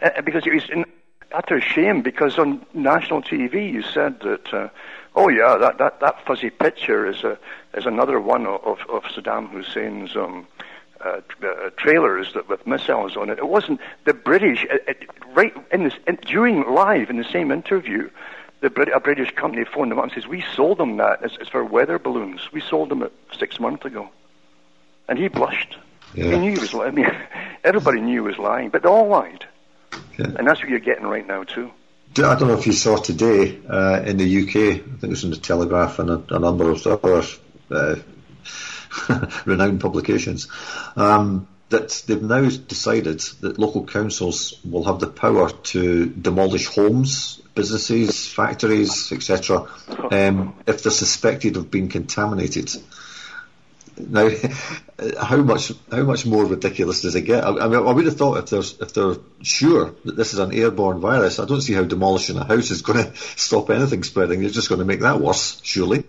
uh, 0.00 0.22
because 0.22 0.44
he 0.44 0.50
was 0.50 0.68
in 0.70 0.84
utter 1.32 1.60
shame 1.60 2.02
because 2.02 2.38
on 2.38 2.64
national 2.74 3.22
TV 3.22 3.72
you 3.72 3.82
said 3.82 4.20
that, 4.20 4.52
uh, 4.52 4.68
oh 5.14 5.28
yeah, 5.28 5.56
that, 5.58 5.78
that, 5.78 6.00
that 6.00 6.26
fuzzy 6.26 6.50
picture 6.50 7.06
is 7.06 7.22
a, 7.24 7.38
is 7.74 7.86
another 7.86 8.20
one 8.20 8.46
of, 8.46 8.78
of 8.88 9.02
Saddam 9.04 9.50
Hussein's 9.50 10.16
um, 10.16 10.46
uh, 11.04 11.20
uh, 11.42 11.70
trailers 11.76 12.32
that, 12.34 12.48
with 12.48 12.66
missiles 12.66 13.16
on 13.16 13.30
it. 13.30 13.38
It 13.38 13.48
wasn't 13.48 13.80
the 14.04 14.14
British. 14.14 14.64
It, 14.64 14.84
it, 14.86 15.10
right 15.34 15.54
in 15.72 15.84
this, 15.84 15.94
in, 16.06 16.16
during 16.16 16.68
live 16.72 17.10
in 17.10 17.16
the 17.16 17.24
same 17.24 17.50
interview, 17.50 18.10
the 18.60 18.70
Brit- 18.70 18.92
a 18.94 19.00
British 19.00 19.34
company 19.34 19.64
phoned 19.64 19.90
them 19.90 19.98
up 19.98 20.04
and 20.04 20.12
says, 20.12 20.26
"We 20.26 20.44
sold 20.54 20.78
them 20.78 20.98
that. 20.98 21.20
It's, 21.22 21.36
it's 21.40 21.50
for 21.50 21.64
weather 21.64 21.98
balloons. 21.98 22.52
We 22.52 22.60
sold 22.60 22.90
them 22.90 23.02
it 23.02 23.12
six 23.38 23.58
months 23.58 23.84
ago," 23.84 24.10
and 25.08 25.18
he 25.18 25.28
blushed. 25.28 25.78
Yeah. 26.14 26.32
He 26.32 26.38
knew 26.38 26.52
he 26.52 26.58
was. 26.58 26.74
I 26.74 26.90
mean, 26.90 27.10
everybody 27.64 28.00
knew 28.00 28.22
he 28.22 28.28
was 28.28 28.38
lying, 28.38 28.70
but 28.70 28.82
they 28.82 28.88
all 28.88 29.08
lied, 29.08 29.46
yeah. 30.18 30.26
and 30.26 30.46
that's 30.46 30.60
what 30.60 30.68
you're 30.68 30.80
getting 30.80 31.06
right 31.06 31.26
now 31.26 31.44
too. 31.44 31.70
I 32.18 32.34
don't 32.34 32.48
know 32.48 32.58
if 32.58 32.66
you 32.66 32.72
saw 32.72 32.96
today 32.96 33.60
uh, 33.68 34.02
in 34.04 34.16
the 34.16 34.42
UK. 34.42 34.56
I 34.56 34.78
think 34.78 35.04
it 35.04 35.10
was 35.10 35.24
in 35.24 35.30
the 35.30 35.36
Telegraph 35.36 36.00
and 36.00 36.10
a, 36.10 36.22
a 36.30 36.38
number 36.40 36.68
of 36.68 36.84
other 36.86 37.22
uh, 37.70 37.96
renowned 39.44 39.80
publications, 39.80 40.48
um, 40.96 41.46
that 41.70 42.02
they've 42.06 42.22
now 42.22 42.48
decided 42.48 43.20
that 43.40 43.58
local 43.58 43.86
councils 43.86 44.58
will 44.64 44.84
have 44.84 44.98
the 44.98 45.06
power 45.06 45.50
to 45.50 46.06
demolish 46.06 46.66
homes, 46.66 47.40
businesses, 47.54 48.26
factories, 48.26 49.12
etc., 49.12 49.68
um, 50.10 50.56
if 50.66 50.82
they're 50.82 50.92
suspected 50.92 51.56
of 51.56 51.70
being 51.70 51.88
contaminated. 51.88 52.74
Now, 53.96 54.30
how 55.20 55.36
much 55.36 55.72
how 55.90 56.02
much 56.02 56.26
more 56.26 56.44
ridiculous 56.44 57.02
does 57.02 57.14
it 57.14 57.22
get? 57.22 57.44
I, 57.44 57.50
I, 57.50 57.68
mean, 57.68 57.86
I 57.86 57.92
would 57.92 58.06
have 58.06 58.16
thought 58.16 58.38
if 58.38 58.50
they're 58.50 58.86
if 58.86 58.92
they're 58.92 59.22
sure 59.42 59.94
that 60.04 60.16
this 60.16 60.32
is 60.32 60.40
an 60.40 60.52
airborne 60.52 61.00
virus, 61.00 61.38
I 61.38 61.44
don't 61.44 61.60
see 61.60 61.74
how 61.74 61.84
demolishing 61.84 62.36
a 62.36 62.44
house 62.44 62.70
is 62.70 62.82
going 62.82 63.04
to 63.12 63.16
stop 63.16 63.70
anything 63.70 64.02
spreading. 64.02 64.42
It's 64.42 64.54
just 64.54 64.68
going 64.68 64.80
to 64.80 64.84
make 64.84 65.00
that 65.00 65.20
worse, 65.20 65.60
surely 65.62 66.04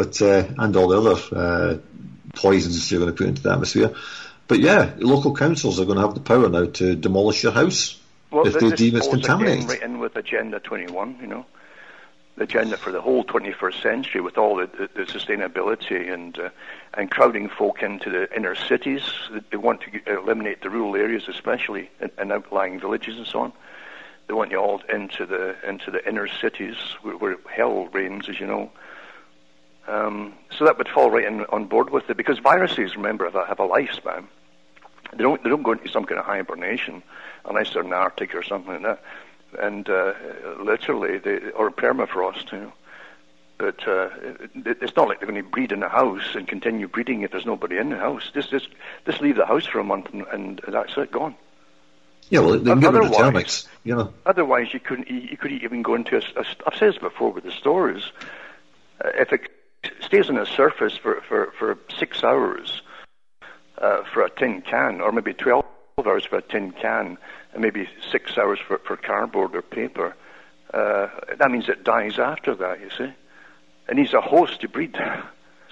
but 0.00 0.22
uh, 0.22 0.44
and 0.56 0.74
all 0.76 0.88
the 0.88 0.98
other 0.98 1.36
uh, 1.36 1.78
poisons 2.34 2.90
you're 2.90 3.00
going 3.00 3.12
to 3.12 3.16
put 3.16 3.28
into 3.28 3.42
the 3.42 3.52
atmosphere. 3.52 3.92
But 4.48 4.60
yeah, 4.60 4.94
local 4.96 5.34
councils 5.36 5.78
are 5.78 5.84
going 5.84 5.96
to 5.96 6.06
have 6.06 6.14
the 6.14 6.20
power 6.20 6.48
now 6.48 6.64
to 6.64 6.96
demolish 6.96 7.42
your 7.42 7.52
house 7.52 8.00
well, 8.30 8.46
if 8.46 8.58
they 8.58 8.70
deem 8.70 8.96
it's 8.96 9.08
contaminated. 9.08 9.68
Right 9.68 9.82
in 9.82 9.98
with 9.98 10.16
Agenda 10.16 10.58
21, 10.58 11.18
you 11.20 11.26
know, 11.26 11.44
the 12.36 12.44
agenda 12.44 12.78
for 12.78 12.90
the 12.90 13.02
whole 13.02 13.24
21st 13.24 13.82
century 13.82 14.22
with 14.22 14.38
all 14.38 14.56
the, 14.56 14.68
the, 14.68 14.88
the 14.94 15.02
sustainability 15.02 16.10
and 16.10 16.38
uh, 16.38 16.48
and 16.94 17.10
crowding 17.10 17.50
folk 17.50 17.82
into 17.82 18.08
the 18.08 18.34
inner 18.34 18.54
cities. 18.54 19.02
They 19.50 19.58
want 19.58 19.82
to 19.82 20.10
eliminate 20.10 20.62
the 20.62 20.70
rural 20.70 20.96
areas, 20.96 21.24
especially 21.28 21.90
and 22.16 22.32
outlying 22.32 22.80
villages 22.80 23.18
and 23.18 23.26
so 23.26 23.40
on. 23.40 23.52
They 24.28 24.32
want 24.32 24.50
you 24.50 24.56
all 24.56 24.80
into 24.88 25.26
the 25.26 25.56
into 25.68 25.90
the 25.90 26.08
inner 26.08 26.26
cities 26.26 26.76
where, 27.02 27.18
where 27.18 27.36
hell 27.54 27.88
reigns, 27.88 28.30
as 28.30 28.40
you 28.40 28.46
know. 28.46 28.70
Um, 29.88 30.34
so 30.56 30.64
that 30.64 30.78
would 30.78 30.88
fall 30.88 31.10
right 31.10 31.24
in, 31.24 31.44
on 31.46 31.64
board 31.64 31.90
with 31.90 32.08
it 32.10 32.16
because 32.16 32.38
viruses, 32.38 32.96
remember, 32.96 33.24
have 33.24 33.34
a, 33.34 33.46
have 33.46 33.60
a 33.60 33.66
lifespan. 33.66 34.24
They 35.12 35.22
don't, 35.22 35.42
they 35.42 35.50
don't 35.50 35.62
go 35.62 35.72
into 35.72 35.88
some 35.88 36.04
kind 36.04 36.20
of 36.20 36.26
hibernation 36.26 37.02
unless 37.44 37.72
they're 37.72 37.82
in 37.82 37.90
the 37.90 37.96
Arctic 37.96 38.34
or 38.34 38.42
something 38.42 38.72
like 38.74 38.82
that. 38.82 39.02
And 39.58 39.88
uh, 39.88 40.12
literally, 40.60 41.18
they, 41.18 41.50
or 41.50 41.70
permafrost, 41.70 42.52
you 42.52 42.58
know. 42.58 42.72
But 43.58 43.86
uh, 43.86 44.08
it, 44.54 44.78
it's 44.80 44.96
not 44.96 45.08
like 45.08 45.20
they're 45.20 45.28
going 45.28 45.42
to 45.42 45.48
breed 45.48 45.72
in 45.72 45.82
a 45.82 45.88
house 45.88 46.34
and 46.34 46.48
continue 46.48 46.88
breeding 46.88 47.22
if 47.22 47.32
there's 47.32 47.44
nobody 47.44 47.76
in 47.76 47.90
the 47.90 47.98
house. 47.98 48.30
Just, 48.32 48.50
just, 48.50 48.68
just 49.04 49.20
leave 49.20 49.36
the 49.36 49.44
house 49.44 49.66
for 49.66 49.80
a 49.80 49.84
month 49.84 50.08
and, 50.14 50.24
and 50.32 50.60
that's 50.68 50.96
it, 50.96 51.10
gone. 51.10 51.34
Yeah, 52.30 52.40
well, 52.40 52.58
they 52.58 52.74
get 52.76 52.92
rid 52.92 53.04
of 53.06 53.16
termites, 53.16 53.68
you 53.82 53.94
know. 53.94 54.14
Otherwise, 54.24 54.72
you 54.72 54.78
couldn't. 54.78 55.10
You 55.10 55.36
couldn't 55.36 55.62
even 55.62 55.82
go 55.82 55.96
into 55.96 56.16
a. 56.16 56.20
a 56.40 56.44
I've 56.64 56.76
said 56.78 56.92
this 56.92 56.98
before 56.98 57.32
with 57.32 57.42
the 57.42 57.50
stores. 57.50 58.12
Uh, 59.04 59.08
if 59.14 59.32
it 59.32 59.50
stays 60.00 60.28
on 60.28 60.36
the 60.36 60.46
surface 60.46 60.96
for, 60.96 61.20
for, 61.28 61.52
for 61.58 61.78
six 61.98 62.22
hours 62.24 62.82
uh, 63.78 64.02
for 64.12 64.22
a 64.22 64.30
tin 64.30 64.62
can, 64.62 65.00
or 65.00 65.12
maybe 65.12 65.32
12 65.32 65.64
hours 66.04 66.24
for 66.24 66.36
a 66.36 66.42
tin 66.42 66.72
can, 66.72 67.16
and 67.52 67.62
maybe 67.62 67.88
six 68.10 68.36
hours 68.36 68.58
for, 68.58 68.78
for 68.78 68.96
cardboard 68.96 69.54
or 69.54 69.62
paper, 69.62 70.14
uh, 70.74 71.08
that 71.38 71.50
means 71.50 71.68
it 71.68 71.84
dies 71.84 72.18
after 72.18 72.54
that, 72.54 72.80
you 72.80 72.90
see. 72.90 73.12
It 73.88 73.96
needs 73.96 74.14
a 74.14 74.20
host 74.20 74.60
to 74.60 74.68
breed. 74.68 74.96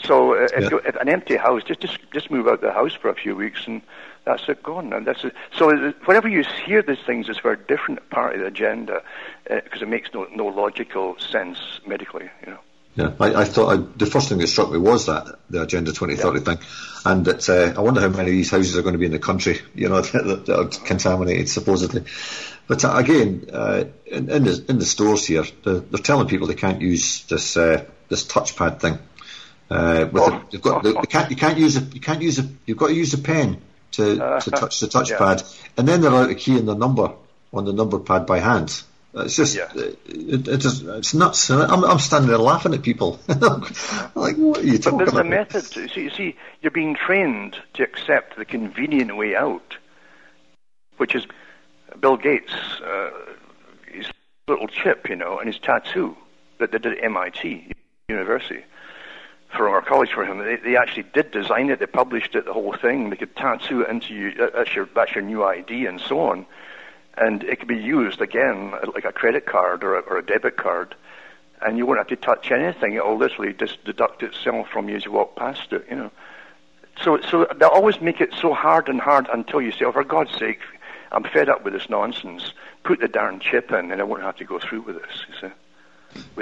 So 0.05 0.35
uh, 0.35 0.49
if, 0.57 0.71
yeah. 0.71 0.79
if, 0.85 0.97
an 0.97 1.09
empty 1.09 1.37
house, 1.37 1.63
just, 1.65 1.81
just 1.81 1.99
just 2.13 2.31
move 2.31 2.47
out 2.47 2.61
the 2.61 2.73
house 2.73 2.95
for 2.95 3.09
a 3.09 3.15
few 3.15 3.35
weeks, 3.35 3.67
and 3.67 3.83
that's 4.25 4.49
it 4.49 4.63
gone. 4.63 4.93
And 4.93 5.07
that's 5.07 5.25
it. 5.25 5.35
So 5.57 5.71
uh, 5.71 5.93
whenever 6.05 6.29
you 6.29 6.45
hear 6.65 6.83
these 6.83 7.01
things, 7.05 7.29
it's 7.29 7.39
for 7.39 7.53
a 7.53 7.57
different 7.57 8.09
part 8.11 8.35
of 8.35 8.41
the 8.41 8.47
agenda 8.47 9.03
because 9.45 9.83
uh, 9.83 9.87
it 9.87 9.89
makes 9.89 10.11
no 10.15 10.27
no 10.33 10.47
logical 10.47 11.19
sense 11.19 11.81
medically, 11.87 12.31
you 12.45 12.53
know. 12.53 12.61
Yeah, 12.99 13.13
I, 13.21 13.43
I 13.43 13.45
thought 13.45 13.69
I, 13.69 13.77
the 13.97 14.07
first 14.07 14.29
thing 14.29 14.39
that 14.39 14.49
struck 14.49 14.73
me 14.73 14.79
was 14.79 15.07
that 15.07 15.39
the 15.49 15.63
Agenda 15.63 15.93
2030 15.93 16.39
yeah. 16.39 16.45
thing, 16.45 16.59
and 17.05 17.25
that 17.27 17.49
uh, 17.49 17.79
I 17.79 17.81
wonder 17.81 18.01
how 18.01 18.09
many 18.09 18.31
of 18.31 18.37
these 18.37 18.51
houses 18.51 18.77
are 18.77 18.83
going 18.83 18.95
to 18.95 18.99
be 18.99 19.07
in 19.07 19.13
the 19.13 19.21
country, 19.21 19.61
you 19.73 19.89
know, 19.89 20.01
that, 20.03 20.47
that 20.47 20.59
are 20.59 20.67
contaminated 20.85 21.49
supposedly. 21.49 22.03
But 22.67 22.85
uh, 22.85 22.95
again, 22.97 23.51
uh, 23.53 23.85
in, 24.05 24.29
in, 24.29 24.43
the 24.43 24.65
in 24.69 24.79
the 24.81 24.85
stores 24.85 25.25
here, 25.25 25.45
they're, 25.63 25.79
they're 25.79 26.03
telling 26.03 26.27
people 26.27 26.49
they 26.49 26.57
can't 26.57 26.81
use 26.81 27.23
this 27.27 27.57
uh, 27.57 27.85
this 28.09 28.25
touchpad 28.25 28.81
thing. 28.81 28.99
Uh, 29.71 30.09
with 30.11 30.23
oh, 30.25 30.43
the, 30.51 30.59
got, 30.59 30.85
oh, 30.85 31.03
can't, 31.03 31.31
you 31.31 31.37
can't 31.37 31.59
use 31.59 31.77
a, 31.77 31.81
you 31.81 32.01
can't 32.01 32.21
use 32.21 32.41
a, 32.41 32.49
you've 32.67 32.79
got 32.79 32.89
to 32.89 32.95
use 32.95 33.15
a 33.15 33.19
pen 33.19 33.61
to, 33.93 34.17
to 34.41 34.51
touch 34.51 34.81
the 34.81 34.89
touchpad, 34.89 35.41
yeah. 35.41 35.69
and 35.77 35.87
then 35.87 36.01
they're 36.01 36.11
out 36.11 36.31
a 36.31 36.35
key 36.35 36.59
in 36.59 36.67
the 36.67 36.75
number 36.75 37.15
on 37.53 37.65
the 37.65 37.73
number 37.73 38.01
pad 38.01 38.27
by 38.27 38.41
hand. 38.41 38.83
It's 39.15 39.37
just, 39.37 39.57
yeah. 39.57 39.69
it, 39.75 40.49
it 40.49 40.59
just, 40.59 40.83
it's 40.85 41.15
nuts. 41.15 41.51
I'm, 41.51 41.85
I'm 41.85 41.99
standing 41.99 42.29
there 42.29 42.39
laughing 42.39 42.75
at 42.75 42.83
people. 42.83 43.19
like, 43.29 44.37
what 44.37 44.59
are 44.59 44.63
you 44.63 44.79
talking 44.79 44.99
but 44.99 45.05
there's 45.05 45.13
about? 45.13 45.27
a 45.27 45.29
method. 45.29 45.65
To, 45.65 45.89
see, 45.89 46.03
you 46.03 46.11
see, 46.11 46.37
you're 46.61 46.71
being 46.71 46.95
trained 46.95 47.57
to 47.75 47.83
accept 47.83 48.37
the 48.37 48.45
convenient 48.45 49.17
way 49.17 49.35
out, 49.35 49.77
which 50.99 51.15
is 51.15 51.27
Bill 51.99 52.19
Gates, 52.19 52.53
uh, 52.85 53.11
his 53.91 54.07
little 54.47 54.69
chip, 54.69 55.09
you 55.09 55.17
know, 55.17 55.39
and 55.39 55.47
his 55.47 55.59
tattoo 55.59 56.17
that 56.59 56.71
they 56.71 56.79
did 56.79 56.99
at 56.99 57.05
MIT 57.05 57.73
University 58.09 58.63
for 59.57 59.71
our 59.71 59.81
college 59.81 60.13
for 60.13 60.25
him. 60.25 60.39
They, 60.39 60.57
they 60.57 60.77
actually 60.77 61.05
did 61.15 61.31
design 61.31 61.71
it. 61.71 61.79
They 61.79 61.87
published 61.87 62.35
it, 62.35 62.45
the 62.45 62.53
whole 62.53 62.75
thing. 62.75 63.09
They 63.09 63.17
could 63.17 63.35
tattoo 63.35 63.81
it 63.83 63.89
into 63.89 64.13
you. 64.13 64.51
That's 64.55 64.75
your 64.75 64.87
that's 64.95 65.15
your 65.15 65.25
new 65.25 65.45
ID 65.45 65.87
and 65.87 65.99
so 65.99 66.21
on 66.21 66.45
and 67.21 67.43
it 67.45 67.61
can 67.61 67.69
be 67.69 67.77
used 67.77 68.21
again 68.21 68.73
like 68.95 69.05
a 69.05 69.13
credit 69.13 69.47
card 69.47 69.85
or 69.85 69.97
a, 69.97 70.01
or 70.01 70.19
a 70.19 70.25
debit 70.25 70.57
card, 70.57 70.95
and 71.63 71.77
you 71.77 71.87
won't 71.87 71.99
have 71.99 72.09
to 72.09 72.17
touch 72.17 72.51
anything. 72.51 72.95
It 72.95 73.05
will 73.05 73.17
literally 73.17 73.53
just 73.53 73.85
deduct 73.85 74.23
itself 74.23 74.69
from 74.69 74.89
you 74.89 74.97
as 74.97 75.05
you 75.05 75.13
walk 75.13 75.37
past 75.37 75.73
it. 75.73 75.87
You 75.91 75.97
know, 75.97 76.11
so 77.03 77.21
so 77.23 77.47
they 77.57 77.67
always 77.67 78.01
make 78.01 78.21
it 78.21 78.35
so 78.41 78.55
hard 78.55 78.89
and 78.89 79.01
hard 79.01 79.29
until 79.33 79.61
you 79.61 79.73
say, 79.73 79.85
"Oh, 79.85 79.93
for 79.93 80.05
God's 80.05 80.37
sake, 80.39 80.61
I'm 81.13 81.25
fed 81.25 81.49
up 81.49 81.65
with 81.65 81.73
this 81.73 81.89
nonsense. 81.89 82.53
Put 82.85 83.01
the 83.01 83.09
darn 83.09 83.41
chip 83.41 83.71
in, 83.73 83.91
and 83.91 84.01
I 84.01 84.05
won't 84.05 84.23
have 84.23 84.37
to 84.37 84.45
go 84.45 84.59
through 84.59 84.83
with 84.83 84.97
this." 84.97 85.25
You 85.29 85.49
see. 85.49 85.55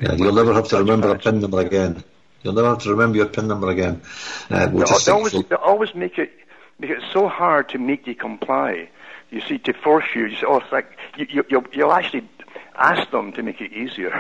Yeah, 0.03 0.13
you'll 0.15 0.33
never 0.33 0.55
have 0.55 0.69
to 0.69 0.79
remember 0.79 1.11
a 1.11 1.19
PIN 1.19 1.41
number 1.41 1.61
again. 1.61 2.05
You'll 2.43 2.55
never 2.55 2.69
have 2.69 2.79
to 2.81 2.91
remember 2.91 3.17
your 3.17 3.27
PIN 3.27 3.49
number 3.49 3.69
again. 3.69 4.01
Uh, 4.49 4.69
we'll 4.71 4.87
they 4.87 5.13
always, 5.13 5.33
they 5.33 5.57
always 5.57 5.95
make 5.95 6.19
it 6.19 6.33
make 6.79 6.91
it 6.91 7.03
so 7.13 7.29
hard 7.29 7.69
to 7.71 7.79
make 7.79 8.07
you 8.07 8.15
comply 8.15 8.89
you 9.31 9.41
see, 9.41 9.59
to 9.59 9.73
force 9.73 10.07
you, 10.15 10.27
you 10.27 10.37
say, 10.37 10.47
oh, 10.47 10.63
like, 10.73 10.97
you, 11.17 11.27
you, 11.29 11.45
you'll, 11.49 11.65
you'll 11.73 11.93
actually 11.93 12.29
ask 12.75 13.11
them 13.11 13.33
to 13.33 13.43
make 13.43 13.61
it 13.61 13.73
easier. 13.73 14.13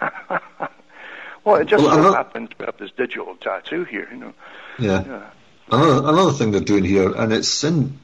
Well, 1.44 1.56
it 1.56 1.66
just 1.66 1.84
well, 1.84 1.92
so 1.92 2.00
another, 2.00 2.16
happens 2.16 2.50
to 2.58 2.66
have 2.66 2.78
this 2.78 2.90
digital 2.92 3.36
tattoo 3.36 3.84
here, 3.84 4.08
you 4.10 4.16
know. 4.16 4.34
Yeah. 4.78 5.04
yeah. 5.06 5.30
Another, 5.70 6.08
another 6.08 6.32
thing 6.32 6.52
they're 6.52 6.60
doing 6.60 6.84
here, 6.84 7.12
and 7.14 7.32
it's 7.32 7.64
in, 7.64 7.98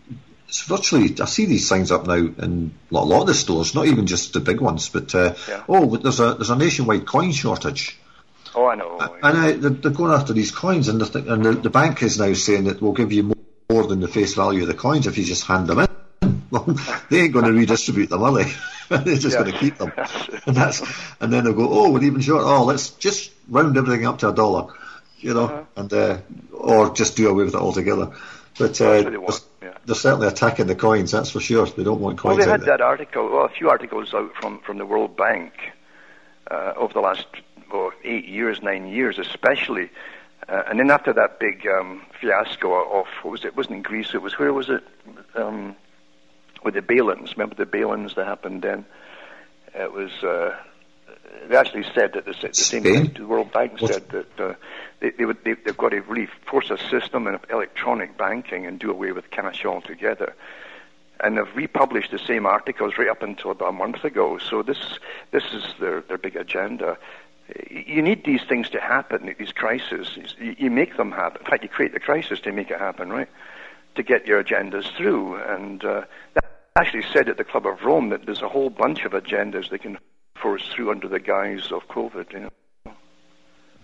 it's 0.46 0.62
virtually, 0.62 1.14
I 1.20 1.24
see 1.24 1.46
these 1.46 1.66
signs 1.66 1.90
up 1.90 2.06
now 2.06 2.14
in 2.14 2.74
a 2.90 2.94
lot 2.94 3.22
of 3.22 3.26
the 3.26 3.34
stores, 3.34 3.74
not 3.74 3.86
even 3.86 4.06
just 4.06 4.34
the 4.34 4.40
big 4.40 4.60
ones, 4.60 4.90
but, 4.90 5.14
uh, 5.14 5.34
yeah. 5.48 5.64
oh, 5.68 5.96
there's 5.96 6.20
a, 6.20 6.34
there's 6.34 6.50
a 6.50 6.56
nationwide 6.56 7.06
coin 7.06 7.32
shortage. 7.32 7.98
Oh, 8.54 8.66
I 8.66 8.74
know. 8.74 8.98
And 9.22 9.38
uh, 9.38 9.52
they're, 9.56 9.70
they're, 9.70 9.90
going 9.92 10.12
after 10.12 10.32
these 10.34 10.50
coins, 10.50 10.88
and, 10.88 11.00
the, 11.00 11.32
and 11.32 11.44
the, 11.44 11.52
the, 11.52 11.70
bank 11.70 12.02
is 12.02 12.18
now 12.18 12.32
saying 12.34 12.64
that 12.64 12.82
we'll 12.82 12.92
give 12.92 13.12
you 13.12 13.22
more, 13.22 13.36
more 13.70 13.86
than 13.86 14.00
the 14.00 14.08
face 14.08 14.34
value 14.34 14.62
of 14.62 14.68
the 14.68 14.74
coins 14.74 15.06
if 15.06 15.16
you 15.16 15.24
just 15.24 15.44
hand 15.46 15.66
them 15.66 15.78
in. 15.78 15.86
Well, 16.50 16.64
they 17.08 17.20
ain't 17.20 17.32
going 17.32 17.44
to 17.44 17.52
redistribute 17.52 18.10
them, 18.10 18.24
are 18.24 18.32
they? 18.32 18.52
They're 18.88 19.14
just 19.14 19.36
yeah. 19.36 19.42
going 19.42 19.52
to 19.52 19.58
keep 19.58 19.78
them, 19.78 19.92
and 20.46 20.56
that's 20.56 20.82
and 21.20 21.32
then 21.32 21.44
they'll 21.44 21.52
go, 21.52 21.68
oh, 21.70 21.92
we're 21.92 22.02
even 22.02 22.20
short. 22.20 22.42
Oh, 22.44 22.64
let's 22.64 22.90
just 22.90 23.30
round 23.48 23.76
everything 23.76 24.04
up 24.04 24.18
to 24.18 24.30
a 24.30 24.34
dollar, 24.34 24.72
you 25.20 25.32
know, 25.32 25.44
uh-huh. 25.44 25.64
and 25.76 25.92
uh, 25.92 26.18
or 26.52 26.92
just 26.92 27.16
do 27.16 27.28
away 27.28 27.44
with 27.44 27.54
it 27.54 27.60
altogether. 27.60 28.10
But 28.58 28.80
uh, 28.80 29.02
they're, 29.02 29.12
yeah. 29.12 29.74
they're, 29.86 29.94
certainly 29.94 30.26
attacking 30.26 30.66
the 30.66 30.74
coins, 30.74 31.12
that's 31.12 31.30
for 31.30 31.38
sure. 31.38 31.66
They 31.66 31.84
don't 31.84 32.00
want 32.00 32.18
coins. 32.18 32.38
Well, 32.38 32.46
they 32.46 32.50
had 32.50 32.62
that 32.62 32.80
article, 32.80 33.30
well, 33.30 33.44
a 33.44 33.48
few 33.48 33.70
articles 33.70 34.12
out 34.12 34.34
from 34.34 34.58
from 34.58 34.78
the 34.78 34.86
World 34.86 35.16
Bank 35.16 35.52
uh, 36.50 36.72
over 36.76 36.92
the 36.92 37.00
last 37.00 37.26
eight 38.04 38.26
years, 38.26 38.62
nine 38.62 38.88
years, 38.88 39.18
especially. 39.18 39.90
Uh, 40.48 40.62
and 40.68 40.80
then 40.80 40.90
after 40.90 41.12
that 41.12 41.38
big 41.38 41.66
um, 41.66 42.02
fiasco 42.20 43.00
of 43.00 43.06
what 43.22 43.30
was 43.30 43.40
it? 43.44 43.48
it? 43.48 43.56
wasn't 43.56 43.76
in 43.76 43.82
Greece. 43.82 44.14
It 44.14 44.22
was 44.22 44.38
where 44.38 44.52
was 44.52 44.68
it? 44.68 44.82
Um, 45.34 45.76
with 46.62 46.74
the 46.74 46.82
bail-ins. 46.82 47.32
Remember 47.32 47.54
the 47.54 47.66
bail-ins 47.66 48.14
that 48.14 48.26
happened 48.26 48.62
then? 48.62 48.84
It 49.74 49.92
was. 49.92 50.12
Uh, 50.22 50.56
they 51.48 51.56
actually 51.56 51.84
said 51.94 52.12
that 52.14 52.24
the, 52.24 52.32
the 52.32 52.54
same 52.54 52.82
thing. 52.82 53.12
The 53.16 53.26
World 53.26 53.52
Bank 53.52 53.78
said 53.78 54.08
that 54.10 54.40
uh, 54.40 54.54
they, 55.00 55.10
they 55.10 55.24
would, 55.24 55.42
they, 55.44 55.54
have 55.66 55.76
got 55.76 55.90
to 55.90 56.00
really 56.00 56.28
force 56.48 56.70
a 56.70 56.78
system 56.78 57.26
of 57.26 57.44
electronic 57.50 58.16
banking 58.16 58.66
and 58.66 58.78
do 58.78 58.90
away 58.90 59.12
with 59.12 59.30
cash 59.30 59.64
altogether. 59.64 60.34
And 61.22 61.36
they've 61.36 61.56
republished 61.56 62.10
the 62.10 62.18
same 62.18 62.46
articles 62.46 62.94
right 62.98 63.08
up 63.08 63.22
until 63.22 63.50
about 63.50 63.68
a 63.68 63.72
month 63.72 64.04
ago. 64.04 64.38
So 64.38 64.62
this 64.62 64.78
this 65.30 65.44
is 65.52 65.64
their 65.78 66.00
their 66.02 66.18
big 66.18 66.36
agenda. 66.36 66.98
You 67.68 68.02
need 68.02 68.24
these 68.24 68.42
things 68.48 68.70
to 68.70 68.80
happen, 68.80 69.34
these 69.38 69.52
crises. 69.52 70.16
You 70.38 70.70
make 70.70 70.96
them 70.96 71.10
happen. 71.10 71.42
In 71.42 71.50
fact, 71.50 71.62
you 71.64 71.68
create 71.68 71.92
the 71.92 72.00
crisis 72.00 72.40
to 72.40 72.52
make 72.52 72.70
it 72.70 72.78
happen, 72.78 73.10
right? 73.10 73.28
To 73.96 74.02
get 74.04 74.26
your 74.26 74.42
agendas 74.42 74.86
through. 74.96 75.34
And 75.34 75.84
uh, 75.84 76.04
that 76.34 76.49
actually 76.80 77.04
said 77.12 77.28
at 77.28 77.36
the 77.36 77.44
Club 77.44 77.66
of 77.66 77.82
Rome 77.82 78.10
that 78.10 78.26
there's 78.26 78.42
a 78.42 78.48
whole 78.48 78.70
bunch 78.70 79.04
of 79.04 79.12
agendas 79.12 79.70
they 79.70 79.78
can 79.78 79.98
force 80.40 80.66
through 80.74 80.90
under 80.90 81.08
the 81.08 81.20
guise 81.20 81.70
of 81.72 81.86
COVID. 81.88 82.32
You 82.32 82.40
know. 82.40 82.50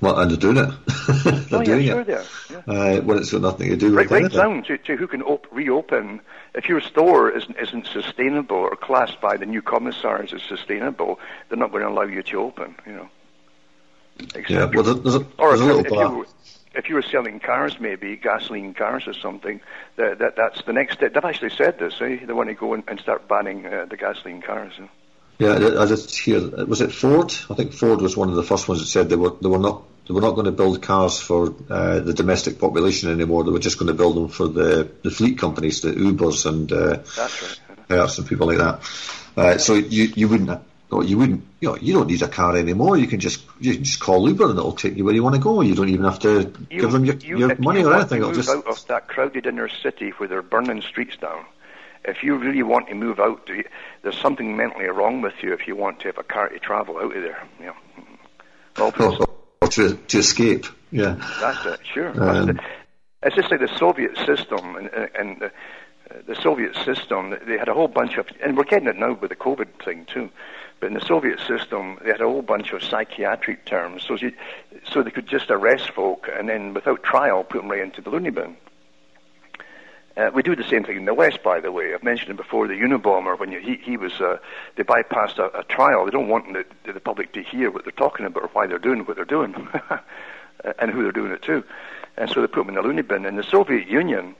Well, 0.00 0.18
and 0.18 0.30
they're 0.30 0.36
doing 0.36 0.58
it. 0.58 0.68
they're 1.48 1.60
oh, 1.60 1.64
doing 1.64 1.80
yeah, 1.82 1.92
sure 1.92 2.00
it. 2.00 2.06
They. 2.06 2.54
Yeah. 2.54 2.58
Uh, 2.66 3.00
well, 3.02 3.18
it's 3.18 3.32
got 3.32 3.40
nothing 3.40 3.70
to 3.70 3.76
do 3.76 3.94
right, 3.94 4.10
with 4.10 4.22
right 4.22 4.32
down 4.32 4.62
to, 4.64 4.76
to 4.76 4.96
who 4.96 5.06
can 5.06 5.22
op- 5.22 5.46
reopen. 5.50 6.20
If 6.54 6.68
your 6.68 6.80
store 6.80 7.30
isn't, 7.30 7.56
isn't 7.56 7.86
sustainable 7.86 8.56
or 8.56 8.76
classed 8.76 9.20
by 9.20 9.38
the 9.38 9.46
new 9.46 9.62
commissars 9.62 10.34
as 10.34 10.42
sustainable, 10.42 11.18
they're 11.48 11.58
not 11.58 11.70
going 11.70 11.82
to 11.82 11.88
allow 11.88 12.02
you 12.02 12.22
to 12.22 12.40
open. 12.40 12.74
You 12.86 12.92
know. 12.92 13.08
Except 14.34 14.50
yeah, 14.50 14.64
well, 14.66 14.82
there's 14.82 15.14
a, 15.14 15.18
there's 15.38 15.60
a 15.60 15.64
little 15.64 15.84
if, 15.84 15.90
you, 15.90 16.26
if 16.76 16.88
you 16.88 16.94
were 16.94 17.02
selling 17.02 17.40
cars, 17.40 17.78
maybe 17.80 18.16
gasoline 18.16 18.74
cars 18.74 19.06
or 19.06 19.14
something, 19.14 19.60
that, 19.96 20.18
that 20.18 20.36
that's 20.36 20.62
the 20.62 20.72
next 20.72 20.94
step. 20.94 21.14
They've 21.14 21.24
actually 21.24 21.50
said 21.50 21.78
this. 21.78 21.94
Eh? 22.00 22.24
They 22.24 22.32
want 22.32 22.48
to 22.48 22.54
go 22.54 22.74
and, 22.74 22.84
and 22.88 23.00
start 23.00 23.28
banning 23.28 23.66
uh, 23.66 23.86
the 23.86 23.96
gasoline 23.96 24.42
cars. 24.42 24.72
Eh? 24.80 24.86
Yeah, 25.38 25.78
I 25.78 25.86
just 25.86 26.18
hear. 26.18 26.40
Was 26.64 26.80
it 26.80 26.92
Ford? 26.92 27.32
I 27.50 27.54
think 27.54 27.74
Ford 27.74 28.00
was 28.00 28.16
one 28.16 28.30
of 28.30 28.36
the 28.36 28.42
first 28.42 28.68
ones 28.68 28.80
that 28.80 28.86
said 28.86 29.08
they 29.10 29.16
were 29.16 29.34
they 29.40 29.48
were 29.48 29.58
not 29.58 29.82
they 30.06 30.14
were 30.14 30.22
not 30.22 30.32
going 30.32 30.46
to 30.46 30.52
build 30.52 30.80
cars 30.80 31.20
for 31.20 31.54
uh, 31.68 32.00
the 32.00 32.14
domestic 32.14 32.58
population 32.58 33.10
anymore. 33.10 33.44
They 33.44 33.50
were 33.50 33.58
just 33.58 33.78
going 33.78 33.88
to 33.88 33.94
build 33.94 34.16
them 34.16 34.28
for 34.28 34.48
the, 34.48 34.88
the 35.02 35.10
fleet 35.10 35.38
companies, 35.38 35.82
the 35.82 35.92
Ubers 35.92 36.46
and 36.46 36.72
uh, 36.72 37.02
right. 37.18 37.60
Hertz 37.88 38.18
and 38.18 38.26
people 38.26 38.46
like 38.46 38.58
that. 38.58 38.80
Uh, 39.36 39.58
so 39.58 39.74
you 39.74 40.04
you 40.16 40.28
wouldn't 40.28 40.62
no, 40.90 41.02
you 41.02 41.18
wouldn't. 41.18 41.44
You 41.60 41.70
know, 41.70 41.76
you 41.76 41.94
don't 41.94 42.06
need 42.06 42.22
a 42.22 42.28
car 42.28 42.56
anymore. 42.56 42.96
You 42.96 43.08
can 43.08 43.18
just 43.18 43.42
you 43.58 43.74
can 43.74 43.84
just 43.84 44.00
call 44.00 44.28
Uber 44.28 44.50
and 44.50 44.58
it'll 44.58 44.72
take 44.72 44.96
you 44.96 45.04
where 45.04 45.14
you 45.14 45.22
want 45.22 45.34
to 45.34 45.40
go. 45.40 45.60
You 45.60 45.74
don't 45.74 45.88
even 45.88 46.04
have 46.04 46.20
to 46.20 46.52
you, 46.70 46.80
give 46.80 46.92
them 46.92 47.04
your, 47.04 47.16
you, 47.16 47.38
your 47.38 47.56
money 47.56 47.80
you 47.80 47.88
or 47.88 47.94
anything. 47.94 48.18
It'll 48.20 48.32
just 48.32 48.48
out 48.48 48.66
of 48.66 48.86
that 48.86 49.08
crowded 49.08 49.46
inner 49.46 49.68
city 49.68 50.10
where 50.10 50.28
they're 50.28 50.42
burning 50.42 50.82
streets 50.82 51.16
down. 51.16 51.44
If 52.04 52.22
you 52.22 52.36
really 52.36 52.62
want 52.62 52.88
to 52.88 52.94
move 52.94 53.18
out, 53.18 53.50
there's 54.02 54.18
something 54.18 54.56
mentally 54.56 54.86
wrong 54.86 55.22
with 55.22 55.34
you 55.42 55.52
if 55.52 55.66
you 55.66 55.74
want 55.74 56.00
to 56.00 56.06
have 56.06 56.18
a 56.18 56.22
car 56.22 56.48
to 56.48 56.58
travel 56.60 56.98
out 56.98 57.16
of 57.16 57.22
there. 57.22 57.42
You 57.58 57.66
know. 57.66 57.76
Oh, 58.76 59.26
or 59.62 59.68
to, 59.68 59.94
to 59.94 60.18
escape. 60.18 60.66
Yeah. 60.92 61.16
That's 61.40 61.66
it. 61.66 61.80
Sure. 61.92 62.10
Um, 62.10 62.46
That's 62.46 62.48
it. 62.48 62.64
It's 63.24 63.36
just 63.36 63.50
like 63.50 63.60
the 63.60 63.76
Soviet 63.76 64.16
system 64.18 64.76
and, 64.76 64.90
and 65.18 65.40
the, 65.40 65.52
the 66.28 66.36
Soviet 66.36 66.76
system. 66.84 67.34
They 67.44 67.58
had 67.58 67.68
a 67.68 67.74
whole 67.74 67.88
bunch 67.88 68.18
of, 68.18 68.28
and 68.44 68.56
we're 68.56 68.64
getting 68.64 68.86
it 68.86 68.96
now 68.96 69.14
with 69.14 69.30
the 69.30 69.36
COVID 69.36 69.84
thing 69.84 70.06
too 70.06 70.30
but 70.80 70.88
in 70.88 70.94
the 70.94 71.04
Soviet 71.04 71.40
system, 71.40 71.98
they 72.02 72.10
had 72.10 72.20
a 72.20 72.24
whole 72.24 72.42
bunch 72.42 72.72
of 72.72 72.82
psychiatric 72.82 73.64
terms, 73.64 74.04
so, 74.06 74.14
you, 74.16 74.32
so 74.84 75.02
they 75.02 75.10
could 75.10 75.26
just 75.26 75.50
arrest 75.50 75.90
folk 75.90 76.28
and 76.32 76.48
then, 76.48 76.74
without 76.74 77.02
trial, 77.02 77.44
put 77.44 77.62
them 77.62 77.70
right 77.70 77.80
into 77.80 78.02
the 78.02 78.10
loony 78.10 78.30
bin. 78.30 78.56
Uh, 80.16 80.30
we 80.32 80.42
do 80.42 80.56
the 80.56 80.64
same 80.64 80.82
thing 80.82 80.96
in 80.96 81.04
the 81.04 81.12
West, 81.12 81.42
by 81.42 81.60
the 81.60 81.70
way. 81.70 81.92
I've 81.92 82.02
mentioned 82.02 82.30
it 82.30 82.38
before. 82.38 82.66
The 82.66 82.74
Unabomber, 82.74 83.38
when 83.38 83.52
you, 83.52 83.60
he, 83.60 83.76
he 83.76 83.96
was, 83.98 84.14
uh, 84.14 84.38
they 84.76 84.82
bypassed 84.82 85.38
a, 85.38 85.58
a, 85.58 85.62
trial. 85.64 86.06
They 86.06 86.10
don't 86.10 86.28
want 86.28 86.50
the, 86.54 86.64
the, 86.90 87.00
public 87.00 87.34
to 87.34 87.42
hear 87.42 87.70
what 87.70 87.84
they're 87.84 87.92
talking 87.92 88.24
about 88.24 88.44
or 88.44 88.48
why 88.54 88.66
they're 88.66 88.78
doing 88.78 89.00
what 89.00 89.16
they're 89.16 89.26
doing, 89.26 89.54
and 90.78 90.90
who 90.90 91.02
they're 91.02 91.12
doing 91.12 91.32
it 91.32 91.42
to. 91.42 91.62
And 92.16 92.30
so 92.30 92.40
they 92.40 92.46
put 92.46 92.60
them 92.60 92.70
in 92.70 92.76
the 92.76 92.82
loony 92.82 93.02
bin. 93.02 93.26
In 93.26 93.36
the 93.36 93.42
Soviet 93.42 93.88
Union, 93.88 94.34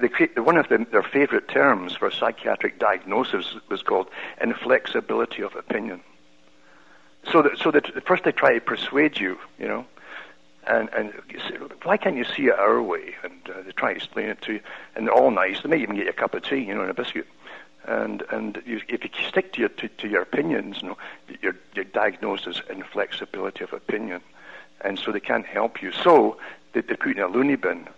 they 0.00 0.40
one 0.40 0.56
of 0.56 0.68
the, 0.68 0.86
their 0.90 1.02
favorite 1.02 1.48
terms 1.48 1.94
for 1.96 2.10
psychiatric 2.10 2.78
diagnosis 2.78 3.54
was 3.68 3.82
called 3.82 4.08
inflexibility 4.40 5.42
of 5.42 5.54
opinion. 5.54 6.00
So 7.30 7.42
that, 7.42 7.58
so 7.58 7.70
that 7.70 8.06
first 8.06 8.24
they 8.24 8.32
try 8.32 8.54
to 8.54 8.60
persuade 8.60 9.18
you, 9.18 9.38
you 9.58 9.66
know, 9.66 9.86
and, 10.66 10.88
and 10.90 11.12
say, 11.48 11.56
why 11.82 11.96
can't 11.96 12.16
you 12.16 12.24
see 12.24 12.46
it 12.46 12.58
our 12.58 12.82
way? 12.82 13.14
And 13.22 13.32
uh, 13.48 13.62
they 13.62 13.72
try 13.72 13.92
to 13.92 13.96
explain 13.96 14.28
it 14.28 14.42
to 14.42 14.54
you, 14.54 14.60
and 14.94 15.06
they're 15.06 15.14
all 15.14 15.30
nice. 15.30 15.62
They 15.62 15.68
may 15.68 15.80
even 15.80 15.96
get 15.96 16.04
you 16.04 16.10
a 16.10 16.14
cup 16.14 16.34
of 16.34 16.42
tea, 16.42 16.58
you 16.58 16.74
know, 16.74 16.82
and 16.82 16.90
a 16.90 16.94
biscuit. 16.94 17.26
And 17.86 18.22
and 18.30 18.62
you, 18.64 18.80
if 18.88 19.04
you 19.04 19.10
stick 19.28 19.52
to 19.54 19.60
your 19.60 19.68
to, 19.68 19.88
to 19.88 20.08
your 20.08 20.22
opinions, 20.22 20.80
you 20.80 20.88
know, 20.88 20.98
you're, 21.42 21.56
inflexibility 22.70 23.62
of 23.62 23.72
opinion, 23.74 24.22
and 24.80 24.98
so 24.98 25.12
they 25.12 25.20
can't 25.20 25.44
help 25.44 25.82
you. 25.82 25.92
So 25.92 26.38
they, 26.72 26.80
they 26.80 26.94
put 26.94 27.08
you 27.08 27.12
in 27.12 27.18
a 27.20 27.26
loony 27.26 27.56
bin 27.56 27.88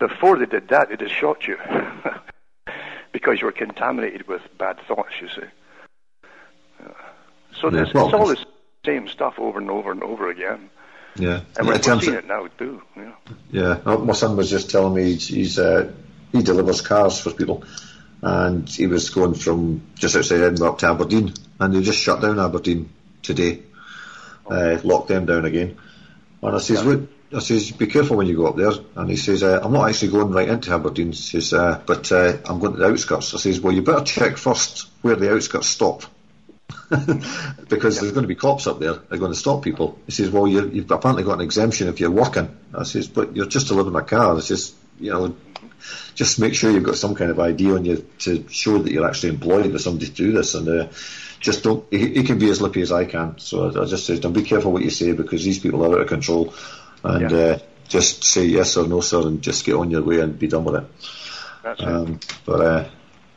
before 0.00 0.38
they 0.38 0.46
did 0.46 0.68
that, 0.68 0.88
they 0.88 0.96
just 0.96 1.14
shot 1.14 1.46
you 1.46 1.56
because 3.12 3.40
you 3.40 3.46
were 3.46 3.52
contaminated 3.52 4.26
with 4.26 4.42
bad 4.58 4.80
thoughts, 4.88 5.12
you 5.20 5.28
see. 5.28 5.46
So 7.60 7.70
yeah, 7.70 7.84
well, 7.94 8.06
it's 8.06 8.14
all 8.14 8.26
the 8.26 8.44
same 8.84 9.06
stuff 9.08 9.34
over 9.38 9.58
and 9.58 9.70
over 9.70 9.92
and 9.92 10.02
over 10.02 10.30
again. 10.30 10.70
Yeah, 11.16 11.40
and 11.58 11.66
we're, 11.66 11.74
we're 11.74 12.00
seeing 12.00 12.14
it 12.14 12.26
now 12.26 12.46
too. 12.58 12.82
Yeah. 12.96 13.12
Yeah, 13.50 13.80
oh, 13.84 13.98
my 13.98 14.14
son 14.14 14.36
was 14.36 14.48
just 14.48 14.70
telling 14.70 14.94
me 14.94 15.12
he's, 15.12 15.28
he's 15.28 15.58
uh, 15.58 15.92
he 16.32 16.42
delivers 16.42 16.80
cars 16.80 17.20
for 17.20 17.32
people, 17.32 17.64
and 18.22 18.68
he 18.68 18.86
was 18.86 19.10
going 19.10 19.34
from 19.34 19.82
just 19.96 20.16
outside 20.16 20.40
Edinburgh 20.40 20.76
to 20.76 20.86
Aberdeen, 20.86 21.34
and 21.58 21.74
they 21.74 21.82
just 21.82 21.98
shut 21.98 22.22
down 22.22 22.38
Aberdeen 22.38 22.88
today, 23.22 23.62
oh. 24.46 24.54
uh, 24.54 24.80
locked 24.82 25.08
them 25.08 25.26
down 25.26 25.44
again. 25.44 25.76
And 26.42 26.56
I 26.56 26.58
says, 26.58 26.84
yeah. 26.84 27.00
I 27.32 27.38
says, 27.38 27.70
be 27.70 27.86
careful 27.86 28.16
when 28.16 28.26
you 28.26 28.36
go 28.36 28.46
up 28.46 28.56
there. 28.56 28.72
And 28.96 29.08
he 29.08 29.16
says, 29.16 29.42
uh, 29.42 29.60
I'm 29.62 29.72
not 29.72 29.88
actually 29.88 30.10
going 30.10 30.32
right 30.32 30.48
into 30.48 30.72
Aberdeen. 30.72 31.12
He 31.12 31.12
says, 31.12 31.52
uh, 31.52 31.80
but 31.86 32.10
uh, 32.10 32.38
I'm 32.44 32.58
going 32.58 32.72
to 32.72 32.78
the 32.78 32.86
outskirts. 32.86 33.34
I 33.34 33.38
says, 33.38 33.60
well, 33.60 33.72
you 33.72 33.82
better 33.82 34.04
check 34.04 34.36
first 34.36 34.88
where 35.02 35.14
the 35.14 35.32
outskirts 35.32 35.68
stop. 35.68 36.02
because 36.88 37.96
yeah. 37.96 38.00
there's 38.00 38.12
going 38.12 38.22
to 38.22 38.28
be 38.28 38.34
cops 38.34 38.66
up 38.66 38.80
there. 38.80 38.94
They're 38.94 39.18
going 39.18 39.32
to 39.32 39.38
stop 39.38 39.62
people. 39.62 39.98
He 40.06 40.12
says, 40.12 40.30
well, 40.30 40.48
you 40.48 40.80
have 40.80 40.90
apparently 40.90 41.22
got 41.22 41.34
an 41.34 41.40
exemption 41.40 41.88
if 41.88 42.00
you're 42.00 42.10
working. 42.10 42.56
I 42.74 42.82
says, 42.82 43.06
but 43.06 43.36
you're 43.36 43.46
just 43.46 43.68
delivering 43.68 43.96
a 43.96 44.02
car. 44.02 44.36
It's 44.36 44.48
just, 44.48 44.74
you 44.98 45.12
know, 45.12 45.36
just 46.14 46.40
make 46.40 46.54
sure 46.54 46.70
you've 46.70 46.84
got 46.84 46.96
some 46.96 47.14
kind 47.14 47.30
of 47.30 47.38
ID 47.38 47.72
on 47.72 47.84
you 47.84 48.06
to 48.20 48.44
show 48.48 48.78
that 48.78 48.92
you're 48.92 49.06
actually 49.06 49.30
employed 49.30 49.72
with 49.72 49.82
somebody 49.82 50.06
to 50.06 50.12
do 50.12 50.32
this. 50.32 50.54
And 50.54 50.68
uh, 50.68 50.88
just 51.38 51.62
don't, 51.62 51.86
he, 51.92 52.22
can 52.24 52.38
be 52.38 52.50
as 52.50 52.60
lippy 52.60 52.82
as 52.82 52.92
I 52.92 53.04
can. 53.04 53.38
So 53.38 53.70
I, 53.70 53.82
I 53.82 53.84
just 53.86 54.06
say, 54.06 54.18
don't 54.18 54.32
be 54.32 54.42
careful 54.42 54.72
what 54.72 54.82
you 54.82 54.90
say 54.90 55.12
because 55.12 55.44
these 55.44 55.60
people 55.60 55.84
are 55.84 55.94
out 55.94 56.02
of 56.02 56.08
control 56.08 56.54
and 57.02 57.30
yeah. 57.30 57.38
uh, 57.38 57.58
just 57.88 58.24
say 58.24 58.44
yes 58.44 58.76
or 58.76 58.86
no, 58.86 59.00
sir, 59.00 59.26
and 59.26 59.42
just 59.42 59.64
get 59.64 59.74
on 59.74 59.90
your 59.90 60.02
way 60.02 60.20
and 60.20 60.38
be 60.38 60.48
done 60.48 60.64
with 60.64 60.76
it. 60.76 60.84
That's 61.62 61.82
um, 61.82 62.20
But 62.44 62.60
uh, 62.60 62.88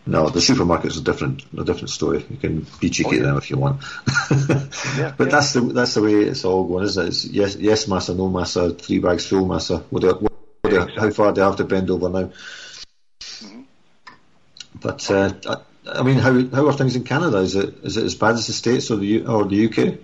no, 0.05 0.29
the 0.29 0.39
supermarket's 0.39 0.97
a 0.97 1.01
different 1.01 1.43
a 1.57 1.63
different 1.63 1.89
story. 1.89 2.25
You 2.29 2.37
can 2.37 2.67
be 2.79 2.89
cheeky 2.89 3.09
oh, 3.09 3.13
yeah. 3.13 3.23
them 3.23 3.37
if 3.37 3.49
you 3.49 3.57
want. 3.57 3.81
yeah, 4.31 5.13
but 5.17 5.25
yeah. 5.25 5.31
that's 5.31 5.53
the 5.53 5.61
that's 5.61 5.93
the 5.93 6.01
way 6.01 6.15
it's 6.15 6.43
all 6.43 6.65
going, 6.65 6.83
isn't 6.83 7.05
it? 7.05 7.07
It's 7.07 7.25
yes, 7.25 7.55
yes, 7.55 7.87
massa, 7.87 8.13
no 8.13 8.29
massa, 8.29 8.71
three 8.71 8.99
bags 8.99 9.25
full 9.25 9.45
massa. 9.45 9.77
What, 9.89 10.03
what, 10.03 10.21
what, 10.21 10.97
how 10.97 11.09
far 11.11 11.31
do 11.31 11.41
I 11.41 11.45
have 11.45 11.55
to 11.57 11.63
bend 11.63 11.89
over 11.89 12.09
now? 12.09 12.31
Mm-hmm. 13.21 13.61
But 14.81 15.09
uh, 15.09 15.33
I, 15.47 15.99
I 15.99 16.03
mean, 16.03 16.17
how 16.17 16.33
how 16.47 16.67
are 16.67 16.73
things 16.73 16.97
in 16.97 17.03
Canada? 17.05 17.37
Is 17.37 17.55
it 17.55 17.75
is 17.83 17.95
it 17.95 18.03
as 18.03 18.15
bad 18.15 18.35
as 18.35 18.47
the 18.47 18.53
states 18.53 18.91
or 18.91 18.97
the 18.97 19.25
or 19.25 19.45
the 19.45 19.65
UK? 19.67 19.99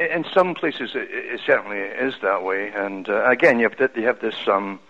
In 0.00 0.24
some 0.32 0.54
places, 0.54 0.92
it, 0.94 1.08
it 1.10 1.40
certainly 1.44 1.78
is 1.78 2.14
that 2.22 2.42
way. 2.42 2.70
And 2.74 3.08
uh, 3.08 3.24
again, 3.28 3.60
you 3.60 3.68
have, 3.68 3.94
have 3.94 4.20
this 4.20 4.36
um, 4.46 4.80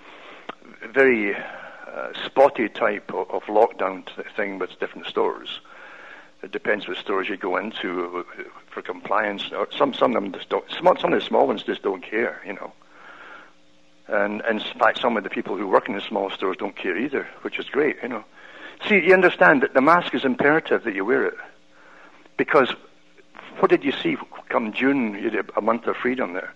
very 0.94 1.34
uh, 1.34 2.12
spotty 2.24 2.68
type 2.68 3.12
of, 3.12 3.30
of 3.30 3.42
lockdown 3.44 4.04
thing 4.36 4.58
with 4.58 4.78
different 4.78 5.06
stores. 5.06 5.60
It 6.42 6.52
depends 6.52 6.88
what 6.88 6.96
stores 6.96 7.28
you 7.28 7.36
go 7.36 7.56
into 7.56 8.18
uh, 8.18 8.42
for 8.70 8.82
compliance. 8.82 9.50
Some 9.76 9.92
some 9.92 10.16
of 10.16 10.22
them 10.22 10.32
just 10.32 10.48
don't. 10.48 10.64
Some, 10.70 10.96
some 10.98 11.12
of 11.12 11.20
the 11.20 11.26
small 11.26 11.46
ones 11.46 11.62
just 11.64 11.82
don't 11.82 12.02
care, 12.02 12.40
you 12.46 12.54
know. 12.54 12.72
And, 14.08 14.40
and 14.42 14.60
in 14.60 14.78
fact, 14.78 15.00
some 15.00 15.16
of 15.16 15.22
the 15.22 15.30
people 15.30 15.56
who 15.56 15.68
work 15.68 15.88
in 15.88 15.94
the 15.94 16.00
small 16.00 16.30
stores 16.30 16.56
don't 16.56 16.74
care 16.74 16.96
either, 16.96 17.28
which 17.42 17.58
is 17.58 17.66
great, 17.66 17.96
you 18.02 18.08
know. 18.08 18.24
See, 18.88 18.96
you 18.96 19.12
understand 19.12 19.62
that 19.62 19.74
the 19.74 19.80
mask 19.80 20.14
is 20.14 20.24
imperative 20.24 20.84
that 20.84 20.94
you 20.94 21.04
wear 21.04 21.26
it. 21.26 21.36
Because 22.36 22.74
what 23.58 23.70
did 23.70 23.84
you 23.84 23.92
see 23.92 24.16
come 24.48 24.72
June? 24.72 25.14
You 25.14 25.30
had 25.30 25.50
a 25.56 25.60
month 25.60 25.86
of 25.86 25.96
freedom 25.96 26.32
there. 26.32 26.52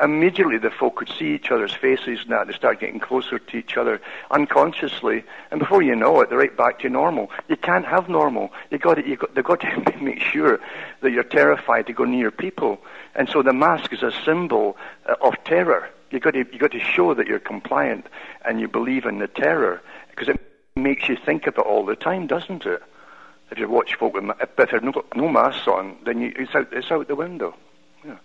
Immediately 0.00 0.56
the 0.56 0.70
folk 0.70 0.96
could 0.96 1.10
see 1.10 1.34
each 1.34 1.50
other's 1.50 1.74
faces 1.74 2.20
and 2.22 2.30
that. 2.30 2.46
They 2.46 2.54
start 2.54 2.80
getting 2.80 2.98
closer 2.98 3.38
to 3.38 3.56
each 3.56 3.76
other 3.76 4.00
unconsciously. 4.30 5.22
And 5.50 5.60
before 5.60 5.82
you 5.82 5.94
know 5.94 6.20
it, 6.22 6.30
they're 6.30 6.38
right 6.38 6.56
back 6.56 6.78
to 6.80 6.88
normal. 6.88 7.30
You 7.48 7.56
can't 7.56 7.84
have 7.84 8.08
normal. 8.08 8.50
You 8.70 8.78
got 8.78 8.94
to, 8.94 9.06
you 9.06 9.16
got, 9.16 9.34
they've 9.34 9.44
got 9.44 9.60
to 9.60 9.98
make 10.00 10.20
sure 10.20 10.60
that 11.02 11.10
you're 11.10 11.24
terrified 11.24 11.86
to 11.88 11.92
go 11.92 12.04
near 12.04 12.30
people. 12.30 12.80
And 13.14 13.28
so 13.28 13.42
the 13.42 13.52
mask 13.52 13.92
is 13.92 14.02
a 14.02 14.12
symbol 14.24 14.78
uh, 15.06 15.14
of 15.20 15.34
terror. 15.44 15.90
You 16.10 16.20
got 16.20 16.32
to 16.32 16.46
you 16.50 16.58
got 16.58 16.72
to 16.72 16.80
show 16.80 17.14
that 17.14 17.26
you're 17.26 17.38
compliant 17.38 18.06
and 18.44 18.60
you 18.60 18.68
believe 18.68 19.04
in 19.04 19.18
the 19.18 19.28
terror 19.28 19.82
because 20.10 20.28
it 20.28 20.40
makes 20.74 21.08
you 21.08 21.16
think 21.16 21.46
of 21.46 21.58
it 21.58 21.60
all 21.60 21.84
the 21.84 21.96
time, 21.96 22.26
doesn't 22.26 22.64
it? 22.64 22.82
If 23.52 23.58
you 23.58 23.68
watch 23.68 23.94
folk 23.96 24.14
with 24.14 24.24
if 24.40 24.56
there's 24.56 24.82
no, 24.82 25.04
no 25.14 25.28
masks 25.28 25.68
on, 25.68 25.98
then 26.06 26.22
you, 26.22 26.32
it's 26.34 26.54
out 26.54 26.72
it's 26.72 26.90
out 26.90 27.06
the 27.06 27.14
window. 27.14 27.54
Yeah. 28.02 28.16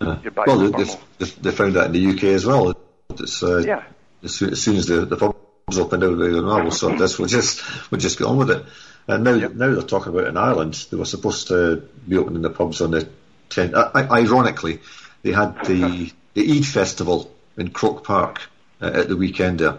Uh, 0.00 0.18
well, 0.44 0.58
they, 0.58 0.84
they, 1.18 1.24
they, 1.24 1.50
found 1.52 1.74
that 1.74 1.86
in 1.86 1.92
the 1.92 2.06
UK 2.08 2.24
as 2.24 2.44
well. 2.44 2.74
It's, 3.10 3.44
uh, 3.44 3.58
yeah. 3.58 3.84
As 4.24 4.34
soon, 4.34 4.50
as 4.50 4.60
soon 4.60 4.76
as 4.76 4.86
the, 4.86 5.04
the 5.04 5.16
pubs 5.16 5.78
opened, 5.78 6.02
everybody 6.02 6.32
went, 6.32 6.46
"Oh, 6.46 6.62
we'll 6.62 6.72
sort 6.72 6.98
this. 6.98 7.16
We'll 7.16 7.28
just 7.28 7.62
we'll 7.92 8.00
just 8.00 8.18
get 8.18 8.26
on 8.26 8.38
with 8.38 8.50
it." 8.50 8.66
And 9.06 9.22
now 9.22 9.34
yep. 9.34 9.54
now 9.54 9.72
they're 9.72 9.82
talking 9.82 10.12
about 10.12 10.26
in 10.26 10.36
Ireland, 10.36 10.84
they 10.90 10.96
were 10.96 11.04
supposed 11.04 11.46
to 11.48 11.88
be 12.08 12.18
opening 12.18 12.42
the 12.42 12.50
pubs 12.50 12.80
on 12.80 12.90
the 12.90 13.08
10th. 13.50 13.72
Uh, 13.72 14.06
ironically, 14.10 14.80
they 15.22 15.30
had 15.30 15.64
the 15.64 16.12
the 16.34 16.56
Eid 16.56 16.66
Festival 16.66 17.32
in 17.56 17.70
Croke 17.70 18.02
Park 18.02 18.40
uh, 18.82 18.90
at 18.92 19.08
the 19.08 19.16
weekend 19.16 19.60
there. 19.60 19.78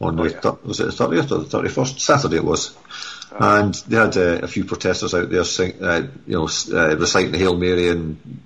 On 0.00 0.18
oh, 0.18 0.28
the, 0.28 0.30
yeah. 0.30 0.54
was 0.64 0.80
it 0.80 0.84
the 0.84 0.90
30th 0.92 1.30
or 1.32 1.38
the 1.44 1.68
31st? 1.68 1.98
Saturday 1.98 2.36
it 2.36 2.44
was. 2.44 2.76
And 3.38 3.74
they 3.74 3.96
had 3.96 4.16
uh, 4.16 4.40
a 4.42 4.48
few 4.48 4.64
protesters 4.64 5.14
out 5.14 5.30
there, 5.30 5.44
sing, 5.44 5.82
uh, 5.82 6.08
you 6.26 6.34
know, 6.34 6.48
uh, 6.72 6.96
reciting 6.96 7.32
the 7.32 7.38
Hail 7.38 7.56
Mary 7.56 7.88
and 7.88 8.40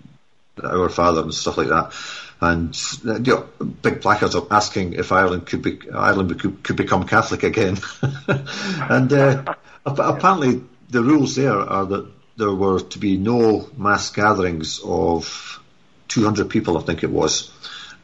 Our 0.62 0.88
Father 0.88 1.22
and 1.22 1.34
stuff 1.34 1.58
like 1.58 1.68
that. 1.68 1.92
And 2.40 2.78
uh, 3.06 3.18
you 3.20 3.34
know, 3.34 3.66
big 3.82 4.02
placards 4.02 4.34
up 4.34 4.52
asking 4.52 4.92
if 4.92 5.10
Ireland 5.10 5.46
could 5.46 5.62
be 5.62 5.78
Ireland 5.90 6.38
could, 6.38 6.62
could 6.62 6.76
become 6.76 7.06
Catholic 7.06 7.42
again. 7.42 7.78
and 8.28 9.12
uh, 9.12 9.54
apparently 9.86 10.62
the 10.90 11.02
rules 11.02 11.34
there 11.34 11.58
are 11.58 11.86
that 11.86 12.06
there 12.36 12.52
were 12.52 12.80
to 12.80 12.98
be 12.98 13.16
no 13.16 13.68
mass 13.76 14.10
gatherings 14.10 14.80
of 14.84 15.60
200 16.08 16.50
people, 16.50 16.76
I 16.76 16.82
think 16.82 17.02
it 17.02 17.10
was. 17.10 17.50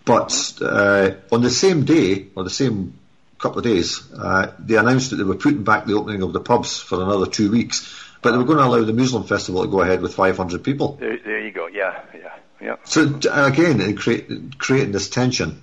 But 0.04 0.54
uh, 0.60 1.12
on 1.30 1.42
the 1.42 1.50
same 1.50 1.84
day, 1.84 2.28
or 2.34 2.44
the 2.44 2.50
same 2.50 2.98
couple 3.42 3.58
of 3.58 3.64
days, 3.64 4.00
uh, 4.12 4.52
they 4.58 4.76
announced 4.76 5.10
that 5.10 5.16
they 5.16 5.24
were 5.24 5.34
putting 5.34 5.64
back 5.64 5.84
the 5.84 5.94
opening 5.94 6.22
of 6.22 6.32
the 6.32 6.40
pubs 6.40 6.78
for 6.78 7.02
another 7.02 7.26
two 7.26 7.50
weeks. 7.50 7.98
But 8.22 8.30
they 8.30 8.38
were 8.38 8.44
going 8.44 8.58
to 8.58 8.64
allow 8.64 8.82
the 8.84 8.92
Muslim 8.92 9.24
festival 9.24 9.62
to 9.62 9.68
go 9.68 9.80
ahead 9.80 10.00
with 10.00 10.14
500 10.14 10.62
people. 10.62 10.96
There, 11.00 11.18
there 11.18 11.40
you 11.40 11.50
go. 11.50 11.66
Yeah, 11.66 12.00
yeah, 12.14 12.34
yeah. 12.60 12.76
So 12.84 13.18
again, 13.32 13.96
create, 13.96 14.58
creating 14.58 14.92
this 14.92 15.10
tension 15.10 15.60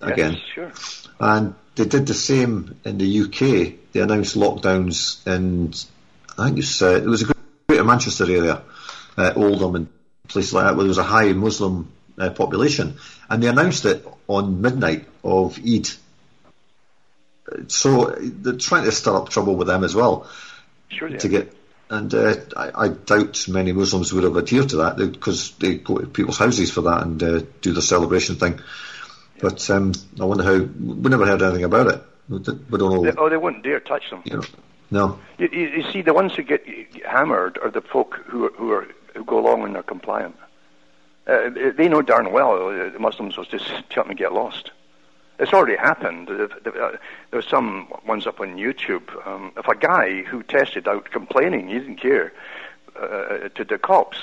again. 0.00 0.32
Yes, 0.32 0.42
sure. 0.54 0.72
And 1.20 1.54
they 1.76 1.84
did 1.84 2.06
the 2.08 2.14
same 2.14 2.80
in 2.84 2.98
the 2.98 3.20
UK. 3.22 3.92
They 3.92 4.00
announced 4.00 4.34
lockdowns 4.34 5.24
in, 5.26 5.72
I 6.36 6.46
think 6.46 6.58
it 6.58 6.62
was, 6.62 6.82
uh, 6.82 6.96
it 6.96 7.06
was 7.06 7.22
a 7.22 7.34
greater 7.68 7.84
Manchester 7.84 8.24
area, 8.24 8.62
uh, 9.16 9.32
Oldham 9.36 9.76
and 9.76 9.88
places 10.26 10.52
like 10.52 10.64
that 10.64 10.74
where 10.74 10.82
there 10.82 10.88
was 10.88 10.98
a 10.98 11.04
high 11.04 11.32
Muslim 11.32 11.92
uh, 12.18 12.30
population, 12.30 12.96
and 13.30 13.40
they 13.40 13.48
announced 13.48 13.84
it 13.84 14.04
on 14.26 14.60
midnight 14.60 15.06
of 15.22 15.58
Eid. 15.58 15.88
So 17.68 18.14
they're 18.18 18.54
trying 18.54 18.84
to 18.84 18.92
stir 18.92 19.16
up 19.16 19.28
trouble 19.28 19.56
with 19.56 19.68
them 19.68 19.84
as 19.84 19.94
well. 19.94 20.28
Sure, 20.88 21.08
yeah. 21.08 21.18
To 21.18 21.28
get 21.28 21.54
and 21.90 22.12
uh, 22.14 22.34
I, 22.56 22.86
I, 22.86 22.88
doubt 22.88 23.46
many 23.46 23.72
Muslims 23.72 24.12
would 24.12 24.24
have 24.24 24.36
adhered 24.36 24.70
to 24.70 24.76
that 24.78 24.96
because 24.96 25.52
they 25.56 25.76
go 25.76 25.98
to 25.98 26.06
people's 26.06 26.38
houses 26.38 26.70
for 26.70 26.80
that 26.82 27.02
and 27.02 27.22
uh, 27.22 27.42
do 27.60 27.72
the 27.72 27.82
celebration 27.82 28.36
thing. 28.36 28.60
But 29.40 29.68
um, 29.70 29.92
I 30.20 30.24
wonder 30.24 30.44
how 30.44 30.58
we 30.58 31.10
never 31.10 31.26
heard 31.26 31.42
anything 31.42 31.64
about 31.64 31.88
it. 31.88 32.02
We 32.28 32.38
don't 32.38 32.70
know. 32.70 33.04
They, 33.04 33.12
oh, 33.18 33.28
they 33.28 33.36
wouldn't 33.36 33.64
dare 33.64 33.80
touch 33.80 34.08
them. 34.08 34.22
You 34.24 34.36
know, 34.38 34.42
no. 34.90 35.18
You, 35.38 35.48
you, 35.52 35.68
you, 35.68 35.92
see, 35.92 36.00
the 36.00 36.14
ones 36.14 36.34
who 36.34 36.42
get 36.42 36.64
hammered 37.04 37.58
are 37.58 37.70
the 37.70 37.82
folk 37.82 38.14
who 38.26 38.46
are, 38.46 38.52
who 38.52 38.72
are 38.72 38.88
who 39.14 39.24
go 39.24 39.38
along 39.38 39.60
when 39.60 39.74
they're 39.74 39.82
compliant. 39.82 40.36
Uh, 41.26 41.50
they 41.76 41.88
know 41.88 42.02
darn 42.02 42.32
well 42.32 42.68
the 42.68 42.98
Muslims 42.98 43.36
will 43.36 43.44
just 43.44 43.66
tell 43.90 44.04
them 44.04 44.10
to 44.10 44.14
get 44.14 44.32
lost. 44.32 44.70
It's 45.38 45.52
already 45.52 45.76
happened. 45.76 46.28
There's 47.30 47.48
some 47.48 47.88
ones 48.06 48.26
up 48.26 48.40
on 48.40 48.56
YouTube 48.56 49.26
um, 49.26 49.52
of 49.56 49.66
a 49.66 49.74
guy 49.74 50.22
who 50.22 50.42
tested 50.44 50.86
out 50.86 51.10
complaining. 51.10 51.68
He 51.68 51.74
didn't 51.74 51.96
care 51.96 52.32
uh, 52.96 53.48
to 53.48 53.64
the 53.64 53.76
cops, 53.78 54.18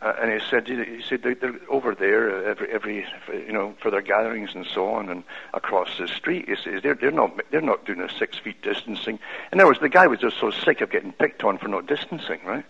uh, 0.00 0.14
and 0.20 0.32
he 0.32 0.40
said 0.50 0.66
he 0.66 1.00
said 1.08 1.22
they're, 1.22 1.54
over 1.68 1.94
there 1.94 2.44
every 2.44 2.68
every 2.72 3.06
you 3.46 3.52
know 3.52 3.76
for 3.80 3.92
their 3.92 4.02
gatherings 4.02 4.50
and 4.56 4.66
so 4.66 4.88
on, 4.92 5.08
and 5.08 5.22
across 5.54 5.96
the 5.98 6.08
street. 6.08 6.48
He 6.48 6.56
says 6.56 6.82
they're 6.82 6.96
they're 6.96 7.12
not 7.12 7.40
they're 7.52 7.60
not 7.60 7.84
doing 7.84 8.00
a 8.00 8.12
six 8.12 8.36
feet 8.38 8.60
distancing. 8.60 9.20
In 9.52 9.60
other 9.60 9.68
words, 9.68 9.78
the 9.78 9.88
guy 9.88 10.08
was 10.08 10.18
just 10.18 10.38
so 10.40 10.50
sick 10.50 10.80
of 10.80 10.90
getting 10.90 11.12
picked 11.12 11.44
on 11.44 11.58
for 11.58 11.68
not 11.68 11.86
distancing, 11.86 12.40
right? 12.44 12.64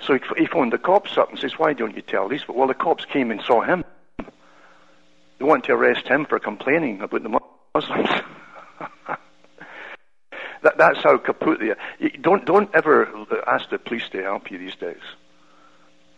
So 0.00 0.18
he 0.36 0.46
phoned 0.46 0.72
the 0.72 0.78
cops 0.78 1.18
up 1.18 1.30
and 1.30 1.38
says, 1.40 1.58
"Why 1.58 1.72
don't 1.72 1.96
you 1.96 2.02
tell 2.02 2.28
these?" 2.28 2.46
Well, 2.46 2.68
the 2.68 2.74
cops 2.74 3.04
came 3.04 3.32
and 3.32 3.42
saw 3.42 3.62
him. 3.62 3.84
They 5.42 5.48
want 5.48 5.64
to 5.64 5.72
arrest 5.72 6.06
him 6.06 6.24
for 6.24 6.38
complaining 6.38 7.00
about 7.00 7.24
the 7.24 7.28
Muslims. 7.28 8.08
that, 10.62 10.78
that's 10.78 11.02
how 11.02 11.18
kaput 11.18 11.58
they 11.58 11.70
are. 11.70 11.78
You 11.98 12.10
don't 12.10 12.44
don't 12.44 12.72
ever 12.72 13.08
ask 13.44 13.68
the 13.68 13.80
police 13.80 14.08
to 14.10 14.22
help 14.22 14.52
you 14.52 14.58
these 14.58 14.76
days. 14.76 15.02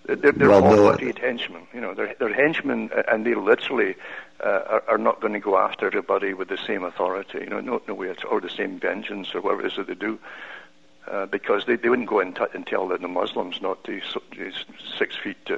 They're, 0.05 0.17
they're 0.17 0.51
well, 0.51 0.63
all 0.63 0.77
no, 0.77 0.97
paid 0.99 1.19
henchmen. 1.19 1.67
You 1.73 1.81
know, 1.81 1.95
they're, 1.95 2.15
they're 2.19 2.35
henchmen, 2.35 2.91
and 3.09 3.25
they 3.25 3.35
literally 3.35 3.95
uh, 4.45 4.63
are, 4.69 4.85
are, 4.89 4.99
not 4.99 5.23
going 5.23 5.33
to 5.33 5.41
go 5.41 5.57
after 5.57 5.87
everybody 5.87 6.35
with 6.35 6.49
the 6.49 6.59
same 6.59 6.85
authority. 6.85 7.39
You 7.39 7.47
know, 7.47 7.61
no, 7.61 7.81
no 7.89 7.95
way, 7.95 8.15
or 8.31 8.43
the 8.43 8.51
same 8.51 8.79
vengeance, 8.79 9.35
or 9.35 9.41
whatever 9.41 9.65
it 9.65 9.73
is 9.73 9.77
that 9.79 9.87
they 9.87 9.95
do. 9.95 10.19
Uh, 11.11 11.25
because 11.25 11.65
they, 11.65 11.77
they 11.77 11.89
wouldn't 11.89 12.11
go 12.11 12.21
and, 12.21 12.37
t- 12.37 12.45
and 12.53 12.67
tell 12.67 12.89
the, 12.89 12.99
Muslims 13.09 13.63
not 13.63 13.83
to 13.85 14.03
six 14.99 15.17
feet 15.17 15.39
uh, 15.49 15.57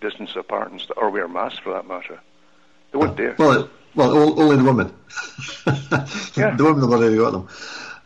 distance 0.00 0.36
apart 0.36 0.70
and 0.70 0.80
st- 0.80 0.96
or 0.96 1.10
wear 1.10 1.26
masks 1.26 1.58
for 1.58 1.72
that 1.72 1.88
matter. 1.88 2.20
They 2.92 2.98
wouldn't. 2.98 3.38
Well, 3.38 3.70
well, 3.94 4.40
only 4.40 4.56
the 4.62 4.64
women. 4.64 4.94
yeah. 6.36 6.56
the 6.56 6.64
women 6.64 6.80
have 6.82 6.90
already 6.90 7.16
got 7.16 7.32
them. 7.32 7.48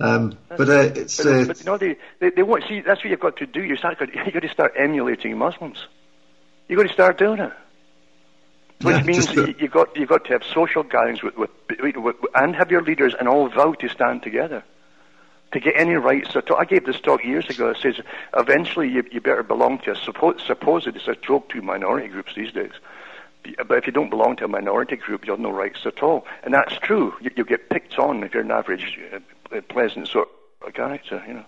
Um, 0.00 0.38
but 0.48 0.68
uh, 0.68 0.92
it's. 0.94 1.22
But, 1.22 1.26
uh, 1.26 1.44
but, 1.46 1.58
you 1.60 1.64
know, 1.66 1.78
they, 1.78 1.96
they, 2.18 2.30
they 2.30 2.42
want 2.42 2.64
see. 2.68 2.80
That's 2.80 3.04
what 3.04 3.10
you've 3.10 3.20
got 3.20 3.36
to 3.36 3.46
do. 3.46 3.62
You 3.62 3.76
start. 3.76 4.00
You 4.00 4.32
got 4.32 4.42
to 4.42 4.48
start 4.48 4.74
emulating 4.76 5.36
Muslims. 5.38 5.86
You've 6.68 6.78
got 6.78 6.88
to 6.88 6.92
start 6.92 7.18
doing 7.18 7.40
it. 7.40 7.52
Which 8.82 8.96
yeah, 8.96 9.02
means 9.02 9.32
you, 9.32 9.54
you've 9.58 9.70
got 9.70 9.96
you've 9.96 10.08
got 10.08 10.24
to 10.24 10.32
have 10.32 10.42
social 10.42 10.82
gatherings 10.82 11.22
with, 11.22 11.36
with, 11.36 11.50
with, 11.96 12.16
and 12.34 12.56
have 12.56 12.72
your 12.72 12.82
leaders 12.82 13.14
and 13.18 13.28
all 13.28 13.48
vow 13.48 13.74
to 13.74 13.88
stand 13.88 14.22
together 14.24 14.64
to 15.52 15.60
get 15.60 15.74
any 15.76 15.94
rights 15.94 16.34
at 16.34 16.50
all. 16.50 16.58
I 16.58 16.64
gave 16.64 16.84
this 16.84 17.00
talk 17.00 17.22
years 17.22 17.48
ago. 17.48 17.68
It 17.70 17.76
says 17.76 18.00
eventually 18.36 18.88
you, 18.88 19.04
you 19.12 19.20
better 19.20 19.42
belong 19.42 19.78
to 19.80 19.92
a 19.92 19.96
supposed, 19.96 20.40
supposed 20.40 20.86
it's 20.88 21.06
a 21.06 21.14
joke 21.14 21.50
to 21.50 21.62
minority 21.62 22.08
groups 22.08 22.32
these 22.34 22.52
days. 22.52 22.72
But 23.42 23.78
if 23.78 23.86
you 23.86 23.92
don't 23.92 24.10
belong 24.10 24.36
to 24.36 24.44
a 24.44 24.48
minority 24.48 24.96
group, 24.96 25.26
you 25.26 25.32
have 25.32 25.40
no 25.40 25.50
rights 25.50 25.80
at 25.84 26.02
all. 26.02 26.26
And 26.42 26.54
that's 26.54 26.78
true. 26.78 27.14
You, 27.20 27.30
you 27.36 27.44
get 27.44 27.68
picked 27.70 27.98
on 27.98 28.22
if 28.22 28.34
you're 28.34 28.42
an 28.42 28.50
average, 28.50 28.98
uh, 29.12 29.60
pleasant 29.68 30.08
sort 30.08 30.28
of 30.64 30.72
character, 30.74 31.22
you 31.26 31.34
know. 31.34 31.44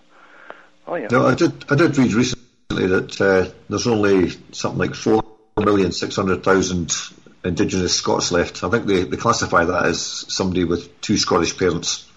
Oh, 0.87 0.95
yeah. 0.95 1.07
No, 1.09 1.25
I 1.25 1.35
did, 1.35 1.71
I 1.71 1.75
did 1.75 1.97
read 1.97 2.13
recently 2.13 2.87
that 2.87 3.21
uh, 3.21 3.49
there's 3.69 3.87
only 3.87 4.31
something 4.51 4.79
like 4.79 4.91
4,600,000 4.91 7.13
Indigenous 7.43 7.95
Scots 7.95 8.31
left. 8.31 8.63
I 8.63 8.69
think 8.69 8.85
they, 8.85 9.03
they 9.03 9.17
classify 9.17 9.65
that 9.65 9.85
as 9.85 9.99
somebody 10.01 10.63
with 10.63 11.01
two 11.01 11.17
Scottish 11.17 11.57
parents. 11.57 12.09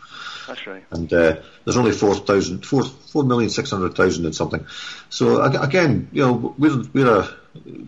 That's 0.46 0.66
right. 0.66 0.84
And 0.90 1.12
uh, 1.12 1.40
there's 1.64 1.76
only 1.76 1.92
4,000, 1.92 2.64
4, 2.64 2.82
4,600,000 2.82 4.24
and 4.24 4.34
something. 4.34 4.66
So 5.10 5.42
again, 5.42 6.08
you 6.12 6.22
know, 6.22 6.54
we're, 6.56 6.82
we're 6.92 7.20
a, 7.20 7.28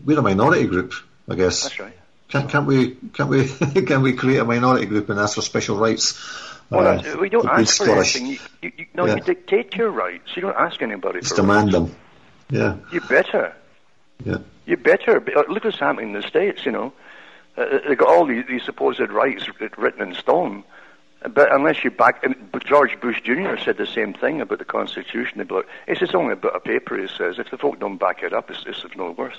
we're 0.05 0.19
a 0.19 0.23
minority 0.23 0.67
group, 0.67 0.93
I 1.31 1.37
guess. 1.37 1.63
That's 1.63 1.81
right. 1.81 1.97
Can't, 2.29 2.51
can't 2.51 2.67
we, 2.67 2.97
can't 3.15 3.29
we, 3.31 3.49
can 3.87 4.03
we 4.03 4.13
create 4.13 4.39
a 4.39 4.45
minority 4.45 4.87
group 4.87 5.09
and 5.09 5.19
ask 5.19 5.37
for 5.37 5.43
special 5.43 5.79
rights? 5.79 6.19
Well, 6.71 7.01
uh, 7.01 7.17
we 7.17 7.29
don't 7.29 7.49
ask 7.49 7.79
for 7.79 7.85
Scottish. 7.85 8.17
anything. 8.17 8.47
You, 8.63 8.73
you, 8.77 8.87
no, 8.95 9.07
yeah. 9.07 9.17
you 9.17 9.23
dictate 9.23 9.75
your 9.75 9.91
rights. 9.91 10.37
You 10.37 10.43
don't 10.43 10.57
ask 10.57 10.81
anybody 10.83 11.21
Just 11.21 11.37
demand 11.37 11.73
rights. 11.73 11.91
them. 11.91 11.97
Yeah. 12.51 12.77
You 12.93 13.01
better. 13.01 13.55
Yeah. 14.25 14.39
You 14.67 14.77
better. 14.77 15.21
Look 15.49 15.65
what's 15.65 15.79
happening 15.79 16.15
in 16.15 16.21
the 16.21 16.27
States, 16.27 16.65
you 16.65 16.73
know. 16.73 16.93
Uh, 17.57 17.79
they've 17.89 17.99
got 17.99 18.09
all 18.09 18.25
these, 18.25 18.45
these 18.47 18.63
supposed 18.63 19.01
rights 19.01 19.47
written 19.77 20.03
in 20.09 20.15
stone. 20.15 20.63
But 21.23 21.53
unless 21.53 21.85
you 21.85 21.91
back, 21.91 22.25
George 22.65 22.99
Bush 23.01 23.21
Jr. 23.23 23.57
said 23.63 23.77
the 23.77 23.87
same 23.87 24.15
thing 24.15 24.41
about 24.41 24.59
the 24.59 24.65
Constitution. 24.65 25.41
About 25.41 25.67
it's 25.87 26.01
just 26.01 26.15
only 26.15 26.33
a 26.33 26.37
bit 26.37 26.55
of 26.55 26.65
paper. 26.65 26.97
He 26.97 27.09
says 27.09 27.39
if 27.39 27.51
the 27.51 27.59
folk 27.59 27.79
don't 27.79 27.99
back 27.99 28.23
it 28.23 28.33
up, 28.33 28.51
it's, 28.51 28.65
it's 28.67 28.85
of 28.85 28.97
no 28.97 29.11
worth. 29.11 29.37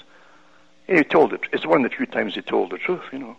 He 0.87 1.03
told 1.03 1.33
it. 1.33 1.41
It's 1.53 1.65
one 1.65 1.85
of 1.85 1.91
the 1.91 1.95
few 1.95 2.05
times 2.05 2.35
he 2.35 2.41
told 2.41 2.71
the 2.71 2.77
truth, 2.77 3.03
you 3.11 3.19
know. 3.19 3.37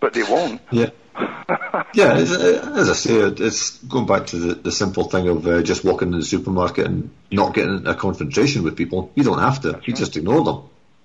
But 0.00 0.12
they 0.14 0.22
won't. 0.22 0.60
Yeah. 0.70 0.90
yeah, 1.94 2.12
as, 2.14 2.32
as, 2.32 2.90
I 2.90 2.92
say, 2.92 3.14
it's 3.14 3.78
going 3.78 4.06
back 4.06 4.26
to 4.28 4.36
the, 4.36 4.54
the 4.54 4.72
simple 4.72 5.04
thing 5.04 5.28
of 5.28 5.46
uh, 5.46 5.62
just 5.62 5.84
walking 5.84 6.12
in 6.12 6.18
the 6.18 6.24
supermarket 6.24 6.86
and 6.86 7.10
not 7.30 7.54
getting 7.54 7.86
a 7.86 7.94
confrontation 7.94 8.62
with 8.62 8.76
people. 8.76 9.10
You 9.14 9.24
don't 9.24 9.38
have 9.38 9.62
to. 9.62 9.72
That's 9.72 9.88
you 9.88 9.94
right. 9.94 9.98
just 9.98 10.16
ignore 10.16 10.44
them 10.44 10.62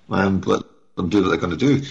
and 0.10 0.46
let 0.46 0.64
them 0.98 1.10
do 1.10 1.22
what 1.22 1.30
they're 1.30 1.38
going 1.38 1.58
to 1.58 1.80
do. 1.80 1.86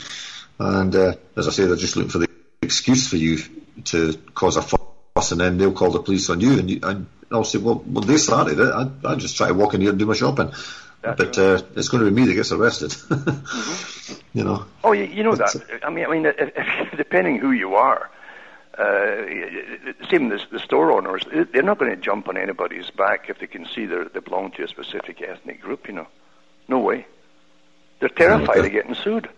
And 0.59 0.95
uh, 0.95 1.15
as 1.37 1.49
I 1.49 1.51
say, 1.53 1.65
they're 1.65 1.77
just 1.77 1.97
looking 1.97 2.11
for 2.11 2.19
the 2.19 2.29
excuse 2.61 3.09
for 3.09 3.17
you 3.17 3.39
to 3.87 4.15
cause 4.35 4.57
a 4.57 4.63
fuss, 4.63 5.33
and 5.33 5.41
then 5.41 5.57
they'll 5.57 5.73
call 5.73 5.91
the 5.91 6.03
police 6.03 6.29
on 6.29 6.41
you. 6.41 6.59
And, 6.59 6.71
you, 6.71 6.81
and 6.83 7.07
I'll 7.33 7.45
say, 7.45 7.59
well, 7.59 7.83
well, 7.87 8.05
they 8.05 8.19
started 8.19 8.61
it. 8.61 8.71
I, 8.71 8.91
I 9.05 9.15
just 9.15 9.37
try 9.37 9.49
to 9.49 9.55
walk 9.55 9.73
in 9.73 9.81
here 9.81 9.91
and 9.91 9.99
do 9.99 10.07
my 10.07 10.15
shopping. 10.15 10.53
But 11.03 11.39
uh, 11.39 11.63
it's 11.77 11.89
going 11.89 12.05
to 12.05 12.11
be 12.11 12.21
me 12.21 12.27
that 12.27 12.35
gets 12.35 12.53
arrested. 12.53 12.91
mm-hmm. 13.09 14.39
You 14.39 14.45
know. 14.45 14.67
Oh, 14.85 14.93
you, 14.93 15.05
you 15.05 15.23
know 15.23 15.35
that. 15.35 15.57
Uh, 15.57 15.87
I 15.87 15.91
mean, 15.91 16.05
I 16.05 16.11
mean, 16.11 16.27
if, 16.27 16.37
if, 16.39 16.91
depending 16.97 17.39
who 17.39 17.53
you 17.53 17.75
are, 17.75 18.11
uh, 18.77 20.07
same 20.11 20.29
the, 20.29 20.41
the 20.51 20.59
store 20.59 20.93
owners, 20.93 21.25
they're 21.53 21.63
not 21.63 21.79
going 21.79 21.91
to 21.91 21.97
jump 21.97 22.29
on 22.29 22.37
anybody's 22.37 22.91
back 22.91 23.31
if 23.31 23.39
they 23.39 23.47
can 23.47 23.67
see 23.67 23.87
they 23.87 24.21
belong 24.21 24.53
to 24.53 24.65
a 24.65 24.69
specific 24.69 25.23
ethnic 25.23 25.61
group. 25.61 25.89
You 25.89 25.95
know, 25.95 26.07
no 26.69 26.79
way. 26.79 27.07
They're 28.01 28.09
terrified 28.09 28.59
yeah, 28.59 28.65
of 28.65 28.73
getting 28.73 28.95
sued. 28.95 29.29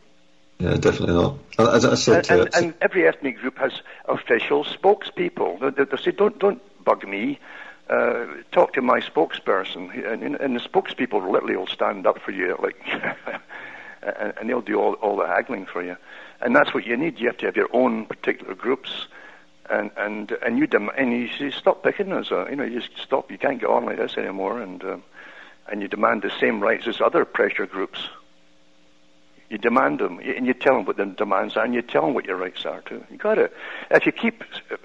Yeah, 0.58 0.74
definitely 0.74 1.14
not. 1.14 1.38
As 1.58 1.84
I 1.84 1.94
said, 1.94 2.30
and, 2.30 2.40
and, 2.40 2.54
and 2.54 2.74
every 2.80 3.06
ethnic 3.08 3.38
group 3.38 3.58
has 3.58 3.72
official 4.06 4.64
spokespeople. 4.64 5.76
They, 5.76 5.84
they, 5.84 6.02
say, 6.02 6.12
"Don't, 6.12 6.38
don't 6.38 6.60
bug 6.84 7.06
me." 7.06 7.38
Uh, 7.88 8.26
talk 8.52 8.72
to 8.72 8.80
my 8.80 9.00
spokesperson, 9.00 9.90
and, 10.10 10.36
and 10.36 10.56
the 10.56 10.60
spokespeople 10.60 11.30
literally 11.30 11.56
will 11.56 11.66
stand 11.66 12.06
up 12.06 12.18
for 12.20 12.30
you, 12.30 12.56
like, 12.62 12.76
and, 14.02 14.32
and, 14.40 14.48
they'll 14.48 14.62
do 14.62 14.80
all, 14.80 14.94
all 14.94 15.16
the 15.16 15.26
haggling 15.26 15.66
for 15.66 15.82
you. 15.82 15.96
And 16.40 16.54
that's 16.54 16.72
what 16.72 16.86
you 16.86 16.96
need. 16.96 17.18
You 17.18 17.26
have 17.26 17.36
to 17.38 17.46
have 17.46 17.56
your 17.56 17.68
own 17.72 18.06
particular 18.06 18.54
groups, 18.54 19.08
and 19.68 19.90
and 19.96 20.32
and 20.44 20.58
you 20.58 20.66
dem- 20.66 20.90
and 20.96 21.12
you, 21.12 21.28
you 21.38 21.50
stop 21.50 21.82
picking 21.82 22.12
us. 22.12 22.32
Uh, 22.32 22.48
you 22.48 22.56
know, 22.56 22.64
you 22.64 22.80
just 22.80 22.98
stop. 22.98 23.30
You 23.30 23.38
can't 23.38 23.60
go 23.60 23.72
on 23.74 23.84
like 23.84 23.98
this 23.98 24.16
anymore, 24.16 24.60
and 24.60 24.82
uh, 24.82 24.96
and 25.68 25.82
you 25.82 25.88
demand 25.88 26.22
the 26.22 26.32
same 26.40 26.60
rights 26.60 26.86
as 26.86 27.00
other 27.00 27.24
pressure 27.24 27.66
groups. 27.66 28.08
You 29.52 29.58
demand 29.58 29.98
them, 29.98 30.18
and 30.18 30.46
you 30.46 30.54
tell 30.54 30.76
them 30.76 30.86
what 30.86 30.96
the 30.96 31.04
demands 31.04 31.58
are, 31.58 31.64
and 31.66 31.74
you 31.74 31.82
tell 31.82 32.06
them 32.06 32.14
what 32.14 32.24
your 32.24 32.38
rights 32.38 32.64
are 32.64 32.80
too. 32.80 33.04
You 33.10 33.18
got 33.18 33.34
to. 33.34 33.50
If 33.90 34.06
you 34.06 34.12
keep 34.12 34.42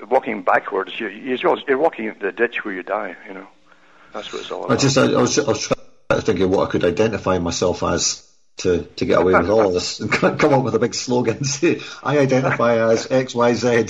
walking 0.10 0.44
backwards, 0.44 1.00
you, 1.00 1.08
you're 1.08 1.78
walking 1.78 2.08
into 2.08 2.26
the 2.26 2.34
ditch 2.34 2.66
where 2.66 2.74
you 2.74 2.84
die. 2.84 3.16
You 3.30 3.36
know, 3.36 3.48
that's 4.12 4.34
what 4.34 4.42
it's 4.42 4.52
all 4.52 4.66
about. 4.66 4.78
I 4.78 4.82
just, 4.82 4.98
I, 4.98 5.04
I 5.04 5.22
was, 5.22 5.40
I 5.40 5.48
was 5.48 5.68
trying 5.68 6.20
to 6.20 6.22
think 6.22 6.42
of 6.42 6.50
what 6.50 6.68
I 6.68 6.72
could 6.72 6.84
identify 6.84 7.40
myself 7.40 7.82
as 7.82 8.30
to, 8.58 8.84
to 8.98 9.06
get 9.06 9.22
away 9.22 9.36
with 9.36 9.50
all 9.50 9.68
of 9.68 9.74
this 9.74 10.02
and 10.02 10.12
come 10.12 10.54
up 10.54 10.66
with 10.66 10.76
a 10.76 10.80
big 10.80 10.94
slogan. 10.94 11.44
Say, 11.46 11.80
I 12.04 12.20
identify 12.20 12.92
as 12.92 13.10
X, 13.10 13.34
Y, 13.36 13.54
Z. 13.54 13.86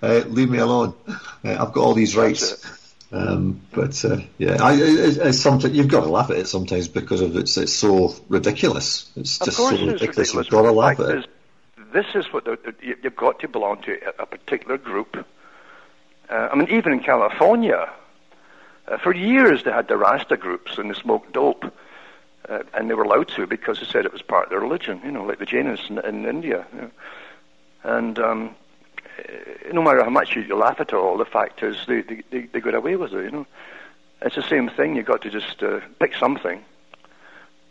Uh, 0.00 0.22
leave 0.28 0.48
me 0.48 0.58
alone. 0.58 0.94
Uh, 1.08 1.16
I've 1.44 1.72
got 1.72 1.78
all 1.78 1.94
these 1.94 2.14
rights. 2.14 2.64
Um, 3.12 3.60
but 3.72 4.04
uh, 4.04 4.18
yeah, 4.38 4.62
I, 4.62 4.74
it, 4.74 5.16
it's 5.18 5.40
something 5.40 5.74
you've 5.74 5.88
got 5.88 6.02
to 6.02 6.10
laugh 6.10 6.30
at 6.30 6.36
it 6.36 6.46
sometimes 6.46 6.86
because 6.86 7.20
of 7.20 7.36
it's 7.36 7.56
it's 7.56 7.72
so 7.72 8.14
ridiculous. 8.28 9.10
It's 9.16 9.40
of 9.40 9.46
just 9.46 9.56
so 9.56 9.70
ridiculous. 9.70 10.00
ridiculous. 10.00 10.34
You've 10.34 10.48
got 10.48 10.62
to 10.62 10.72
laugh 10.72 11.00
at 11.00 11.10
it. 11.10 11.26
This 11.92 12.06
is 12.14 12.32
what 12.32 12.44
the, 12.44 12.56
you've 12.80 13.16
got 13.16 13.40
to 13.40 13.48
belong 13.48 13.82
to 13.82 13.98
a 14.20 14.26
particular 14.26 14.78
group. 14.78 15.26
Uh, 16.28 16.48
I 16.52 16.54
mean, 16.54 16.68
even 16.70 16.92
in 16.92 17.00
California, 17.00 17.90
uh, 18.86 18.98
for 18.98 19.12
years 19.12 19.64
they 19.64 19.72
had 19.72 19.88
the 19.88 19.96
Rasta 19.96 20.36
groups 20.36 20.78
and 20.78 20.88
they 20.88 20.94
smoked 20.94 21.32
dope, 21.32 21.64
uh, 22.48 22.62
and 22.74 22.88
they 22.88 22.94
were 22.94 23.02
allowed 23.02 23.28
to 23.30 23.46
because 23.48 23.80
they 23.80 23.86
said 23.86 24.04
it 24.04 24.12
was 24.12 24.22
part 24.22 24.44
of 24.44 24.50
their 24.50 24.60
religion. 24.60 25.00
You 25.04 25.10
know, 25.10 25.24
like 25.24 25.40
the 25.40 25.46
Jainis 25.46 25.90
in, 25.90 25.98
in 25.98 26.26
India. 26.26 26.64
You 26.72 26.80
know. 26.80 26.90
And 27.82 28.18
um, 28.20 28.54
no 29.72 29.82
matter 29.82 30.02
how 30.02 30.10
much 30.10 30.36
you, 30.36 30.56
laugh 30.56 30.80
at 30.80 30.92
all, 30.92 31.16
the 31.16 31.24
fact 31.24 31.62
is 31.62 31.76
they, 31.86 32.02
they, 32.02 32.42
they 32.42 32.60
got 32.60 32.74
away 32.74 32.96
with 32.96 33.12
it, 33.12 33.24
you 33.24 33.30
know. 33.30 33.46
It's 34.22 34.36
the 34.36 34.42
same 34.42 34.68
thing. 34.68 34.96
You've 34.96 35.06
got 35.06 35.22
to 35.22 35.30
just 35.30 35.62
uh, 35.62 35.80
pick 35.98 36.14
something 36.14 36.62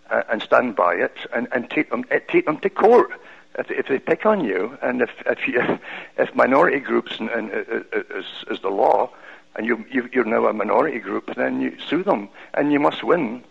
uh, 0.10 0.24
and 0.30 0.41
stand 0.41 0.76
by 0.76 0.95
it 0.95 1.16
and, 1.34 1.48
and 1.52 1.70
take, 1.70 1.91
them, 1.91 2.06
uh, 2.11 2.20
take 2.28 2.45
them 2.45 2.57
to 2.60 2.70
court. 2.70 3.11
If, 3.57 3.70
if 3.72 3.88
they 3.88 3.99
pick 3.99 4.26
on 4.26 4.44
you, 4.44 4.78
and 4.82 5.02
if, 5.02 5.11
if, 5.26 5.48
you, 5.48 5.80
if 6.18 6.34
minority 6.36 6.80
groups 6.80 7.20
and, 7.20 7.30
and, 7.30 7.52
uh, 7.52 8.18
is, 8.18 8.26
is 8.49 8.60
the 8.61 8.70
law, 8.70 9.11
and 9.56 9.66
you, 9.66 9.86
you, 9.91 10.10
you're 10.11 10.26
now 10.26 10.48
a 10.48 10.53
minority 10.53 10.99
group, 10.99 11.36
then 11.36 11.61
you 11.61 11.78
sue 11.88 12.03
them, 12.03 12.30
and 12.53 12.72
you 12.72 12.80
must 12.80 13.03
win. 13.03 13.44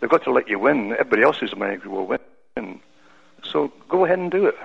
They've 0.00 0.10
got 0.10 0.24
to 0.24 0.30
let 0.30 0.48
you 0.48 0.58
win. 0.58 0.92
Everybody 0.92 1.22
else 1.22 1.38
who's 1.38 1.52
a 1.52 1.56
minority 1.56 1.88
will 1.88 2.06
win. 2.06 2.80
So 3.44 3.72
go 3.88 4.04
ahead 4.04 4.18
and 4.18 4.30
do 4.30 4.46
it. 4.46 4.56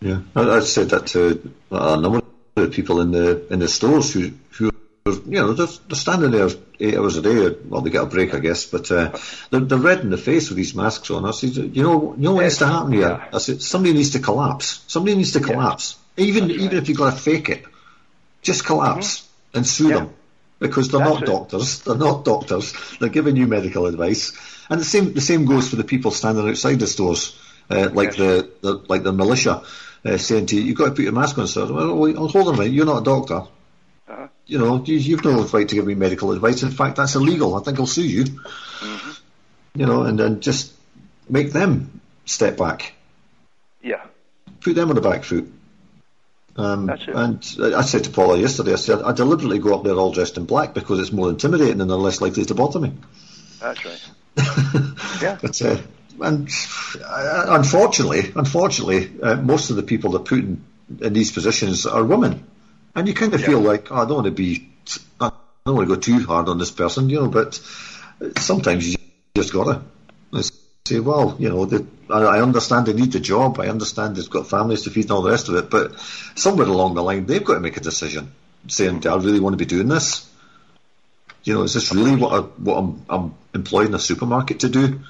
Yeah, 0.00 0.20
I, 0.36 0.56
I 0.56 0.60
said 0.60 0.90
that 0.90 1.06
to 1.08 1.52
a 1.70 1.96
number 1.96 2.22
of 2.56 2.72
people 2.72 3.00
in 3.00 3.10
the 3.10 3.52
in 3.52 3.58
the 3.58 3.68
stores 3.68 4.12
who 4.12 4.32
who 4.50 4.70
you 5.06 5.22
know 5.26 5.52
they're, 5.52 5.66
they're 5.66 5.96
standing 5.96 6.30
there 6.30 6.48
eight 6.80 6.96
hours 6.96 7.16
a 7.16 7.22
day. 7.22 7.56
Well, 7.68 7.80
they 7.80 7.90
get 7.90 8.02
a 8.02 8.06
break, 8.06 8.34
I 8.34 8.38
guess, 8.38 8.66
but 8.66 8.90
uh, 8.90 9.16
they're, 9.50 9.60
they're 9.60 9.78
red 9.78 10.00
in 10.00 10.10
the 10.10 10.18
face 10.18 10.48
with 10.48 10.56
these 10.56 10.74
masks 10.74 11.10
on. 11.10 11.24
I 11.24 11.30
said, 11.30 11.56
you 11.56 11.82
know, 11.82 12.14
you 12.16 12.22
know 12.22 12.34
what 12.34 12.42
needs 12.42 12.58
to 12.58 12.66
happen 12.66 12.92
here? 12.92 13.26
I 13.32 13.38
said, 13.38 13.62
somebody 13.62 13.94
needs 13.94 14.10
to 14.10 14.18
collapse. 14.18 14.82
Somebody 14.86 15.16
needs 15.16 15.32
to 15.32 15.40
collapse. 15.40 15.96
Even 16.16 16.50
even 16.50 16.68
right. 16.68 16.74
if 16.74 16.88
you've 16.88 16.98
got 16.98 17.12
to 17.12 17.20
fake 17.20 17.48
it, 17.48 17.64
just 18.42 18.64
collapse 18.64 19.20
mm-hmm. 19.20 19.58
and 19.58 19.66
sue 19.66 19.88
yeah. 19.88 19.94
them 19.96 20.14
because 20.58 20.88
they're 20.88 21.00
That's 21.00 21.20
not 21.20 21.22
it. 21.22 21.26
doctors. 21.26 21.80
They're 21.80 21.96
not 21.96 22.24
doctors. 22.24 22.72
They're 22.98 23.08
giving 23.08 23.36
you 23.36 23.46
medical 23.46 23.86
advice, 23.86 24.32
and 24.70 24.80
the 24.80 24.84
same 24.84 25.12
the 25.12 25.20
same 25.20 25.44
goes 25.44 25.68
for 25.68 25.76
the 25.76 25.84
people 25.84 26.10
standing 26.10 26.48
outside 26.48 26.78
the 26.78 26.86
stores, 26.86 27.38
uh, 27.70 27.90
like 27.92 28.10
yes. 28.10 28.16
the, 28.16 28.50
the 28.60 28.72
like 28.88 29.02
the 29.02 29.12
militia 29.12 29.62
uh, 30.04 30.18
saying 30.18 30.46
to 30.46 30.56
you, 30.56 30.62
you've 30.62 30.76
got 30.76 30.86
to 30.86 30.90
put 30.92 31.02
your 31.02 31.12
mask 31.12 31.38
on, 31.38 31.46
sir. 31.46 31.70
Well, 31.72 31.96
well 31.96 32.28
hold 32.28 32.48
on 32.48 32.54
a 32.54 32.58
minute, 32.58 32.72
you're 32.72 32.86
not 32.86 33.02
a 33.02 33.04
doctor. 33.04 33.42
Uh-huh. 34.06 34.28
You 34.46 34.58
know, 34.58 34.84
you, 34.84 34.96
you've 34.96 35.24
no 35.24 35.42
right 35.44 35.68
to 35.68 35.74
give 35.74 35.86
me 35.86 35.94
medical 35.94 36.32
advice. 36.32 36.62
In 36.62 36.70
fact, 36.70 36.96
that's 36.96 37.14
illegal. 37.14 37.54
I 37.54 37.62
think 37.62 37.80
I'll 37.80 37.86
sue 37.86 38.06
you. 38.06 38.24
Mm-hmm. 38.24 39.10
You 39.76 39.86
know, 39.86 40.02
and 40.02 40.18
then 40.18 40.40
just 40.40 40.72
make 41.28 41.52
them 41.52 42.00
step 42.26 42.56
back. 42.56 42.94
Yeah. 43.82 44.04
Put 44.60 44.74
them 44.74 44.90
on 44.90 44.94
the 44.94 45.00
back 45.00 45.24
foot. 45.24 45.50
Um, 46.56 46.88
and 46.88 47.44
I 47.58 47.80
said 47.82 48.04
to 48.04 48.10
Paula 48.10 48.38
yesterday, 48.38 48.74
I 48.74 48.76
said, 48.76 49.02
I 49.02 49.12
deliberately 49.12 49.58
go 49.58 49.74
up 49.74 49.82
there 49.82 49.94
all 49.94 50.12
dressed 50.12 50.36
in 50.36 50.44
black 50.44 50.72
because 50.72 51.00
it's 51.00 51.10
more 51.10 51.28
intimidating 51.28 51.80
and 51.80 51.90
they're 51.90 51.96
less 51.96 52.20
likely 52.20 52.44
to 52.44 52.54
bother 52.54 52.78
me. 52.78 52.92
That's 53.60 53.84
right. 53.84 54.10
yeah. 55.22 55.38
But, 55.42 55.60
uh, 55.62 55.78
and 56.20 56.48
uh, 57.02 57.46
unfortunately, 57.48 58.32
unfortunately, 58.34 59.10
uh, 59.22 59.36
most 59.36 59.70
of 59.70 59.76
the 59.76 59.82
people 59.82 60.12
that 60.12 60.24
put 60.24 60.38
in, 60.38 60.64
in, 61.00 61.12
these 61.12 61.32
positions 61.32 61.86
are 61.86 62.04
women, 62.04 62.46
and 62.94 63.08
you 63.08 63.14
kind 63.14 63.34
of 63.34 63.40
yeah. 63.40 63.46
feel 63.46 63.60
like 63.60 63.90
oh, 63.90 63.96
I 63.96 64.04
don't 64.04 64.14
want 64.14 64.26
to 64.26 64.30
be, 64.30 64.68
I 65.20 65.30
don't 65.66 65.76
want 65.76 65.88
to 65.88 65.94
go 65.94 66.00
too 66.00 66.24
hard 66.24 66.48
on 66.48 66.58
this 66.58 66.70
person, 66.70 67.08
you 67.10 67.20
know. 67.20 67.28
But 67.28 67.60
sometimes 68.38 68.88
you 68.88 68.96
just 69.34 69.52
gotta 69.52 69.82
say, 70.86 71.00
well, 71.00 71.34
you 71.38 71.48
know, 71.48 71.64
the, 71.64 71.86
I, 72.10 72.42
understand 72.42 72.84
they 72.84 72.92
need 72.92 73.14
a 73.14 73.20
job, 73.20 73.58
I 73.58 73.68
understand 73.68 74.16
they've 74.16 74.28
got 74.28 74.50
families 74.50 74.82
to 74.82 74.90
feed 74.90 75.04
and 75.04 75.12
all 75.12 75.22
the 75.22 75.30
rest 75.30 75.48
of 75.48 75.54
it, 75.54 75.70
but 75.70 75.98
somewhere 76.34 76.66
along 76.66 76.94
the 76.94 77.02
line 77.02 77.24
they've 77.24 77.42
got 77.42 77.54
to 77.54 77.60
make 77.60 77.78
a 77.78 77.80
decision, 77.80 78.32
saying, 78.68 79.00
do 79.00 79.08
I 79.08 79.16
really 79.16 79.40
want 79.40 79.54
to 79.54 79.56
be 79.56 79.64
doing 79.64 79.88
this? 79.88 80.30
You 81.42 81.54
know, 81.54 81.62
is 81.62 81.72
this 81.72 81.94
really 81.94 82.16
what 82.16 82.32
I, 82.34 82.40
what 82.40 82.76
I'm, 82.76 83.06
I'm 83.08 83.34
employed 83.54 83.86
in 83.86 83.94
a 83.94 83.98
supermarket 83.98 84.60
to 84.60 84.68
do? 84.68 85.00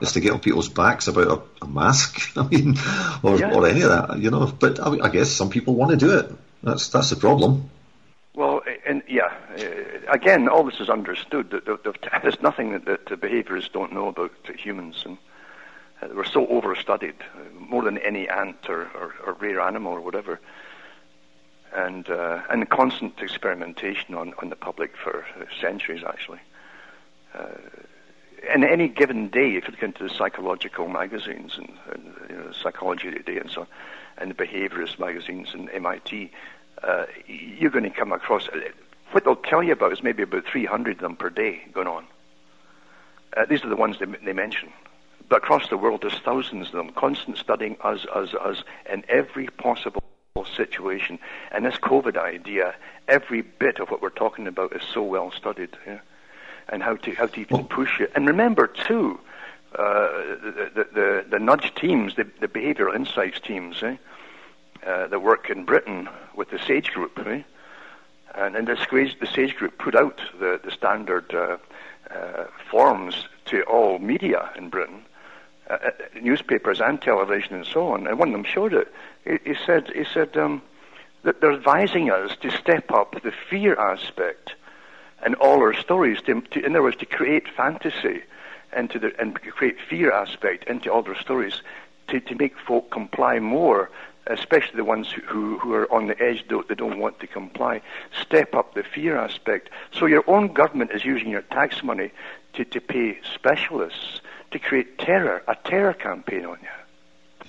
Is 0.00 0.12
to 0.12 0.20
get 0.20 0.32
on 0.32 0.40
people's 0.40 0.68
backs 0.68 1.08
about 1.08 1.26
a, 1.60 1.64
a 1.64 1.68
mask. 1.68 2.32
I 2.36 2.46
mean, 2.46 2.76
or, 3.22 3.38
yeah. 3.38 3.54
or 3.54 3.66
any 3.66 3.82
of 3.82 3.90
that, 3.90 4.18
you 4.18 4.30
know. 4.30 4.46
But 4.46 4.80
I, 4.80 5.06
I, 5.06 5.08
guess 5.10 5.30
some 5.30 5.50
people 5.50 5.74
want 5.74 5.90
to 5.90 5.96
do 5.96 6.18
it. 6.18 6.32
That's 6.62 6.88
that's 6.88 7.10
the 7.10 7.16
problem. 7.16 7.70
Well, 8.34 8.62
and 8.84 9.02
yeah, 9.08 9.32
uh, 9.56 10.12
again, 10.12 10.48
all 10.48 10.64
this 10.64 10.80
is 10.80 10.88
understood. 10.88 11.50
There's 11.50 12.42
nothing 12.42 12.72
that, 12.72 12.84
that 12.86 13.06
the 13.06 13.16
behaviourists 13.16 13.72
don't 13.72 13.92
know 13.92 14.08
about 14.08 14.32
humans, 14.58 15.02
and 15.06 15.18
uh, 16.02 16.08
we're 16.14 16.24
so 16.24 16.44
overstudied, 16.46 17.20
uh, 17.20 17.58
more 17.58 17.82
than 17.82 17.98
any 17.98 18.28
ant 18.28 18.68
or, 18.68 18.90
or, 18.94 19.14
or 19.24 19.32
rare 19.34 19.60
animal 19.60 19.92
or 19.92 20.00
whatever 20.00 20.40
and 21.74 22.08
uh, 22.08 22.40
and 22.48 22.68
constant 22.68 23.18
experimentation 23.20 24.14
on, 24.14 24.32
on 24.38 24.48
the 24.48 24.56
public 24.56 24.96
for 24.96 25.26
centuries 25.60 26.02
actually. 26.06 26.40
Uh, 27.34 27.46
in 28.52 28.64
any 28.64 28.88
given 28.88 29.28
day, 29.28 29.56
if 29.56 29.64
you 29.64 29.70
look 29.70 29.82
into 29.82 30.04
the 30.04 30.10
psychological 30.10 30.88
magazines 30.88 31.56
and, 31.56 31.72
and 31.92 32.14
you 32.28 32.36
know, 32.36 32.52
Psychology 32.52 33.10
Today 33.10 33.38
and 33.38 33.50
so 33.50 33.62
on, 33.62 33.66
and 34.18 34.30
the 34.30 34.34
behaviorist 34.34 34.98
magazines 34.98 35.54
and 35.54 35.70
MIT, 35.70 36.30
uh, 36.82 37.06
you're 37.26 37.70
going 37.70 37.84
to 37.84 37.90
come 37.90 38.12
across 38.12 38.48
what 39.12 39.24
they'll 39.24 39.36
tell 39.36 39.62
you 39.62 39.72
about 39.72 39.92
is 39.92 40.02
maybe 40.02 40.24
about 40.24 40.44
300 40.44 40.96
of 40.96 41.00
them 41.00 41.16
per 41.16 41.30
day 41.30 41.62
going 41.72 41.86
on. 41.86 42.04
Uh, 43.36 43.46
these 43.46 43.64
are 43.64 43.68
the 43.68 43.76
ones 43.76 43.98
they, 43.98 44.06
they 44.06 44.32
mention. 44.32 44.72
But 45.28 45.36
across 45.36 45.68
the 45.68 45.76
world, 45.76 46.02
there's 46.02 46.18
thousands 46.18 46.66
of 46.68 46.72
them, 46.72 46.90
constant 46.90 47.38
studying 47.38 47.76
us, 47.82 48.06
us, 48.12 48.34
us, 48.34 48.62
in 48.92 49.04
every 49.08 49.46
possible 49.46 50.02
situation. 50.56 51.18
And 51.52 51.64
this 51.64 51.76
COVID 51.76 52.16
idea, 52.16 52.74
every 53.08 53.42
bit 53.42 53.78
of 53.78 53.90
what 53.90 54.02
we're 54.02 54.10
talking 54.10 54.46
about 54.46 54.74
is 54.74 54.82
so 54.82 55.02
well 55.02 55.30
studied. 55.30 55.70
Yeah? 55.86 56.00
And 56.68 56.82
how 56.82 56.96
to 56.96 57.12
how 57.12 57.26
to 57.26 57.40
even 57.40 57.64
push 57.64 58.00
it. 58.00 58.10
And 58.14 58.26
remember 58.26 58.66
too, 58.66 59.20
uh, 59.78 60.08
the, 60.42 60.70
the, 60.74 60.88
the, 60.94 61.24
the 61.30 61.38
nudge 61.38 61.74
teams, 61.74 62.14
the, 62.14 62.26
the 62.40 62.48
behavioral 62.48 62.94
insights 62.94 63.40
teams, 63.40 63.82
eh, 63.82 63.96
uh, 64.86 65.08
that 65.08 65.20
work 65.20 65.50
in 65.50 65.64
Britain 65.64 66.08
with 66.36 66.50
the 66.50 66.58
SAGE 66.58 66.92
group, 66.92 67.18
eh? 67.26 67.42
and, 68.34 68.56
and 68.56 68.68
the, 68.68 68.76
SAGE, 68.76 69.18
the 69.18 69.26
SAGE 69.26 69.56
group 69.56 69.78
put 69.78 69.94
out 69.94 70.20
the, 70.38 70.60
the 70.62 70.70
standard 70.70 71.34
uh, 71.34 71.56
uh, 72.10 72.44
forms 72.70 73.26
to 73.46 73.62
all 73.62 73.98
media 73.98 74.50
in 74.56 74.68
Britain, 74.68 75.02
uh, 75.68 75.74
uh, 75.74 75.90
newspapers 76.20 76.80
and 76.80 77.00
television 77.00 77.54
and 77.54 77.66
so 77.66 77.88
on. 77.88 78.06
And 78.06 78.18
one 78.18 78.28
of 78.28 78.32
them 78.32 78.44
showed 78.44 78.74
it. 78.74 78.92
He, 79.24 79.38
he 79.44 79.56
said, 79.66 79.90
he 79.94 80.04
said 80.04 80.36
um, 80.36 80.62
that 81.22 81.40
they're 81.40 81.52
advising 81.52 82.10
us 82.10 82.36
to 82.42 82.50
step 82.50 82.92
up 82.92 83.20
the 83.22 83.32
fear 83.50 83.74
aspect 83.74 84.54
in 85.24 85.34
all 85.34 85.58
our 85.60 85.74
stories. 85.74 86.20
To, 86.22 86.40
to, 86.40 86.64
in 86.64 86.72
other 86.72 86.82
words, 86.82 86.96
to 86.98 87.06
create 87.06 87.48
fantasy 87.48 88.22
into 88.76 88.98
the, 88.98 89.12
and 89.20 89.34
create 89.34 89.76
fear 89.88 90.12
aspect 90.12 90.64
into 90.64 90.92
all 90.92 91.02
their 91.02 91.16
stories 91.16 91.62
to, 92.08 92.20
to 92.20 92.34
make 92.34 92.58
folk 92.58 92.90
comply 92.90 93.38
more 93.38 93.90
especially 94.26 94.76
the 94.76 94.84
ones 94.84 95.10
who, 95.10 95.58
who 95.58 95.74
are 95.74 95.92
on 95.92 96.06
the 96.06 96.20
edge, 96.22 96.46
don't, 96.48 96.66
they 96.68 96.74
don't 96.74 96.98
want 96.98 97.20
to 97.20 97.26
comply, 97.26 97.82
step 98.22 98.54
up 98.54 98.74
the 98.74 98.82
fear 98.82 99.16
aspect. 99.16 99.70
So 99.92 100.06
your 100.06 100.24
own 100.28 100.52
government 100.52 100.92
is 100.92 101.04
using 101.04 101.28
your 101.28 101.42
tax 101.42 101.82
money 101.82 102.10
to, 102.54 102.64
to 102.64 102.80
pay 102.80 103.18
specialists 103.34 104.20
to 104.52 104.58
create 104.58 104.98
terror, 104.98 105.42
a 105.48 105.56
terror 105.56 105.92
campaign 105.92 106.46
on 106.46 106.58
you. 106.62 106.68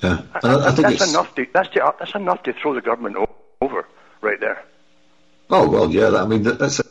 Yeah, 0.04 0.22
I, 0.34 0.56
I 0.56 0.72
that's 0.72 1.10
enough. 1.10 1.34
To, 1.36 1.48
that's, 1.54 1.70
to, 1.70 1.94
that's 1.98 2.16
enough 2.16 2.44
to 2.44 2.54
throw 2.54 2.74
the 2.74 2.82
government 2.82 3.16
over 3.62 3.88
right 4.22 4.40
there. 4.40 4.62
Oh 5.50 5.70
well, 5.70 5.90
yeah. 5.90 6.16
I 6.16 6.26
mean, 6.26 6.44
that's 6.44 6.80
a, 6.80 6.84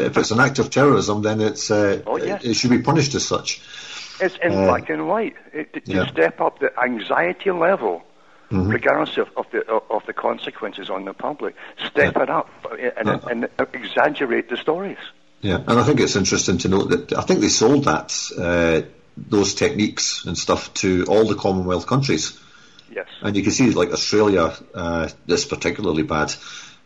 if 0.00 0.16
it's 0.16 0.30
an 0.30 0.40
act 0.40 0.58
of 0.58 0.70
terrorism, 0.70 1.22
then 1.22 1.40
it's 1.40 1.70
uh, 1.70 2.02
oh, 2.06 2.16
yes. 2.16 2.44
it, 2.44 2.54
should 2.54 2.70
be 2.70 2.82
punished 2.82 3.14
as 3.14 3.24
such. 3.24 3.60
It's 4.20 4.36
in 4.42 4.52
uh, 4.52 4.66
black 4.66 4.90
and 4.90 5.08
white. 5.08 5.34
It, 5.52 5.72
to, 5.72 5.82
yeah. 5.84 6.06
step 6.06 6.40
up 6.40 6.58
the 6.58 6.72
anxiety 6.78 7.50
level 7.50 8.02
mm-hmm. 8.52 8.68
regardless 8.68 9.16
of, 9.16 9.28
of, 9.36 9.46
the 9.50 9.66
of 9.72 10.04
the 10.06 10.12
consequences 10.12 10.90
on 10.90 11.04
the 11.04 11.14
public. 11.14 11.54
Step 11.86 12.14
yeah. 12.16 12.22
it 12.22 12.30
up 12.30 12.50
and, 12.96 13.08
uh, 13.08 13.18
and, 13.28 13.48
exaggerate 13.72 14.48
the 14.48 14.56
stories. 14.56 14.98
Yeah, 15.40 15.56
and 15.56 15.78
I 15.78 15.82
think 15.82 16.00
it's 16.00 16.14
interesting 16.14 16.58
to 16.58 16.68
note 16.68 16.90
that 16.90 17.12
I 17.14 17.22
think 17.22 17.40
they 17.40 17.48
sold 17.48 17.84
that 17.84 18.14
uh, 18.38 18.82
those 19.16 19.54
techniques 19.54 20.24
and 20.24 20.38
stuff 20.38 20.72
to 20.74 21.04
all 21.08 21.26
the 21.26 21.34
Commonwealth 21.34 21.86
countries. 21.86 22.38
Yes. 22.90 23.08
And 23.22 23.34
you 23.34 23.42
can 23.42 23.52
see, 23.52 23.70
like 23.70 23.90
Australia, 23.90 24.54
uh, 24.74 25.08
that's 25.26 25.46
particularly 25.46 26.02
bad. 26.02 26.32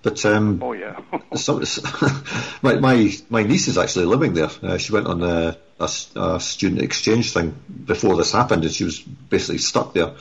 But 0.07 0.25
um, 0.25 0.63
oh 0.63 0.73
yeah, 0.73 1.01
some, 1.35 1.59
my, 2.63 2.77
my 2.77 3.13
my 3.29 3.43
niece 3.43 3.67
is 3.67 3.77
actually 3.77 4.05
living 4.05 4.35
there. 4.35 4.51
Uh, 4.63 4.79
she 4.79 4.93
went 4.93 5.09
on 5.09 5.21
a, 5.25 5.57
a, 5.81 5.91
a, 6.15 6.39
student 6.39 6.81
exchange 6.81 7.33
thing 7.33 7.57
before 7.85 8.15
this 8.15 8.31
happened, 8.31 8.63
and 8.63 8.73
she 8.73 8.85
was 8.85 9.01
basically 9.01 9.59
stuck 9.59 9.95
there 9.95 10.13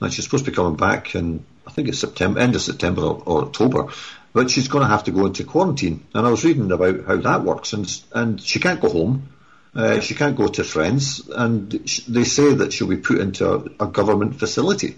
and 0.00 0.12
she's 0.12 0.24
supposed 0.24 0.44
to 0.44 0.50
be 0.50 0.54
coming 0.54 0.76
back 0.76 1.14
and 1.14 1.44
I 1.66 1.70
think 1.70 1.88
it's 1.88 1.98
September, 1.98 2.40
end 2.40 2.56
of 2.56 2.62
September 2.62 3.02
or, 3.02 3.22
or 3.26 3.42
October. 3.44 3.88
But 4.32 4.50
she's 4.50 4.68
going 4.68 4.82
to 4.82 4.88
have 4.88 5.04
to 5.04 5.10
go 5.10 5.26
into 5.26 5.44
quarantine, 5.44 6.04
and 6.14 6.26
I 6.26 6.30
was 6.30 6.44
reading 6.44 6.72
about 6.72 7.04
how 7.06 7.16
that 7.16 7.44
works, 7.44 7.72
and 7.72 8.02
and 8.12 8.40
she 8.40 8.58
can't 8.58 8.80
go 8.80 8.88
home. 8.90 9.28
Uh, 9.74 10.00
she 10.00 10.14
can't 10.14 10.36
go 10.36 10.48
to 10.48 10.64
friends, 10.64 11.28
and 11.28 11.82
sh- 11.88 12.00
they 12.08 12.24
say 12.24 12.54
that 12.54 12.72
she'll 12.72 12.88
be 12.88 12.96
put 12.96 13.20
into 13.20 13.48
a, 13.48 13.84
a 13.84 13.86
government 13.86 14.38
facility, 14.38 14.96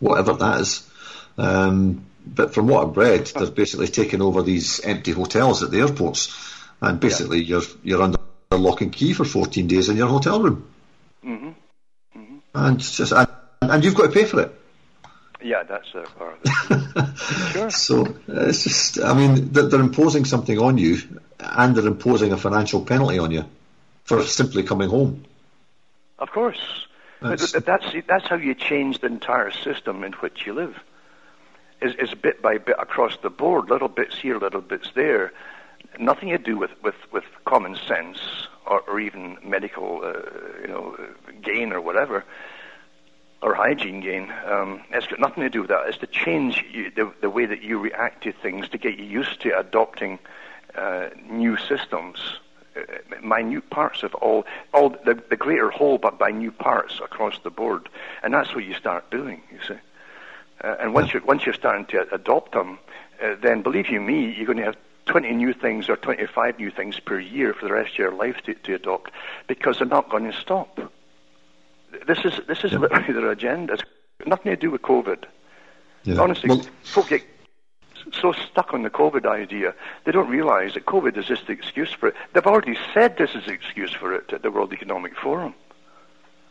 whatever 0.00 0.32
that 0.32 0.60
is. 0.62 0.88
Um, 1.38 2.06
but 2.24 2.54
from 2.54 2.68
what 2.68 2.86
I've 2.86 2.96
read, 2.96 3.26
they're 3.26 3.50
basically 3.50 3.88
taking 3.88 4.22
over 4.22 4.42
these 4.42 4.80
empty 4.80 5.12
hotels 5.12 5.62
at 5.62 5.70
the 5.70 5.80
airports, 5.80 6.36
and 6.80 7.00
basically 7.00 7.40
yeah. 7.40 7.48
you're 7.56 7.62
you're 7.82 8.02
under 8.02 8.18
lock 8.52 8.80
and 8.80 8.92
key 8.92 9.12
for 9.12 9.24
14 9.24 9.66
days 9.66 9.88
in 9.88 9.96
your 9.96 10.08
hotel 10.08 10.40
room. 10.40 10.68
Mm-hmm. 11.24 11.48
Mm-hmm. 12.18 12.36
And 12.54 12.78
just 12.78 13.12
and, 13.12 13.28
and 13.62 13.84
you've 13.84 13.94
got 13.94 14.06
to 14.06 14.12
pay 14.12 14.24
for 14.24 14.42
it. 14.42 14.58
Yeah, 15.42 15.64
that's 15.64 15.92
a 15.94 16.02
part 16.02 16.38
of 16.44 16.96
it. 16.96 17.18
sure. 17.52 17.70
So 17.70 18.06
uh, 18.06 18.46
it's 18.48 18.62
just, 18.62 19.00
I 19.00 19.12
mean, 19.14 19.52
they're 19.52 19.80
imposing 19.80 20.24
something 20.24 20.56
on 20.58 20.78
you, 20.78 20.98
and 21.40 21.74
they're 21.74 21.86
imposing 21.86 22.32
a 22.32 22.36
financial 22.36 22.84
penalty 22.84 23.18
on 23.18 23.32
you 23.32 23.44
for 24.04 24.22
simply 24.22 24.62
coming 24.62 24.88
home. 24.88 25.24
Of 26.18 26.30
course, 26.30 26.86
that's 27.20 27.50
that's, 27.52 27.86
that's 28.06 28.28
how 28.28 28.36
you 28.36 28.54
change 28.54 29.00
the 29.00 29.08
entire 29.08 29.50
system 29.50 30.04
in 30.04 30.12
which 30.14 30.46
you 30.46 30.54
live. 30.54 30.78
Is 31.82 31.94
is 31.96 32.14
bit 32.14 32.40
by 32.40 32.58
bit 32.58 32.76
across 32.78 33.16
the 33.18 33.30
board, 33.30 33.68
little 33.68 33.88
bits 33.88 34.16
here, 34.18 34.38
little 34.38 34.60
bits 34.60 34.90
there. 34.94 35.32
Nothing 35.98 36.30
to 36.30 36.38
do 36.38 36.56
with, 36.56 36.70
with, 36.82 36.94
with 37.12 37.24
common 37.44 37.76
sense 37.76 38.18
or, 38.66 38.80
or 38.88 38.98
even 38.98 39.36
medical, 39.44 40.00
uh, 40.02 40.12
you 40.62 40.68
know, 40.68 40.96
gain 41.42 41.72
or 41.72 41.82
whatever 41.82 42.24
or 43.42 43.54
hygiene 43.54 44.00
gain. 44.00 44.32
Um, 44.46 44.82
it's 44.90 45.06
got 45.06 45.18
nothing 45.18 45.42
to 45.42 45.50
do 45.50 45.62
with 45.62 45.70
that. 45.70 45.88
It's 45.88 45.98
to 45.98 46.06
change 46.06 46.64
you, 46.72 46.90
the, 46.94 47.12
the 47.20 47.28
way 47.28 47.44
that 47.44 47.62
you 47.62 47.78
react 47.78 48.22
to 48.24 48.32
things 48.32 48.68
to 48.70 48.78
get 48.78 48.98
you 48.98 49.04
used 49.04 49.40
to 49.42 49.58
adopting 49.58 50.20
uh, 50.76 51.08
new 51.28 51.56
systems, 51.56 52.18
uh, 52.76 52.80
minute 53.20 53.68
parts 53.68 54.04
of 54.04 54.14
all, 54.14 54.46
all 54.72 54.90
the, 54.90 55.20
the 55.28 55.36
greater 55.36 55.70
whole, 55.70 55.98
but 55.98 56.18
by 56.18 56.30
new 56.30 56.52
parts 56.52 57.00
across 57.02 57.38
the 57.42 57.50
board. 57.50 57.88
And 58.22 58.32
that's 58.32 58.54
what 58.54 58.64
you 58.64 58.74
start 58.74 59.10
doing, 59.10 59.42
you 59.52 59.58
see. 59.66 59.80
Uh, 60.62 60.76
and 60.80 60.94
once 60.94 61.12
you're, 61.12 61.24
once 61.24 61.44
you're 61.44 61.54
starting 61.54 61.86
to 61.86 62.06
adopt 62.14 62.52
them, 62.52 62.78
uh, 63.22 63.34
then 63.42 63.62
believe 63.62 63.88
you 63.88 64.00
me, 64.00 64.32
you're 64.32 64.46
going 64.46 64.58
to 64.58 64.64
have 64.64 64.76
20 65.06 65.32
new 65.32 65.52
things 65.52 65.88
or 65.88 65.96
25 65.96 66.58
new 66.58 66.70
things 66.70 67.00
per 67.00 67.18
year 67.18 67.52
for 67.52 67.66
the 67.66 67.72
rest 67.72 67.92
of 67.92 67.98
your 67.98 68.12
life 68.12 68.36
to, 68.44 68.54
to 68.54 68.74
adopt 68.74 69.10
because 69.48 69.78
they're 69.78 69.86
not 69.86 70.08
going 70.08 70.30
to 70.30 70.38
stop 70.38 70.78
this 72.06 72.18
is 72.24 72.40
this 72.46 72.64
is 72.64 72.72
yeah. 72.72 72.78
literally 72.78 73.12
their 73.12 73.30
agenda. 73.30 73.74
It's 73.74 73.82
nothing 74.26 74.52
to 74.52 74.56
do 74.56 74.70
with 74.70 74.82
COVID. 74.82 75.24
Yeah. 76.04 76.20
Honestly, 76.20 76.48
well, 76.48 76.64
folk 76.82 77.08
get 77.08 77.22
so 78.12 78.32
stuck 78.32 78.74
on 78.74 78.82
the 78.82 78.90
COVID 78.90 79.26
idea, 79.26 79.74
they 80.04 80.12
don't 80.12 80.28
realise 80.28 80.74
that 80.74 80.86
COVID 80.86 81.16
is 81.16 81.26
just 81.26 81.46
the 81.46 81.52
excuse 81.52 81.92
for 81.92 82.08
it. 82.08 82.14
They've 82.32 82.46
already 82.46 82.76
said 82.92 83.16
this 83.16 83.34
is 83.34 83.46
the 83.46 83.52
excuse 83.52 83.92
for 83.92 84.12
it 84.12 84.32
at 84.32 84.42
the 84.42 84.50
World 84.50 84.72
Economic 84.72 85.16
Forum. 85.16 85.54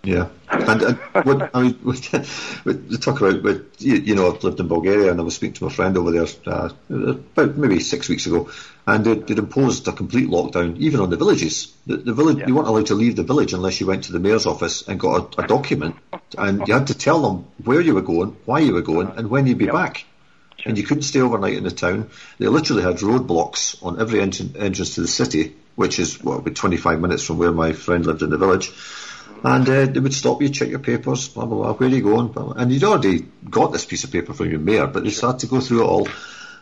Yeah, 0.03 0.29
and, 0.49 0.81
and 0.81 0.97
what, 1.25 1.51
I 1.53 1.61
mean, 1.61 1.79
we, 1.83 2.97
talk 2.97 3.21
about, 3.21 3.63
you, 3.79 3.95
you, 3.95 4.15
know, 4.15 4.33
I've 4.33 4.43
lived 4.43 4.59
in 4.59 4.67
Bulgaria 4.67 5.11
and 5.11 5.19
I 5.19 5.23
was 5.23 5.35
speaking 5.35 5.53
to 5.55 5.65
my 5.65 5.71
friend 5.71 5.95
over 5.95 6.11
there 6.11 6.25
uh, 6.47 6.69
about 6.89 7.55
maybe 7.55 7.79
six 7.79 8.09
weeks 8.09 8.25
ago, 8.25 8.49
and 8.87 9.05
they'd, 9.05 9.27
they'd, 9.27 9.37
imposed 9.37 9.87
a 9.87 9.91
complete 9.91 10.27
lockdown, 10.27 10.77
even 10.77 11.01
on 11.01 11.11
the 11.11 11.17
villages. 11.17 11.71
The, 11.85 11.97
the 11.97 12.13
village, 12.13 12.39
yeah. 12.39 12.47
you 12.47 12.55
weren't 12.55 12.67
allowed 12.67 12.87
to 12.87 12.95
leave 12.95 13.15
the 13.15 13.23
village 13.23 13.53
unless 13.53 13.79
you 13.79 13.85
went 13.85 14.05
to 14.05 14.11
the 14.11 14.19
mayor's 14.19 14.47
office 14.47 14.87
and 14.87 14.99
got 14.99 15.37
a, 15.37 15.43
a 15.43 15.47
document, 15.47 15.95
and 16.35 16.67
you 16.67 16.73
had 16.73 16.87
to 16.87 16.97
tell 16.97 17.21
them 17.21 17.45
where 17.63 17.81
you 17.81 17.93
were 17.93 18.01
going, 18.01 18.35
why 18.45 18.59
you 18.59 18.73
were 18.73 18.81
going, 18.81 19.11
and 19.15 19.29
when 19.29 19.45
you'd 19.45 19.59
be 19.59 19.65
yep. 19.65 19.75
back. 19.75 20.05
Sure. 20.57 20.69
And 20.69 20.77
you 20.77 20.83
couldn't 20.83 21.03
stay 21.03 21.21
overnight 21.21 21.55
in 21.55 21.63
the 21.63 21.71
town. 21.71 22.09
They 22.39 22.47
literally 22.47 22.83
had 22.83 22.97
roadblocks 22.97 23.83
on 23.83 24.01
every 24.01 24.19
entrance 24.21 24.95
to 24.95 25.01
the 25.01 25.07
city, 25.07 25.55
which 25.75 25.97
is 25.99 26.21
what 26.23 26.39
about 26.39 26.55
25 26.55 26.99
minutes 26.99 27.23
from 27.23 27.37
where 27.37 27.51
my 27.51 27.73
friend 27.73 28.05
lived 28.05 28.21
in 28.21 28.31
the 28.31 28.37
village 28.37 28.71
and 29.43 29.67
uh, 29.69 29.85
they 29.85 29.99
would 29.99 30.13
stop 30.13 30.41
you, 30.41 30.49
check 30.49 30.69
your 30.69 30.79
papers, 30.79 31.27
blah 31.29 31.45
blah 31.45 31.57
blah. 31.57 31.73
Where 31.73 31.89
are 31.89 31.91
you 31.91 32.03
going? 32.03 32.33
And 32.57 32.71
you'd 32.71 32.83
already 32.83 33.25
got 33.49 33.71
this 33.71 33.85
piece 33.85 34.03
of 34.03 34.11
paper 34.11 34.33
from 34.33 34.49
your 34.49 34.59
mayor, 34.59 34.87
but 34.87 35.03
they 35.03 35.09
had 35.09 35.39
to 35.39 35.47
go 35.47 35.59
through 35.59 35.81
it 35.81 35.87
all, 35.87 36.07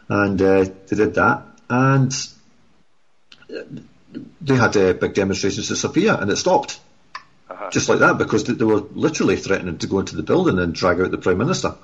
and 0.08 0.42
uh, 0.42 0.66
they 0.88 0.96
did 0.96 1.16
that, 1.16 1.44
and 1.70 2.14
they 4.42 4.56
had 4.56 4.76
uh, 4.78 4.94
big 4.94 5.14
demonstrations 5.14 5.70
in 5.70 5.76
Sofia, 5.76 6.16
and 6.16 6.32
it 6.32 6.38
stopped. 6.38 6.80
Uh-huh. 7.50 7.70
Just 7.72 7.90
like 7.90 8.00
that, 8.00 8.18
because 8.18 8.44
they, 8.44 8.54
they, 8.54 8.66
were 8.66 8.82
literally 8.94 9.36
threatening 9.36 9.78
to 9.80 9.88
go 9.88 10.00
into 10.00 10.16
the 10.16 10.24
building 10.24 10.60
and 10.60 10.74
drag 10.74 11.02
out 11.02 11.12
the 11.12 11.18
prime 11.18 11.38
minister. 11.38 11.76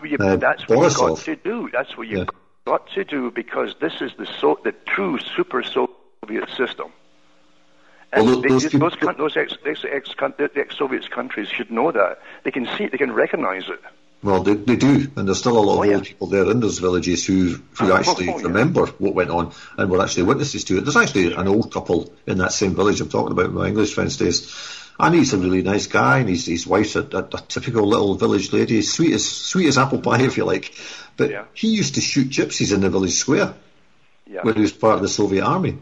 Well, 0.00 0.10
you, 0.10 0.18
uh, 0.18 0.36
that's 0.36 0.68
what 0.68 0.82
you've 0.82 0.96
got 0.96 1.18
to 1.18 1.36
do. 1.36 1.70
That's 1.72 1.96
what 1.96 2.08
you've 2.08 2.18
yeah. 2.18 2.24
got 2.64 2.90
to 2.92 3.04
do 3.04 3.30
because 3.30 3.74
this 3.80 4.00
is 4.00 4.12
the 4.18 4.26
so, 4.26 4.58
the 4.62 4.72
true 4.72 5.18
super 5.36 5.62
Soviet 5.62 6.50
system. 6.56 6.92
And 8.12 8.24
well, 8.24 8.40
those, 8.40 8.64
they, 8.64 8.78
those, 8.78 8.96
those 9.18 9.36
ex, 9.36 9.54
ex, 9.66 9.84
ex, 9.84 10.14
the 10.18 10.50
ex-Soviet 10.56 11.10
countries 11.10 11.48
should 11.48 11.70
know 11.70 11.92
that. 11.92 12.20
They 12.42 12.50
can 12.50 12.66
see 12.66 12.84
it, 12.84 12.92
they 12.92 12.98
can 12.98 13.12
recognize 13.12 13.68
it. 13.68 13.80
Well, 14.22 14.42
they, 14.42 14.54
they 14.54 14.76
do, 14.76 15.10
and 15.14 15.28
there's 15.28 15.38
still 15.38 15.58
a 15.58 15.60
lot 15.60 15.78
oh, 15.78 15.82
of 15.82 15.94
old 15.94 16.04
people 16.04 16.26
there 16.26 16.50
in 16.50 16.58
those 16.60 16.78
villages 16.78 17.24
who, 17.24 17.50
who 17.54 17.62
oh, 17.92 17.96
actually 17.96 18.30
oh, 18.30 18.38
yeah. 18.38 18.46
remember 18.46 18.86
what 18.86 19.14
went 19.14 19.30
on 19.30 19.52
and 19.76 19.90
were 19.90 20.02
actually 20.02 20.24
witnesses 20.24 20.64
to 20.64 20.78
it. 20.78 20.80
There's 20.82 20.96
actually 20.96 21.34
an 21.34 21.46
old 21.46 21.72
couple 21.72 22.12
in 22.26 22.38
that 22.38 22.52
same 22.52 22.74
village 22.74 23.00
I'm 23.00 23.10
talking 23.10 23.32
about, 23.32 23.52
my 23.52 23.68
English 23.68 23.94
friend 23.94 24.10
stays, 24.10 24.52
and 24.98 25.14
he's 25.14 25.34
a 25.34 25.38
really 25.38 25.62
nice 25.62 25.86
guy, 25.86 26.18
and 26.18 26.28
his, 26.28 26.46
his 26.46 26.66
wife's 26.66 26.96
a, 26.96 27.02
a, 27.02 27.18
a 27.18 27.42
typical 27.46 27.86
little 27.86 28.14
village 28.14 28.52
lady, 28.52 28.82
sweet 28.82 29.12
as 29.12 29.28
sweet 29.28 29.68
as 29.68 29.78
apple 29.78 30.00
pie, 30.00 30.22
if 30.22 30.36
you 30.36 30.44
like. 30.44 30.74
But 31.16 31.30
yeah. 31.30 31.44
he 31.52 31.68
used 31.68 31.94
to 31.94 32.00
shoot 32.00 32.28
gypsies 32.28 32.74
in 32.74 32.80
the 32.80 32.90
village 32.90 33.12
square 33.12 33.54
yeah. 34.26 34.42
when 34.42 34.54
he 34.54 34.62
was 34.62 34.72
part 34.72 34.96
of 34.96 35.02
the 35.02 35.08
Soviet 35.08 35.44
army. 35.44 35.78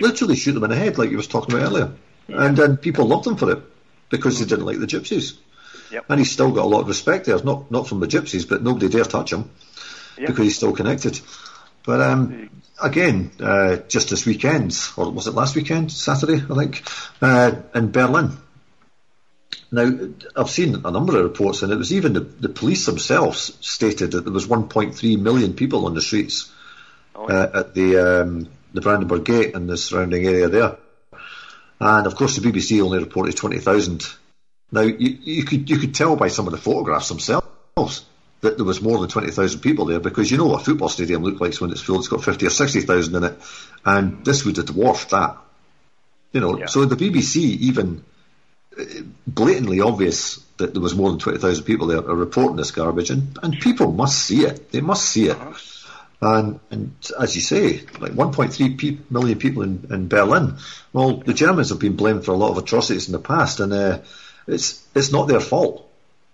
Literally 0.00 0.36
shoot 0.36 0.52
them 0.52 0.64
in 0.64 0.70
the 0.70 0.76
head, 0.76 0.98
like 0.98 1.10
you 1.10 1.16
was 1.16 1.26
talking 1.28 1.54
about 1.54 1.66
earlier. 1.70 1.92
and 2.28 2.56
then 2.56 2.76
people 2.76 3.06
loved 3.06 3.26
him 3.26 3.36
for 3.36 3.50
it 3.52 3.62
because 4.10 4.38
they 4.38 4.44
didn't 4.46 4.66
like 4.66 4.78
the 4.78 4.86
gypsies. 4.86 5.36
Yep. 5.90 6.04
And 6.08 6.18
he's 6.20 6.30
still 6.30 6.50
got 6.52 6.64
a 6.64 6.68
lot 6.68 6.80
of 6.82 6.88
respect 6.88 7.26
there, 7.26 7.42
not 7.42 7.70
not 7.70 7.88
from 7.88 8.00
the 8.00 8.06
gypsies, 8.06 8.48
but 8.48 8.62
nobody 8.62 8.88
dare 8.88 9.04
touch 9.04 9.32
him 9.32 9.50
Yep. 10.18 10.26
because 10.28 10.44
he's 10.44 10.56
still 10.56 10.72
connected. 10.72 11.20
But 11.86 12.00
um, 12.02 12.50
again, 12.82 13.30
uh, 13.40 13.76
just 13.88 14.10
this 14.10 14.26
weekend, 14.26 14.78
or 14.96 15.10
was 15.10 15.26
it 15.26 15.34
last 15.34 15.56
weekend, 15.56 15.90
Saturday, 15.90 16.42
I 16.50 16.54
think, 16.54 16.82
uh, 17.22 17.52
in 17.74 17.90
Berlin. 17.90 18.36
Now, 19.70 19.90
I've 20.36 20.50
seen 20.50 20.82
a 20.84 20.90
number 20.90 21.16
of 21.18 21.24
reports, 21.24 21.62
and 21.62 21.72
it 21.72 21.76
was 21.76 21.92
even 21.92 22.14
the, 22.14 22.20
the 22.20 22.48
police 22.48 22.86
themselves 22.86 23.56
stated 23.60 24.12
that 24.12 24.24
there 24.24 24.32
was 24.32 24.46
1.3 24.46 25.20
million 25.20 25.52
people 25.54 25.86
on 25.86 25.94
the 25.94 26.00
streets 26.00 26.50
Oh, 27.14 27.26
uh, 27.26 27.50
at 27.52 27.74
the 27.74 27.96
um, 28.22 28.48
the 28.78 28.82
Brandenburg 28.82 29.24
Gate 29.24 29.54
and 29.56 29.68
the 29.68 29.76
surrounding 29.76 30.24
area 30.26 30.48
there. 30.48 30.76
And 31.80 32.06
of 32.06 32.14
course, 32.14 32.36
the 32.36 32.48
BBC 32.48 32.80
only 32.82 32.98
reported 33.00 33.36
20,000. 33.36 34.06
Now, 34.70 34.82
you, 34.82 35.18
you 35.22 35.44
could 35.44 35.68
you 35.70 35.78
could 35.78 35.94
tell 35.94 36.14
by 36.16 36.28
some 36.28 36.46
of 36.46 36.52
the 36.52 36.58
photographs 36.58 37.08
themselves 37.08 37.44
that 38.40 38.56
there 38.56 38.64
was 38.64 38.80
more 38.80 38.98
than 38.98 39.08
20,000 39.08 39.60
people 39.60 39.86
there 39.86 39.98
because 40.00 40.30
you 40.30 40.36
know 40.36 40.46
what 40.46 40.60
a 40.60 40.64
football 40.64 40.88
stadium 40.88 41.22
looks 41.22 41.40
like 41.40 41.54
when 41.60 41.70
it's 41.70 41.80
full. 41.80 41.98
It's 41.98 42.08
got 42.08 42.22
50 42.22 42.46
or 42.46 42.50
60,000 42.50 43.14
in 43.16 43.24
it, 43.24 43.38
and 43.84 44.24
this 44.24 44.44
would 44.44 44.56
have 44.58 44.66
dwarfed 44.66 45.10
that. 45.10 45.36
You 46.32 46.40
know, 46.40 46.58
Yeah. 46.58 46.66
so 46.66 46.84
the 46.84 46.96
BBC 46.96 47.36
even 47.36 48.04
uh, 48.78 48.84
blatantly 49.26 49.80
obvious 49.80 50.38
that 50.58 50.72
there 50.74 50.82
was 50.82 50.94
more 50.94 51.10
than 51.10 51.18
20,000 51.18 51.64
people 51.64 51.86
there 51.86 51.98
are 51.98 52.14
reporting 52.14 52.56
this 52.56 52.70
garbage, 52.70 53.10
and, 53.10 53.38
and 53.42 53.58
people 53.58 53.90
must 53.92 54.18
see 54.18 54.44
it. 54.44 54.70
They 54.70 54.80
must 54.82 55.04
see 55.04 55.28
it. 55.28 55.36
And, 56.20 56.58
and 56.70 56.92
as 57.18 57.36
you 57.36 57.42
say, 57.42 57.80
like 58.00 58.12
1.3 58.12 58.76
pe- 58.78 58.98
million 59.08 59.38
people 59.38 59.62
in, 59.62 59.86
in 59.90 60.08
Berlin. 60.08 60.56
Well, 60.92 61.18
the 61.18 61.32
Germans 61.32 61.68
have 61.68 61.78
been 61.78 61.94
blamed 61.94 62.24
for 62.24 62.32
a 62.32 62.36
lot 62.36 62.50
of 62.50 62.58
atrocities 62.58 63.06
in 63.06 63.12
the 63.12 63.20
past, 63.20 63.60
and 63.60 63.72
uh, 63.72 64.00
it's 64.48 64.84
it's 64.96 65.12
not 65.12 65.28
their 65.28 65.40
fault. 65.40 65.88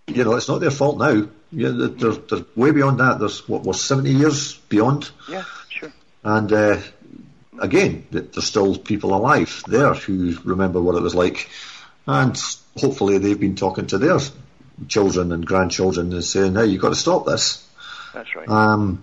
You 0.06 0.24
know, 0.24 0.36
it's 0.36 0.48
not 0.48 0.60
their 0.60 0.70
fault 0.70 0.98
now. 0.98 1.28
Yeah, 1.52 1.68
they're, 1.70 2.12
they're, 2.12 2.44
way 2.56 2.70
beyond 2.70 3.00
that. 3.00 3.18
There's 3.18 3.46
what 3.46 3.62
was 3.62 3.82
70 3.82 4.10
years 4.10 4.54
beyond, 4.54 5.10
Yeah, 5.28 5.44
sure. 5.68 5.92
and 6.24 6.52
uh, 6.52 6.80
again, 7.60 8.06
there's 8.10 8.44
still 8.44 8.76
people 8.78 9.14
alive 9.14 9.62
there 9.66 9.94
who 9.94 10.36
remember 10.44 10.80
what 10.80 10.96
it 10.96 11.02
was 11.02 11.14
like, 11.14 11.48
and 12.06 12.40
hopefully 12.76 13.18
they've 13.18 13.38
been 13.38 13.56
talking 13.56 13.86
to 13.88 13.98
their 13.98 14.18
children 14.88 15.30
and 15.30 15.46
grandchildren 15.46 16.12
and 16.12 16.24
saying, 16.24 16.54
"Hey, 16.54 16.66
you've 16.66 16.82
got 16.82 16.88
to 16.90 16.94
stop 16.96 17.26
this." 17.26 17.66
That's 18.14 18.34
right. 18.34 18.48
Um, 18.48 19.02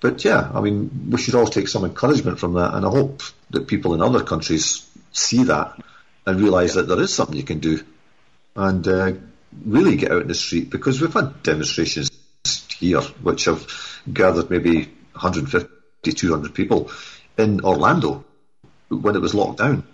but 0.00 0.24
yeah, 0.24 0.50
I 0.54 0.60
mean, 0.60 1.08
we 1.10 1.18
should 1.18 1.34
all 1.34 1.46
take 1.46 1.68
some 1.68 1.84
encouragement 1.84 2.38
from 2.38 2.54
that, 2.54 2.74
and 2.74 2.86
I 2.86 2.90
hope 2.90 3.22
that 3.50 3.66
people 3.66 3.94
in 3.94 4.02
other 4.02 4.22
countries 4.22 4.88
see 5.12 5.44
that 5.44 5.80
and 6.26 6.40
realise 6.40 6.74
that 6.74 6.88
there 6.88 7.00
is 7.00 7.12
something 7.12 7.36
you 7.36 7.42
can 7.42 7.58
do, 7.58 7.84
and 8.54 8.86
uh, 8.86 9.12
really 9.64 9.96
get 9.96 10.12
out 10.12 10.22
in 10.22 10.28
the 10.28 10.34
street 10.34 10.70
because 10.70 11.00
we've 11.00 11.12
had 11.12 11.42
demonstrations 11.42 12.10
here 12.78 13.00
which 13.00 13.46
have 13.46 13.66
gathered 14.12 14.50
maybe 14.50 14.84
150, 15.12 16.12
200 16.12 16.54
people 16.54 16.90
in 17.36 17.60
Orlando 17.62 18.24
when 18.88 19.16
it 19.16 19.20
was 19.22 19.34
locked 19.34 19.58
down. 19.58 19.84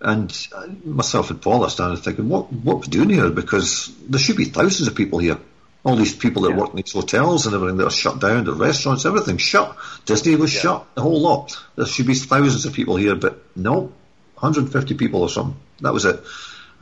And 0.00 0.48
uh, 0.54 0.66
myself 0.84 1.30
and 1.30 1.40
Paul 1.40 1.64
are 1.64 1.70
standing 1.70 2.00
thinking, 2.00 2.28
what 2.28 2.52
what 2.52 2.74
are 2.74 2.78
we 2.78 2.86
doing 2.88 3.10
here? 3.10 3.30
Because 3.30 3.94
there 4.06 4.20
should 4.20 4.36
be 4.36 4.44
thousands 4.44 4.88
of 4.88 4.94
people 4.94 5.18
here. 5.18 5.38
All 5.86 5.94
these 5.94 6.14
people 6.16 6.42
that 6.42 6.50
Yeah. 6.50 6.56
work 6.56 6.70
in 6.70 6.76
these 6.76 6.92
hotels 6.92 7.46
and 7.46 7.54
everything 7.54 7.76
that 7.76 7.86
are 7.86 7.90
shut 7.90 8.18
down, 8.20 8.44
the 8.44 8.52
restaurants, 8.52 9.06
everything 9.06 9.36
shut. 9.36 9.76
Disney 10.04 10.34
was 10.34 10.52
Yeah. 10.52 10.60
shut, 10.62 10.86
the 10.96 11.02
whole 11.02 11.20
lot. 11.20 11.56
There 11.76 11.86
should 11.86 12.06
be 12.08 12.14
thousands 12.14 12.64
of 12.66 12.72
people 12.72 12.96
here, 12.96 13.14
but 13.14 13.40
no, 13.54 13.92
150 14.34 14.94
people 14.94 15.22
or 15.22 15.28
something. 15.30 15.54
That 15.82 15.94
was 15.94 16.04
it. 16.04 16.20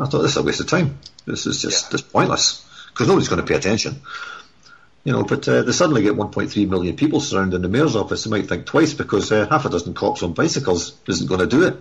I 0.01 0.07
thought 0.07 0.23
this 0.23 0.31
is 0.31 0.37
a 0.39 0.43
waste 0.43 0.61
of 0.61 0.69
time. 0.69 0.97
This 1.27 1.47
is 1.47 1.61
just 1.61 1.93
Yeah. 1.93 1.99
pointless 2.15 2.63
because 2.93 3.07
nobody's 3.07 3.29
going 3.29 3.43
to 3.43 3.47
pay 3.47 3.57
attention. 3.57 4.01
You 5.05 5.13
know, 5.13 5.23
but 5.23 5.47
uh, 5.47 5.61
they 5.63 5.73
suddenly 5.73 6.01
get 6.03 6.17
1.3 6.17 6.65
million 6.67 6.97
people 6.97 7.21
surrounding 7.21 7.61
the 7.61 7.69
mayor's 7.69 7.95
office. 7.97 8.25
They 8.25 8.31
might 8.31 8.49
think 8.49 8.65
twice 8.65 8.95
because 8.95 9.31
uh, 9.31 9.47
half 9.51 9.67
a 9.67 9.69
dozen 9.69 9.93
cops 9.93 10.23
on 10.23 10.33
bicycles 10.33 10.95
isn't 11.07 11.27
going 11.27 11.41
to 11.41 11.47
do 11.47 11.65
it, 11.65 11.77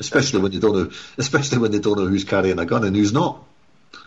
especially 0.00 0.40
when 0.40 0.50
you 0.50 0.58
don't 0.58 0.74
know, 0.76 0.90
especially 1.18 1.58
when 1.58 1.70
they 1.70 1.78
don't 1.78 1.96
know 2.00 2.06
who's 2.06 2.24
carrying 2.24 2.58
a 2.58 2.64
gun 2.64 2.82
and 2.82 2.96
who's 2.96 3.12
not. 3.12 3.44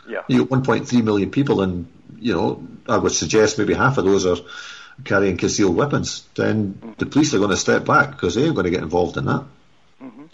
Yeah. 0.10 0.24
You 0.28 0.44
got 0.46 0.64
1.3 0.64 1.02
million 1.02 1.32
people, 1.32 1.62
and 1.62 1.88
you 2.20 2.34
know, 2.34 2.68
I 2.88 2.98
would 2.98 3.12
suggest 3.12 3.58
maybe 3.58 3.74
half 3.74 3.98
of 3.98 4.06
those 4.06 4.26
are 4.26 4.38
carrying 5.04 5.38
concealed 5.38 5.76
weapons. 5.76 6.26
Then 6.36 6.96
the 6.98 7.06
police 7.06 7.34
are 7.34 7.38
going 7.40 7.52
to 7.52 7.58
step 7.58 7.86
back 7.86 8.12
because 8.12 8.36
they 8.36 8.44
ain't 8.44 8.56
going 8.56 8.66
to 8.66 8.72
get 8.72 8.84
involved 8.84 9.18
in 9.18 9.26
that, 9.26 9.46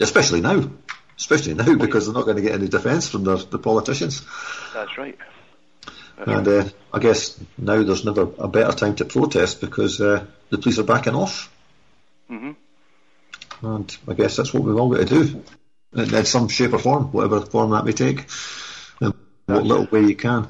especially 0.00 0.40
now. 0.40 0.70
Especially 1.16 1.54
now 1.54 1.76
because 1.76 2.06
they're 2.06 2.14
not 2.14 2.24
going 2.24 2.36
to 2.38 2.42
get 2.42 2.54
any 2.54 2.66
defence 2.66 3.08
from 3.08 3.22
the, 3.22 3.36
the 3.36 3.58
politicians. 3.58 4.22
That's 4.74 4.98
right. 4.98 5.16
That's 6.16 6.28
And 6.28 6.46
right. 6.46 6.66
uh, 6.66 6.68
I 6.92 6.98
guess 6.98 7.38
now 7.56 7.82
there's 7.82 8.04
never 8.04 8.22
a 8.38 8.48
better 8.48 8.72
time 8.72 8.96
to 8.96 9.04
protest 9.04 9.60
because 9.60 10.00
uh, 10.00 10.26
the 10.50 10.58
police 10.58 10.78
are 10.78 10.84
backing 10.84 11.14
off. 11.14 11.52
Mhm. 12.30 12.56
And 13.62 13.96
I 14.08 14.14
guess 14.14 14.36
that's 14.36 14.52
what 14.52 14.64
we've 14.64 14.76
all 14.76 14.90
got 14.90 15.06
to 15.06 15.22
do 15.22 15.44
in, 15.94 16.14
in 16.14 16.24
some 16.24 16.48
shape 16.48 16.72
or 16.72 16.78
form, 16.78 17.12
whatever 17.12 17.40
form 17.40 17.70
that 17.70 17.84
may 17.84 17.92
take, 17.92 18.26
in 19.00 19.14
what 19.46 19.62
little 19.64 19.86
way 19.86 20.00
you 20.02 20.16
can. 20.16 20.48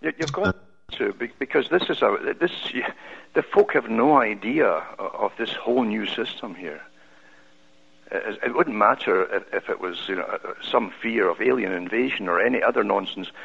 You- 0.00 0.12
You've 0.18 0.32
got 0.32 0.56
to 0.92 1.12
be- 1.14 1.32
because 1.38 1.68
this 1.68 1.88
is 1.90 2.02
a 2.02 2.34
this. 2.38 2.52
The 3.34 3.42
folk 3.42 3.74
have 3.74 3.88
no 3.90 4.16
idea 4.18 4.68
of 4.98 5.32
this 5.36 5.52
whole 5.52 5.82
new 5.84 6.06
system 6.06 6.54
here. 6.54 6.80
It 8.10 8.54
wouldn't 8.54 8.76
matter 8.76 9.24
if, 9.52 9.68
it 9.68 9.80
was 9.80 10.08
you 10.08 10.14
know 10.16 10.38
some 10.62 10.92
fear 11.02 11.28
of 11.28 11.40
alien 11.40 11.72
invasion 11.72 12.28
or 12.28 12.40
any 12.40 12.62
other 12.62 12.84
nonsense. 12.84 13.28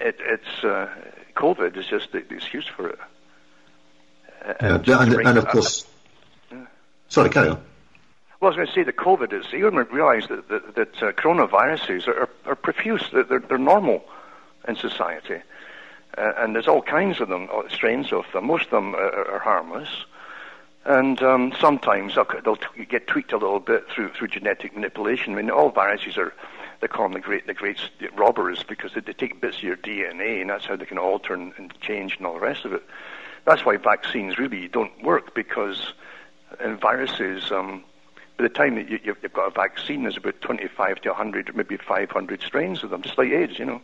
It, 0.00 0.16
it's 0.20 0.62
uh, 0.64 0.88
COVID 1.34 1.76
is 1.76 1.86
just 1.86 2.12
the, 2.12 2.18
excuse 2.18 2.66
for 2.68 2.88
it. 2.90 2.98
Uh, 4.44 4.78
Yeah, 4.84 5.02
and 5.02 5.12
and, 5.14 5.26
and 5.26 5.38
of 5.38 5.48
course, 5.48 5.84
sorry, 7.08 7.30
carry 7.30 7.48
on. 7.48 7.60
Well, 8.40 8.42
I 8.42 8.46
was 8.46 8.56
going 8.56 8.66
to 8.68 8.72
say 8.72 8.84
the 8.84 8.92
COVID 8.92 9.32
is. 9.32 9.52
You 9.52 9.68
realised 9.70 10.28
that 10.28 10.48
that, 10.48 10.74
that 10.76 11.02
uh, 11.02 11.12
coronaviruses 11.12 12.06
are, 12.06 12.28
are 12.46 12.54
profuse. 12.54 13.02
They're, 13.12 13.24
they're, 13.24 13.40
they're 13.40 13.58
normal 13.58 14.04
in 14.66 14.76
society, 14.76 15.40
uh, 16.16 16.32
and 16.38 16.54
there's 16.54 16.68
all 16.68 16.82
kinds 16.82 17.20
of 17.20 17.28
them, 17.28 17.48
uh, 17.52 17.68
strains 17.68 18.12
of 18.12 18.24
them. 18.32 18.46
Most 18.46 18.66
of 18.66 18.70
them 18.70 18.94
are, 18.94 19.28
are 19.34 19.38
harmless, 19.38 19.88
and 20.84 21.22
um, 21.22 21.52
sometimes 21.60 22.14
they'll, 22.14 22.56
t- 22.56 22.84
get 22.84 23.06
tweaked 23.06 23.32
a 23.32 23.36
little 23.36 23.60
bit 23.60 23.84
through 23.90 24.12
through 24.14 24.28
genetic 24.28 24.74
manipulation. 24.74 25.34
I 25.34 25.36
mean, 25.36 25.50
all 25.50 25.70
viruses 25.70 26.16
are. 26.16 26.32
They 26.80 26.86
call 26.86 27.06
them 27.06 27.14
the 27.14 27.20
great 27.20 27.46
the 27.46 27.54
great 27.54 27.78
robbers 28.14 28.62
because 28.62 28.94
they, 28.94 29.00
they 29.00 29.12
take 29.12 29.40
bits 29.40 29.56
of 29.58 29.62
your 29.64 29.76
DNA, 29.76 30.40
and 30.40 30.50
that's 30.50 30.64
how 30.64 30.76
they 30.76 30.86
can 30.86 30.98
alter 30.98 31.34
and, 31.34 31.52
and 31.56 31.72
change 31.80 32.16
and 32.16 32.26
all 32.26 32.34
the 32.34 32.40
rest 32.40 32.64
of 32.64 32.72
it. 32.72 32.84
That's 33.44 33.64
why 33.64 33.76
vaccines 33.78 34.38
really 34.38 34.68
don't 34.68 35.02
work 35.02 35.34
because 35.34 35.92
in 36.62 36.76
viruses. 36.76 37.50
Um, 37.50 37.84
by 38.36 38.44
the 38.44 38.50
time 38.50 38.76
that 38.76 38.88
you, 38.88 39.00
you've 39.02 39.18
you've 39.22 39.32
got 39.32 39.48
a 39.48 39.50
vaccine, 39.50 40.02
there's 40.02 40.16
about 40.16 40.40
25 40.40 41.00
to 41.02 41.08
100, 41.08 41.56
maybe 41.56 41.76
500 41.76 42.42
strains 42.42 42.84
of 42.84 42.90
them, 42.90 43.02
just 43.02 43.18
like 43.18 43.30
AIDS, 43.30 43.58
you 43.58 43.64
know. 43.64 43.80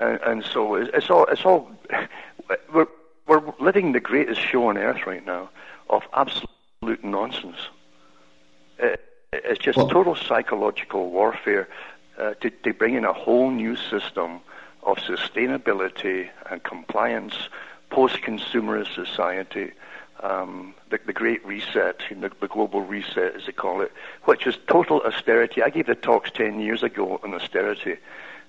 And, 0.00 0.18
and 0.22 0.44
so 0.44 0.74
it's, 0.74 0.90
it's 0.94 1.10
all, 1.10 1.26
it's 1.26 1.44
all, 1.44 1.70
we're, 2.72 2.88
we're 3.28 3.42
living 3.60 3.92
the 3.92 4.00
greatest 4.00 4.40
show 4.40 4.68
on 4.68 4.78
earth 4.78 5.06
right 5.06 5.24
now 5.24 5.50
of 5.90 6.02
absolute 6.14 7.04
nonsense. 7.04 7.58
It, 8.78 9.00
it's 9.32 9.60
just 9.60 9.76
Well- 9.76 9.88
total 9.88 10.16
psychological 10.16 11.10
warfare 11.10 11.68
uh, 12.18 12.34
to, 12.40 12.50
to 12.50 12.72
bring 12.72 12.94
in 12.94 13.04
a 13.04 13.12
whole 13.12 13.50
new 13.50 13.76
system 13.76 14.40
of 14.82 14.96
sustainability 14.96 16.30
and 16.50 16.62
compliance, 16.62 17.34
post-consumerist 17.90 18.94
society, 18.94 19.72
um, 20.22 20.74
the, 20.88 20.98
the 21.06 21.12
Great 21.12 21.44
Reset, 21.44 22.00
the, 22.10 22.30
the 22.40 22.48
global 22.48 22.80
reset, 22.82 23.36
as 23.36 23.46
they 23.46 23.52
call 23.52 23.80
it, 23.82 23.92
which 24.24 24.46
is 24.46 24.58
total 24.66 25.00
austerity. 25.02 25.62
I 25.62 25.70
gave 25.70 25.86
the 25.86 25.94
talks 25.94 26.30
10 26.30 26.60
years 26.60 26.82
ago 26.82 27.20
on 27.22 27.34
austerity 27.34 27.96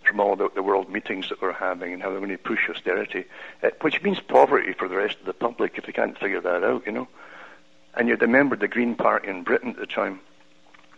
from 0.04 0.20
all 0.20 0.36
the, 0.36 0.50
the 0.56 0.64
world 0.64 0.90
meetings 0.90 1.30
that 1.30 1.42
we're 1.42 1.54
having 1.54 1.94
and 1.94 2.02
how 2.02 2.10
they're 2.10 2.20
going 2.20 2.32
to 2.32 2.38
push 2.38 2.70
austerity, 2.70 3.26
uh, 3.64 3.70
which 3.82 4.02
means 4.02 4.20
poverty 4.20 4.74
for 4.74 4.88
the 4.88 4.96
rest 4.96 5.20
of 5.20 5.26
the 5.26 5.34
public 5.34 5.78
if 5.78 5.86
they 5.86 5.92
can't 5.92 6.18
figure 6.18 6.42
that 6.42 6.64
out, 6.64 6.86
you 6.86 6.92
know. 6.92 7.08
And 7.94 8.08
you 8.08 8.16
remember 8.16 8.56
the 8.56 8.68
Green 8.68 8.96
Party 8.96 9.30
in 9.30 9.44
Britain 9.44 9.72
at 9.72 9.78
the 9.78 9.86
time 9.86 10.22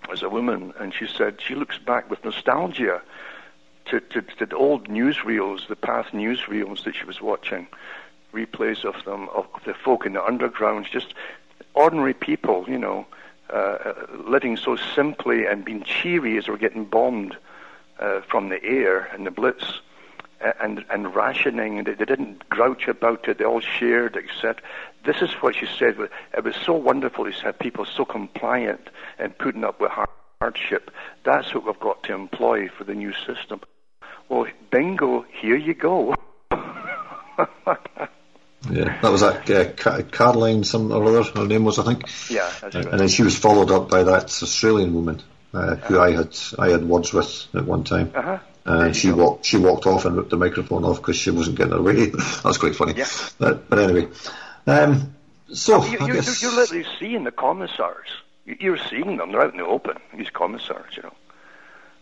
was 0.09 0.21
a 0.21 0.29
woman, 0.29 0.73
and 0.79 0.93
she 0.93 1.07
said 1.07 1.39
she 1.41 1.55
looks 1.55 1.77
back 1.77 2.09
with 2.09 2.23
nostalgia 2.23 3.01
to, 3.85 3.99
to, 3.99 4.21
to 4.21 4.45
the 4.45 4.55
old 4.55 4.87
newsreels, 4.87 5.67
the 5.67 5.75
past 5.75 6.11
newsreels 6.11 6.83
that 6.83 6.95
she 6.95 7.05
was 7.05 7.21
watching, 7.21 7.67
replays 8.33 8.83
of 8.85 9.03
them, 9.05 9.29
of 9.29 9.47
the 9.65 9.73
folk 9.73 10.05
in 10.05 10.13
the 10.13 10.19
undergrounds, 10.19 10.89
just 10.89 11.13
ordinary 11.73 12.13
people, 12.13 12.65
you 12.67 12.77
know, 12.77 13.05
uh, 13.51 13.55
uh, 13.55 14.07
living 14.25 14.57
so 14.57 14.75
simply 14.75 15.45
and 15.45 15.65
being 15.65 15.83
cheery 15.83 16.37
as 16.37 16.45
they 16.45 16.51
were 16.51 16.57
getting 16.57 16.85
bombed 16.85 17.37
uh, 18.03 18.21
from 18.29 18.49
the 18.49 18.63
air 18.63 19.09
and 19.13 19.25
the 19.25 19.31
blitz. 19.31 19.63
And, 20.59 20.83
and 20.89 21.15
rationing, 21.15 21.85
they, 21.85 21.93
they 21.93 22.03
didn't 22.03 22.49
grouch 22.49 22.89
about 22.89 23.29
it, 23.29 23.37
they 23.37 23.45
all 23.45 23.61
shared, 23.61 24.17
etc. 24.17 24.57
This 25.05 25.21
is 25.21 25.31
what 25.39 25.55
she 25.55 25.65
said. 25.79 25.95
It 26.37 26.43
was 26.43 26.55
so 26.65 26.73
wonderful 26.73 27.23
to 27.23 27.31
have 27.43 27.57
people 27.59 27.85
so 27.85 28.03
compliant 28.03 28.89
and 29.17 29.37
putting 29.37 29.63
up 29.63 29.79
with 29.79 29.91
hardship. 30.41 30.91
That's 31.23 31.55
what 31.55 31.65
we've 31.65 31.79
got 31.79 32.03
to 32.03 32.13
employ 32.13 32.67
for 32.67 32.83
the 32.83 32.93
new 32.93 33.13
system. 33.25 33.61
Well, 34.27 34.47
bingo, 34.69 35.25
here 35.41 35.55
you 35.55 35.73
go. 35.73 36.13
Yeah, 38.71 38.97
that 39.01 39.11
was 39.11 39.19
that 39.19 39.49
uh, 39.49 40.03
Caroline, 40.03 40.63
some 40.63 40.89
or 40.93 41.03
other. 41.03 41.23
Her 41.23 41.45
name 41.45 41.65
was, 41.65 41.79
I 41.79 41.83
think. 41.83 42.09
Yeah, 42.29 42.49
that's 42.61 42.75
right. 42.75 42.85
And 42.85 42.97
then 42.97 43.09
she 43.09 43.21
was 43.21 43.37
followed 43.37 43.71
up 43.71 43.89
by 43.89 44.03
that 44.03 44.23
Australian 44.23 44.93
woman 44.93 45.21
uh, 45.53 45.75
who 45.75 45.99
I 45.99 46.11
had 46.11 46.35
I 46.57 46.69
had 46.69 46.83
words 46.83 47.13
with 47.13 47.47
at 47.53 47.65
one 47.65 47.83
time. 47.83 48.11
Uh-huh. 48.15 48.39
And 48.65 48.95
she 48.95 49.11
walked 49.11 49.45
she 49.45 49.57
walked 49.57 49.85
off 49.85 50.05
and 50.05 50.15
ripped 50.15 50.29
the 50.29 50.37
microphone 50.37 50.85
off 50.85 50.97
because 50.97 51.17
she 51.17 51.31
wasn't 51.31 51.57
getting 51.57 51.73
her 51.73 51.81
way. 51.81 52.05
that 52.09 52.41
was 52.45 52.57
quite 52.57 52.75
funny. 52.75 52.93
Yeah. 52.95 53.07
But, 53.37 53.69
but 53.69 53.79
anyway, 53.79 54.07
um, 54.67 55.13
so 55.51 55.83
you, 55.85 55.97
I 55.99 56.07
you, 56.07 56.13
guess, 56.13 56.41
you're 56.41 56.55
literally 56.55 56.85
seeing 56.99 57.23
the 57.25 57.31
commissars. 57.31 58.07
You- 58.45 58.57
You're 58.59 58.77
seeing 58.77 59.17
them. 59.17 59.31
They're 59.31 59.41
out 59.41 59.51
in 59.51 59.57
the 59.57 59.65
open. 59.65 59.97
These 60.17 60.29
commissars, 60.29 60.95
you 60.95 61.03
know. 61.03 61.13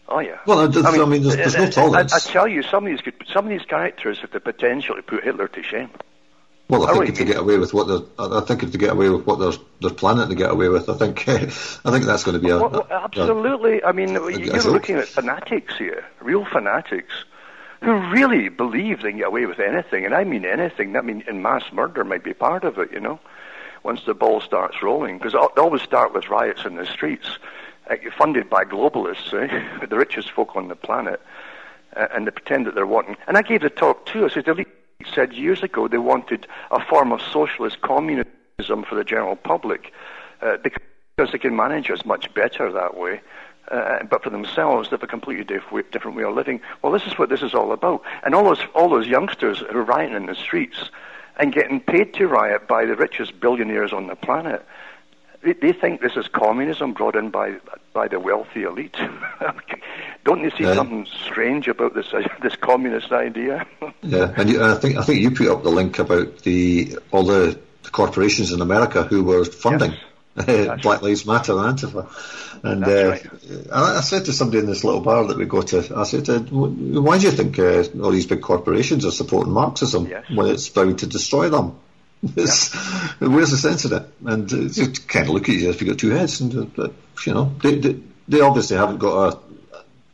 Oh 0.07 0.19
yeah. 0.19 0.37
Well, 0.45 0.59
I 0.59 0.67
just- 0.67 0.85
I 0.85 1.05
mean, 1.05 1.23
there's- 1.23 1.55
there's 1.55 1.77
no 1.77 1.93
I- 1.93 1.99
I- 1.99 2.01
I, 2.01 2.19
tell 2.19 2.47
you, 2.47 2.63
some 2.63 2.85
of 2.85 2.91
these 2.91 3.01
could, 3.01 3.15
some 3.33 3.45
of 3.45 3.49
these 3.49 3.65
characters 3.65 4.19
have 4.19 4.31
the 4.31 4.39
potential 4.39 4.95
to 4.95 5.01
put 5.01 5.23
Hitler 5.23 5.47
to 5.47 5.63
shame. 5.63 5.89
Well, 6.71 6.87
I 6.89 6.93
think 6.93 7.09
if 7.09 7.17
they 7.17 7.25
get 7.25 7.37
away 7.37 7.57
with 7.57 7.73
what 7.73 7.87
they're, 7.87 7.99
I 8.17 8.41
think 8.41 8.63
if 8.63 8.71
they 8.71 8.77
get 8.77 8.91
away 8.91 9.09
with 9.09 9.25
what 9.27 9.39
they're 9.39 9.51
they're 9.81 9.89
planning 9.95 10.27
to 10.29 10.35
get 10.35 10.49
away 10.51 10.69
with, 10.69 10.89
I 10.89 10.93
think 10.95 11.27
I 11.27 11.37
think 11.91 12.05
that's 12.05 12.23
going 12.23 12.35
to 12.35 12.39
be 12.43 12.49
a, 12.49 12.57
Well, 12.57 12.69
well, 12.69 12.87
a- 12.89 12.93
a- 12.95 13.03
absolutely. 13.03 13.83
I 13.83 13.91
mean, 13.91 14.15
a 14.15 14.29
you're 14.31 14.55
joke. 14.55 14.65
looking 14.65 14.95
at 14.95 15.07
fanatics 15.07 15.77
here, 15.77 16.05
real 16.21 16.45
fanatics, 16.45 17.13
who 17.81 17.91
really 18.09 18.49
believe 18.49 19.01
they 19.01 19.09
can 19.09 19.17
get 19.19 19.27
away 19.27 19.45
with 19.45 19.59
anything, 19.59 20.05
and 20.05 20.15
I 20.15 20.23
mean 20.23 20.45
anything. 20.45 20.95
I 20.95 21.01
mean, 21.01 21.23
and 21.27 21.43
mass 21.43 21.63
murder 21.73 22.03
might 22.03 22.23
be 22.23 22.33
part 22.33 22.63
of 22.63 22.77
it, 22.79 22.91
you 22.93 22.99
know, 22.99 23.19
once 23.83 24.03
the 24.05 24.13
ball 24.13 24.39
starts 24.41 24.81
rolling, 24.81 25.17
because 25.17 25.33
they 25.33 25.61
always 25.61 25.81
start 25.81 26.13
with 26.13 26.29
riots 26.29 26.63
in 26.65 26.75
the 26.75 26.85
streets, 26.85 27.27
uh, 27.89 27.95
funded 28.17 28.49
by 28.49 28.63
globalists, 28.63 29.33
eh? 29.33 29.85
the 29.85 29.97
richest 29.97 30.31
folk 30.31 30.55
on 30.55 30.67
the 30.69 30.75
planet, 30.75 31.19
uh, 31.97 32.07
and 32.13 32.25
they 32.27 32.31
pretend 32.31 32.65
that 32.67 32.75
they're 32.75 32.87
wanting. 32.87 33.17
And 33.27 33.37
I 33.37 33.41
gave 33.41 33.61
the 33.61 33.69
talk 33.69 34.05
too. 34.05 34.25
I 34.25 34.29
said 34.29 34.45
the 34.45 34.51
elite 34.51 34.67
said 35.13 35.33
years 35.33 35.63
ago 35.63 35.87
they 35.87 35.97
wanted 35.97 36.47
a 36.71 36.83
form 36.83 37.11
of 37.11 37.21
socialist 37.21 37.81
communism 37.81 38.83
for 38.87 38.95
the 38.95 39.03
general 39.03 39.35
public 39.35 39.91
uh, 40.41 40.57
because 40.63 41.31
they 41.31 41.37
can 41.37 41.55
manage 41.55 41.89
us 41.91 42.05
much 42.05 42.33
better 42.33 42.71
that 42.71 42.97
way. 42.97 43.21
Uh, 43.69 44.03
but 44.03 44.23
for 44.23 44.29
themselves, 44.29 44.89
they 44.89 44.95
have 44.95 45.03
a 45.03 45.07
completely 45.07 45.45
diff- 45.45 45.91
different 45.91 46.17
way 46.17 46.23
of 46.23 46.33
living. 46.33 46.59
Well, 46.81 46.91
this 46.91 47.05
is 47.05 47.17
what 47.17 47.29
this 47.29 47.41
is 47.41 47.53
all 47.53 47.71
about. 47.71 48.01
And 48.23 48.35
all 48.35 48.43
those, 48.43 48.59
all 48.75 48.89
those 48.89 49.07
youngsters 49.07 49.59
who 49.59 49.77
are 49.77 49.83
rioting 49.83 50.15
in 50.15 50.25
the 50.25 50.35
streets 50.35 50.89
and 51.37 51.53
getting 51.53 51.79
paid 51.79 52.13
to 52.15 52.27
riot 52.27 52.67
by 52.67 52.85
the 52.85 52.95
richest 52.95 53.39
billionaires 53.39 53.93
on 53.93 54.07
the 54.07 54.15
planet, 54.15 54.65
they, 55.43 55.53
they 55.53 55.73
think 55.73 56.01
this 56.01 56.15
is 56.15 56.27
communism 56.27 56.93
brought 56.93 57.15
in 57.15 57.29
by 57.29 57.55
by 57.93 58.07
the 58.07 58.19
wealthy 58.19 58.63
elite. 58.63 58.95
Don't 60.23 60.41
you 60.41 60.51
see 60.51 60.63
Yeah. 60.63 60.75
something 60.75 61.05
strange 61.25 61.67
about 61.67 61.93
this 61.95 62.13
uh, 62.13 62.21
this 62.41 62.55
communist 62.55 63.11
idea? 63.11 63.65
Yeah, 64.03 64.33
and 64.35 64.49
you, 64.49 64.63
I 64.63 64.75
think 64.75 64.97
I 64.97 65.03
think 65.03 65.19
you 65.21 65.31
put 65.31 65.47
up 65.47 65.63
the 65.63 65.69
link 65.69 65.99
about 65.99 66.39
the 66.39 66.97
all 67.11 67.23
the, 67.23 67.59
corporations 67.91 68.51
in 68.53 68.61
America 68.61 69.03
who 69.03 69.23
were 69.23 69.43
funding 69.43 69.93
Black 70.35 71.01
Lives 71.01 71.25
Matter 71.25 71.51
and 71.57 71.77
Antifa. 71.77 72.07
And 72.63 72.83
uh, 72.83 73.09
right. 73.09 73.27
I, 73.73 73.97
I 73.97 74.01
said 74.01 74.25
to 74.25 74.33
somebody 74.33 74.59
in 74.59 74.65
this 74.67 74.83
little 74.83 75.01
bar 75.01 75.25
that 75.25 75.37
we 75.37 75.45
go 75.45 75.61
to, 75.61 75.93
I 75.95 76.03
said, 76.03 76.29
uh, 76.29 76.39
"Wh- 76.39 77.03
"Why 77.03 77.17
do 77.17 77.25
you 77.25 77.31
think 77.31 77.57
uh, 77.59 77.83
all 78.03 78.11
these 78.11 78.27
big 78.27 78.41
corporations 78.41 79.03
are 79.03 79.11
supporting 79.11 79.51
Marxism 79.53 80.07
Yes. 80.07 80.25
when 80.29 80.47
it's 80.47 80.69
bound 80.69 80.99
to 80.99 81.07
destroy 81.07 81.49
them?" 81.49 81.75
It's, 82.23 82.73
Where's 83.19 83.51
the 83.51 83.57
sense 83.57 83.85
in 83.85 83.93
it? 83.93 84.13
And 84.25 84.53
uh, 84.53 84.57
you 84.57 84.91
kind 85.07 85.27
of 85.27 85.33
look 85.33 85.49
at 85.49 85.55
you 85.55 85.69
if 85.69 85.81
you've 85.81 85.89
got 85.89 85.99
two 85.99 86.11
heads, 86.11 86.41
and 86.41 86.79
uh, 86.79 86.89
you 87.25 87.33
know 87.33 87.55
they, 87.61 87.75
they 87.79 87.99
they 88.27 88.41
obviously 88.41 88.77
haven't 88.77 88.99
got 88.99 89.33
a 89.33 89.39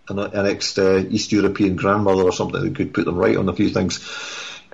an, 0.10 0.20
an 0.20 0.48
ex 0.48 0.78
uh, 0.78 1.04
East 1.10 1.32
European 1.32 1.76
grandmother 1.76 2.24
or 2.24 2.32
something 2.32 2.64
that 2.64 2.76
could 2.76 2.94
put 2.94 3.06
them 3.06 3.16
right 3.16 3.36
on 3.36 3.50
a 3.50 3.54
few 3.54 3.70
things, 3.70 4.00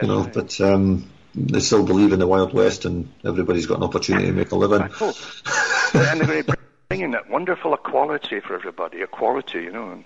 you 0.02 0.08
know. 0.08 0.22
right. 0.22 0.34
But 0.34 0.62
um, 0.62 1.10
they 1.36 1.60
still 1.60 1.86
believe 1.86 2.14
in 2.14 2.20
the 2.20 2.28
Wild 2.28 2.54
West, 2.54 2.86
and 2.86 3.12
everybody's 3.26 3.66
got 3.66 3.78
an 3.78 3.84
opportunity 3.84 4.28
to 4.28 4.34
make 4.34 4.52
a 4.52 4.56
living. 4.56 4.82
And 4.82 6.22
they're 6.22 6.28
going 6.28 6.44
to 6.44 6.58
bring 6.90 7.02
in 7.02 7.12
that 7.12 7.30
wonderful 7.30 7.74
equality 7.74 8.40
for 8.40 8.56
everybody, 8.56 9.02
equality, 9.02 9.64
you 9.64 9.72
know. 9.72 9.92
And, 9.92 10.06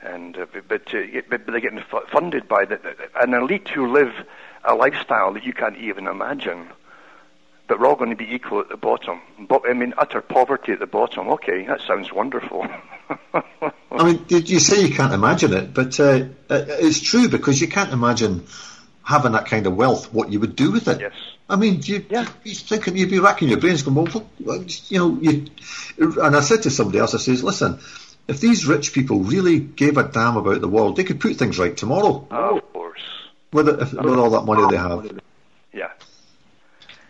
and 0.00 0.36
uh, 0.36 0.46
but, 0.68 0.94
uh, 0.94 1.02
but 1.30 1.46
they're 1.46 1.60
getting 1.60 1.82
funded 2.12 2.48
by 2.48 2.64
the, 2.64 2.80
an 3.20 3.34
elite 3.34 3.68
who 3.68 3.92
live 3.92 4.12
a 4.64 4.74
lifestyle 4.74 5.32
that 5.34 5.44
you 5.44 5.52
can't 5.52 5.76
even 5.78 6.06
imagine. 6.06 6.68
But 7.68 7.80
we're 7.80 7.86
all 7.88 7.96
going 7.96 8.10
to 8.10 8.16
be 8.16 8.32
equal 8.32 8.60
at 8.60 8.68
the 8.68 8.76
bottom. 8.76 9.20
But, 9.48 9.62
I 9.68 9.72
mean, 9.72 9.92
utter 9.98 10.20
poverty 10.20 10.72
at 10.72 10.78
the 10.78 10.86
bottom. 10.86 11.28
Okay, 11.30 11.66
that 11.66 11.80
sounds 11.80 12.12
wonderful. 12.12 12.66
I 13.34 14.04
mean, 14.04 14.24
did 14.28 14.48
you 14.48 14.60
say 14.60 14.82
you 14.86 14.94
can't 14.94 15.12
imagine 15.12 15.52
it? 15.52 15.74
But 15.74 15.98
uh, 15.98 16.26
uh, 16.48 16.64
it's 16.68 17.00
true 17.00 17.28
because 17.28 17.60
you 17.60 17.66
can't 17.68 17.92
imagine 17.92 18.46
having 19.02 19.32
that 19.32 19.46
kind 19.46 19.66
of 19.66 19.76
wealth. 19.76 20.12
What 20.12 20.30
you 20.30 20.38
would 20.40 20.54
do 20.54 20.70
with 20.70 20.86
it? 20.86 21.00
Yes. 21.00 21.12
I 21.48 21.56
mean, 21.56 21.80
you, 21.82 22.04
Yeah. 22.08 22.22
you'd 22.22 22.42
be 22.44 22.54
thinking, 22.54 22.96
you'd 22.96 23.10
be 23.10 23.20
racking 23.20 23.48
your 23.48 23.58
brains, 23.58 23.82
going, 23.82 23.94
well, 24.40 24.64
you 24.88 24.98
know, 24.98 25.18
you. 25.20 25.46
And 25.98 26.36
I 26.36 26.40
said 26.40 26.62
to 26.64 26.70
somebody 26.70 26.98
else, 26.98 27.14
I 27.14 27.18
says, 27.18 27.42
listen, 27.42 27.80
if 28.28 28.40
these 28.40 28.66
rich 28.66 28.92
people 28.92 29.20
really 29.20 29.58
gave 29.60 29.96
a 29.96 30.04
damn 30.04 30.36
about 30.36 30.60
the 30.60 30.68
world, 30.68 30.96
they 30.96 31.04
could 31.04 31.20
put 31.20 31.36
things 31.36 31.58
right 31.58 31.76
tomorrow 31.76 32.26
of 32.30 32.72
course. 32.72 32.85
With 33.52 33.68
it, 33.68 33.80
if, 33.80 33.92
with 33.92 34.18
all 34.18 34.30
that 34.30 34.44
money 34.44 34.66
they 34.70 34.76
have. 34.76 35.20
Yeah. 35.72 35.90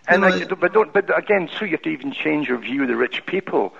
And 0.09 0.23
know, 0.23 0.29
like, 0.29 0.61
but 0.61 0.73
don't. 0.73 0.93
But 0.93 1.17
again, 1.17 1.49
so 1.59 1.65
you 1.65 1.73
have 1.73 1.83
to 1.83 1.89
even 1.89 2.13
change 2.13 2.49
your 2.49 2.59
view 2.59 2.83
of 2.83 2.89
the 2.89 2.97
rich 2.97 3.27
people. 3.27 3.75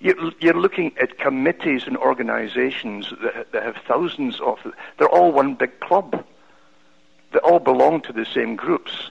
You're, 0.00 0.32
you're 0.38 0.54
looking 0.54 0.92
at 1.00 1.18
committees 1.18 1.84
and 1.86 1.96
organisations 1.96 3.12
that, 3.22 3.52
that 3.52 3.62
have 3.62 3.76
thousands 3.88 4.40
of. 4.40 4.58
They're 4.98 5.08
all 5.08 5.32
one 5.32 5.54
big 5.54 5.80
club. 5.80 6.24
They 7.32 7.38
all 7.38 7.58
belong 7.58 8.02
to 8.02 8.12
the 8.12 8.24
same 8.24 8.56
groups. 8.56 9.10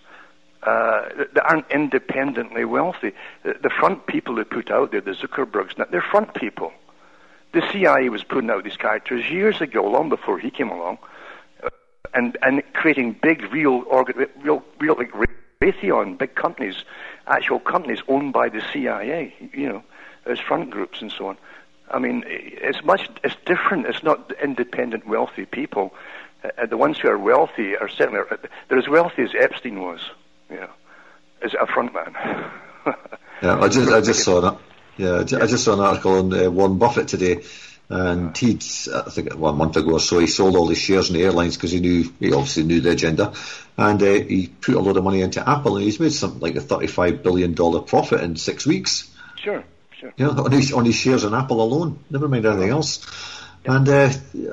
Uh, 0.61 1.10
that 1.18 1.34
that 1.34 1.44
aren't 1.44 1.70
independently 1.70 2.64
wealthy. 2.64 3.11
The, 3.44 3.57
the 3.61 3.70
front 3.70 4.07
people 4.07 4.36
they 4.36 4.45
put 4.45 4.72
out 4.72 4.91
there, 4.91 5.02
the 5.02 5.11
Zuckerbergs, 5.11 5.76
they're 5.91 6.02
front 6.02 6.34
people. 6.36 6.72
The 7.52 7.68
CIA 7.74 8.07
was 8.07 8.24
putting 8.24 8.49
out 8.49 8.64
these 8.64 8.78
characters 8.78 9.30
years 9.30 9.60
ago, 9.60 9.84
long 9.84 10.07
before 10.07 10.40
he 10.40 10.49
came 10.49 10.70
along 10.70 10.99
and 12.14 12.38
and 12.41 12.64
creating 12.73 13.18
big, 13.22 13.52
real, 13.52 13.84
organ, 13.88 14.27
real, 14.41 14.64
real 14.80 14.95
like 14.98 15.11
Raytheon, 15.61 16.18
big 16.18 16.35
companies, 16.35 16.84
actual 17.27 17.60
companies 17.60 17.99
owned 18.07 18.34
by 18.34 18.49
the 18.49 18.61
CIA. 18.72 19.34
You 19.53 19.69
know, 19.69 19.84
as 20.26 20.40
front 20.40 20.69
groups 20.69 21.02
and 21.02 21.11
so 21.11 21.27
on. 21.27 21.38
I 21.90 21.99
mean, 21.99 22.23
it's 22.27 22.84
much, 22.84 23.07
it's 23.23 23.35
different. 23.45 23.85
It's 23.85 24.03
not 24.03 24.31
independent, 24.41 25.06
wealthy 25.06 25.45
people. 25.45 25.94
Uh, 26.44 26.65
the 26.65 26.77
ones 26.77 26.98
who 26.98 27.10
are 27.10 27.18
wealthy 27.18 27.77
are 27.77 27.88
certainly 27.88 28.22
they're 28.68 28.80
as 28.80 28.88
wealthy 28.88 29.23
as 29.23 29.31
Epstein 29.38 29.80
was. 29.80 29.99
You 30.49 30.61
know, 30.61 30.69
as 31.41 31.53
a 31.60 31.68
front 31.68 31.94
man. 31.94 32.15
Yeah, 33.41 33.60
I 33.60 33.68
just 33.68 33.91
I 33.91 33.99
just 33.99 34.23
saw 34.23 34.40
that. 34.40 34.57
Yeah, 34.95 35.15
I 35.15 35.44
I 35.44 35.48
just 35.48 35.65
saw 35.65 35.73
an 35.73 35.81
article 35.81 36.14
on 36.14 36.34
uh, 36.34 36.49
Warren 36.49 36.77
Buffett 36.77 37.10
today, 37.10 37.44
and 37.94 38.36
he'd 38.38 38.64
I 38.94 39.10
think 39.10 39.34
one 39.36 39.57
month 39.57 39.78
ago 39.78 39.94
or 39.94 39.99
so 39.99 40.20
he 40.20 40.28
sold 40.28 40.56
all 40.56 40.68
his 40.68 40.78
shares 40.80 41.10
in 41.10 41.15
the 41.15 41.24
airlines 41.24 41.56
because 41.56 41.72
he 41.72 41.80
knew 41.80 42.11
he 42.20 42.34
obviously 42.34 42.64
knew 42.64 42.82
the 42.82 42.91
agenda, 42.91 43.34
and 43.78 44.02
uh, 44.02 44.06
he 44.06 44.48
put 44.48 44.76
a 44.76 44.80
lot 44.80 44.98
of 44.98 45.03
money 45.03 45.22
into 45.22 45.48
Apple, 45.48 45.76
and 45.78 45.86
he's 45.86 45.99
made 45.99 46.11
something 46.14 46.40
like 46.41 46.56
a 46.56 46.61
thirty-five 46.61 47.22
billion 47.24 47.53
dollar 47.53 47.82
profit 47.82 48.22
in 48.22 48.36
six 48.36 48.65
weeks. 48.65 49.10
Sure, 49.38 49.64
sure. 49.99 50.14
You 50.18 50.26
know, 50.26 50.45
on 50.45 50.52
his 50.52 50.74
on 50.74 50.86
his 50.86 50.95
shares 50.95 51.24
in 51.24 51.34
Apple 51.34 51.61
alone. 51.61 51.99
Never 52.10 52.28
mind 52.28 52.45
anything 52.45 52.70
else. 52.70 53.06
And 53.65 53.88
uh, 53.88 54.11
you 54.34 54.49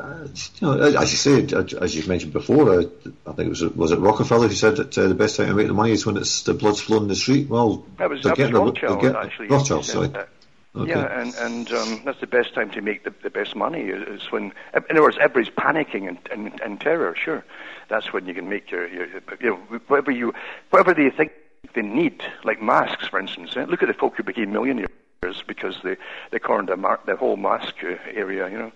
know, 0.62 0.78
as 0.80 1.10
you 1.10 1.16
said, 1.16 1.52
as 1.52 1.96
you've 1.96 2.06
mentioned 2.06 2.32
before, 2.32 2.70
uh, 2.70 2.82
I 3.26 3.32
think 3.32 3.46
it 3.46 3.48
was 3.48 3.62
was 3.62 3.90
it 3.90 3.98
Rockefeller 3.98 4.46
who 4.46 4.54
said 4.54 4.76
that 4.76 4.96
uh, 4.96 5.08
the 5.08 5.16
best 5.16 5.36
time 5.36 5.48
to 5.48 5.54
make 5.54 5.66
the 5.66 5.74
money 5.74 5.90
is 5.90 6.06
when 6.06 6.16
it's 6.16 6.44
the 6.44 6.54
blood's 6.54 6.80
flowing 6.80 7.02
in 7.04 7.08
the 7.08 7.16
street. 7.16 7.48
Well, 7.48 7.84
That 7.98 8.08
was, 8.10 8.22
they're 8.22 8.36
that 8.36 8.52
was 8.52 8.72
getting 8.78 8.96
the- 8.98 9.00
they're 9.00 9.16
actually. 9.16 9.48
Rothschild, 9.48 9.84
sorry. 9.84 10.08
that. 10.08 10.28
Okay. 10.76 10.88
Yeah, 10.90 11.20
and 11.20 11.34
and 11.34 11.72
um, 11.72 12.02
that's 12.04 12.20
the 12.20 12.28
best 12.28 12.54
time 12.54 12.70
to 12.70 12.80
make 12.80 13.02
the, 13.02 13.12
the 13.24 13.30
best 13.30 13.56
money 13.56 13.80
is 13.82 14.30
when, 14.30 14.52
in 14.72 14.82
other 14.90 15.02
words, 15.02 15.18
everybody's 15.20 15.52
panicking 15.52 16.06
and, 16.06 16.18
and, 16.30 16.60
and 16.60 16.80
terror. 16.80 17.12
Sure, 17.16 17.44
that's 17.88 18.12
when 18.12 18.26
you 18.26 18.34
can 18.34 18.48
make 18.48 18.70
your, 18.70 18.86
your 18.86 19.06
you 19.40 19.50
know 19.50 19.56
whatever 19.88 20.12
you 20.12 20.32
whatever 20.70 20.94
they 20.94 21.10
think 21.10 21.32
they 21.74 21.82
need, 21.82 22.22
like 22.44 22.62
masks, 22.62 23.08
for 23.08 23.18
instance. 23.18 23.56
eh? 23.56 23.64
Look 23.64 23.82
at 23.82 23.88
the 23.88 23.94
folk 23.94 24.16
who 24.16 24.22
became 24.22 24.52
millionaires 24.52 24.88
because 25.44 25.76
they 25.82 25.96
they 26.30 26.38
cornered 26.38 26.68
the, 26.68 26.76
mar- 26.76 27.00
the 27.04 27.16
whole 27.16 27.36
mask 27.36 27.74
uh, 27.82 27.96
area. 28.12 28.48
You 28.48 28.58
know, 28.58 28.72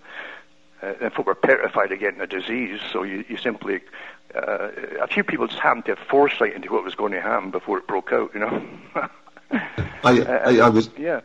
uh, 0.83 0.93
and 0.99 1.13
folk 1.13 1.27
were 1.27 1.35
petrified 1.35 1.93
of 1.93 1.99
getting 1.99 2.19
a 2.19 2.27
disease, 2.27 2.81
so 2.91 3.03
you, 3.03 3.23
you 3.29 3.37
simply. 3.37 3.79
Uh, 4.35 4.69
a 4.99 5.07
few 5.07 5.23
people 5.23 5.47
just 5.47 5.59
happened 5.61 5.85
to 5.85 5.95
have 5.95 6.07
foresight 6.09 6.53
into 6.53 6.73
what 6.73 6.83
was 6.83 6.93
going 6.93 7.13
to 7.13 7.21
happen 7.21 7.51
before 7.51 7.77
it 7.77 7.87
broke 7.87 8.11
out, 8.11 8.31
you 8.33 8.41
know. 8.41 8.67
I, 10.03 10.21
I, 10.21 10.57
I 10.57 10.67
was 10.67 10.89
yeah. 10.97 11.21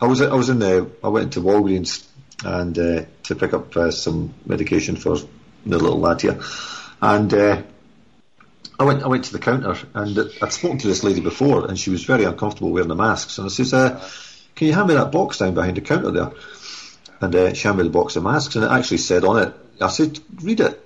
I 0.00 0.06
was 0.06 0.20
I 0.20 0.34
was 0.34 0.48
in 0.48 0.58
there. 0.58 0.86
I 1.02 1.08
went 1.08 1.34
to 1.34 1.40
Walgreens 1.40 2.06
and 2.44 2.78
uh, 2.78 3.04
to 3.24 3.34
pick 3.34 3.54
up 3.54 3.76
uh, 3.76 3.90
some 3.90 4.34
medication 4.44 4.96
for 4.96 5.16
the 5.16 5.78
little 5.78 5.98
lad 5.98 6.20
here, 6.20 6.40
and 7.00 7.32
uh, 7.32 7.62
I 8.78 8.84
went 8.84 9.02
I 9.02 9.08
went 9.08 9.24
to 9.24 9.32
the 9.32 9.38
counter 9.38 9.76
and 9.94 10.18
I'd 10.42 10.52
spoken 10.52 10.78
to 10.78 10.86
this 10.86 11.02
lady 11.02 11.20
before, 11.20 11.66
and 11.66 11.78
she 11.78 11.90
was 11.90 12.04
very 12.04 12.24
uncomfortable 12.24 12.70
wearing 12.70 12.88
the 12.88 12.94
masks. 12.94 13.38
And 13.38 13.46
I 13.46 13.48
says, 13.48 13.72
uh, 13.72 14.06
"Can 14.54 14.66
you 14.68 14.74
hand 14.74 14.88
me 14.88 14.94
that 14.94 15.12
box 15.12 15.38
down 15.38 15.54
behind 15.54 15.76
the 15.76 15.80
counter 15.80 16.10
there?" 16.10 16.32
And 17.20 17.34
uh, 17.34 17.54
she 17.54 17.66
handed 17.66 17.84
me 17.84 17.88
the 17.88 17.98
box 17.98 18.16
of 18.16 18.22
masks, 18.22 18.56
and 18.56 18.64
it 18.64 18.70
actually 18.70 18.98
said 18.98 19.24
on 19.24 19.42
it, 19.42 19.54
I 19.80 19.88
said, 19.88 20.18
read 20.42 20.60
it. 20.60 20.82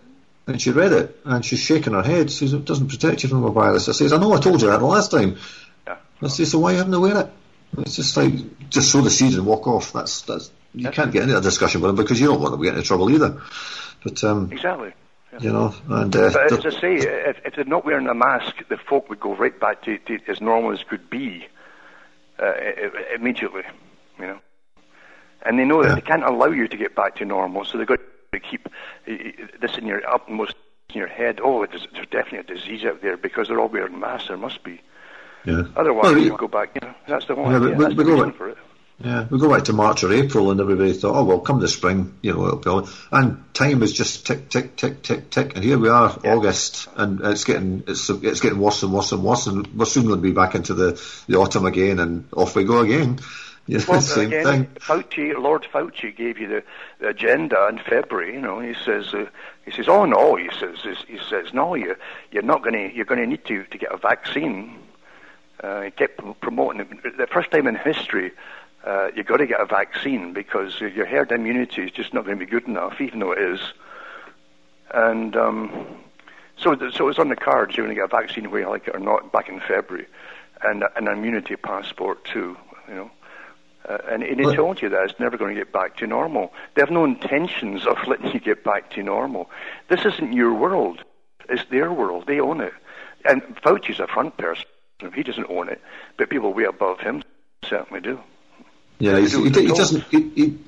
And 0.47 0.61
she 0.61 0.71
read 0.71 0.93
it, 0.93 1.21
and 1.25 1.45
she's 1.45 1.61
shaking 1.61 1.93
her 1.93 2.03
head. 2.03 2.31
She 2.31 2.39
says, 2.39 2.55
it 2.55 2.65
doesn't 2.65 2.89
protect 2.89 3.23
you 3.23 3.29
from 3.29 3.45
a 3.45 3.51
virus. 3.51 3.89
I 3.89 3.93
says, 3.93 4.13
I 4.13 4.19
know 4.19 4.33
I 4.33 4.41
told 4.41 4.63
you 4.63 4.69
that 4.69 4.81
the 4.81 4.87
last 4.87 5.11
time. 5.11 5.39
Yeah. 5.87 5.97
I 6.23 6.29
says, 6.29 6.51
so 6.51 6.59
why 6.59 6.73
haven't 6.73 6.95
I 6.95 6.99
wear 6.99 7.19
it? 7.19 7.31
It's 7.79 7.97
just 7.97 8.17
like, 8.17 8.69
just 8.71 8.91
sow 8.91 9.01
the 9.01 9.11
seed 9.11 9.35
and 9.35 9.47
walk 9.47 9.67
off. 9.67 9.93
That's, 9.93 10.23
that's, 10.23 10.51
you 10.75 10.85
That's 10.85 10.97
can't 10.97 11.13
get 11.13 11.23
into 11.25 11.37
a 11.39 11.41
discussion 11.41 11.81
with 11.81 11.89
them 11.89 11.97
because 11.97 12.21
you 12.21 12.27
don't 12.27 12.41
want 12.41 12.53
them 12.53 12.61
to 12.61 12.65
get 12.65 12.75
into 12.75 12.87
trouble 12.87 13.11
either. 13.11 13.41
But, 14.05 14.23
um, 14.25 14.51
Exactly. 14.53 14.93
you 15.41 15.53
know, 15.53 15.75
and, 15.89 16.15
uh, 16.15 16.31
But 16.33 16.53
as 16.53 16.75
I 16.75 16.81
say, 16.81 16.95
if, 16.97 17.41
if 17.45 17.55
they're 17.57 17.65
not 17.65 17.85
wearing 17.85 18.09
a 18.09 18.15
mask, 18.15 18.57
the 18.69 18.77
folk 18.77 19.09
would 19.09 19.21
go 19.21 19.35
right 19.35 19.59
back 19.59 19.83
to, 19.83 19.99
to 19.99 20.19
as 20.29 20.41
normal 20.41 20.73
as 20.73 20.83
could 20.83 21.09
be 21.11 21.47
uh, 22.39 22.53
immediately, 23.15 23.63
you 24.19 24.27
know. 24.27 24.39
And 25.43 25.59
they 25.59 25.65
know 25.65 25.83
that 25.83 25.89
Yeah. 25.91 25.95
they 25.95 26.01
can't 26.03 26.25
allow 26.25 26.49
you 26.49 26.69
to 26.69 26.77
get 26.77 26.95
back 26.95 27.17
to 27.17 27.25
normal, 27.25 27.65
so 27.65 27.79
they've 27.79 27.87
got 27.87 28.01
to 28.33 28.41
keep 28.41 28.69
this 29.07 29.77
in 29.79 29.87
your 29.87 30.01
upmost 30.01 30.55
in 30.91 30.99
your 30.99 31.09
head. 31.09 31.41
Oh, 31.43 31.65
there's, 31.67 31.87
there's 31.93 32.07
definitely 32.09 32.41
a 32.41 32.59
disease 32.59 32.85
out 32.85 33.01
there 33.01 33.17
because 33.17 33.49
they're 33.49 33.61
all 33.61 33.69
wearing 33.69 33.99
masks. 34.01 34.29
There 34.29 34.37
must 34.37 34.63
be. 34.65 34.81
Yeah. 35.45 35.63
Otherwise, 35.77 36.03
Well, 36.05 36.19
you 36.19 36.37
go 36.37 36.49
back. 36.49 36.71
You 36.75 36.89
know, 36.89 36.95
that's 37.07 37.27
the 37.27 37.35
whole 37.35 37.51
Yeah, 37.51 37.59
but 37.59 37.65
idea. 37.67 37.77
we- 37.77 37.85
That's 37.85 37.97
we 37.97 38.05
the 38.05 38.11
go 38.17 38.25
back- 38.25 38.35
for 38.37 38.49
it. 38.51 38.59
Yeah, 39.03 39.27
we 39.31 39.39
go 39.39 39.49
back 39.49 39.65
to 39.65 39.73
March 39.73 40.05
or 40.05 40.13
April, 40.13 40.51
and 40.51 40.61
everybody 40.61 40.93
thought, 40.93 41.15
oh 41.17 41.25
well, 41.25 41.39
come 41.39 41.59
the 41.59 41.69
spring, 41.69 42.13
you 42.21 42.35
know, 42.35 42.45
it'll 42.47 42.59
be 42.59 42.69
all. 42.69 42.87
And 43.11 43.43
time 43.55 43.83
is 43.83 43.95
just 43.95 44.27
tick, 44.27 44.51
tick, 44.51 44.77
tick, 44.77 45.01
tick, 45.03 45.31
tick, 45.31 45.55
and 45.55 45.65
here 45.65 45.79
we 45.79 45.89
are, 45.89 46.15
Yeah. 46.23 46.35
August, 46.35 46.87
and 46.97 47.19
it's 47.25 47.45
getting 47.45 47.83
it's 47.87 48.11
it's 48.11 48.41
getting 48.41 48.59
worse 48.59 48.83
and 48.83 48.93
worse 48.93 49.13
and 49.13 49.23
worse, 49.25 49.47
and 49.47 49.67
we're 49.69 49.87
soon 49.87 50.05
going 50.05 50.17
to 50.19 50.23
be 50.23 50.33
back 50.33 50.55
into 50.55 50.75
the, 50.75 51.01
the 51.29 51.37
autumn 51.39 51.65
again, 51.65 51.99
and 51.99 52.27
off 52.37 52.55
we 52.55 52.65
go 52.65 52.81
again. 52.81 53.19
You 53.67 53.79
know, 53.79 53.85
Well, 53.89 54.01
same 54.01 54.29
again, 54.29 54.45
thing. 54.45 54.65
Fauci, 54.81 55.39
Lord 55.41 55.65
Fauci 55.73 56.17
gave 56.17 56.39
you 56.39 56.49
the, 56.49 56.63
the 56.99 57.09
agenda 57.09 57.69
in 57.69 57.79
February. 57.79 58.35
You 58.35 58.41
know, 58.41 58.59
he 58.59 58.75
says, 58.75 59.15
uh, 59.15 59.27
he 59.65 59.71
says, 59.71 59.87
oh 59.87 60.07
no, 60.07 60.35
he 60.35 60.49
says, 60.59 60.79
he 61.07 61.19
says, 61.29 61.53
no, 61.55 61.75
you 61.77 61.95
you're 62.33 62.43
not 62.43 62.63
going 62.65 62.73
to, 62.75 62.93
you're 62.97 63.05
going 63.05 63.21
to 63.21 63.27
need 63.29 63.45
to 63.45 63.63
to 63.65 63.79
get 63.79 63.93
a 63.93 63.97
vaccine. 63.97 64.77
Uh, 65.63 65.91
kept 65.97 66.21
promoting 66.41 66.81
it. 66.81 67.17
The 67.19 67.27
first 67.27 67.51
time 67.51 67.67
in 67.67 67.75
history, 67.75 68.33
uh, 68.85 69.09
you've 69.15 69.27
got 69.27 69.39
to 69.39 69.47
get 69.47 69.61
a 69.61 69.67
vaccine 69.67 70.33
because 70.33 70.81
your 70.81 71.05
herd 71.05 71.33
immunity 71.33 71.83
is 71.83 71.91
just 71.91 72.15
not 72.15 72.25
going 72.25 72.39
to 72.39 72.45
be 72.45 72.51
good 72.51 72.67
enough, 72.67 73.01
even 73.01 73.19
though 73.19 73.33
it 73.33 73.39
is. 73.39 73.61
And 74.95 75.37
um, 75.37 75.87
so, 76.57 76.75
th- 76.75 76.95
so 76.95 77.05
it 77.05 77.09
was 77.09 77.19
on 77.19 77.29
the 77.29 77.37
cards. 77.37 77.77
You're 77.77 77.85
going 77.85 77.95
to 77.95 78.01
get 78.01 78.13
a 78.13 78.21
vaccine, 78.21 78.51
whether 78.51 78.61
you 78.61 78.71
like 78.71 78.89
it 78.89 78.95
or 78.95 79.01
not, 79.01 79.33
back 79.33 79.49
in 79.51 79.61
February, 79.61 80.07
and 80.63 80.85
an 80.97 81.09
immunity 81.09 81.57
passport 81.57 82.25
too. 82.25 82.57
You 82.89 82.95
know. 82.95 83.11
Uh, 83.89 83.99
and, 84.11 84.23
and 84.23 84.39
he 84.39 84.55
told 84.55 84.81
you 84.83 84.89
that 84.91 85.05
it's 85.05 85.19
never 85.19 85.37
going 85.37 85.55
to 85.55 85.61
get 85.61 85.73
back 85.73 85.97
to 85.97 86.07
normal. 86.07 86.53
They 86.75 86.83
have 86.83 86.91
no 86.91 87.05
intentions 87.05 87.87
of 87.87 87.97
letting 88.07 88.33
you 88.33 88.41
get 88.41 88.63
back 88.63 88.91
to 88.93 89.03
normal. 89.03 89.51
This 89.89 90.05
isn't 90.05 90.33
your 90.33 90.53
world. 90.55 91.03
It's 91.49 91.65
their 91.71 91.91
world. 91.93 92.27
They 92.27 92.41
own 92.41 92.61
it. 92.61 92.75
And 93.25 93.43
Fauci's 93.63 94.01
a 94.01 94.07
front 94.07 94.37
person. 94.37 94.67
He 95.15 95.23
doesn't 95.23 95.47
own 95.49 95.69
it. 95.69 95.81
But 96.17 96.31
people 96.31 96.53
way 96.53 96.65
above 96.65 97.01
him 97.01 97.23
certainly 97.65 98.01
do. 98.01 98.21
Yeah, 98.99 99.19
he's, 99.19 99.33
do 99.33 99.45
he, 99.45 99.51
he 99.51 99.67
doesn't. 99.69 100.05
He, 100.11 100.31
he, 100.35 100.59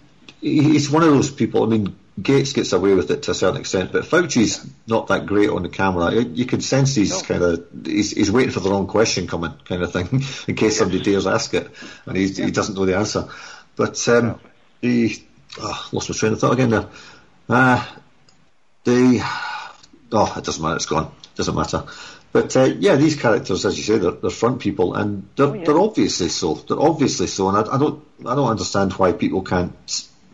he's 0.40 0.90
one 0.90 1.02
of 1.02 1.10
those 1.10 1.30
people. 1.30 1.62
I 1.64 1.66
mean, 1.66 1.96
Gates 2.20 2.52
gets 2.52 2.72
away 2.72 2.94
with 2.94 3.10
it 3.10 3.24
to 3.24 3.30
a 3.30 3.34
certain 3.34 3.60
extent, 3.60 3.92
but 3.92 4.04
Fauci's 4.04 4.66
not 4.86 5.06
that 5.08 5.26
great 5.26 5.48
on 5.48 5.62
the 5.62 5.68
camera. 5.68 6.12
You, 6.12 6.20
you 6.20 6.44
can 6.44 6.60
sense 6.60 6.94
he's 6.94 7.10
No. 7.10 7.20
kind 7.22 7.42
of 7.42 7.66
he's, 7.84 8.10
he's 8.10 8.30
waiting 8.30 8.50
for 8.50 8.60
the 8.60 8.70
wrong 8.70 8.86
question 8.86 9.26
coming, 9.26 9.54
kind 9.64 9.82
of 9.82 9.92
thing, 9.92 10.22
in 10.48 10.54
case 10.54 10.78
somebody 10.78 11.02
dares 11.02 11.26
ask 11.26 11.54
it, 11.54 11.70
and 12.06 12.16
he's, 12.16 12.36
he 12.36 12.50
doesn't 12.50 12.74
know 12.74 12.84
the 12.84 12.96
answer. 12.96 13.28
But 13.76 14.06
um, 14.08 14.40
he 14.80 15.24
oh, 15.58 15.88
lost 15.92 16.10
my 16.10 16.14
train 16.14 16.32
of 16.32 16.40
thought 16.40 16.52
again 16.52 16.70
there. 16.70 16.88
Uh, 17.48 17.86
the 18.84 19.20
oh, 20.12 20.34
it 20.36 20.44
doesn't 20.44 20.62
matter. 20.62 20.76
It's 20.76 20.86
gone. 20.86 21.06
It 21.06 21.36
Doesn't 21.36 21.54
matter. 21.54 21.84
But 22.32 22.56
uh, 22.56 22.64
yeah, 22.64 22.96
these 22.96 23.16
characters, 23.20 23.66
as 23.66 23.76
you 23.76 23.84
say, 23.84 23.98
they're, 23.98 24.10
they're 24.12 24.30
front 24.30 24.60
people, 24.60 24.94
and 24.94 25.28
they're, 25.36 25.46
Oh, 25.46 25.54
yeah. 25.54 25.64
they're 25.64 25.78
obviously 25.78 26.28
so. 26.28 26.54
They're 26.54 26.80
obviously 26.80 27.26
so, 27.26 27.48
and 27.50 27.58
I, 27.58 27.74
I 27.74 27.78
don't, 27.78 28.02
I 28.26 28.34
don't 28.34 28.48
understand 28.48 28.92
why 28.94 29.12
people 29.12 29.42
can't 29.42 29.74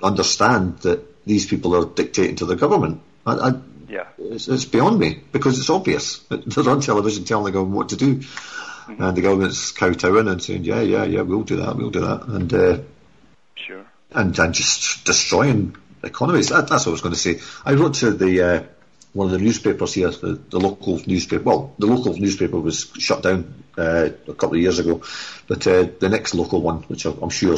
understand 0.02 0.78
that 0.80 1.04
these 1.26 1.46
people 1.46 1.74
are 1.74 1.84
dictating 1.84 2.36
to 2.36 2.46
the 2.46 2.56
government. 2.56 3.00
I, 3.26 3.32
I, 3.32 3.52
Yeah. 3.88 4.06
it's, 4.18 4.46
it's 4.48 4.64
beyond 4.64 4.98
me 5.00 5.20
because 5.32 5.58
it's 5.58 5.70
obvious. 5.70 6.18
They're 6.28 6.70
on 6.70 6.80
television 6.80 7.24
telling 7.24 7.46
the 7.46 7.52
government 7.52 7.76
what 7.76 7.88
to 7.90 7.96
do, 7.96 8.20
Mm-hmm. 8.88 9.02
and 9.02 9.14
the 9.16 9.20
government's 9.20 9.72
kowtowing 9.72 10.28
and 10.28 10.42
saying, 10.42 10.64
"Yeah, 10.64 10.80
yeah, 10.80 11.04
yeah, 11.04 11.20
we'll 11.20 11.42
do 11.42 11.56
that, 11.56 11.76
we'll 11.76 11.90
do 11.90 12.00
that," 12.00 12.22
and 12.26 12.54
uh, 12.54 12.78
Sure. 13.54 13.84
and 14.12 14.38
and 14.38 14.54
just 14.54 15.04
destroying 15.04 15.76
economies. 16.02 16.48
That, 16.48 16.68
that's 16.68 16.86
what 16.86 16.92
I 16.92 16.96
was 16.96 17.02
going 17.02 17.12
to 17.14 17.20
say. 17.20 17.38
I 17.66 17.74
wrote 17.74 17.96
to 17.96 18.12
the 18.12 18.40
uh, 18.42 18.62
one 19.12 19.26
of 19.26 19.32
the 19.32 19.38
newspapers 19.38 19.94
here, 19.94 20.10
the, 20.10 20.40
the 20.50 20.60
local 20.60 21.00
newspaper. 21.06 21.42
Well, 21.42 21.74
the 21.78 21.86
local 21.86 22.14
newspaper 22.16 22.58
was 22.60 22.90
shut 22.98 23.22
down 23.22 23.64
uh, 23.76 24.10
a 24.28 24.34
couple 24.34 24.56
of 24.56 24.62
years 24.62 24.78
ago, 24.78 25.02
but 25.46 25.66
uh, 25.66 25.88
the 25.98 26.08
next 26.08 26.34
local 26.34 26.60
one, 26.60 26.82
which 26.84 27.06
I- 27.06 27.14
I'm 27.22 27.30
sure 27.30 27.56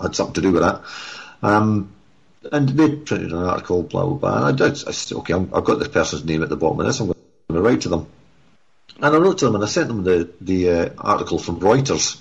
had 0.00 0.14
something 0.14 0.34
to 0.34 0.40
do 0.40 0.52
with 0.52 0.62
that. 0.62 0.82
Um, 1.42 1.92
and 2.50 2.68
they 2.70 2.96
printed 2.96 3.32
an 3.32 3.38
article, 3.38 3.82
blah 3.82 4.06
blah 4.06 4.16
blah. 4.16 4.48
And 4.48 4.60
I, 4.60 4.66
I, 4.66 4.70
I 4.70 4.72
said, 4.72 5.18
okay, 5.18 5.34
I'm, 5.34 5.50
I've 5.54 5.64
got 5.64 5.78
the 5.78 5.88
person's 5.88 6.24
name 6.24 6.42
at 6.42 6.48
the 6.48 6.56
bottom 6.56 6.80
of 6.80 6.86
this. 6.86 7.00
I'm 7.00 7.06
going 7.08 7.16
to 7.52 7.60
write 7.60 7.82
to 7.82 7.88
them. 7.90 8.06
And 8.96 9.14
I 9.14 9.18
wrote 9.18 9.38
to 9.38 9.46
them 9.46 9.54
and 9.54 9.64
I 9.64 9.66
sent 9.66 9.88
them 9.88 10.04
the 10.04 10.30
the 10.40 10.70
uh, 10.70 10.88
article 10.98 11.38
from 11.38 11.60
Reuters 11.60 12.20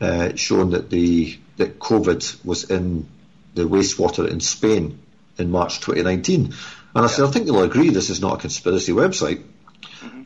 uh, 0.00 0.34
showing 0.36 0.70
that 0.70 0.90
the 0.90 1.38
that 1.58 1.78
COVID 1.78 2.44
was 2.44 2.70
in 2.70 3.08
the 3.54 3.64
wastewater 3.64 4.28
in 4.28 4.40
Spain 4.40 4.98
in 5.38 5.50
March 5.50 5.80
2019. 5.80 6.54
And 6.94 7.04
I 7.04 7.08
said, 7.08 7.24
I 7.24 7.30
think 7.30 7.46
they'll 7.46 7.62
agree 7.62 7.88
this 7.90 8.10
is 8.10 8.20
not 8.20 8.34
a 8.34 8.38
conspiracy 8.38 8.92
website. 8.92 9.42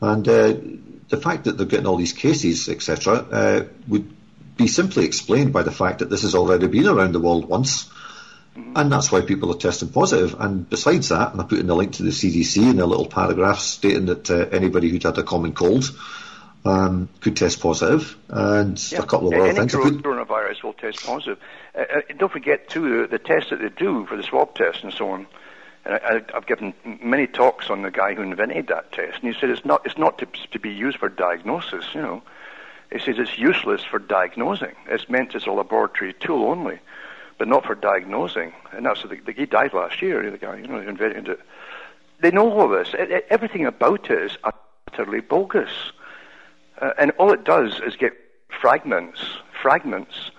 And 0.01 0.28
uh, 0.28 0.55
the 1.09 1.16
fact 1.16 1.44
that 1.44 1.56
they're 1.56 1.66
getting 1.66 1.86
all 1.86 1.97
these 1.97 2.12
cases, 2.12 2.68
etc., 2.68 3.14
uh, 3.14 3.64
would 3.88 4.10
be 4.56 4.66
simply 4.66 5.05
explained 5.05 5.52
by 5.52 5.62
the 5.62 5.70
fact 5.70 6.01
that 6.01 6.10
this 6.10 6.22
has 6.22 6.34
already 6.34 6.66
been 6.66 6.86
around 6.88 7.12
the 7.12 7.20
world 7.20 7.48
once. 7.48 7.90
And 8.74 8.90
that's 8.90 9.12
why 9.12 9.20
people 9.20 9.51
are 9.55 9.59
testing 9.59 9.90
positive. 9.90 10.34
And 10.40 10.68
besides 10.68 11.10
that, 11.10 11.32
and 11.32 11.40
I 11.40 11.44
put 11.44 11.59
in 11.59 11.68
a 11.68 11.74
link 11.74 11.93
to 11.94 12.02
the 12.02 12.10
CDC 12.10 12.70
in 12.70 12.80
a 12.80 12.86
little 12.86 13.06
paragraph 13.06 13.59
stating 13.59 14.06
that 14.06 14.30
uh, 14.30 14.47
anybody 14.51 14.88
who'd 14.88 15.02
had 15.02 15.18
a 15.18 15.22
common 15.22 15.52
cold 15.52 15.90
um, 16.64 17.10
could 17.20 17.36
test 17.36 17.60
positive, 17.60 18.16
and 18.28 18.80
Yeah. 18.90 19.01
a 19.01 19.02
couple 19.02 19.28
of 19.28 19.34
other 19.34 19.44
Any 19.44 19.59
things. 19.59 19.74
Put- 19.74 20.02
coronavirus 20.02 20.62
will 20.62 20.72
test 20.72 21.05
positive. 21.05 21.38
Uh, 21.74 21.80
uh, 21.80 22.01
don't 22.16 22.32
forget, 22.32 22.68
too, 22.68 23.02
the, 23.02 23.09
the 23.09 23.18
test 23.18 23.51
that 23.51 23.60
they 23.60 23.68
do 23.68 24.06
for 24.06 24.16
the 24.16 24.22
swab 24.22 24.55
test 24.55 24.82
and 24.84 24.93
so 24.93 25.10
on. 25.10 25.26
And 25.87 25.95
I, 25.95 26.37
I've 26.37 26.47
given 26.47 26.75
many 27.01 27.29
talks 27.29 27.71
on 27.71 27.83
the 27.83 27.93
guy 27.93 28.15
who 28.15 28.23
invented 28.23 28.67
that 28.67 28.91
test, 28.91 29.23
and 29.23 29.33
he 29.33 29.41
said 29.41 29.51
it's 29.51 29.65
not 29.65 29.87
it's 29.87 29.97
not 29.97 30.19
to, 30.19 30.27
to 30.51 30.59
be 30.59 30.71
used 30.71 30.99
for 30.99 31.09
diagnosis. 31.09 31.85
You 31.95 32.03
know, 32.03 32.23
he 32.91 32.99
says 32.99 33.17
it's 33.19 33.39
useless 33.39 33.85
for 33.85 34.01
diagnosing. 34.01 34.75
It's 34.89 35.09
meant 35.09 35.37
as 35.37 35.47
a 35.47 35.53
laboratory 35.53 36.13
tool 36.13 36.49
only, 36.49 36.81
but 37.39 37.47
not 37.47 37.65
for 37.65 37.77
diagnosing. 37.77 38.53
And 38.73 38.85
that's 38.85 39.03
the, 39.03 39.17
the 39.25 39.33
he 39.33 39.47
died 39.47 39.75
last 39.75 40.03
year. 40.03 40.29
The 40.29 40.39
guy, 40.39 40.57
you 40.57 40.67
know, 40.67 40.81
who 40.81 40.89
invented 40.89 41.29
it. 41.29 41.41
They 42.21 42.33
know 42.33 42.51
all 42.51 42.69
this. 42.69 42.89
E- 42.95 43.15
e- 43.15 43.21
Everything 43.31 43.65
about 43.65 44.11
it 44.11 44.25
is 44.25 44.39
utterly 44.89 45.21
bogus. 45.21 45.71
Uh, 46.81 46.93
and 46.99 47.13
all 47.13 47.33
it 47.33 47.45
does 47.45 47.81
is 47.81 47.95
get 47.95 48.13
fragments, 48.61 49.21
fragments 49.63 50.33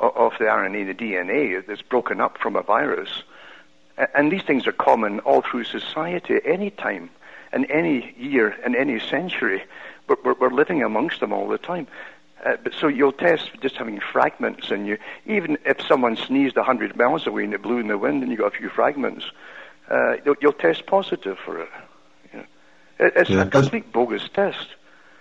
of, 0.00 0.16
of 0.16 0.32
the 0.38 0.44
RNA, 0.44 0.96
the 0.96 1.04
DNA 1.04 1.66
that's 1.66 1.82
broken 1.82 2.20
up 2.20 2.38
from 2.38 2.56
a 2.56 2.62
virus. 2.62 3.24
And 4.14 4.30
these 4.32 4.42
things 4.42 4.66
are 4.66 4.72
common 4.72 5.20
all 5.20 5.42
through 5.42 5.64
society, 5.64 6.34
at 6.34 6.46
any 6.46 6.70
time, 6.70 7.10
in 7.52 7.64
any 7.66 8.14
year, 8.18 8.56
in 8.66 8.74
any 8.74 8.98
century. 8.98 9.62
But 10.08 10.24
we're, 10.24 10.34
we're 10.34 10.50
living 10.50 10.82
amongst 10.82 11.20
them 11.20 11.32
all 11.32 11.48
the 11.48 11.58
time. 11.58 11.86
Uh, 12.44 12.56
but 12.62 12.74
so 12.74 12.88
you'll 12.88 13.12
test 13.12 13.50
just 13.62 13.76
having 13.76 14.00
fragments 14.00 14.70
in 14.70 14.84
you. 14.84 14.98
Even 15.26 15.56
if 15.64 15.80
someone 15.80 16.16
sneezed 16.16 16.56
100 16.56 16.96
miles 16.96 17.26
away 17.26 17.44
and 17.44 17.54
it 17.54 17.62
blew 17.62 17.78
in 17.78 17.86
the 17.88 17.96
wind 17.96 18.22
and 18.22 18.30
you 18.32 18.36
got 18.38 18.54
a 18.54 18.58
few 18.58 18.68
fragments, 18.68 19.24
uh, 19.90 20.16
you'll, 20.24 20.34
you'll 20.42 20.52
test 20.52 20.86
positive 20.86 21.38
for 21.38 21.60
it. 21.60 21.68
You 22.32 22.38
know. 22.40 22.44
It- 22.98 23.12
It's 23.16 23.30
Yeah, 23.30 23.42
a 23.42 23.46
complete 23.46 23.92
bogus 23.92 24.28
test. 24.28 24.66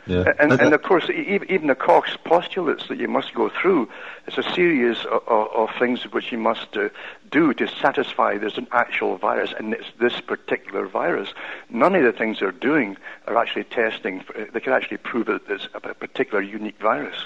Yeah. 0.06 0.34
And, 0.40 0.52
Uh, 0.54 0.58
and 0.60 0.74
of 0.74 0.82
course, 0.84 1.10
even 1.10 1.68
the 1.68 1.76
Koch's 1.76 2.18
postulates 2.24 2.88
that 2.88 2.98
you 2.98 3.08
must 3.08 3.34
go 3.34 3.50
through, 3.50 3.90
it's 4.28 4.38
a 4.38 4.44
series 4.54 4.98
of, 5.06 5.22
of, 5.28 5.48
of 5.54 5.70
things 5.80 6.04
which 6.12 6.32
you 6.32 6.38
must 6.38 6.76
uh, 6.78 6.90
do 7.32 7.54
to 7.54 7.68
satisfy 7.68 8.38
there's 8.38 8.58
an 8.58 8.68
actual 8.72 9.18
virus, 9.18 9.54
and 9.58 9.74
it's 9.74 9.88
this 10.00 10.20
particular 10.22 10.88
virus. 10.88 11.30
None 11.70 11.96
of 11.96 12.04
the 12.04 12.12
things 12.12 12.40
they're 12.40 12.52
doing 12.52 12.98
are 13.28 13.38
actually 13.38 13.64
testing. 13.66 14.22
For, 14.22 14.34
they 14.54 14.60
can 14.60 14.74
actually 14.74 14.98
prove 14.98 15.26
that 15.28 15.42
it's 15.50 15.68
a 15.74 15.80
particular 15.80 16.42
unique 16.42 16.80
virus. 16.80 17.18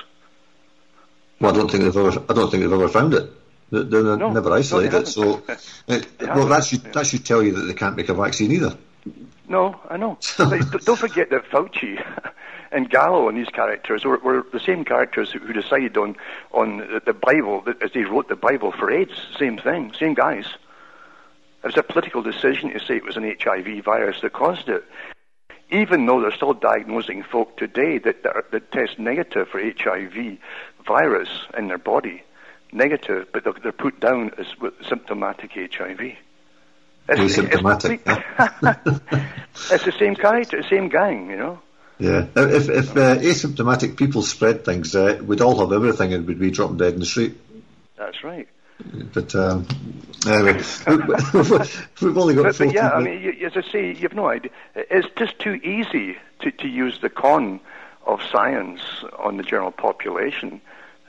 Well, 1.40 1.52
I 1.54 1.56
don't 1.58 1.70
think 1.70 1.84
they've 1.84 1.96
ever. 1.98 2.24
I 2.30 2.34
don't 2.34 2.50
think 2.50 2.64
they've 2.64 2.72
ever 2.74 2.88
found 2.90 3.14
it. 3.14 3.30
They- 3.72 3.84
They're 3.84 4.18
No, 4.18 4.32
never 4.32 4.50
no, 4.50 4.56
isolated 4.56 4.94
it. 4.94 5.08
So, 5.08 5.44
it, 5.88 6.08
well, 6.22 6.48
that 6.48 6.64
should 6.66 6.84
yeah. 6.84 6.92
that 6.94 7.06
should 7.08 7.26
tell 7.26 7.44
you 7.44 7.52
that 7.56 7.62
they 7.68 7.74
can't 7.74 7.96
make 7.98 8.10
a 8.10 8.14
vaccine 8.14 8.52
either. 8.52 8.78
No, 9.48 9.80
I 9.90 9.98
know. 9.98 10.18
don't 10.38 10.96
forget 11.00 11.30
that 11.30 11.46
Fauci, 11.52 12.02
and 12.72 12.90
Gallo 12.90 13.30
and 13.30 13.38
these 13.38 13.50
characters 13.50 14.06
were, 14.06 14.18
were 14.18 14.46
the 14.52 14.60
same 14.60 14.84
characters 14.86 15.32
who, 15.32 15.40
who 15.40 15.54
decided 15.54 15.98
on 15.98 16.16
on 16.52 17.02
the 17.06 17.14
Bible 17.14 17.64
as 17.82 17.92
they 17.94 18.04
wrote 18.04 18.30
the 18.30 18.36
Bible 18.36 18.72
for 18.72 18.92
AIDS. 18.92 19.14
Same 19.38 19.58
thing, 19.58 19.94
same 19.98 20.14
guys. 20.14 20.46
It 21.64 21.68
was 21.68 21.78
a 21.78 21.84
political 21.84 22.22
decision 22.22 22.72
to 22.72 22.80
say 22.80 22.98
it 22.98 23.04
was 23.04 23.18
an 23.18 23.36
HIV 23.42 23.84
virus 23.84 24.22
that 24.22 24.34
caused 24.34 24.70
it. 24.70 24.86
Even 25.70 26.06
though 26.06 26.22
they're 26.22 26.32
still 26.32 26.54
diagnosing 26.54 27.24
folk 27.24 27.58
today 27.58 27.98
that, 27.98 28.24
that, 28.24 28.52
that 28.52 28.72
test 28.72 29.00
negative 29.00 29.50
for 29.50 29.60
HIV 29.60 30.38
virus 30.86 31.30
in 31.58 31.68
their 31.68 31.78
body, 31.78 32.24
negative, 32.72 33.28
but 33.34 33.44
they're, 33.44 33.54
they're 33.62 33.72
put 33.72 34.00
down 34.00 34.32
as 34.38 34.48
symptomatic 34.88 35.52
HIV. 35.54 36.16
It's, 37.10 37.36
symptomatic. 37.36 38.02
It's, 38.06 39.02
it's 39.72 39.84
the 39.84 39.96
same 39.98 40.16
character, 40.16 40.62
the 40.62 40.68
same 40.70 40.90
gang, 40.90 41.30
you 41.30 41.38
know. 41.38 41.60
Yeah, 42.00 42.28
if 42.36 42.70
if 42.70 42.92
uh, 42.92 43.18
asymptomatic 43.18 43.98
people 43.98 44.22
spread 44.22 44.64
things, 44.64 44.96
uh, 44.96 45.20
we'd 45.24 45.42
all 45.42 45.60
have 45.60 45.72
everything 45.72 46.14
and 46.14 46.28
we'd 46.28 46.40
be 46.40 46.52
dropping 46.52 46.78
dead 46.78 46.94
in 46.94 47.00
the 47.00 47.06
street. 47.06 47.38
That's 47.98 48.24
right. 48.24 48.48
But 49.14 49.34
um, 49.34 49.68
anyway, 50.28 50.62
we've 50.88 52.18
only 52.18 52.36
got. 52.36 52.44
But, 52.44 52.58
but 52.58 52.74
yeah, 52.74 52.90
minutes. 52.90 52.94
I 52.94 53.00
mean, 53.00 53.22
you, 53.22 53.48
as 53.48 53.58
I 53.58 53.72
say, 53.72 53.94
you've 53.94 54.14
no 54.14 54.28
idea. 54.28 54.52
It's 54.76 55.08
just 55.18 55.40
too 55.40 55.56
easy 55.56 56.18
to, 56.42 56.52
to 56.52 56.68
use 56.68 57.00
the 57.02 57.10
con 57.10 57.60
of 58.06 58.22
science 58.32 58.82
on 59.18 59.38
the 59.38 59.44
general 59.44 59.72
population. 59.72 60.62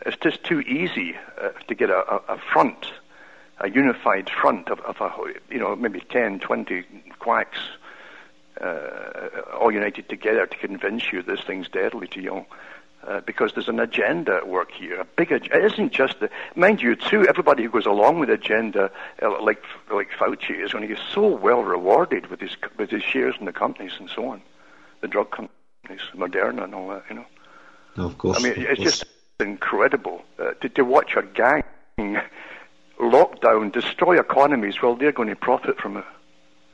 It's 0.06 0.16
just 0.16 0.43
too 0.44 0.60
easy 0.60 1.16
uh, 1.40 1.51
to 1.66 1.74
get 1.74 1.90
a, 1.90 2.23
a, 2.28 2.39
front, 2.39 2.86
a 3.59 3.69
unified 3.69 4.31
front 4.31 4.70
of, 4.70 4.81
of 4.81 5.01
a, 5.01 5.10
you 5.51 5.59
know, 5.59 5.77
maybe 5.77 6.01
10, 6.01 6.40
20 6.40 6.85
quacks 7.19 7.59
all 9.59 9.73
united 9.73 10.09
together 10.09 10.47
to 10.47 10.57
convince 10.59 11.13
you 11.13 11.23
this 11.23 11.41
thing's 11.41 11.69
deadly 11.69 12.07
to 12.09 12.21
you. 12.21 12.47
Uh, 13.07 13.21
because 13.21 13.53
there's 13.55 13.69
an 13.69 13.79
agenda 13.79 14.35
at 14.35 14.49
work 14.49 14.73
here. 14.73 15.01
A 15.01 15.05
big 15.05 15.31
agenda. 15.31 15.65
It 15.65 15.73
isn't 15.73 15.93
just 15.93 16.19
the, 16.19 16.29
mind 16.57 16.83
you, 16.83 16.97
too. 16.97 17.25
Everybody 17.29 17.63
who 17.63 17.71
goes 17.71 17.87
along 17.87 18.19
with 18.19 18.29
the 18.29 18.35
agenda, 18.35 18.91
uh, 19.23 19.41
like 19.41 19.63
like 19.91 20.11
Fauci, 20.11 20.63
is 20.63 20.73
going 20.73 20.83
to 20.83 20.95
get 20.95 21.03
so 21.15 21.29
well 21.29 21.63
rewarded 21.63 22.27
with 22.27 22.41
his 22.41 22.57
with 22.77 22.91
his 22.91 23.05
shares 23.05 23.37
in 23.39 23.47
the 23.47 23.53
companies 23.53 23.93
and 24.01 24.11
so 24.11 24.29
on, 24.29 24.43
the 25.01 25.07
drug 25.07 25.31
companies, 25.31 26.03
Moderna 26.13 26.65
and 26.65 26.75
all 26.75 26.89
that. 26.89 27.05
You 27.09 27.17
know. 27.17 27.27
No, 27.97 28.07
of 28.07 28.19
course. 28.19 28.37
I 28.37 28.43
mean, 28.43 28.55
it's 28.57 28.83
just 28.83 29.05
incredible 29.39 30.23
uh, 30.41 30.55
to, 30.61 30.69
to 30.69 30.83
watch 30.83 31.15
a 31.17 31.23
gang 31.23 31.63
lock 33.01 33.41
down, 33.41 33.71
destroy 33.71 34.19
economies 34.19 34.83
while 34.83 34.97
they're 34.97 35.13
going 35.13 35.29
to 35.29 35.37
profit 35.37 35.79
from 35.79 35.99
it. 35.99 36.05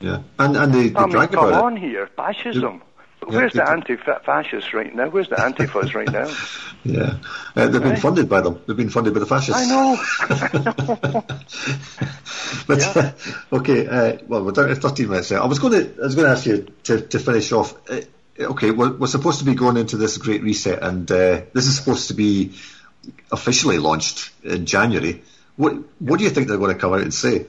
Yeah, 0.05 0.21
and 0.37 0.55
and 0.55 0.71
they, 0.71 0.89
they 0.89 0.99
I 0.99 1.07
mean, 1.07 1.27
come 1.29 1.53
on 1.53 1.77
it. 1.77 1.79
here, 1.79 2.07
fascism. 2.15 2.83
Where's 3.25 3.53
the 3.53 3.67
anti-fascists 3.67 4.71
right 4.71 4.93
now? 4.93 5.09
Where's 5.09 5.29
the 5.29 5.35
antifas 5.37 5.95
right 5.95 6.11
now? 6.11 6.31
Yeah, 6.87 7.17
uh, 7.55 7.67
they've 7.67 7.81
been 7.81 7.95
funded 7.95 8.29
by 8.29 8.41
them. 8.41 8.61
They've 8.67 8.77
been 8.77 8.91
funded 8.91 9.15
by 9.15 9.19
the 9.19 9.25
fascists. 9.25 9.59
I 9.59 9.65
know. 9.65 9.97
But 12.67 12.79
yeah. 12.95 13.11
uh, 13.51 13.57
okay, 13.57 13.87
uh, 13.87 14.17
well, 14.27 14.43
we're 14.43 14.51
down 14.51 14.67
to 14.67 14.75
13 14.75 15.09
minutes 15.09 15.31
now. 15.31 15.41
I 15.41 15.47
was 15.47 15.59
going 15.59 15.73
to, 15.73 16.01
I 16.01 16.05
was 16.05 16.15
going 16.15 16.25
to 16.25 16.31
ask 16.31 16.45
you 16.45 16.67
to, 16.83 17.01
to 17.01 17.19
finish 17.19 17.51
off. 17.51 17.73
Uh, 17.89 18.01
okay, 18.39 18.71
we're, 18.71 18.95
we're, 18.95 19.07
supposed 19.07 19.39
to 19.39 19.45
be 19.45 19.55
going 19.55 19.77
into 19.77 19.97
this 19.97 20.17
great 20.17 20.43
reset, 20.43 20.83
and 20.83 21.09
uh, 21.11 21.41
this 21.53 21.65
is 21.65 21.75
supposed 21.75 22.09
to 22.09 22.13
be 22.13 22.53
officially 23.31 23.79
launched 23.79 24.31
in 24.43 24.65
January. 24.65 25.23
What 25.55 25.73
What 25.99 26.17
do 26.17 26.23
you 26.23 26.29
think 26.29 26.47
they're 26.47 26.57
going 26.57 26.75
to 26.75 26.79
come 26.79 26.93
out 26.93 27.01
and 27.01 27.13
say? 27.13 27.47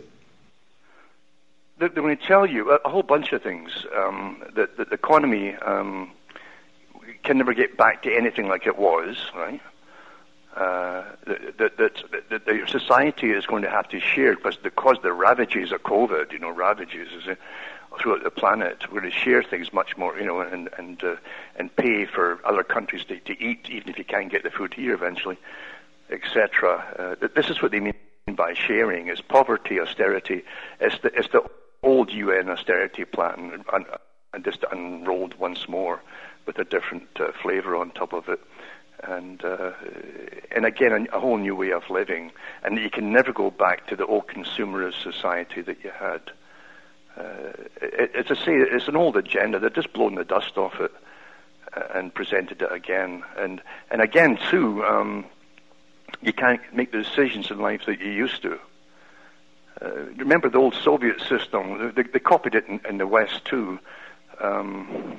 They're 1.79 1.89
going 1.89 2.17
to 2.17 2.27
tell 2.27 2.47
you 2.47 2.73
a, 2.73 2.77
a 2.85 2.89
whole 2.89 3.03
bunch 3.03 3.33
of 3.33 3.43
things. 3.43 3.87
Um, 3.97 4.43
that, 4.55 4.77
that 4.77 4.89
the 4.89 4.95
economy 4.95 5.55
um, 5.57 6.13
can 7.23 7.39
never 7.39 7.55
get 7.55 7.77
back 7.77 8.03
to 8.03 8.15
anything 8.15 8.49
like 8.49 8.67
it 8.67 8.79
was, 8.79 9.17
right? 9.35 9.61
Uh, 10.57 11.05
that, 11.27 11.59
that, 11.59 11.77
that, 11.77 12.31
that, 12.31 12.47
the 12.47 12.67
society 12.67 13.31
is 13.31 13.45
going 13.45 13.63
to 13.63 13.69
have 13.69 13.87
to 13.89 14.01
share 14.01 14.35
because 14.35 14.57
because 14.57 14.97
the 15.03 15.13
ravages 15.13 15.71
of 15.71 15.83
COVID, 15.83 16.33
you 16.33 16.39
know, 16.39 16.49
ravages 16.49 17.13
is 17.13 17.29
it, 17.29 17.39
throughout 18.01 18.25
the 18.25 18.31
planet. 18.31 18.91
We're 18.91 19.01
going 19.01 19.13
to 19.13 19.19
share 19.19 19.43
things 19.43 19.71
much 19.75 19.99
more, 19.99 20.19
you 20.19 20.25
know, 20.25 20.41
and 20.41 20.71
and 20.79 21.05
uh, 21.05 21.17
and 21.57 21.75
pay 21.77 22.07
for 22.07 22.41
other 22.47 22.63
countries 22.63 23.05
to, 23.05 23.21
to 23.21 23.39
eat, 23.39 23.69
even 23.69 23.91
if 23.91 23.99
you 23.99 24.05
can't 24.05 24.31
get 24.31 24.45
the 24.45 24.51
food 24.51 24.73
here 24.73 24.95
eventually, 24.95 25.37
etc. 26.09 27.17
Uh, 27.21 27.29
this 27.35 27.51
is 27.51 27.61
what 27.61 27.71
they 27.71 27.81
mean 27.81 27.95
by 28.33 28.55
sharing: 28.55 29.09
is 29.09 29.21
poverty, 29.21 29.79
austerity. 29.79 30.43
It's 30.81 30.99
the 31.01 31.13
it's 31.15 31.29
the 31.29 31.43
old 31.87 32.13
UN 32.13 32.51
austerity 32.51 33.05
plan 33.05 33.65
and, 33.73 33.87
and 34.35 34.45
just 34.45 34.65
unrolled 34.71 35.39
once 35.39 35.69
more 35.69 36.03
with 36.47 36.59
a 36.59 36.65
different 36.65 37.09
uh, 37.19 37.33
flavour 37.43 37.77
on 37.77 37.91
top 37.93 38.13
of 38.13 38.29
it. 38.29 38.41
And 39.03 39.45
uh, 39.45 39.73
and 40.55 40.65
again, 40.65 41.09
a, 41.13 41.17
a, 41.17 41.21
whole 41.21 41.37
new 41.37 41.55
way 41.55 41.71
of 41.71 41.89
living, 41.91 42.33
and 42.65 42.79
you 42.79 42.89
can 42.89 43.13
never 43.13 43.31
go 43.31 43.51
back 43.51 43.87
to 43.89 43.97
the 43.97 44.07
old 44.07 44.27
consumerist 44.27 45.03
society 45.03 45.61
that 45.63 45.85
you 45.85 45.91
had. 45.91 46.23
Uh, 47.17 47.53
it, 47.83 48.11
it's 48.15 48.31
a 48.31 48.37
say, 48.37 48.55
it's 48.55 48.89
an 48.89 48.97
old 48.97 49.17
agenda. 49.19 49.59
They're 49.59 49.69
just 49.69 49.93
blowing 49.93 50.15
the 50.15 50.25
dust 50.25 50.57
off 50.57 50.81
it 50.81 50.93
uh, 51.77 51.83
and 51.95 52.15
presented 52.15 52.63
it 52.63 52.73
again. 52.73 53.23
And 53.37 53.61
and 53.91 54.01
again 54.01 54.39
too, 54.51 54.83
um, 54.83 55.27
you 56.23 56.33
can't 56.33 56.63
make 56.73 56.91
the 56.91 57.03
decisions 57.03 57.51
in 57.51 57.59
life 57.59 57.83
that 57.87 58.01
you 58.01 58.11
used 58.11 58.41
to. 58.43 58.59
Uh, 59.81 59.91
remember 60.17 60.49
the 60.49 60.59
old 60.59 60.75
Soviet 60.75 61.21
system? 61.21 61.93
They, 61.95 62.03
they 62.03 62.19
copied 62.19 62.55
it 62.55 62.67
in, 62.67 62.81
in, 62.89 62.99
the 62.99 63.07
West 63.07 63.45
too. 63.45 63.79
Um, 64.41 65.19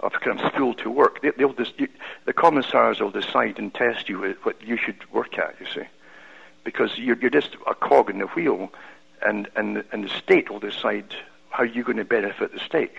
of 0.00 0.12
kind 0.14 0.40
of 0.40 0.52
school 0.52 0.74
to 0.74 0.90
work. 0.90 1.22
They, 1.22 1.44
will 1.44 1.52
just, 1.52 1.78
you, 1.78 1.88
the 2.24 2.32
commissars 2.32 3.00
will 3.00 3.10
decide 3.10 3.58
and 3.58 3.72
test 3.72 4.08
you 4.08 4.36
what 4.42 4.60
you 4.60 4.76
should 4.76 5.10
work 5.12 5.38
at. 5.38 5.54
You 5.60 5.66
see, 5.66 5.88
because 6.64 6.98
you're, 6.98 7.16
you're 7.18 7.30
just 7.30 7.56
a 7.66 7.74
cog 7.74 8.10
in 8.10 8.18
the 8.18 8.26
wheel, 8.26 8.72
and 9.24 9.48
and 9.54 9.84
and 9.92 10.04
the 10.04 10.08
state 10.08 10.50
will 10.50 10.58
decide 10.58 11.14
how 11.50 11.62
you're 11.62 11.84
going 11.84 11.98
to 11.98 12.04
benefit 12.04 12.52
the 12.52 12.58
state. 12.58 12.92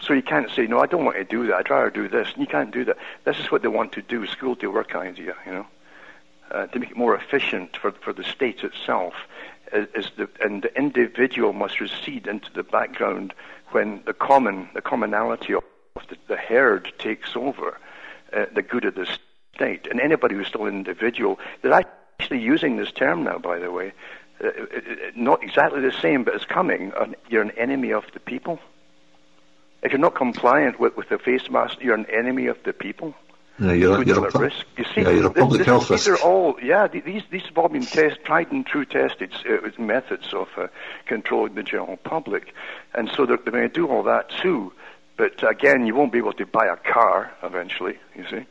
So 0.00 0.14
you 0.14 0.22
can't 0.22 0.50
say, 0.50 0.66
no, 0.66 0.80
I 0.80 0.86
don't 0.86 1.04
want 1.04 1.16
to 1.16 1.24
do 1.24 1.46
that. 1.46 1.56
I'd 1.56 1.70
rather 1.70 1.90
do 1.90 2.08
this. 2.08 2.28
And 2.32 2.40
you 2.40 2.46
can't 2.46 2.72
do 2.72 2.84
that. 2.86 2.96
This 3.24 3.38
is 3.38 3.50
what 3.52 3.62
they 3.62 3.68
want 3.68 3.92
to 3.92 4.02
do, 4.02 4.26
school 4.26 4.56
to 4.56 4.66
work 4.68 4.96
idea, 4.96 5.34
you 5.46 5.52
know, 5.52 5.66
uh, 6.52 6.66
to 6.68 6.78
make 6.78 6.90
it 6.90 6.96
more 6.96 7.14
efficient 7.14 7.76
for, 7.76 7.92
for 7.92 8.12
the 8.12 8.24
state 8.24 8.62
itself 8.62 9.14
is 9.72 10.10
the, 10.16 10.28
and 10.40 10.62
the 10.62 10.76
individual 10.76 11.52
must 11.52 11.80
recede 11.80 12.26
into 12.26 12.52
the 12.52 12.62
background 12.62 13.32
when 13.70 14.02
the 14.04 14.12
common, 14.12 14.68
the 14.74 14.82
commonality 14.82 15.54
of 15.54 15.62
the, 16.08 16.16
the 16.28 16.36
herd 16.36 16.92
takes 16.98 17.34
over 17.36 17.78
uh, 18.32 18.46
the 18.54 18.62
good 18.62 18.84
of 18.84 18.94
the 18.94 19.06
state. 19.54 19.86
And 19.90 20.00
anybody 20.00 20.34
who's 20.34 20.48
still 20.48 20.66
an 20.66 20.74
individual, 20.74 21.38
they're 21.62 21.72
actually 21.72 22.40
using 22.40 22.76
this 22.76 22.92
term 22.92 23.24
now, 23.24 23.38
by 23.38 23.58
the 23.58 23.70
way. 23.70 23.92
Uh, 24.42 24.48
uh, 24.48 24.50
uh 24.50 24.80
not 25.16 25.42
exactly 25.42 25.80
the 25.80 25.92
same, 25.92 26.24
but 26.24 26.34
it's 26.34 26.44
coming. 26.44 26.92
you're 27.28 27.42
an 27.42 27.52
enemy 27.52 27.92
of 27.92 28.04
the 28.12 28.20
people. 28.20 28.58
If 29.82 29.90
you're 29.90 29.98
not 29.98 30.14
compliant 30.14 30.78
with, 30.78 30.96
with 30.96 31.08
the 31.08 31.18
face 31.18 31.50
mask, 31.50 31.78
you're 31.80 31.94
an 31.94 32.06
enemy 32.06 32.46
of 32.46 32.62
the 32.64 32.72
people. 32.72 33.14
Yeah, 33.62 33.72
you're, 33.74 34.02
you're, 34.02 34.26
a, 34.26 34.38
risk. 34.38 34.66
You 34.76 34.84
see, 34.84 35.02
yeah, 35.02 35.10
you're 35.10 35.26
a 35.26 35.32
public 35.32 35.58
this, 35.58 35.66
health 35.66 35.88
these 35.88 36.08
risk. 36.08 36.24
are 36.24 36.26
all, 36.26 36.56
yeah, 36.60 36.88
these, 36.88 37.22
these 37.30 37.42
have 37.42 37.56
all 37.56 37.68
been 37.68 37.86
test, 37.86 38.24
tried 38.24 38.50
and 38.50 38.66
true 38.66 38.84
tested 38.84 39.32
uh, 39.48 39.68
methods 39.80 40.34
of 40.34 40.48
uh, 40.56 40.66
controlling 41.06 41.54
the 41.54 41.62
general 41.62 41.96
public. 41.96 42.54
And 42.92 43.08
so 43.14 43.24
they're, 43.24 43.36
they're 43.36 43.52
going 43.52 43.68
to 43.68 43.72
do 43.72 43.86
all 43.86 44.02
that 44.04 44.30
too. 44.30 44.72
But 45.16 45.48
again, 45.48 45.86
you 45.86 45.94
won't 45.94 46.10
be 46.10 46.18
able 46.18 46.32
to 46.34 46.46
buy 46.46 46.66
a 46.66 46.76
car 46.76 47.32
eventually, 47.44 47.98
you 48.16 48.24
see. 48.28 48.46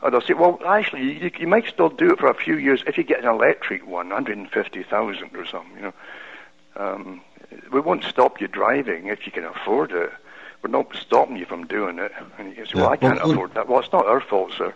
Or 0.00 0.12
they'll 0.12 0.20
say, 0.20 0.34
well, 0.34 0.60
actually, 0.64 1.20
you, 1.20 1.30
you 1.40 1.48
might 1.48 1.66
still 1.66 1.88
do 1.88 2.12
it 2.12 2.20
for 2.20 2.28
a 2.28 2.34
few 2.34 2.56
years 2.56 2.84
if 2.86 2.96
you 2.96 3.02
get 3.02 3.20
an 3.20 3.28
electric 3.28 3.84
one, 3.84 4.10
150,000 4.10 5.36
or 5.36 5.46
something, 5.46 5.76
you 5.76 5.82
know. 5.82 5.92
Um, 6.76 7.20
we 7.72 7.80
won't 7.80 8.04
stop 8.04 8.40
you 8.40 8.46
driving 8.46 9.08
if 9.08 9.26
you 9.26 9.32
can 9.32 9.44
afford 9.44 9.90
it 9.92 10.12
we're 10.62 10.70
not 10.70 10.94
stopping 10.96 11.36
you 11.36 11.46
from 11.46 11.66
doing 11.66 11.98
it. 11.98 12.12
And 12.38 12.56
you 12.56 12.66
say, 12.66 12.72
well, 12.74 12.84
yeah. 12.84 12.90
I 12.90 12.96
can't 12.96 13.20
well, 13.22 13.32
afford 13.32 13.54
that. 13.54 13.68
Well, 13.68 13.80
it's 13.80 13.92
not 13.92 14.06
our 14.06 14.20
fault, 14.20 14.52
sir. 14.56 14.74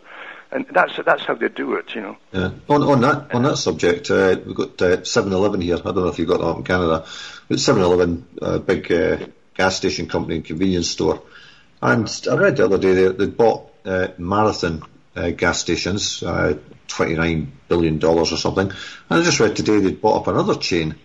And 0.50 0.66
that's 0.70 0.96
that's 1.04 1.24
how 1.24 1.34
they 1.34 1.48
do 1.48 1.74
it, 1.74 1.94
you 1.94 2.02
know. 2.02 2.16
Yeah. 2.32 2.50
On 2.68 2.82
on 2.82 3.00
that 3.00 3.34
on 3.34 3.42
that 3.42 3.56
subject, 3.56 4.10
uh, 4.10 4.36
we've 4.44 4.54
got 4.54 4.80
uh, 4.80 4.96
7-Eleven 4.98 5.60
here. 5.60 5.76
I 5.76 5.80
don't 5.80 5.96
know 5.96 6.08
if 6.08 6.18
you've 6.18 6.28
got 6.28 6.40
that 6.40 6.56
in 6.56 6.62
Canada, 6.62 7.04
but 7.48 7.58
7-Eleven, 7.58 8.26
a 8.42 8.58
big 8.60 8.90
uh, 8.92 9.26
gas 9.54 9.76
station 9.76 10.08
company 10.08 10.36
and 10.36 10.44
convenience 10.44 10.88
store. 10.88 11.22
And 11.82 12.08
I 12.30 12.36
read 12.36 12.56
the 12.56 12.64
other 12.64 12.78
day 12.78 12.94
they 12.94 13.08
they 13.08 13.26
bought 13.26 13.72
uh, 13.84 14.08
Marathon 14.18 14.82
uh, 15.16 15.30
gas 15.30 15.60
stations, 15.60 16.22
uh, 16.22 16.58
twenty 16.86 17.16
nine 17.16 17.52
billion 17.68 17.98
dollars 17.98 18.32
or 18.32 18.36
something. 18.36 18.68
And 18.68 19.20
I 19.20 19.22
just 19.22 19.40
read 19.40 19.56
today 19.56 19.80
they'd 19.80 20.00
bought 20.00 20.20
up 20.20 20.28
another 20.28 20.54
chain. 20.54 20.90
And 20.90 20.98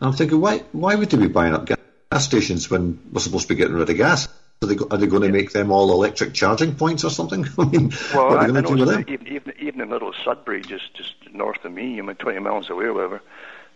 I'm 0.00 0.12
thinking, 0.12 0.40
why 0.40 0.58
why 0.72 0.94
would 0.94 1.10
they 1.10 1.18
be 1.18 1.28
buying 1.28 1.54
up 1.54 1.66
gas? 1.66 1.78
Gas 2.14 2.24
stations 2.26 2.70
when 2.70 3.00
we're 3.12 3.20
supposed 3.20 3.48
to 3.48 3.54
be 3.54 3.58
getting 3.58 3.74
rid 3.74 3.90
of 3.90 3.96
gas? 3.96 4.28
Are 4.62 4.68
they, 4.68 4.76
are 4.90 4.98
they 4.98 5.08
going 5.08 5.22
to 5.22 5.28
make 5.30 5.50
them 5.50 5.72
all 5.72 5.90
electric 5.90 6.32
charging 6.32 6.76
points 6.76 7.02
or 7.02 7.10
something? 7.10 7.44
I 7.58 7.64
mean, 7.64 7.92
well, 8.14 8.28
what 8.28 8.38
are 8.38 8.46
they 8.46 8.52
going 8.52 8.64
to 8.64 8.76
do 8.76 8.86
with? 8.86 9.08
Even, 9.08 9.26
even, 9.26 9.52
even 9.58 9.80
in 9.80 9.90
little 9.90 10.14
Sudbury, 10.24 10.62
just 10.62 10.94
just 10.94 11.14
north 11.32 11.64
of 11.64 11.72
me, 11.72 11.98
I 11.98 12.02
mean, 12.02 12.14
20 12.14 12.38
miles 12.38 12.70
away 12.70 12.84
or 12.84 12.94
whatever, 12.94 13.20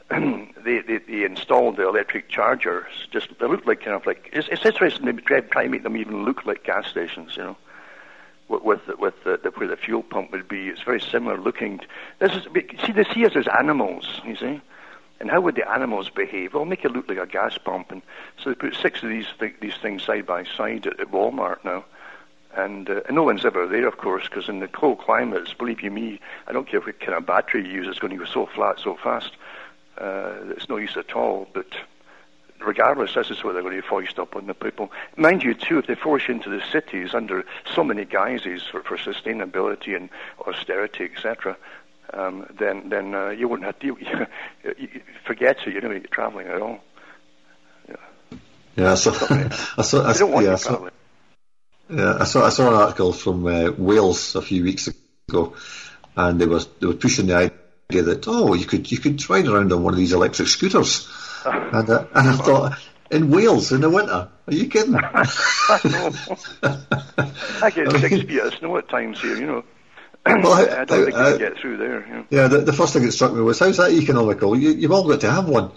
they, 0.65 0.81
they, 0.81 0.99
they 0.99 1.25
installed 1.25 1.77
the 1.79 1.89
electric 1.89 2.29
chargers. 2.29 2.87
Just 3.11 3.29
they 3.41 3.47
look 3.49 3.67
like 3.67 3.81
kind 3.81 3.97
of 3.97 4.07
like 4.07 4.31
it's, 4.33 4.49
it's 4.53 4.65
interesting. 4.65 5.05
They 5.07 5.13
try, 5.13 5.41
try 5.41 5.65
to 5.65 5.69
make 5.69 5.83
them 5.83 5.97
even 5.97 6.25
look 6.25 6.47
like 6.47 6.63
gas 6.63 6.87
stations, 6.87 7.37
you 7.37 7.43
know. 7.43 7.57
with 8.49 8.87
with 8.87 9.15
the, 9.25 9.41
the, 9.43 9.51
where 9.51 9.69
the 9.69 9.77
fuel 9.77 10.05
pump 10.05 10.31
would 10.31 10.47
be. 10.47 10.69
It's 10.69 10.83
very 10.83 11.01
similar 11.01 11.39
looking. 11.39 11.81
This 12.21 12.33
is 12.37 12.45
see 12.87 12.93
they 12.93 13.05
see 13.13 13.27
us 13.27 13.35
as 13.35 13.49
animals, 13.49 14.21
you 14.25 14.37
see. 14.37 14.61
And 15.21 15.31
how 15.31 15.41
would 15.41 15.57
the 15.57 15.69
animals 15.69 16.11
behave? 16.11 16.55
Well, 16.55 16.65
make 16.65 16.85
it 16.85 16.93
look 16.93 17.09
like 17.09 17.19
a 17.19 17.27
gas 17.27 17.59
pump. 17.59 17.91
And 17.91 18.03
so 18.43 18.51
they 18.51 18.55
put 18.55 18.75
six 18.75 19.03
of 19.03 19.09
these 19.09 19.27
th- 19.39 19.57
these 19.61 19.77
things 19.77 20.05
side 20.05 20.27
by 20.27 20.45
side 20.45 20.87
at, 20.87 21.01
at 21.01 21.11
Walmart 21.11 21.65
now. 21.65 21.85
And, 22.57 22.89
uh, 22.89 23.01
and 23.07 23.17
no 23.17 23.25
one's 23.25 23.45
ever 23.45 23.67
there, 23.67 23.87
of 23.87 23.99
course, 23.99 24.25
because 24.25 24.49
in 24.49 24.61
the 24.61 24.69
cold 24.69 24.99
climates, 25.01 25.53
believe 25.53 25.83
you 25.83 25.91
me, 25.91 26.21
I 26.47 26.53
don't 26.53 26.67
care 26.67 26.81
what 26.81 26.99
kind 27.01 27.15
of 27.15 27.27
battery 27.27 27.67
you 27.67 27.73
use, 27.73 27.89
it's 27.89 27.99
going 27.99 28.13
to 28.13 28.25
go 28.25 28.25
so 28.25 28.47
flat 28.47 28.79
so 28.79 28.97
fast. 28.97 29.33
Uh, 29.99 30.35
it's 30.51 30.69
no 30.69 30.77
use 30.77 30.97
at 30.97 31.13
all. 31.15 31.49
But 31.53 31.67
regardless, 32.61 33.15
this 33.15 33.31
is 33.31 33.45
what 33.45 33.53
they're 33.53 33.63
going 33.63 33.81
to 33.81 33.87
foist 33.87 34.19
up 34.19 34.37
on 34.37 34.47
the 34.47 34.55
people. 34.55 34.91
Mind 35.17 35.43
you, 35.43 35.55
too, 35.55 35.79
if 35.79 35.87
they 35.87 35.95
force 35.95 36.29
you 36.29 36.35
into 36.35 36.51
the 36.51 36.63
cities 36.73 37.15
under 37.15 37.45
so 37.75 37.85
many 37.85 38.05
guises 38.05 38.63
for, 38.63 38.83
for 38.83 38.97
sustainability 38.97 39.95
and 39.95 40.09
austerity, 40.47 41.05
etc., 41.05 41.57
um, 42.13 42.47
then 42.59 42.89
then 42.89 43.15
uh, 43.15 43.31
you 43.31 43.49
wouldn't 43.49 43.67
have 43.67 43.79
to 43.81 43.87
you, 43.87 43.97
you 44.79 45.01
forget. 45.27 45.59
You 45.67 45.81
don't 45.81 45.93
need 45.93 46.09
traveling 46.11 46.47
at 46.47 46.61
all. 46.61 46.81
Yeah, 47.89 48.39
yeah 48.77 48.93
I 48.93 48.95
saw. 48.95 49.11
I 49.79 49.83
saw. 49.83 50.07
I, 50.07 50.13
don't 50.15 50.33
want 50.33 50.47
yeah, 50.47 50.53
I 50.53 50.57
saw, 50.57 50.89
yeah, 51.91 52.17
I 52.21 52.25
saw. 52.25 52.47
I 52.47 52.49
saw 52.51 52.69
an 52.69 52.75
article 52.75 53.13
from 53.13 53.47
uh, 53.47 53.71
Wales 53.77 54.35
a 54.35 54.43
few 54.43 54.63
weeks 54.63 54.89
ago, 55.29 55.55
and 56.17 56.41
they 56.41 56.47
were 56.47 56.63
they 56.81 56.87
were 56.87 56.95
pushing 56.95 57.27
the 57.27 57.37
idea 57.37 58.03
that 58.03 58.27
oh, 58.27 58.55
you 58.55 58.67
could 58.67 58.91
you 58.91 58.99
could 58.99 59.29
ride 59.29 59.47
around 59.47 59.73
on 59.73 59.83
one 59.83 59.95
of 59.95 59.99
these 59.99 60.13
electric 60.13 60.49
scooters 60.49 61.09
and, 61.47 61.91
uh, 61.91 62.07
and 62.15 62.29
I 62.29 62.33
thought, 62.33 62.79
in 63.11 63.31
Wales 63.31 63.73
in 63.73 63.81
the 63.81 63.91
winter? 63.91 64.29
Are 64.47 64.53
you 64.53 64.69
kidding? 64.69 64.95
I 64.95 65.31
get 67.75 67.91
six 67.93 68.23
feet 68.23 68.41
of 68.41 68.55
snow 68.55 68.77
at 68.79 68.89
times 68.89 69.21
here, 69.21 69.37
you 69.37 69.47
know. 69.47 69.65
Well, 70.43 70.53
I, 70.53 70.83
I 70.83 70.85
don't 70.85 71.05
think 71.05 71.17
I, 71.17 71.31
can 71.31 71.39
get 71.39 71.59
through 71.59 71.77
there. 71.79 72.07
You 72.07 72.13
know. 72.13 72.25
Yeah, 72.31 72.49
the, 72.49 72.59
the, 72.59 72.73
first 72.73 72.93
thing 72.93 73.03
that 73.03 73.13
struck 73.13 73.33
me 73.33 73.41
was 73.41 73.59
how's 73.59 73.79
that 73.79 73.93
economical? 73.93 74.57
You, 74.57 74.71
you've 74.71 74.93
all 74.93 75.07
got 75.07 75.21
to 75.23 75.31
have 75.31 75.49
one. 75.49 75.71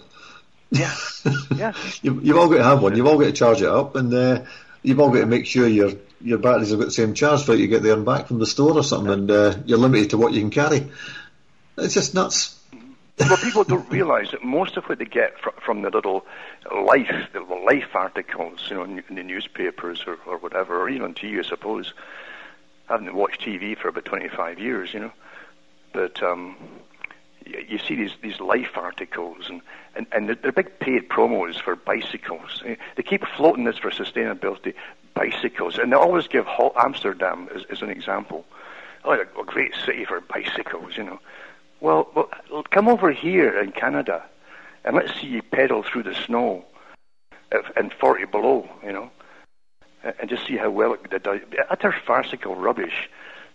Yeah, 0.70 0.94
yeah. 1.56 1.72
you, 2.02 2.20
have 2.20 2.36
all 2.36 2.48
got 2.48 2.58
to 2.58 2.64
have 2.64 2.82
one. 2.82 2.96
You've 2.96 3.06
all 3.06 3.18
got 3.18 3.26
to 3.26 3.32
charge 3.32 3.62
it 3.62 3.68
up, 3.68 3.96
and 3.96 4.12
uh, 4.12 4.44
you've 4.82 5.00
all 5.00 5.10
got 5.10 5.20
to 5.20 5.26
make 5.26 5.46
sure 5.46 5.66
your 5.66 5.92
your 6.20 6.38
batteries 6.38 6.70
have 6.70 6.78
got 6.78 6.86
the 6.86 6.92
same 6.92 7.14
charge 7.14 7.44
for 7.44 7.54
you 7.54 7.66
get 7.66 7.82
there 7.82 7.94
and 7.94 8.06
back 8.06 8.28
from 8.28 8.38
the 8.38 8.46
store 8.46 8.74
or 8.74 8.84
something, 8.84 9.12
and 9.12 9.30
uh, 9.30 9.56
you're 9.64 9.78
limited 9.78 10.10
to 10.10 10.18
what 10.18 10.32
you 10.32 10.40
can 10.40 10.50
carry. 10.50 10.88
It's 11.78 11.94
just 11.94 12.14
nuts 12.14 12.58
well, 13.18 13.36
people 13.36 13.64
don't 13.64 13.90
realise 13.90 14.30
that 14.30 14.42
most 14.42 14.76
of 14.76 14.84
what 14.84 14.98
they 14.98 15.04
get 15.04 15.38
fr- 15.38 15.50
from 15.64 15.82
the 15.82 15.90
little 15.90 16.24
life, 16.70 17.10
the 17.32 17.40
life 17.40 17.94
articles, 17.94 18.66
you 18.70 18.76
know, 18.76 18.84
in, 18.84 19.02
in 19.08 19.14
the 19.14 19.22
newspapers 19.22 20.04
or, 20.06 20.18
or 20.26 20.38
whatever, 20.38 20.80
or 20.80 20.88
even 20.88 21.02
on 21.02 21.14
TV, 21.14 21.38
I 21.38 21.48
suppose. 21.48 21.92
I 22.88 22.94
haven't 22.94 23.14
watched 23.14 23.42
TV 23.42 23.76
for 23.76 23.88
about 23.88 24.04
25 24.04 24.58
years, 24.58 24.92
you 24.92 25.00
know, 25.00 25.12
but 25.92 26.22
um, 26.22 26.56
you, 27.46 27.64
you 27.68 27.78
see 27.78 27.94
these 27.94 28.12
these 28.22 28.40
life 28.40 28.76
articles, 28.76 29.48
and 29.48 29.62
and, 29.94 30.06
and 30.12 30.28
they're 30.42 30.52
big 30.52 30.78
paid 30.78 31.08
promos 31.08 31.60
for 31.60 31.76
bicycles. 31.76 32.62
Eh, 32.66 32.76
they 32.96 33.02
keep 33.02 33.24
floating 33.36 33.64
this 33.64 33.78
for 33.78 33.90
sustainability 33.90 34.74
bicycles, 35.14 35.78
and 35.78 35.92
they 35.92 35.96
always 35.96 36.26
give 36.26 36.46
Hol- 36.46 36.74
Amsterdam 36.76 37.48
as, 37.54 37.64
as 37.70 37.82
an 37.82 37.90
example. 37.90 38.44
Oh, 39.04 39.12
a 39.12 39.44
great 39.44 39.74
city 39.84 40.04
for 40.04 40.20
bicycles, 40.20 40.96
you 40.96 41.02
know. 41.02 41.18
Well, 41.80 42.08
well, 42.14 42.62
come 42.70 42.86
over 42.86 43.10
here 43.10 43.58
in 43.58 43.72
Canada 43.72 44.22
and 44.84 44.96
let's 44.96 45.12
see 45.20 45.28
you 45.28 45.42
pedal 45.42 45.82
through 45.82 46.04
the 46.04 46.14
snow 46.14 46.64
at 47.50 47.64
and 47.76 47.92
40 47.92 48.26
below, 48.26 48.68
you 48.84 48.92
know, 48.92 49.10
and 50.02 50.28
just 50.28 50.46
see 50.46 50.56
how 50.56 50.70
well 50.70 50.94
it 50.94 51.22
does. 51.22 51.40
Utter 51.70 51.94
farcical 52.06 52.54
rubbish. 52.54 53.08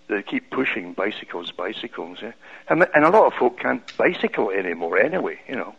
They 0.07 0.21
keep 0.21 0.51
pushing 0.51 0.93
bicycles, 0.93 1.51
bicycles, 1.51 2.19
yeah? 2.21 2.31
and, 2.69 2.87
and 2.95 3.03
a 3.03 3.09
lot 3.09 3.25
of 3.25 3.33
folk 3.33 3.59
can't 3.59 3.83
bicycle 3.97 4.51
anymore 4.51 4.97
anyway, 4.97 5.37
you 5.49 5.55
know, 5.55 5.75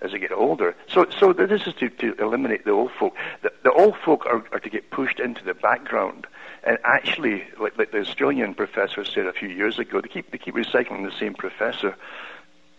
as 0.00 0.12
they 0.12 0.20
get 0.20 0.30
older. 0.30 0.76
So, 0.86 1.06
so 1.18 1.32
this 1.32 1.66
is 1.66 1.74
to, 1.74 1.88
to 1.88 2.14
eliminate 2.22 2.64
the 2.64 2.70
old 2.70 2.92
folk. 2.92 3.16
The, 3.42 3.52
the 3.64 3.72
old 3.72 3.96
folk 3.96 4.24
are, 4.26 4.44
are 4.52 4.60
to 4.60 4.70
get 4.70 4.90
pushed 4.90 5.18
into 5.18 5.42
the 5.44 5.54
background 5.54 6.28
and 6.64 6.78
actually, 6.84 7.44
like, 7.58 7.76
like 7.76 7.90
the 7.90 8.00
Australian 8.00 8.54
professor 8.54 9.04
said 9.04 9.26
a 9.26 9.32
few 9.32 9.48
years 9.48 9.78
ago, 9.78 10.00
they 10.00 10.08
keep, 10.08 10.30
they 10.30 10.38
keep 10.38 10.54
recycling 10.54 11.04
the 11.04 11.16
same 11.18 11.34
professor 11.34 11.96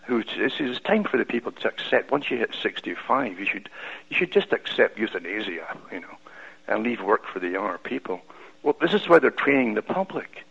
who 0.05 0.23
says 0.23 0.53
it's 0.59 0.79
time 0.81 1.03
for 1.03 1.17
the 1.17 1.25
people 1.25 1.51
to 1.51 1.67
accept, 1.67 2.11
once 2.11 2.29
you 2.29 2.37
hit 2.37 2.53
65, 2.61 3.39
you 3.39 3.45
should, 3.45 3.69
you 4.09 4.17
should 4.17 4.31
just 4.31 4.51
accept 4.51 4.97
euthanasia, 4.97 5.77
you 5.91 5.99
know, 5.99 6.17
and 6.67 6.83
leave 6.83 7.01
work 7.01 7.25
for 7.25 7.39
the 7.39 7.49
younger 7.49 7.77
people. 7.77 8.21
Well, 8.61 8.75
this 8.79 8.93
is 8.93 9.07
why 9.07 9.19
they're 9.19 9.31
training 9.31 9.73
the 9.73 9.81
public. 9.81 10.45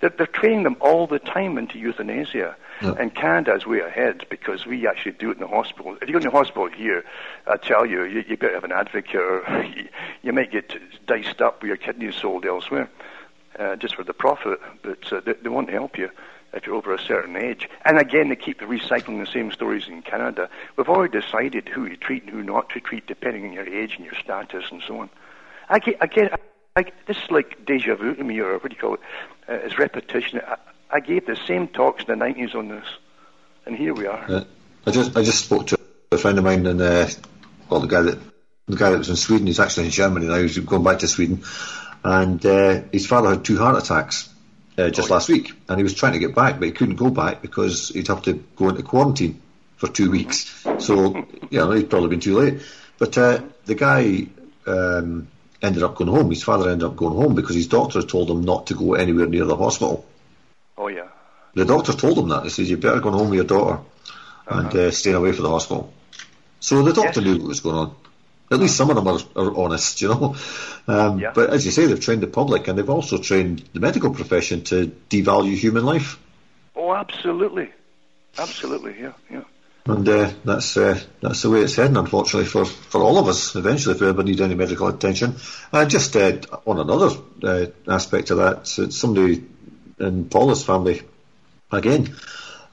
They're, 0.00 0.10
they're 0.10 0.26
training 0.26 0.62
them 0.62 0.76
all 0.80 1.06
the 1.06 1.18
time 1.18 1.58
into 1.58 1.78
euthanasia. 1.78 2.56
Yeah. 2.80 2.94
And 2.98 3.12
Canada's 3.12 3.66
way 3.66 3.80
ahead 3.80 4.26
because 4.30 4.64
we 4.64 4.86
actually 4.86 5.12
do 5.12 5.30
it 5.30 5.34
in 5.34 5.40
the 5.40 5.48
hospital. 5.48 5.96
If 6.00 6.08
you 6.08 6.12
go 6.12 6.18
in 6.18 6.24
the 6.24 6.30
hospital 6.30 6.68
here, 6.68 7.04
I 7.48 7.56
tell 7.56 7.84
you, 7.84 8.04
you, 8.04 8.24
you 8.28 8.36
better 8.36 8.54
have 8.54 8.62
an 8.62 8.72
advocate 8.72 9.16
or 9.16 9.64
you, 9.76 9.88
you 10.22 10.32
might 10.32 10.52
get 10.52 10.76
diced 11.06 11.42
up 11.42 11.62
with 11.62 11.68
your 11.68 11.76
kidneys 11.76 12.14
sold 12.14 12.46
elsewhere 12.46 12.88
uh, 13.58 13.74
just 13.76 13.96
for 13.96 14.04
the 14.04 14.12
profit, 14.12 14.60
but 14.82 15.12
uh, 15.12 15.20
they, 15.20 15.32
they 15.32 15.48
won't 15.48 15.70
help 15.70 15.98
you 15.98 16.10
if 16.52 16.66
you're 16.66 16.76
over 16.76 16.94
a 16.94 16.98
certain 16.98 17.36
age. 17.36 17.68
And 17.84 17.98
again, 17.98 18.28
they 18.28 18.36
keep 18.36 18.60
recycling 18.60 19.18
the 19.18 19.30
same 19.30 19.50
stories 19.52 19.88
in 19.88 20.02
Canada. 20.02 20.48
We've 20.76 20.88
already 20.88 21.20
decided 21.20 21.68
who 21.68 21.86
you 21.86 21.96
treat 21.96 22.22
and 22.22 22.30
who 22.30 22.42
not 22.42 22.70
to 22.70 22.80
treat 22.80 23.06
depending 23.06 23.44
on 23.46 23.52
your 23.52 23.68
age 23.68 23.96
and 23.96 24.04
your 24.04 24.14
status 24.14 24.64
and 24.70 24.82
so 24.86 25.00
on. 25.00 25.10
I 25.68 25.78
get, 25.78 25.96
I 26.00 26.06
get, 26.06 26.40
I, 26.76 26.84
this 27.06 27.16
is 27.16 27.30
like 27.30 27.64
deja 27.66 27.94
vu 27.94 28.14
to 28.14 28.24
me, 28.24 28.38
or 28.40 28.58
what 28.58 28.70
do 28.70 28.74
you 28.74 28.80
call 28.80 28.94
it? 28.94 29.00
Uh, 29.48 29.54
it's 29.54 29.78
repetition. 29.78 30.40
I, 30.46 30.56
I, 30.90 31.00
gave 31.00 31.26
the 31.26 31.36
same 31.36 31.68
talks 31.68 32.04
in 32.04 32.18
the 32.18 32.24
90s 32.24 32.54
on 32.54 32.68
this, 32.68 32.86
and 33.66 33.76
here 33.76 33.94
we 33.94 34.06
are. 34.06 34.24
Uh, 34.28 34.44
I 34.86 34.90
just 34.90 35.16
I 35.16 35.22
just 35.22 35.44
spoke 35.44 35.66
to 35.68 35.78
a 36.12 36.18
friend 36.18 36.38
of 36.38 36.44
mine, 36.44 36.66
and 36.66 36.80
uh, 36.80 37.08
well, 37.68 37.80
the 37.80 37.86
guy 37.86 38.02
that 38.02 38.18
the 38.66 38.76
guy 38.76 38.90
that 38.90 38.98
was 38.98 39.10
in 39.10 39.16
Sweden, 39.16 39.46
he's 39.46 39.60
actually 39.60 39.86
in 39.86 39.90
Germany 39.90 40.26
now. 40.26 40.36
He's 40.36 40.58
going 40.58 40.84
back 40.84 41.00
to 41.00 41.08
Sweden, 41.08 41.42
and 42.04 42.44
uh, 42.44 42.82
his 42.92 43.06
father 43.06 43.30
had 43.30 43.44
two 43.44 43.58
heart 43.58 43.82
attacks 43.82 44.32
uh, 44.78 44.90
just 44.90 45.10
oh, 45.10 45.14
last 45.14 45.28
week, 45.28 45.52
and 45.68 45.78
he 45.78 45.82
was 45.82 45.94
trying 45.94 46.12
to 46.12 46.18
get 46.18 46.34
back, 46.34 46.58
but 46.58 46.66
he 46.66 46.72
couldn't 46.72 46.96
go 46.96 47.10
back 47.10 47.42
because 47.42 47.88
he'd 47.90 48.08
have 48.08 48.22
to 48.22 48.34
go 48.56 48.68
into 48.68 48.82
quarantine 48.82 49.40
for 49.76 49.88
two 49.88 50.10
weeks. 50.10 50.64
So, 50.78 51.26
you 51.50 51.58
know, 51.58 51.70
he'd 51.72 51.90
probably 51.90 52.10
been 52.10 52.20
too 52.20 52.38
late. 52.38 52.62
But 52.98 53.16
uh, 53.18 53.42
the 53.64 53.74
guy 53.74 54.26
um, 54.66 55.28
ended 55.62 55.82
up 55.82 55.96
going 55.96 56.10
home. 56.10 56.30
His 56.30 56.42
father 56.42 56.70
ended 56.70 56.88
up 56.88 56.96
going 56.96 57.14
home 57.14 57.34
because 57.34 57.56
his 57.56 57.66
doctor 57.66 58.02
told 58.02 58.30
him 58.30 58.42
not 58.42 58.68
to 58.68 58.74
go 58.74 58.94
anywhere 58.94 59.26
near 59.26 59.44
the 59.44 59.56
hospital. 59.56 60.06
Oh 60.76 60.88
yeah. 60.88 61.08
The 61.54 61.64
doctor 61.64 61.92
told 61.92 62.18
him 62.18 62.28
that. 62.28 62.44
He 62.44 62.50
says 62.50 62.70
you 62.70 62.76
better 62.76 63.00
go 63.00 63.10
home 63.10 63.30
with 63.30 63.36
your 63.36 63.44
daughter 63.44 63.80
uh-huh. 64.46 64.60
and 64.60 64.74
uh, 64.74 64.90
stay 64.90 65.12
away 65.12 65.32
from 65.32 65.44
the 65.44 65.50
hospital. 65.50 65.92
So 66.60 66.82
the 66.82 66.92
doctor 66.92 67.20
yes. 67.20 67.26
knew 67.26 67.38
what 67.38 67.48
was 67.48 67.60
going 67.60 67.76
on. 67.76 67.94
At 68.50 68.60
least 68.60 68.76
some 68.76 68.88
of 68.88 68.96
them 68.96 69.06
are, 69.06 69.20
are 69.36 69.56
honest, 69.56 70.00
you 70.02 70.08
know. 70.08 70.36
Um, 70.88 71.18
yeah. 71.18 71.32
But 71.34 71.50
as 71.50 71.66
you 71.66 71.70
say, 71.70 71.84
they've 71.84 72.00
trained 72.00 72.22
the 72.22 72.26
public 72.26 72.66
and 72.66 72.78
they've 72.78 72.88
also 72.88 73.18
trained 73.18 73.62
the 73.74 73.78
medical 73.78 74.14
profession 74.14 74.64
to 74.64 74.90
devalue 75.10 75.54
human 75.54 75.84
life. 75.84 76.18
Oh, 76.74 76.94
absolutely, 76.94 77.68
absolutely, 78.38 78.98
yeah, 78.98 79.12
yeah. 79.30 79.42
And 79.88 80.06
uh, 80.06 80.30
that's 80.44 80.76
uh, 80.76 81.00
that's 81.22 81.40
the 81.40 81.48
way 81.48 81.60
it's 81.60 81.76
heading, 81.76 81.96
unfortunately, 81.96 82.46
for, 82.46 82.66
for 82.66 83.00
all 83.00 83.16
of 83.16 83.26
us. 83.26 83.56
Eventually, 83.56 83.94
if 83.94 84.02
we 84.02 84.08
ever 84.08 84.22
need 84.22 84.38
any 84.42 84.54
medical 84.54 84.86
attention, 84.86 85.36
and 85.72 85.90
just 85.90 86.14
uh, 86.14 86.36
on 86.66 86.78
another 86.78 87.16
uh, 87.42 87.66
aspect 87.90 88.30
of 88.30 88.36
that, 88.36 88.66
somebody 88.66 89.46
in 89.98 90.26
Paula's 90.26 90.62
family, 90.62 91.00
again, 91.72 92.14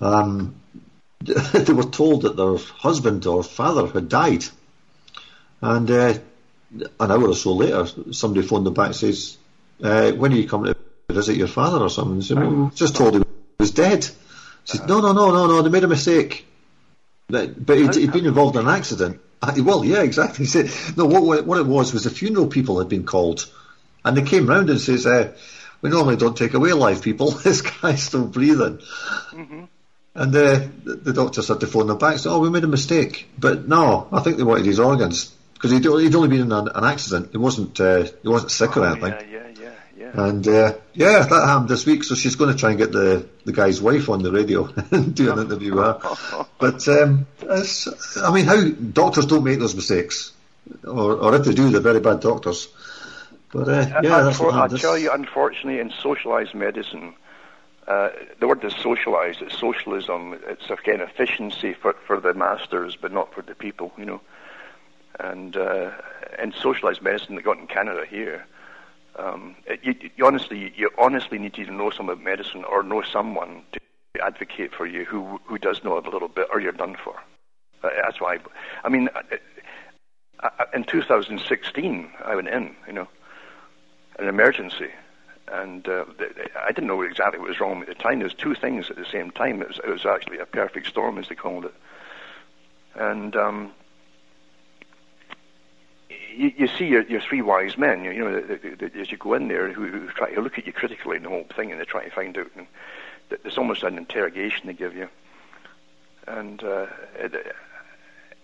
um, 0.02 0.56
they 1.22 1.72
were 1.72 1.84
told 1.84 2.24
that 2.24 2.36
their 2.36 2.58
husband 2.58 3.26
or 3.28 3.44
father 3.44 3.88
had 3.88 4.10
died, 4.10 4.44
and 5.62 5.90
uh, 5.90 6.16
an 7.00 7.12
hour 7.12 7.30
or 7.30 7.36
so 7.36 7.54
later, 7.54 7.88
somebody 8.12 8.46
phoned 8.46 8.66
them 8.66 8.74
back 8.74 8.88
and 8.88 8.96
says, 8.96 9.38
uh, 9.82 10.12
"When 10.12 10.34
are 10.34 10.36
you 10.36 10.50
coming 10.50 10.74
to 10.74 11.14
visit 11.14 11.38
your 11.38 11.48
father 11.48 11.78
or 11.78 11.90
something?" 11.90 12.20
They 12.20 12.26
said, 12.26 12.40
well, 12.40 12.74
"Just 12.76 12.98
told 12.98 13.16
him 13.16 13.24
he 13.24 13.64
was 13.64 13.72
dead." 13.72 14.04
He 14.04 14.78
said, 14.78 14.90
"No, 14.90 15.00
no, 15.00 15.14
no, 15.14 15.32
no, 15.32 15.48
no. 15.48 15.62
They 15.62 15.70
made 15.70 15.86
a 15.86 15.88
mistake." 15.88 16.46
But 17.28 17.78
he'd, 17.78 17.96
he'd 17.96 18.12
been 18.12 18.26
involved 18.26 18.56
in 18.56 18.68
an 18.68 18.74
accident. 18.74 19.20
Well, 19.58 19.84
yeah, 19.84 20.02
exactly. 20.02 20.46
Said, 20.56 20.70
no, 20.96 21.06
what, 21.06 21.46
what 21.46 21.60
it 21.60 21.66
was 21.66 21.94
was 21.94 22.04
the 22.04 22.10
funeral 22.10 22.48
people 22.48 22.80
had 22.80 22.90
been 22.90 23.06
called, 23.06 23.50
and 24.04 24.16
they 24.16 24.24
came 24.24 24.48
round 24.48 24.70
and 24.70 24.80
says, 24.80 25.06
uh, 25.06 25.36
"We 25.82 25.90
normally 25.90 26.18
don't 26.18 26.38
take 26.38 26.54
away 26.54 26.74
live 26.74 27.02
people. 27.02 27.32
this 27.44 27.62
guy's 27.62 28.04
still 28.04 28.28
breathing." 28.28 28.80
Mm-hmm. 29.32 29.64
And 30.18 30.34
uh, 30.36 30.68
the, 30.84 30.96
the 30.96 31.14
doctors 31.14 31.50
had 31.50 31.60
to 31.60 31.68
phone 31.68 31.88
them 31.88 31.98
back. 31.98 32.14
and 32.14 32.22
Said, 32.22 32.32
"Oh, 32.32 32.40
we 32.40 32.50
made 32.50 32.64
a 32.64 32.68
mistake." 32.68 33.28
But 33.38 33.68
no, 33.68 34.08
I 34.12 34.22
think 34.22 34.38
they 34.38 34.44
wanted 34.44 34.66
his 34.66 34.80
organs 34.80 35.34
because 35.54 35.72
he'd, 35.72 35.84
he'd, 35.84 36.16
only 36.16 36.28
been 36.28 36.42
in 36.42 36.52
an, 36.52 36.70
an 36.74 36.84
accident. 36.84 37.30
He 37.32 37.38
wasn't 37.38 37.80
uh, 37.80 38.04
he 38.22 38.28
wasn't 38.28 38.52
sick 38.52 38.78
oh, 38.78 38.82
or 38.82 38.88
anything. 38.88 39.12
Yeah, 39.12 39.24
yeah. 39.32 39.35
And 40.18 40.48
uh, 40.48 40.74
yeah, 40.94 41.20
that 41.20 41.46
happened 41.48 41.70
this 41.70 41.86
week. 41.86 42.04
So 42.04 42.16
she's 42.16 42.36
going 42.36 42.52
to 42.52 42.58
try 42.58 42.70
and 42.70 42.78
get 42.78 42.92
the, 42.92 43.28
the 43.44 43.52
guy's 43.52 43.82
wife 43.82 44.10
on 44.10 44.24
the 44.24 44.32
radio 44.32 44.70
and 44.92 45.14
do 45.14 45.32
an 45.32 45.40
interview 45.40 45.76
with 45.76 45.84
her. 45.84 46.46
But 46.58 46.88
um, 46.88 47.28
I 47.50 48.32
mean, 48.32 48.46
how 48.46 48.70
doctors 48.70 49.26
don't 49.26 49.44
make 49.44 49.60
those 49.60 49.76
mistakes, 49.76 50.32
or, 50.86 51.14
or 51.14 51.36
if 51.36 51.44
they 51.44 51.54
do, 51.54 51.70
they're 51.70 51.82
very 51.82 52.00
bad 52.00 52.22
doctors. 52.22 52.70
But 53.52 53.68
uh, 53.68 54.02
yeah, 54.04 54.22
that's 54.22 54.40
what 54.40 54.56
I 54.56 54.78
tell 54.78 54.98
you, 54.98 55.12
unfortunately, 55.12 55.80
in 55.80 55.92
socialized 56.02 56.54
medicine, 56.54 57.14
uh, 57.88 58.10
the 58.40 58.48
word 58.48 58.64
is 58.64 58.76
socialized. 58.76 59.42
It's 59.42 59.58
socialism. 59.58 60.40
It's 60.48 60.70
again 60.70 61.02
efficiency 61.02 61.74
for 61.74 61.94
for 62.08 62.20
the 62.20 62.34
masters, 62.34 62.98
but 63.00 63.12
not 63.12 63.34
for 63.34 63.42
the 63.42 63.56
people. 63.56 63.92
You 63.98 64.06
know, 64.06 64.22
and 65.20 65.56
uh, 65.56 65.92
in 66.40 66.54
socialized 66.54 67.02
medicine, 67.02 67.36
they 67.36 67.42
got 67.42 67.58
in 67.58 67.68
Canada 67.68 68.06
here. 68.06 68.46
Um, 69.18 69.56
you, 69.82 69.96
you 70.16 70.26
honestly, 70.26 70.74
you 70.76 70.90
honestly 70.98 71.38
need 71.38 71.54
to 71.54 71.72
know 71.72 71.90
some 71.90 72.10
of 72.10 72.20
medicine 72.20 72.64
or 72.66 72.84
know 72.84 73.02
someone 73.02 73.64
to 73.72 73.80
advocate 74.22 74.74
for 74.74 74.86
you 74.86 75.06
who 75.06 75.40
who 75.46 75.58
does 75.58 75.84
know 75.84 75.98
a 75.98 76.04
little 76.10 76.28
bit, 76.28 76.48
or 76.52 76.60
you're 76.60 76.72
done 76.72 76.96
for. 77.02 77.16
Uh, 77.84 77.90
that's 78.04 78.20
why. 78.20 78.40
I 78.84 78.90
mean, 78.90 79.10
uh, 79.16 79.22
uh, 80.44 80.66
in 80.74 80.84
2016, 80.84 82.12
I 82.24 82.36
went 82.36 82.48
in, 82.50 82.76
you 82.88 82.94
know, 82.94 83.08
an 84.20 84.28
emergency, 84.28 84.90
and 85.48 85.88
uh, 85.88 86.06
I 86.62 86.72
didn't 86.72 86.88
know 86.88 87.02
exactly 87.02 87.40
what 87.40 87.48
was 87.50 87.60
wrong 87.60 87.82
at 87.82 87.88
the 87.88 87.96
time. 87.96 88.20
There 88.20 88.26
was 88.26 88.34
two 88.34 88.56
things 88.56 88.90
at 88.90 88.98
the 88.98 89.06
same 89.06 89.32
time. 89.32 89.62
It 89.62 89.70
was, 89.70 89.80
it 89.84 89.90
was 89.90 90.06
actually 90.06 90.40
a 90.40 90.46
perfect 90.46 90.88
storm, 90.88 91.18
as 91.18 91.30
they 91.30 91.36
called 91.36 91.66
it, 91.66 91.74
and. 92.96 93.36
Um, 93.36 93.72
you, 96.36 96.52
you, 96.58 96.68
see 96.68 96.86
your, 96.86 97.04
your 97.04 97.22
three 97.22 97.42
wise 97.42 97.78
men, 97.78 98.04
you, 98.04 98.12
you 98.12 98.20
know, 98.20 98.42
the, 98.42 98.56
the, 98.58 98.90
the, 98.90 99.00
as 99.00 99.12
you 99.12 99.18
go 99.18 99.34
in 99.34 99.48
there, 99.48 99.72
who, 99.72 99.88
who, 99.88 100.08
try 100.10 100.34
to 100.34 100.42
look 100.42 100.58
at 100.58 100.66
you 100.66 100.74
critically 100.74 101.18
in 101.18 101.24
the 101.24 101.30
whole 101.30 101.46
thing, 101.56 101.72
and 101.72 101.80
they 101.80 101.86
try 101.86 102.04
to 102.04 102.12
find 102.12 102.38
out. 102.38 102.52
And 102.56 102.68
there's 103.30 103.58
almost 103.58 103.84
an 103.84 103.98
interrogation 103.98 104.68
they 104.68 104.74
give 104.74 104.96
you. 104.96 105.10
And 106.28 106.64
uh, 106.64 106.88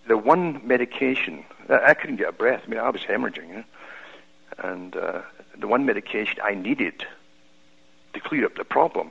the 0.06 0.16
one 0.16 0.66
medication, 0.66 1.44
I 1.68 1.94
couldn't 1.94 2.16
get 2.16 2.28
a 2.28 2.32
breath. 2.32 2.62
I 2.66 2.70
mean, 2.70 2.80
I 2.80 2.90
was 2.90 3.02
hemorrhaging, 3.02 3.48
you 3.48 3.54
know? 3.54 3.64
and 4.58 4.96
uh, 4.96 5.22
the 5.58 5.66
one 5.66 5.86
medication 5.86 6.38
I 6.42 6.54
needed 6.54 7.06
to 8.12 8.20
clear 8.20 8.44
up 8.44 8.56
the 8.56 8.64
problem. 8.64 9.10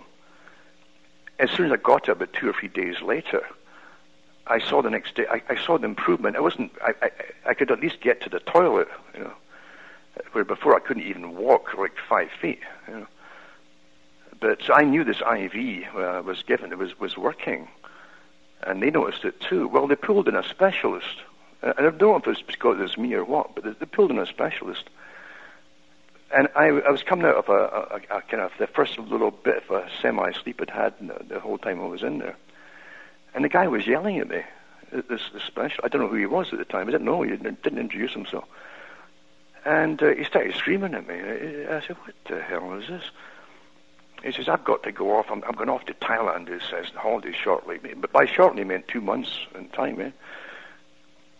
As 1.40 1.49
soon 1.49 1.68
as 1.68 1.72
I 1.72 1.78
got 1.78 2.08
it, 2.08 2.12
about 2.12 2.34
two 2.34 2.49
or 2.49 2.53
three 2.53 2.70
days 2.70 3.02
later, 3.02 3.44
I 4.47 4.59
saw 4.59 4.81
the 4.81 4.89
next 4.89 5.15
day. 5.15 5.26
I, 5.30 5.41
I 5.49 5.55
saw 5.55 5.77
the 5.77 5.85
improvement. 5.85 6.35
I 6.35 6.39
wasn't. 6.39 6.72
I, 6.81 6.93
I, 7.01 7.11
I 7.49 7.53
could 7.53 7.72
at 7.72 7.80
least 7.80 8.01
get 8.01 8.22
to 8.22 8.30
the 8.30 8.39
toilet, 8.39 8.88
you 9.15 9.23
know, 9.23 9.34
where 10.31 10.43
before 10.43 10.76
I 10.76 10.80
couldn't 10.80 11.03
even 11.03 11.35
walk 11.35 11.77
like 11.77 11.93
five 12.09 12.30
feet. 12.39 12.59
You 12.88 12.93
know. 12.95 13.07
But 14.39 14.63
so 14.63 14.73
I 14.73 14.84
knew 14.84 15.03
this 15.03 15.22
IV 15.22 15.95
uh, 15.95 16.23
was 16.26 16.43
given. 16.43 16.72
It 16.72 16.77
was 16.77 16.99
was 16.99 17.18
working, 17.18 17.68
and 18.63 18.81
they 18.81 18.89
noticed 18.89 19.23
it 19.26 19.39
too. 19.39 19.68
Well, 19.68 19.88
they 19.88 19.95
pulled 19.95 20.27
in 20.27 20.35
a 20.35 20.43
specialist. 20.43 21.22
Uh, 21.61 21.73
I 21.77 21.81
don't 21.81 22.01
know 22.01 22.15
if 22.15 22.27
it's 22.27 22.41
because 22.41 22.80
it 22.80 22.84
was 22.84 22.97
me 22.97 23.13
or 23.13 23.23
what, 23.23 23.53
but 23.53 23.80
they, 23.80 23.85
pulled 23.85 24.11
in 24.11 24.18
a 24.18 24.26
specialist. 24.26 24.89
And 26.34 26.47
I, 26.55 26.68
I 26.68 26.89
was 26.89 27.03
coming 27.03 27.26
out 27.26 27.35
of 27.35 27.49
a, 27.49 27.51
a, 28.13 28.18
a, 28.18 28.22
kind 28.22 28.41
of 28.41 28.51
the 28.57 28.65
first 28.65 28.97
little 28.97 29.31
bit 29.31 29.63
of 29.63 29.72
a 29.72 29.89
semi-sleep 30.01 30.61
I'd 30.61 30.69
had 30.69 30.93
the, 31.01 31.23
the 31.27 31.39
whole 31.41 31.57
time 31.57 31.81
I 31.81 31.85
was 31.85 32.03
in 32.03 32.19
there. 32.19 32.38
And 33.34 33.44
the 33.44 33.49
guy 33.49 33.68
was 33.68 33.88
yelling 33.88 34.20
at 34.20 34.30
me. 34.30 34.44
This, 34.91 35.22
this 35.34 35.44
special, 35.48 35.84
I 35.84 35.88
don't 35.88 36.02
know 36.02 36.08
who 36.10 36.18
he 36.18 36.26
was 36.26 36.52
at 36.52 36.60
the 36.60 36.66
time. 36.66 36.88
I 36.88 36.91
didn't 36.91 37.06
know. 37.06 37.22
He 37.22 37.30
didn't, 37.30 37.66
introduce 37.66 38.12
himself. 38.12 38.44
And 39.64 40.02
uh, 40.03 40.16
he 40.16 40.26
started 40.26 40.53
screaming 40.56 40.94
at 40.95 41.08
me. 41.08 41.16
I 41.16 41.80
said, 41.82 41.95
"What 41.98 42.16
the 42.26 42.41
hell 42.41 42.74
is 42.74 42.88
this?" 42.88 43.03
He 44.24 44.32
says, 44.34 44.49
"I've 44.49 44.66
got 44.66 44.84
to 44.84 44.91
go 44.91 45.18
off. 45.18 45.28
I'm, 45.30 45.44
I'm 45.45 45.53
going 45.53 45.70
off 45.70 45.86
to 45.86 45.94
Thailand." 45.94 46.49
He 46.49 46.60
says, 46.70 46.88
"Holiday 46.95 47.32
shortly." 47.32 47.78
But 47.78 48.12
by 48.12 48.26
shortly, 48.26 48.62
he 48.62 48.68
meant 48.68 48.88
two 48.88 49.02
months 49.02 49.32
in 49.56 49.70
time. 49.70 50.02
Eh? 50.02 50.12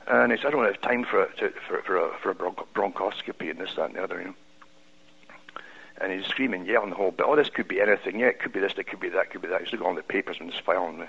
And 0.08 0.32
he 0.32 0.38
said, 0.38 0.48
"I 0.48 0.52
don't 0.52 0.66
have 0.66 0.82
time 0.82 1.04
for 1.04 1.26
to, 1.26 1.52
for 1.68 1.82
for 1.82 1.98
a, 1.98 2.18
for 2.20 2.32
a 2.32 2.36
bronchoscopy 2.36 3.50
and 3.50 3.60
this, 3.60 3.74
that, 3.76 3.88
and 3.88 3.96
the 3.96 4.04
other." 4.04 4.20
You 4.20 4.28
know. 4.28 4.36
And 6.00 6.12
he's 6.12 6.26
screaming, 6.26 6.66
yelling 6.66 6.90
the 6.90 6.96
whole 6.96 7.12
bit. 7.12 7.26
Oh, 7.28 7.36
this 7.36 7.50
could 7.50 7.68
be 7.68 7.80
anything. 7.80 8.20
Yeah, 8.20 8.28
it 8.28 8.40
could 8.40 8.54
be 8.54 8.60
this, 8.60 8.74
it 8.76 8.88
could 8.88 9.00
be 9.00 9.10
that, 9.10 9.26
it 9.26 9.30
could 9.32 9.42
be 9.42 9.48
that. 9.50 9.62
He's 9.62 9.72
looking 9.72 9.86
on 9.86 9.96
the 9.96 10.02
papers 10.02 10.38
and 10.40 10.52
his 10.52 10.60
file. 10.60 10.88
And, 10.88 11.08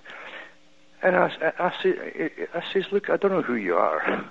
and 1.02 1.16
I, 1.16 1.52
I, 1.58 1.66
I, 1.66 1.82
say, 1.82 2.30
I 2.54 2.62
says, 2.72 2.84
look, 2.92 3.10
I 3.10 3.16
don't 3.16 3.32
know 3.32 3.42
who 3.42 3.54
you 3.56 3.76
are. 3.76 4.30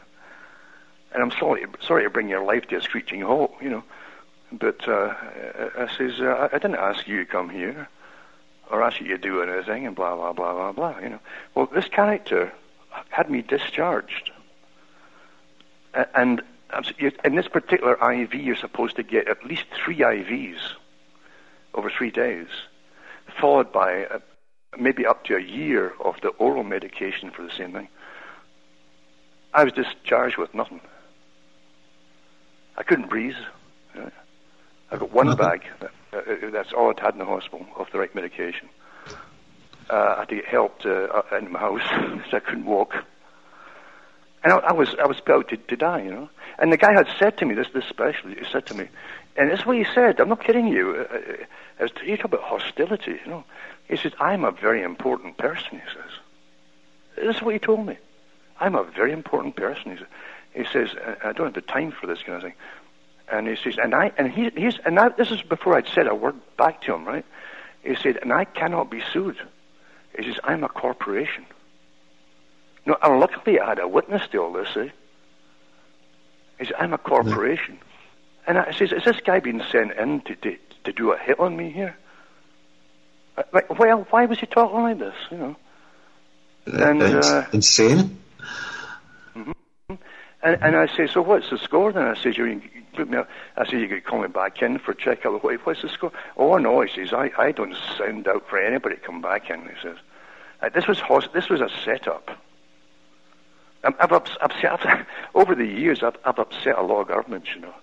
And 1.14 1.22
I'm 1.22 1.32
sorry, 1.32 1.66
sorry 1.82 2.04
to 2.04 2.10
bring 2.10 2.30
your 2.30 2.44
life 2.44 2.68
to 2.68 2.78
a 2.78 2.82
screeching 2.82 3.22
halt, 3.22 3.54
you 3.62 3.70
know. 3.70 3.84
But 4.52 4.88
uh, 4.88 5.14
I 5.78 5.90
says, 5.98 6.20
uh, 6.22 6.50
I 6.52 6.58
didn't 6.58 6.76
ask 6.76 7.08
you 7.08 7.20
to 7.20 7.26
come 7.26 7.50
here 7.50 7.90
or 8.70 8.82
ask 8.82 9.02
you 9.02 9.08
to 9.08 9.18
do 9.18 9.42
anything 9.42 9.86
and 9.86 9.96
blah, 9.96 10.16
blah, 10.16 10.34
blah, 10.34 10.54
blah, 10.54 10.72
blah, 10.72 11.00
you 11.00 11.10
know. 11.10 11.20
Well, 11.54 11.68
this 11.74 11.88
character 11.88 12.54
had 13.10 13.30
me 13.30 13.42
discharged. 13.42 14.32
And 16.16 16.42
in 17.00 17.36
this 17.36 17.48
particular 17.48 17.98
IV, 18.14 18.34
you're 18.36 18.56
supposed 18.56 18.96
to 18.96 19.04
get 19.04 19.28
at 19.28 19.46
least 19.46 19.66
three 19.84 20.00
IVs 20.00 20.60
over 21.74 21.90
three 21.90 22.12
days, 22.12 22.48
followed 23.40 23.72
by 23.72 23.92
a, 23.92 24.22
maybe 24.78 25.06
up 25.06 25.26
to 25.26 25.36
a 25.36 25.42
year 25.42 25.94
of 26.04 26.16
the 26.22 26.30
oral 26.30 26.64
medication 26.64 27.32
for 27.32 27.44
the 27.44 27.52
same 27.58 27.74
thing. 27.74 27.88
I 29.54 29.64
was 29.64 29.74
discharged 29.74 30.38
with 30.38 30.54
nothing. 30.54 30.82
I 32.78 32.84
couldn't 32.84 33.10
breathe. 33.10 33.36
I 34.92 34.98
got 34.98 35.12
one 35.12 35.36
bag. 35.36 35.64
That, 35.80 35.92
uh, 36.14 36.50
that's 36.52 36.74
all 36.74 36.90
I'd 36.90 37.00
had 37.00 37.14
in 37.14 37.20
the 37.20 37.26
hospital 37.26 37.66
of 37.78 37.88
the 37.92 38.00
right 38.00 38.14
medication. 38.14 38.70
Uh, 39.90 40.16
I 40.16 40.20
had 40.20 40.30
to 40.30 40.36
get 40.36 40.46
help 40.46 40.80
to, 40.82 41.10
uh, 41.10 41.38
in 41.38 41.52
my 41.52 41.60
house, 41.60 41.82
so 42.30 42.38
I 42.38 42.40
couldn't 42.40 42.66
walk. 42.66 42.96
And 44.44 44.54
I, 44.54 44.58
I 44.58 44.74
was 44.74 44.96
I 44.96 45.06
was 45.06 45.20
about 45.20 45.50
to, 45.50 45.58
to 45.58 45.76
die, 45.76 46.04
you 46.04 46.12
know. 46.12 46.30
And 46.58 46.72
the 46.72 46.78
guy 46.78 46.94
had 46.94 47.08
said 47.20 47.38
to 47.38 47.46
me, 47.46 47.56
this 47.56 47.68
this 47.74 47.86
specialist, 47.86 48.40
he 48.40 48.46
said 48.52 48.66
to 48.68 48.74
me, 48.74 48.88
and 49.36 49.50
this 49.50 49.62
is 49.62 49.66
what 49.66 49.78
he 49.78 49.86
said. 49.86 50.20
I'm 50.20 50.30
not 50.30 50.44
kidding 50.44 50.68
you. 50.68 51.08
Uh, 51.10 51.16
uh 51.16 51.46
as 51.80 51.90
you 52.04 52.16
talk 52.16 52.26
about 52.26 52.44
hostility, 52.44 53.20
you 53.24 53.32
know. 53.32 53.44
He 53.88 53.98
says, 53.98 54.14
"I'm 54.20 54.44
a 54.44 54.52
very 54.52 54.84
important 54.84 55.38
person." 55.38 55.80
He 55.80 55.94
says, 55.94 56.12
"This 57.16 57.36
is 57.38 57.42
what 57.42 57.54
he 57.54 57.60
told 57.60 57.86
me. 57.86 57.98
I'm 58.60 58.76
a 58.76 58.84
very 58.84 59.12
important 59.12 59.56
person." 59.56 59.92
He 59.92 59.98
says, 59.98 60.08
he 60.54 60.64
says 60.66 60.90
"I 61.24 61.34
don't 61.34 61.48
have 61.48 61.54
the 61.54 61.62
time 61.62 61.92
for 61.92 62.08
this 62.08 62.22
kind 62.22 62.38
of 62.38 62.44
thing." 62.44 62.54
And 63.32 63.48
he 63.48 63.56
says, 63.56 63.78
and 63.82 63.96
I 63.96 64.12
and 64.18 64.30
he, 64.30 64.50
he's 64.50 64.78
and 64.86 65.00
I, 65.00 65.10
this 65.10 65.32
is 65.32 65.42
before 65.42 65.78
I'd 65.78 65.88
said 65.88 66.08
a 66.08 66.14
word 66.14 66.36
back 66.58 66.82
to 66.82 66.94
him, 66.94 67.06
right? 67.06 67.26
He 67.82 67.96
said, 67.96 68.18
and 68.22 68.32
I 68.34 68.46
cannot 68.46 68.92
be 68.92 69.02
sued. 69.14 69.38
He 70.18 70.24
says, 70.24 70.40
I'm 70.44 70.64
a 70.64 70.70
corporation. 70.70 71.46
No, 72.86 72.98
luckily 73.04 73.60
I 73.60 73.70
had 73.70 73.80
a 73.80 73.88
witness 73.88 74.28
to 74.30 74.40
all 74.40 74.52
this, 74.52 74.70
eh? 74.76 74.90
He 76.60 76.66
said, 76.66 76.76
I'm 76.78 76.94
a 76.94 76.98
corporation. 76.98 77.80
And 78.48 78.58
I 78.58 78.72
says, 78.72 78.92
is 78.92 79.04
this 79.04 79.20
guy 79.24 79.40
being 79.40 79.62
sent 79.72 79.94
in 79.94 80.22
to, 80.22 80.36
to, 80.36 80.58
to 80.86 80.94
do 80.94 81.12
a 81.12 81.18
hit 81.18 81.40
on 81.40 81.56
me 81.56 81.72
here? 81.72 81.96
Like, 83.54 83.80
well, 83.80 84.08
why 84.10 84.26
was 84.26 84.40
he 84.40 84.46
talking 84.46 84.82
like 84.82 85.00
this, 85.00 85.16
you 85.30 85.38
know? 85.38 85.56
And, 86.66 87.02
uh, 87.02 87.46
insane. 87.54 88.20
Mm-hmm. 89.36 89.94
And, 90.44 90.58
and 90.62 90.76
I 90.76 90.88
say, 90.96 91.08
so 91.08 91.22
what's 91.22 91.50
the 91.50 91.58
score 91.58 91.92
then? 91.92 92.04
I 92.04 92.16
says, 92.16 92.38
you 92.38 92.62
put 92.94 93.10
me. 93.10 93.18
Up. 93.18 93.30
I 93.58 93.66
said, 93.66 93.80
you 93.80 93.88
could 93.88 94.04
call 94.04 94.22
me 94.22 94.28
back 94.28 94.62
in 94.62 94.80
for 94.80 94.94
check 94.94 95.26
out. 95.26 95.44
What's 95.44 95.82
the 95.82 95.90
score? 95.90 96.12
Oh 96.38 96.58
no, 96.58 96.82
he 96.82 96.94
says, 96.94 97.14
I, 97.14 97.32
I 97.38 97.52
don't 97.52 97.76
send 97.98 98.28
out 98.28 98.48
for 98.50 98.60
anybody 98.60 98.96
to 98.96 99.02
come 99.02 99.22
back 99.22 99.50
in. 99.50 99.62
He 99.62 99.70
says, 99.82 99.98
uh, 100.62 100.70
this 100.70 100.88
was 100.88 101.02
this 101.34 101.50
was 101.50 101.62
a 101.62 101.70
setup. 101.84 102.30
I've, 103.84 103.96
I've, 104.00 104.12
upset, 104.12 104.86
I've, 104.86 105.06
over 105.36 105.56
the 105.56 105.66
years, 105.66 106.04
I've, 106.04 106.18
I've 106.24 106.38
upset 106.38 106.78
a 106.78 106.84
lot 106.84 107.02
of 107.02 107.08
governments, 107.08 107.50
you 107.56 107.62
know. 107.62 107.74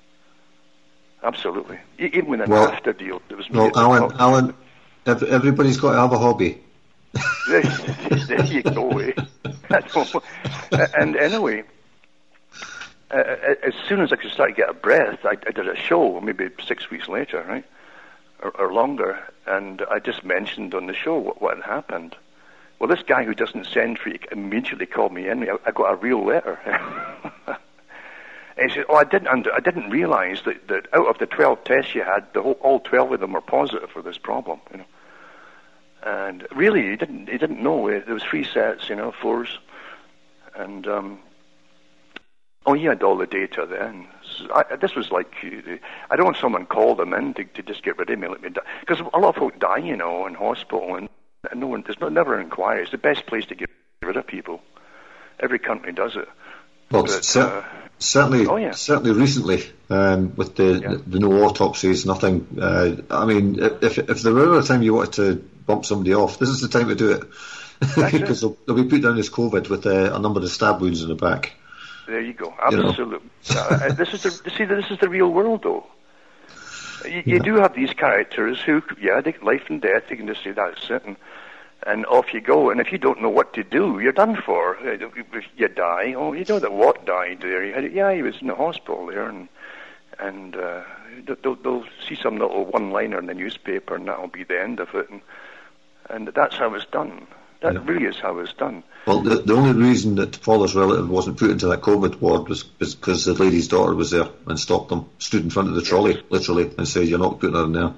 Absolutely. 1.22 1.78
Even 1.98 2.26
with 2.26 2.40
an 2.40 2.50
well, 2.50 2.70
NAFTA 2.70 2.96
deal, 2.96 3.20
there 3.28 3.36
was 3.36 3.50
Well, 3.50 3.70
Alan, 3.76 4.12
Alan, 4.18 4.54
everybody's 5.06 5.76
got 5.76 5.92
to 5.92 5.98
have 5.98 6.12
a 6.12 6.18
hobby. 6.18 6.62
there 7.48 8.44
you 8.44 8.62
go. 8.62 8.90
Eh? 8.98 9.12
and 10.98 11.16
anyway, 11.16 11.64
uh, 13.10 13.16
as 13.62 13.74
soon 13.88 14.00
as 14.00 14.12
I 14.12 14.16
could 14.16 14.30
start 14.30 14.50
to 14.50 14.54
get 14.54 14.68
a 14.68 14.74
breath, 14.74 15.20
I, 15.24 15.36
I 15.46 15.50
did 15.50 15.68
a 15.68 15.76
show, 15.76 16.20
maybe 16.20 16.50
six 16.64 16.90
weeks 16.90 17.08
later, 17.08 17.44
right? 17.48 17.64
Or, 18.40 18.50
or, 18.50 18.72
longer, 18.72 19.18
and 19.46 19.82
I 19.90 19.98
just 19.98 20.24
mentioned 20.24 20.74
on 20.74 20.86
the 20.86 20.94
show 20.94 21.18
what, 21.18 21.42
what 21.42 21.56
had 21.56 21.64
happened. 21.64 22.14
Well, 22.78 22.88
this 22.88 23.02
guy 23.02 23.24
who 23.24 23.34
doesn't 23.34 23.66
send 23.66 23.98
you 24.06 24.18
immediately 24.30 24.86
called 24.86 25.12
me 25.12 25.28
in. 25.28 25.48
I, 25.48 25.56
I 25.66 25.72
got 25.72 25.92
a 25.92 25.96
real 25.96 26.24
letter. 26.24 26.58
and 28.58 28.70
he 28.70 28.76
said, 28.76 28.86
"Oh, 28.88 28.96
I 28.96 29.04
didn't, 29.04 29.28
under, 29.28 29.52
I 29.54 29.60
didn't 29.60 29.90
realize 29.90 30.42
that, 30.44 30.68
that 30.68 30.88
out 30.92 31.06
of 31.06 31.18
the 31.18 31.26
twelve 31.26 31.64
tests 31.64 31.94
you 31.94 32.02
had, 32.02 32.26
the 32.34 32.42
whole, 32.42 32.58
all 32.60 32.80
twelve 32.80 33.12
of 33.12 33.20
them 33.20 33.32
were 33.32 33.40
positive 33.40 33.90
for 33.90 34.02
this 34.02 34.18
problem." 34.18 34.60
You 34.72 34.78
know, 34.78 34.84
and 36.02 36.46
really, 36.54 36.90
he 36.90 36.96
didn't, 36.96 37.28
he 37.28 37.38
didn't 37.38 37.62
know. 37.62 37.88
There 37.88 38.14
was 38.14 38.24
three 38.24 38.44
sets, 38.44 38.88
you 38.88 38.96
know, 38.96 39.12
fours, 39.12 39.58
and 40.54 40.86
um, 40.86 41.18
oh, 42.66 42.74
he 42.74 42.84
had 42.84 43.02
all 43.02 43.16
the 43.16 43.26
data 43.26 43.66
then. 43.66 44.06
I, 44.54 44.76
this 44.76 44.94
was 44.94 45.10
like, 45.10 45.32
I 46.10 46.16
don't 46.16 46.26
want 46.26 46.36
someone 46.36 46.66
call 46.66 46.94
them 46.94 47.14
in 47.14 47.34
to, 47.34 47.44
to 47.44 47.62
just 47.62 47.82
get 47.82 47.98
rid 47.98 48.10
of 48.10 48.18
me, 48.18 48.28
let 48.28 48.42
me 48.42 48.50
die, 48.50 48.62
because 48.80 49.00
a 49.00 49.18
lot 49.18 49.30
of 49.30 49.36
folk 49.36 49.58
die, 49.58 49.78
you 49.78 49.96
know, 49.96 50.26
in 50.26 50.34
hospital 50.34 50.94
and 50.96 51.08
no 51.54 51.66
one, 51.68 51.82
there's 51.86 52.00
no, 52.00 52.08
never 52.08 52.34
an 52.34 52.42
inquiry. 52.42 52.82
It's 52.82 52.90
the 52.90 52.98
best 52.98 53.26
place 53.26 53.46
to 53.46 53.54
get 53.54 53.70
rid 54.02 54.16
of 54.16 54.26
people. 54.26 54.60
Every 55.40 55.58
country 55.58 55.92
does 55.92 56.16
it. 56.16 56.28
Well, 56.90 57.04
but, 57.04 57.36
uh, 57.36 57.62
Certainly, 58.00 58.46
Oh, 58.46 58.56
yeah. 58.56 58.72
certainly 58.72 59.10
recently, 59.10 59.62
um, 59.90 60.32
with 60.36 60.54
the, 60.54 60.64
Yeah. 60.80 60.88
the, 60.90 60.96
the 61.06 61.18
no 61.18 61.44
autopsies, 61.44 62.06
nothing. 62.06 62.46
Uh, 62.60 62.96
I 63.10 63.24
mean, 63.26 63.58
if 63.82 63.98
if 63.98 64.22
there 64.22 64.32
were 64.32 64.44
ever 64.44 64.58
a 64.60 64.62
time 64.62 64.82
you 64.82 64.94
wanted 64.94 65.12
to 65.14 65.34
bump 65.66 65.84
somebody 65.84 66.14
off, 66.14 66.38
this 66.38 66.48
is 66.48 66.60
the 66.60 66.68
time 66.68 66.88
to 66.88 66.94
do 66.94 67.10
it. 67.12 67.24
Because 67.80 68.40
they'll, 68.42 68.56
they'll 68.66 68.76
be 68.76 68.84
put 68.88 69.02
down 69.02 69.18
as 69.18 69.28
COVID 69.30 69.68
with 69.68 69.86
uh, 69.86 70.12
a 70.14 70.18
number 70.20 70.40
of 70.40 70.48
stab 70.50 70.80
wounds 70.80 71.02
in 71.02 71.08
the 71.08 71.14
back. 71.16 71.52
There 72.06 72.20
you 72.20 72.32
go. 72.32 72.54
You 72.70 72.76
know. 72.76 72.88
Absolutely. 72.88 73.30
Uh, 73.50 73.92
this 73.94 74.14
is 74.14 74.22
the 74.22 74.50
see. 74.56 74.64
This 74.64 74.90
is 74.90 74.98
the 74.98 75.08
real 75.08 75.28
world, 75.32 75.62
though. 75.64 75.84
You, 77.04 77.10
you 77.26 77.36
Yeah. 77.36 77.38
do 77.42 77.54
have 77.56 77.74
these 77.74 77.92
characters 77.92 78.60
who, 78.60 78.82
yeah, 79.00 79.20
they, 79.20 79.34
life 79.42 79.64
and 79.68 79.80
death. 79.82 80.04
They 80.08 80.16
can 80.16 80.26
just 80.26 80.42
say 80.42 80.52
that's 80.52 80.88
it, 80.90 81.04
and, 81.04 81.16
and 81.86 82.04
off 82.06 82.32
you 82.34 82.40
go. 82.40 82.70
And 82.70 82.80
if 82.80 82.92
you 82.92 82.98
don't 82.98 83.22
know 83.22 83.28
what 83.28 83.54
to 83.54 83.64
do, 83.64 84.00
you're 84.00 84.12
done 84.12 84.36
for. 84.36 84.76
If 84.82 85.44
you 85.56 85.68
die, 85.68 86.14
oh, 86.16 86.32
you 86.32 86.44
know 86.48 86.58
that 86.58 86.72
what 86.72 87.06
died 87.06 87.38
there? 87.40 87.62
He 87.64 87.72
had, 87.72 87.92
yeah, 87.92 88.12
he 88.12 88.22
was 88.22 88.34
in 88.40 88.48
the 88.48 88.54
hospital 88.54 89.06
there, 89.06 89.28
and 89.28 89.48
and 90.18 90.56
uh, 90.56 90.82
they'll, 91.42 91.54
they'll 91.54 91.84
see 92.08 92.16
some 92.16 92.38
little 92.38 92.64
one-liner 92.64 93.18
in 93.20 93.26
the 93.26 93.34
newspaper, 93.34 93.94
and 93.94 94.08
that'll 94.08 94.26
be 94.26 94.44
the 94.44 94.60
end 94.60 94.80
of 94.80 94.94
it. 94.94 95.08
And 95.10 95.20
and 96.10 96.28
that's 96.28 96.56
how 96.56 96.74
it's 96.74 96.86
done. 96.86 97.26
That 97.60 97.74
Yeah. 97.74 97.80
really 97.84 98.06
is 98.06 98.18
how 98.18 98.38
it's 98.38 98.52
done. 98.52 98.84
Well, 99.06 99.20
the, 99.20 99.36
the 99.42 99.54
only 99.54 99.72
reason 99.72 100.14
that 100.16 100.40
Paula's 100.42 100.74
relative 100.76 101.08
wasn't 101.10 101.38
put 101.38 101.50
into 101.50 101.66
that 101.68 101.80
COVID 101.80 102.20
ward 102.20 102.48
was 102.48 102.62
because 102.62 103.24
the 103.24 103.34
lady's 103.34 103.68
daughter 103.68 103.94
was 103.94 104.10
there 104.12 104.28
and 104.46 104.58
stopped 104.58 104.90
them, 104.90 105.06
stood 105.18 105.42
in 105.42 105.50
front 105.50 105.68
of 105.68 105.74
the 105.74 105.82
trolley, 105.82 106.22
literally, 106.30 106.70
and 106.78 106.86
said, 106.86 107.08
"You're 107.08 107.18
not 107.18 107.40
putting 107.40 107.56
her 107.56 107.64
in 107.64 107.72
there." 107.72 107.94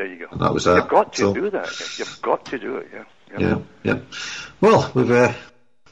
There 0.00 0.08
you 0.08 0.16
go. 0.16 0.28
And 0.32 0.40
that 0.40 0.54
was 0.54 0.64
that. 0.64 0.76
You've 0.76 0.88
got 0.88 1.12
to 1.12 1.18
So- 1.20 1.34
do 1.34 1.50
that. 1.50 1.98
You've 1.98 2.22
got 2.22 2.46
to 2.46 2.58
do 2.58 2.76
it. 2.78 2.88
Yeah. 2.90 3.04
Yeah, 3.38 3.58
yeah. 3.82 3.98
Well, 4.62 4.90
we've 4.94 5.10
uh, 5.10 5.34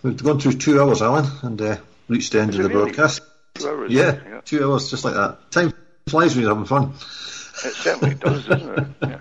we've 0.03 0.17
gone 0.23 0.41
through 0.41 0.55
two 0.55 0.81
hours, 0.81 1.03
Alan, 1.03 1.27
and 1.43 1.61
uh, 1.61 1.77
reached 2.09 2.33
the 2.33 2.41
end 2.41 2.51
Is 2.55 2.57
of 2.57 2.63
the 2.63 2.69
really? 2.71 2.85
broadcast. 2.85 3.21
Two 3.53 3.69
hours. 3.69 3.93
Yeah, 3.93 4.19
yeah. 4.27 4.41
two 4.47 4.65
hours, 4.65 4.89
just 4.89 5.05
like 5.05 5.13
that. 5.13 5.51
Time 5.51 5.75
flies 6.09 6.35
when 6.35 6.45
you're 6.45 6.55
having 6.55 6.65
fun. 6.65 6.95
It 6.95 7.75
certainly 7.75 8.15
does, 8.15 8.47
doesn't 8.47 8.79
it? 8.79 8.87
Yeah. 9.03 9.19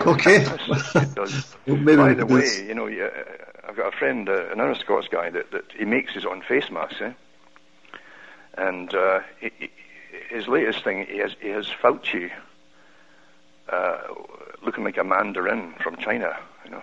Okay. 0.08 0.42
it 0.42 1.14
does. 1.14 1.54
Well, 1.68 1.76
maybe 1.76 1.96
By 1.98 2.14
the 2.14 2.26
way, 2.26 2.40
this- 2.40 2.58
you 2.60 2.74
know, 2.74 2.88
yeah, 2.88 3.10
I've 3.68 3.76
got 3.76 3.94
a 3.94 3.96
friend, 3.96 4.28
uh, 4.28 4.50
another 4.50 4.74
Scots 4.74 5.06
guy, 5.08 5.30
that, 5.30 5.52
that 5.52 5.64
he 5.78 5.84
makes 5.84 6.14
his 6.14 6.26
own 6.26 6.42
face 6.42 6.68
masks, 6.68 7.00
eh? 7.00 7.12
And 8.56 8.92
uh, 8.92 9.20
he, 9.40 9.50
he, 9.58 9.70
his 10.30 10.48
latest 10.48 10.82
thing, 10.82 11.06
he 11.08 11.18
has, 11.18 11.36
he 11.40 11.48
has 11.50 11.68
Fauci 11.80 12.30
uh, 13.68 13.98
looking 14.64 14.84
like 14.84 14.96
a 14.96 15.04
mandarin 15.04 15.74
from 15.82 15.96
China, 15.96 16.36
you 16.64 16.70
know. 16.70 16.82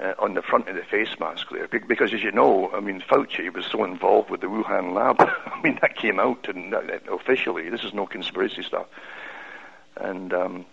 Uh, 0.00 0.14
on 0.18 0.34
the 0.34 0.42
front 0.42 0.68
of 0.68 0.74
the 0.74 0.82
face 0.82 1.20
mask 1.20 1.46
there, 1.52 1.68
Be- 1.68 1.78
because 1.78 2.12
as 2.12 2.24
you 2.24 2.32
know, 2.32 2.70
I 2.72 2.80
mean, 2.80 3.00
Fauci 3.02 3.52
was 3.54 3.66
so 3.66 3.84
involved 3.84 4.30
with 4.30 4.40
the 4.40 4.48
Wuhan 4.48 4.94
lab. 4.94 5.20
I 5.20 5.60
mean, 5.62 5.78
that 5.80 5.96
came 5.96 6.18
out 6.18 6.48
and 6.48 6.72
that, 6.72 6.88
that 6.88 7.02
officially. 7.08 7.68
This 7.70 7.84
is 7.84 7.94
no 7.94 8.06
conspiracy 8.06 8.62
stuff. 8.62 8.86
And 9.96 10.32
um, 10.32 10.66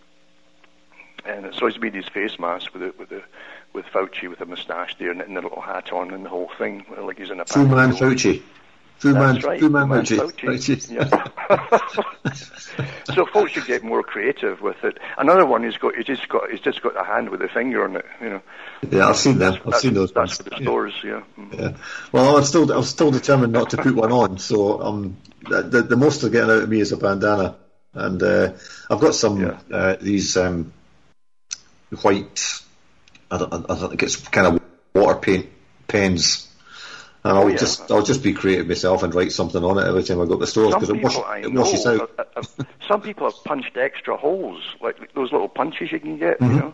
and 1.26 1.54
so 1.54 1.68
he's 1.68 1.80
made 1.80 1.94
his 1.94 2.08
face 2.08 2.40
mask 2.40 2.74
with 2.74 2.82
the, 2.82 2.94
with 2.98 3.10
the 3.10 3.22
with 3.74 3.86
Fauci 3.86 4.30
with 4.30 4.42
a 4.42 4.46
moustache 4.46 4.96
there 4.98 5.12
and, 5.12 5.22
and 5.22 5.38
the 5.38 5.42
little 5.42 5.62
hat 5.62 5.92
on 5.92 6.12
and 6.12 6.26
the 6.26 6.30
whole 6.30 6.50
thing, 6.58 6.86
like 6.98 7.20
he's 7.20 7.30
in 7.30 7.40
a 7.40 7.46
Fu 7.46 7.68
Man. 7.68 7.92
Fauci. 7.92 8.42
Fu 9.00 9.14
Man, 9.14 9.40
right. 9.40 9.60
Fu 9.60 9.70
Man 9.70 9.88
Fu 9.88 9.94
Man 9.94 10.06
Fauci. 10.06 10.92
Yeah. 10.92 12.34
so 13.16 13.26
folks 13.28 13.54
should 13.54 13.66
get 13.66 13.82
more 13.84 14.04
creative 14.04 14.62
with 14.62 14.84
it. 14.84 14.98
Another 15.18 15.46
one 15.46 15.64
he's 15.64 15.78
got 15.78 15.96
he's 15.96 16.06
just 16.06 16.28
got 16.28 16.50
he's 16.52 16.60
just 16.60 16.82
got 16.82 17.00
a 17.00 17.04
hand 17.06 17.30
with 17.30 17.42
a 17.42 17.48
finger 17.48 17.86
on 17.86 17.96
it, 17.96 18.06
you 18.22 18.30
know. 18.30 18.42
Yeah, 18.92 19.08
I've 19.08 19.16
seen 19.16 19.38
them. 19.38 19.54
I've 19.54 19.64
That's- 19.64 19.82
seen 19.82 19.94
those 19.94 20.12
That's 20.12 20.38
ones. 20.40 20.50
the 20.50 20.62
stores, 20.64 20.94
yeah. 21.04 21.22
Mm. 21.38 21.60
Yeah. 21.60 21.78
Well, 22.12 22.38
I'm 22.38 22.44
still 22.44 22.70
I'm 22.72 22.84
still 22.84 23.12
determined 23.12 23.54
not 23.54 23.70
to 23.70 23.78
put 23.78 23.96
one 23.96 24.12
on. 24.12 24.38
So 24.38 24.82
um, 24.82 25.18
the, 25.48 25.62
the, 25.64 25.82
the 25.84 25.96
most 25.96 26.22
they're 26.22 26.30
getting 26.30 26.50
out 26.50 26.64
of 26.64 26.70
me 26.70 26.82
is 26.82 26.92
a 26.92 26.98
bandana, 26.98 27.56
and 27.94 28.22
uh, 28.22 28.52
I've 28.90 29.00
got 29.00 29.16
some 29.16 29.40
Yeah. 29.42 29.60
uh, 29.72 29.96
these 30.02 30.36
um, 30.36 30.74
white. 32.02 32.62
I 33.32 33.38
don't, 33.38 33.54
I 33.54 33.58
don't 33.60 33.90
think 33.90 34.04
it's 34.04 34.18
kind 34.28 34.48
of 34.48 34.62
water 34.94 35.20
paint 35.20 35.48
pens. 35.88 36.48
And 37.24 37.38
I'll 37.38 37.44
Oh, 37.44 37.48
yeah. 37.48 37.58
just 37.58 37.92
I'll 37.92 38.04
just 38.04 38.24
be 38.24 38.34
creative 38.34 38.68
myself 38.68 39.04
and 39.04 39.14
write 39.14 39.32
something 39.32 39.64
on 39.64 39.78
it 39.78 39.86
every 39.88 40.04
time 40.04 40.22
I 40.22 40.26
go 40.26 40.36
to 40.36 40.40
the 40.40 40.48
stores 40.48 40.74
because 40.74 40.90
it, 40.90 41.02
wash, 41.04 41.18
it 41.44 41.52
washes 41.54 41.86
out. 41.86 42.12
uh, 42.18 42.24
uh, 42.38 42.64
some 42.88 43.02
people 43.02 43.30
have 43.30 43.44
punched 43.44 43.76
extra 43.78 44.16
holes, 44.16 44.64
like 44.82 45.14
those 45.14 45.32
little 45.32 45.50
punches 45.50 45.92
you 45.92 46.00
can 46.00 46.18
get, 46.18 46.40
you 46.42 46.48
know. 46.48 46.74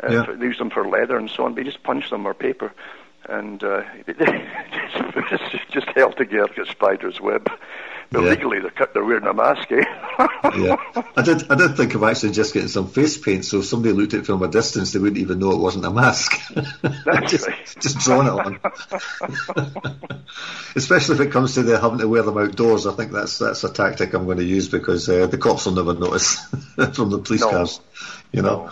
Mm-hmm. 0.00 0.12
Yeah. 0.12 0.24
for, 0.26 0.36
they 0.36 0.44
use 0.46 0.58
them 0.58 0.70
for 0.70 0.86
leather 0.88 1.16
and 1.16 1.28
so 1.28 1.44
on. 1.44 1.54
They 1.56 1.64
just 1.64 1.82
punch 1.82 2.08
them 2.10 2.24
or 2.26 2.32
paper, 2.32 2.72
and 3.28 3.62
uh, 3.64 3.82
it's 4.06 5.72
just 5.72 5.88
held 5.88 6.16
together 6.16 6.46
like 6.46 6.58
a 6.58 6.66
spider's 6.70 7.20
web. 7.20 7.50
But 8.10 8.22
Yeah. 8.22 8.30
legally, 8.30 8.60
they're, 8.60 8.70
cut- 8.70 8.94
they're 8.94 9.04
wearing 9.04 9.26
a 9.26 9.34
mask, 9.34 9.70
eh? 9.70 9.82
yeah, 10.56 10.76
I 11.14 11.22
did. 11.22 11.50
I 11.50 11.54
did 11.56 11.76
think 11.76 11.94
of 11.94 12.02
actually 12.02 12.32
just 12.32 12.54
getting 12.54 12.68
some 12.70 12.88
face 12.88 13.18
paint, 13.18 13.44
so 13.44 13.58
if 13.58 13.66
somebody 13.66 13.92
looked 13.92 14.14
at 14.14 14.20
it 14.20 14.26
from 14.26 14.42
a 14.42 14.48
distance, 14.48 14.92
they 14.92 14.98
wouldn't 14.98 15.18
even 15.18 15.38
know 15.38 15.52
it 15.52 15.58
wasn't 15.60 15.84
a 15.84 15.90
mask. 15.90 16.32
Just, 17.26 17.46
right. 17.48 17.76
just 17.78 17.98
drawing 17.98 18.28
it 18.28 18.32
on. 18.32 18.58
Especially 20.76 21.14
if 21.16 21.20
it 21.20 21.32
comes 21.32 21.54
to 21.54 21.62
the 21.62 21.78
having 21.78 21.98
to 21.98 22.08
wear 22.08 22.22
them 22.22 22.38
outdoors, 22.38 22.86
I 22.86 22.92
think 22.94 23.12
that's 23.12 23.38
that's 23.38 23.64
a 23.64 23.72
tactic 23.72 24.14
I'm 24.14 24.24
going 24.24 24.38
to 24.38 24.44
use 24.44 24.68
because 24.68 25.08
uh, 25.08 25.26
the 25.26 25.38
cops 25.38 25.66
will 25.66 25.72
never 25.74 25.94
notice 25.94 26.36
from 26.94 27.10
the 27.10 27.18
police 27.18 27.42
No. 27.42 27.50
cars, 27.50 27.80
you 28.32 28.42
know. 28.42 28.70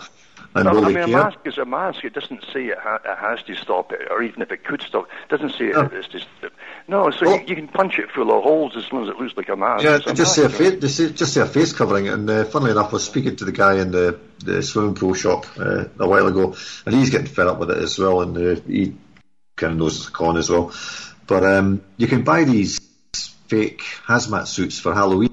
And 0.57 0.65
No, 0.65 0.73
will 0.73 0.85
I 0.85 0.91
they 0.93 1.05
mean, 1.05 1.13
a 1.15 1.17
mask 1.23 1.39
is 1.45 1.57
a 1.57 1.65
mask. 1.65 2.03
It 2.03 2.13
doesn't 2.13 2.43
say 2.53 2.65
it, 2.67 2.77
ha- 2.77 2.99
it 3.05 3.17
has 3.17 3.43
to 3.43 3.55
stop 3.55 3.91
it, 3.91 4.07
or 4.09 4.21
even 4.23 4.41
if 4.41 4.51
it 4.51 4.63
could 4.63 4.81
stop, 4.81 5.07
it 5.23 5.29
doesn't 5.29 5.51
say 5.57 5.69
No. 5.69 5.81
it, 5.81 5.93
it's 5.93 6.07
just. 6.07 6.27
No, 6.87 7.09
so 7.11 7.25
Well- 7.25 7.39
you, 7.41 7.45
you 7.47 7.55
can 7.55 7.67
punch 7.67 7.99
it 7.99 8.09
full 8.11 8.31
of 8.35 8.43
holes 8.43 8.75
as 8.75 8.91
long 8.91 9.03
as 9.03 9.09
it 9.09 9.17
looks 9.17 9.35
like 9.37 9.49
a 9.49 9.55
mask. 9.55 9.83
Yeah, 9.83 9.97
It's 9.97 10.07
a 10.07 10.13
just 10.13 10.35
say 10.35 10.43
a 10.45 10.49
mask, 10.49 10.59
you 10.59 10.65
know. 10.65 10.71
face, 10.71 10.81
just 10.81 10.97
say, 10.97 11.09
just 11.13 11.33
say 11.33 11.41
a 11.41 11.45
face 11.45 11.73
covering. 11.73 12.07
And 12.07 12.29
uh, 12.29 12.43
funnily 12.45 12.71
enough, 12.71 12.89
I 12.89 12.93
was 12.93 13.05
speaking 13.05 13.35
to 13.37 13.45
the 13.45 13.51
guy 13.51 13.79
in 13.79 13.91
the, 13.91 14.19
the 14.39 14.61
swimming 14.63 14.95
pool 14.95 15.13
shop 15.13 15.45
uh, 15.59 15.85
a 15.99 16.07
while 16.07 16.27
ago, 16.27 16.55
and 16.85 16.95
he's 16.95 17.09
getting 17.09 17.27
fed 17.27 17.47
up 17.47 17.59
with 17.59 17.71
it 17.71 17.77
as 17.77 17.97
well, 17.99 18.21
and 18.21 18.37
uh, 18.37 18.61
he 18.67 18.95
kind 19.55 19.73
of 19.73 19.79
knows 19.79 19.97
it's 19.97 20.07
a 20.07 20.11
con 20.11 20.37
as 20.37 20.49
well. 20.49 20.73
But 21.27 21.43
um, 21.43 21.81
you 21.97 22.07
can 22.07 22.23
buy 22.23 22.45
these 22.45 22.79
fake 23.47 23.81
hazmat 24.07 24.47
suits 24.47 24.79
for 24.79 24.93
Halloween. 24.93 25.31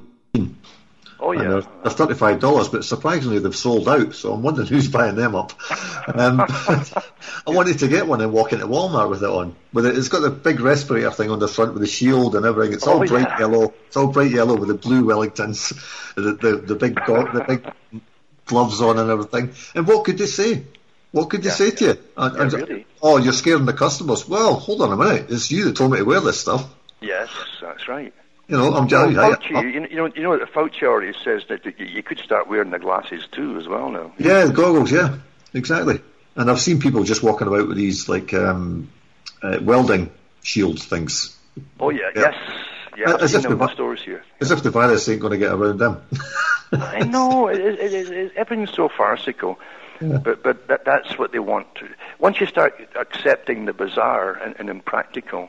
Oh 1.26 1.32
yeah. 1.32 1.42
they're, 1.48 1.60
they're 1.82 1.90
thirty-five 1.92 2.38
dollars, 2.40 2.68
but 2.68 2.84
surprisingly 2.84 3.38
they've 3.38 3.56
sold 3.56 3.88
out. 3.88 4.14
So 4.14 4.32
I'm 4.34 4.42
wondering 4.42 4.66
who's 4.72 4.88
buying 4.88 5.14
them 5.16 5.34
up. 5.34 5.52
Um, 6.14 6.40
I 6.48 7.50
wanted 7.50 7.78
to 7.78 7.88
get 7.88 8.06
one 8.06 8.20
and 8.20 8.30
walk 8.32 8.52
into 8.52 8.66
Walmart 8.66 9.08
with 9.08 9.22
it 9.22 9.28
on. 9.30 9.56
With 9.72 9.86
it, 9.86 9.96
it's 9.96 10.08
got 10.08 10.20
the 10.20 10.30
big 10.30 10.60
respirator 10.60 11.10
thing 11.10 11.30
on 11.30 11.38
the 11.38 11.48
front 11.48 11.72
with 11.72 11.80
the 11.80 11.88
shield 11.88 12.36
and 12.36 12.44
everything. 12.44 12.74
It's 12.74 12.86
all 12.86 13.02
Oh, 13.02 13.06
bright 13.06 13.28
yeah. 13.28 13.38
yellow. 13.38 13.72
It's 13.86 13.96
all 13.96 14.08
bright 14.08 14.30
yellow 14.32 14.56
with 14.56 14.68
the 14.68 14.74
blue 14.74 15.02
Wellingtons, 15.04 15.72
the 16.14 16.34
the, 16.34 16.56
the 16.58 16.74
big 16.74 17.00
go- 17.06 17.32
the 17.32 17.42
big 17.42 17.72
gloves 18.46 18.80
on 18.82 18.98
and 18.98 19.10
everything. 19.10 19.52
And 19.74 19.86
what 19.86 20.04
could 20.04 20.18
they 20.18 20.26
say? 20.26 20.64
What 21.12 21.30
could 21.30 21.42
they 21.42 21.48
Yeah, 21.48 21.54
say 21.54 21.70
to 21.70 21.84
you? 21.84 21.98
And- 22.18 22.34
Yeah, 22.36 22.42
and- 22.42 22.52
really. 22.52 22.86
Oh, 23.00 23.18
you're 23.18 23.32
scaring 23.32 23.66
the 23.66 23.72
customers. 23.72 24.28
Well, 24.28 24.54
hold 24.54 24.82
on 24.82 24.92
a 24.92 24.96
minute. 24.96 25.26
It's 25.30 25.50
you 25.50 25.64
that 25.66 25.76
told 25.76 25.92
me 25.92 25.98
to 25.98 26.04
wear 26.04 26.20
this 26.20 26.40
stuff. 26.40 26.68
Yes, 27.00 27.28
that's 27.60 27.86
right. 27.88 28.12
You 28.48 28.58
know, 28.58 28.66
I'm 28.66 28.72
Well, 28.72 28.86
telling 28.88 29.12
you. 29.12 29.20
I- 29.20 29.30
Fauci, 29.36 29.72
you, 29.72 29.80
know- 29.80 29.88
you 29.88 29.96
know, 29.96 30.06
you 30.14 30.22
know, 30.22 30.38
Fauci 30.46 30.82
already 30.82 31.16
says 31.24 31.44
that 31.48 31.64
you, 31.78 32.02
could 32.02 32.18
start 32.18 32.48
wearing 32.48 32.70
the 32.70 32.78
glasses 32.78 33.26
too, 33.32 33.56
as 33.58 33.66
well 33.66 33.88
now. 33.90 34.12
Yeah, 34.18 34.44
the 34.44 34.52
goggles. 34.52 34.92
Yeah, 34.92 35.16
exactly. 35.54 36.00
And 36.36 36.50
I've 36.50 36.60
seen 36.60 36.78
people 36.80 37.04
just 37.04 37.22
walking 37.22 37.46
about 37.46 37.68
with 37.68 37.76
these 37.76 38.08
like 38.08 38.34
um, 38.34 38.90
uh, 39.42 39.58
welding 39.62 40.10
shield 40.42 40.80
things, 40.80 41.36
Oh 41.80 41.90
yeah, 41.90 42.10
Yeah. 42.14 42.20
yes, 42.32 42.34
yeah. 42.98 43.16
As 43.20 43.34
if 43.34 43.42
the 43.44 43.68
stores 43.72 44.02
here. 44.02 44.22
as 44.40 44.50
if 44.50 44.62
the 44.62 44.70
virus 44.70 45.08
ain't 45.08 45.20
going 45.20 45.30
to 45.32 45.38
get 45.38 45.52
around 45.52 45.78
them. 45.78 46.02
I 46.72 47.04
know 47.04 47.46
it, 47.48 47.60
it, 47.60 47.78
it, 47.80 48.10
it, 48.10 48.32
everything's 48.36 48.72
so 48.74 48.88
farcical, 48.88 49.58
but 50.00 50.42
but 50.42 50.66
that, 50.66 50.84
that's 50.84 51.16
what 51.18 51.30
they 51.32 51.38
want 51.38 51.72
to. 51.76 51.88
Once 52.18 52.40
you 52.40 52.46
start 52.46 52.74
accepting 52.96 53.64
the 53.66 53.72
bizarre 53.72 54.32
and, 54.34 54.56
and 54.58 54.68
impractical 54.68 55.48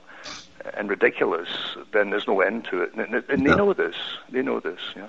and 0.74 0.90
ridiculous, 0.90 1.50
then 1.94 2.10
there's 2.10 2.28
no 2.28 2.42
end 2.42 2.66
to 2.72 2.82
it, 2.82 2.94
and, 2.96 3.14
and 3.16 3.46
they 3.46 3.52
No. 3.52 3.56
know 3.58 3.74
this. 3.74 3.96
They 4.32 4.42
know 4.42 4.60
this. 4.60 4.80
Yeah. 4.96 5.08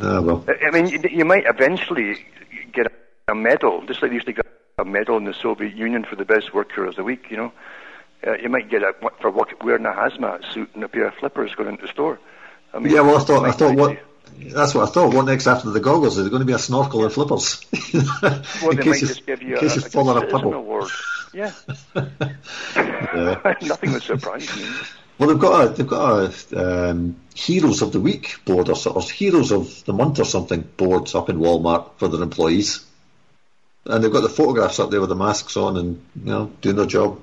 Ah, 0.00 0.20
well, 0.20 0.44
I 0.66 0.70
mean, 0.70 0.88
you, 0.88 1.00
you 1.10 1.24
might 1.24 1.44
eventually 1.46 2.24
get 2.72 2.86
a 3.28 3.34
medal, 3.34 3.82
just 3.86 4.02
like 4.02 4.10
they 4.10 4.14
used 4.14 4.26
to 4.26 4.32
get 4.32 4.46
a 4.78 4.84
medal 4.84 5.16
in 5.16 5.24
the 5.24 5.34
Soviet 5.34 5.74
Union 5.76 6.04
for 6.04 6.16
the 6.16 6.24
best 6.24 6.52
worker 6.54 6.84
of 6.86 6.96
the 6.96 7.04
week. 7.04 7.26
You 7.30 7.36
know, 7.36 7.52
uh, 8.26 8.34
you 8.42 8.48
might 8.48 8.68
get 8.70 8.82
a 8.82 8.94
for 9.20 9.30
wearing 9.30 9.86
a 9.86 9.90
hazmat 9.92 10.50
suit 10.52 10.70
and 10.74 10.82
a 10.82 10.88
pair 10.88 11.06
of 11.08 11.14
flippers 11.14 11.54
going 11.54 11.68
into 11.68 11.82
the 11.82 11.88
store. 11.88 12.18
I 12.74 12.78
mean, 12.80 12.92
yeah. 12.92 13.02
Well, 13.02 13.16
I 13.16 13.20
thought 13.20 13.44
I 13.46 13.52
thought 13.52 13.76
what. 13.76 13.98
That's 14.40 14.74
what 14.74 14.88
I 14.88 14.90
thought. 14.90 15.12
What 15.14 15.26
next 15.26 15.46
after 15.46 15.70
the 15.70 15.78
goggles? 15.78 16.16
Is 16.16 16.24
there 16.24 16.30
going 16.30 16.40
to 16.40 16.46
be 16.46 16.54
a 16.54 16.58
snorkel 16.58 17.04
and 17.04 17.12
flippers? 17.12 17.60
Well, 18.22 18.70
in 18.70 18.76
they 18.76 18.82
case 18.82 18.86
might 18.86 19.00
you, 19.02 19.06
just 19.08 19.26
give 19.26 19.42
you 19.42 19.56
a, 19.56 19.60
case 19.60 19.76
a 19.76 19.80
you 19.80 19.88
fall 19.90 20.08
on 20.08 20.16
a 20.22 20.26
puddle. 20.26 20.54
award. 20.54 20.90
Yeah, 21.32 21.52
Yeah. 23.14 23.54
nothing 23.62 23.92
would 23.92 24.02
surprise 24.02 24.54
me. 24.56 24.66
Well, 25.18 25.28
they've 25.28 25.38
got 25.38 25.66
a 25.66 25.68
they've 25.70 25.86
got 25.86 26.52
a 26.52 26.90
um, 26.90 27.16
Heroes 27.34 27.82
of 27.82 27.92
the 27.92 28.00
Week 28.00 28.36
board 28.44 28.68
or, 28.68 28.76
or 28.88 29.02
Heroes 29.02 29.52
of 29.52 29.84
the 29.84 29.92
Month 29.92 30.18
or 30.18 30.24
something 30.24 30.62
boards 30.76 31.14
up 31.14 31.28
in 31.28 31.38
Walmart 31.38 31.90
for 31.98 32.08
their 32.08 32.22
employees, 32.22 32.84
and 33.84 34.02
they've 34.02 34.12
got 34.12 34.22
the 34.22 34.28
photographs 34.28 34.78
up 34.78 34.90
there 34.90 35.00
with 35.00 35.10
the 35.10 35.16
masks 35.16 35.56
on 35.56 35.76
and 35.76 36.04
you 36.16 36.30
know 36.30 36.52
doing 36.60 36.76
their 36.76 36.86
job. 36.86 37.20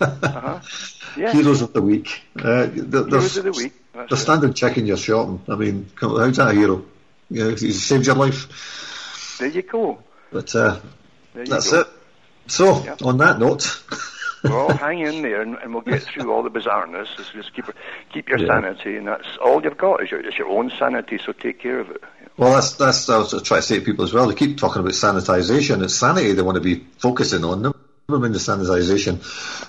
uh-huh. 0.00 0.60
yes. 1.16 1.32
Heroes 1.34 1.62
of 1.62 1.72
the 1.72 1.82
week. 1.82 2.22
Uh, 2.36 2.68
Heroes 2.68 3.36
of 3.36 3.44
the 3.44 3.52
week. 3.52 3.72
That's 3.92 4.10
the 4.10 4.16
standard 4.16 4.56
checking 4.56 4.86
your 4.86 4.96
shopping. 4.96 5.40
I 5.48 5.54
mean, 5.54 5.90
how's 6.00 6.36
that 6.36 6.48
a 6.48 6.54
hero? 6.54 6.84
You 7.30 7.44
know, 7.44 7.50
he 7.50 7.72
saved 7.72 8.06
your 8.06 8.16
life. 8.16 9.38
There 9.38 9.48
you 9.48 9.62
go. 9.62 10.02
But 10.32 10.54
uh, 10.54 10.80
that's 11.34 11.70
go. 11.70 11.80
it. 11.80 11.88
So, 12.46 12.82
yep. 12.84 13.02
on 13.02 13.18
that 13.18 13.38
note. 13.38 13.82
well, 14.44 14.68
hang 14.76 15.00
in 15.00 15.22
there, 15.22 15.40
and, 15.40 15.56
and, 15.56 15.72
we'll 15.72 15.82
get 15.82 16.02
through 16.02 16.32
all 16.32 16.42
the 16.42 16.50
bizarreness. 16.50 17.06
Just, 17.16 17.32
just 17.32 17.54
keep 17.54 17.66
keep 18.12 18.28
your 18.28 18.38
yeah. 18.38 18.46
sanity, 18.46 18.96
and 18.96 19.08
that's 19.08 19.36
all 19.42 19.62
you've 19.62 19.78
got 19.78 20.02
is 20.02 20.10
your, 20.10 20.20
is 20.20 20.36
your 20.36 20.48
own 20.48 20.70
sanity. 20.78 21.18
So 21.24 21.32
take 21.32 21.60
care 21.60 21.80
of 21.80 21.90
it. 21.90 22.02
Well, 22.36 22.52
that's 22.52 22.72
that's 22.72 23.08
I 23.08 23.18
was 23.18 23.30
trying 23.42 23.60
to 23.60 23.66
say 23.66 23.78
to 23.78 23.84
people 23.84 24.04
as 24.04 24.12
well. 24.12 24.28
They 24.28 24.34
keep 24.34 24.58
talking 24.58 24.80
about 24.80 24.92
sanitization. 24.92 25.82
It's 25.82 25.94
sanity 25.94 26.32
they 26.32 26.42
want 26.42 26.56
to 26.56 26.60
be 26.60 26.86
focusing 26.98 27.44
on. 27.44 27.62
Never 27.62 27.78
mind 28.08 28.34
the 28.34 28.38
sanitization 28.38 29.20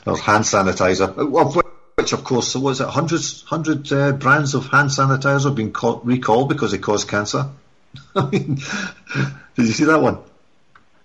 of 0.05 0.19
hand 0.19 0.43
sanitizer. 0.43 1.29
Well, 1.29 1.53
which 1.95 2.11
of 2.11 2.23
course 2.23 2.55
was 2.55 2.81
it 2.81 2.87
hundreds 2.87 3.43
hundred 3.43 3.91
uh, 3.91 4.11
brands 4.11 4.53
of 4.53 4.67
hand 4.67 4.89
sanitizer 4.89 5.45
have 5.45 5.55
been 5.55 5.73
recalled 6.03 6.49
because 6.49 6.71
they 6.71 6.77
cause 6.77 7.05
cancer. 7.05 7.49
I 8.15 8.29
mean, 8.29 8.55
did 9.55 9.65
you 9.65 9.71
see 9.71 9.85
that 9.85 10.01
one? 10.01 10.19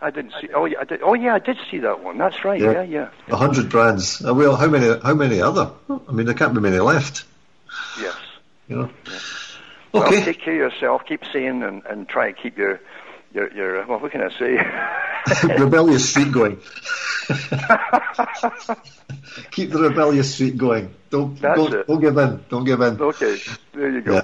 I 0.02 0.10
didn't 0.10 0.32
see. 0.40 0.48
Oh 0.54 0.64
yeah, 0.64 0.78
I 0.80 0.84
did. 0.84 1.02
Oh 1.02 1.14
yeah, 1.14 1.34
I 1.34 1.38
did 1.38 1.58
see 1.70 1.78
that 1.78 2.02
one. 2.02 2.16
That's 2.16 2.42
right. 2.44 2.60
Yeah, 2.60 2.82
yeah. 2.82 3.10
A 3.28 3.36
hundred 3.36 3.68
brands. 3.68 4.24
Uh, 4.24 4.34
well, 4.34 4.56
how 4.56 4.66
many? 4.66 4.98
How 5.00 5.14
many 5.14 5.42
other? 5.42 5.72
I 5.88 6.12
mean, 6.12 6.26
there 6.26 6.34
can't 6.34 6.54
be 6.54 6.60
many 6.60 6.78
left. 6.78 7.24
Yes. 8.00 8.16
You 8.68 8.76
know. 8.76 8.90
Yeah. 9.06 9.18
Okay. 9.92 10.16
Well, 10.16 10.24
take 10.24 10.40
care 10.40 10.64
of 10.64 10.72
yourself. 10.72 11.02
Keep 11.06 11.24
saying 11.32 11.62
and, 11.62 11.84
and 11.84 12.08
try 12.08 12.28
and 12.28 12.36
keep 12.36 12.56
your 12.56 12.80
your 13.34 13.52
your. 13.52 13.86
Well, 13.86 13.98
what 13.98 14.12
can 14.12 14.22
I 14.22 14.30
say? 14.38 14.56
rebellious 15.58 16.08
streak 16.08 16.32
going. 16.32 16.56
keep 19.50 19.70
the 19.70 19.80
rebellious 19.80 20.34
streak 20.34 20.56
going. 20.56 20.94
Don't 21.10 21.38
don't, 21.40 21.86
don't, 21.86 22.00
give 22.00 22.16
in. 22.16 22.44
Don't 22.48 22.64
give 22.64 22.80
in. 22.80 23.00
Okay. 23.00 23.38
There 23.72 23.90
you 23.90 24.00
go. 24.00 24.14
Yeah. 24.14 24.22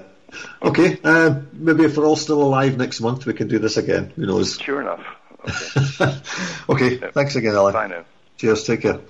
Okay, 0.62 0.98
uh, 1.04 1.40
maybe 1.52 1.84
if 1.84 1.96
we're 1.96 2.04
all 2.04 2.16
still 2.16 2.42
alive 2.42 2.76
next 2.76 3.00
month, 3.00 3.26
we 3.26 3.32
can 3.32 3.48
do 3.48 3.58
this 3.58 3.76
again. 3.76 4.12
Who 4.16 4.26
knows? 4.26 4.58
Sure 4.58 4.80
enough. 4.80 5.04
Okay. 6.68 6.96
okay. 6.96 7.10
Thanks 7.12 7.36
again, 7.36 7.54
Alan. 7.54 7.72
Bye 7.72 7.86
now. 7.86 8.04
Cheers. 8.38 8.64
Take 8.64 8.82
care. 8.82 9.00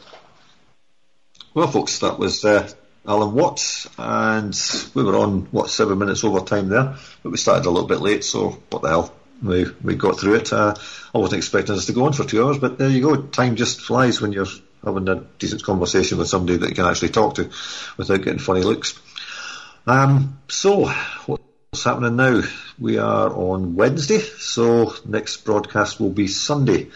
Well, 1.54 1.68
folks, 1.68 2.00
that 2.00 2.18
was 2.18 2.44
uh, 2.44 2.68
Alan 3.06 3.32
Watts, 3.32 3.88
and 3.98 4.54
we 4.94 5.02
were 5.02 5.16
on 5.16 5.46
what 5.52 5.70
seven 5.70 5.98
minutes 5.98 6.22
over 6.24 6.40
time 6.40 6.68
there, 6.68 6.96
but 7.22 7.30
we 7.30 7.38
started 7.38 7.66
a 7.66 7.70
little 7.70 7.88
bit 7.88 8.00
late, 8.00 8.24
so 8.24 8.62
what 8.70 8.82
the 8.82 8.88
hell? 8.88 9.14
We 9.42 9.66
we 9.82 9.94
got 9.94 10.20
through 10.20 10.34
it. 10.34 10.52
Uh, 10.52 10.74
I 11.14 11.18
wasn't 11.18 11.38
expecting 11.38 11.76
us 11.76 11.86
to 11.86 11.92
go 11.92 12.04
on 12.04 12.12
for 12.12 12.24
two 12.24 12.44
hours, 12.44 12.58
but 12.58 12.78
there 12.78 12.88
you 12.88 13.02
go. 13.02 13.16
Time 13.16 13.56
just 13.56 13.80
flies 13.80 14.20
when 14.20 14.32
you're 14.32 14.46
having 14.84 15.08
a 15.08 15.24
decent 15.38 15.62
conversation 15.62 16.18
with 16.18 16.28
somebody 16.28 16.58
that 16.58 16.68
you 16.68 16.74
can 16.74 16.86
actually 16.86 17.08
talk 17.10 17.34
to 17.36 17.50
without 17.96 18.22
getting 18.22 18.38
funny 18.38 18.62
looks. 18.62 18.98
Um, 19.86 20.38
so 20.48 20.92
what's 21.77 21.85
happening 21.85 22.16
now? 22.16 22.40
We 22.78 22.97
are 22.97 23.28
on 23.28 23.74
Wednesday, 23.74 24.20
so 24.20 24.94
next 25.05 25.44
broadcast 25.44 26.01
will 26.01 26.09
be 26.09 26.27
Sunday. 26.27 26.89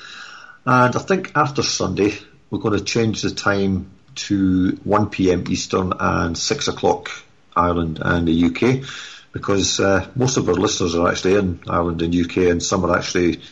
And 0.64 0.96
I 0.96 0.98
think 1.00 1.32
after 1.34 1.62
Sunday, 1.62 2.14
we're 2.48 2.60
going 2.60 2.78
to 2.78 2.82
change 2.82 3.20
the 3.20 3.30
time 3.30 3.90
to 4.14 4.80
1 4.84 5.10
p.m. 5.10 5.44
Eastern 5.50 5.92
and 6.00 6.38
6 6.38 6.68
o'clock 6.68 7.10
Ireland 7.54 7.98
and 8.00 8.26
the 8.26 8.44
UK 8.46 8.88
because 9.32 9.80
uh, 9.80 10.08
most 10.14 10.38
of 10.38 10.48
our 10.48 10.54
listeners 10.54 10.94
are 10.94 11.10
actually 11.10 11.34
in 11.34 11.60
Ireland 11.68 12.00
and 12.00 12.16
UK 12.16 12.48
and 12.48 12.62
some 12.62 12.82
are 12.86 12.96
actually 12.96 13.42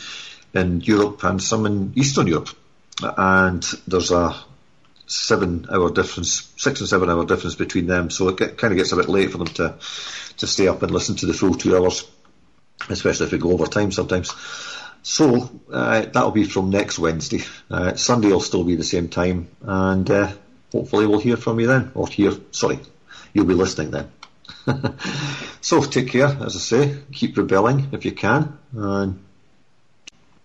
in 0.55 0.81
Europe 0.81 1.25
and 1.25 1.43
some 1.43 1.67
in 1.67 1.93
Eastern 1.95 2.27
Europe. 2.27 2.49
And 3.03 3.63
there's 3.87 4.13
a 4.13 4.35
seven 5.09 5.67
hour 5.71 5.91
difference, 5.91 6.51
six 6.57 6.81
and 6.81 6.89
seven 6.89 7.11
hour 7.11 7.25
difference 7.25 7.55
between 7.55 7.87
them, 7.87 8.11
so 8.11 8.29
it 8.29 8.37
get, 8.37 8.57
kind 8.57 8.73
of 8.73 8.79
gets 8.79 8.93
a 8.93 8.97
bit 8.97 9.09
late 9.09 9.31
for 9.31 9.39
them 9.39 9.47
to, 9.49 9.75
to 10.39 10.47
stay 10.47 10.69
up 10.69 10.83
and 10.83 10.91
listen 10.91 11.17
to 11.17 11.27
the 11.27 11.35
full 11.35 11.55
two 11.55 11.77
hours, 11.77 12.09
especially 12.89 13.27
if 13.27 13.33
we 13.33 13.39
go 13.39 13.53
over 13.53 13.67
time 13.67 13.93
sometimes. 13.93 14.33
So 15.03 15.51
uh, 15.73 16.03
that'll 16.03 16.33
be 16.33 16.45
from 16.45 16.71
next 16.71 16.99
Wednesday. 16.99 17.43
Uh, 17.71 17.95
Sunday 17.95 18.29
will 18.29 18.41
still 18.41 18.65
be 18.65 18.75
the 18.75 18.85
same 18.85 19.09
time, 19.09 19.49
and 19.63 20.11
uh, 20.11 20.33
hopefully 20.73 21.07
we'll 21.07 21.21
hear 21.21 21.37
from 21.37 21.61
you 21.61 21.67
then, 21.67 21.93
or 21.95 22.09
hear, 22.09 22.33
sorry, 22.51 22.79
you'll 23.33 23.47
be 23.47 23.55
listening 23.55 23.91
then. 23.91 24.11
so 25.61 25.83
take 25.83 26.09
care, 26.09 26.27
as 26.27 26.57
I 26.57 26.59
say, 26.59 26.97
keep 27.13 27.37
rebelling 27.37 27.89
if 27.93 28.05
you 28.05 28.13
can, 28.13 28.59
and 28.77 29.23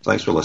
thanks 0.03 0.23
for 0.23 0.31
listening. 0.31 0.41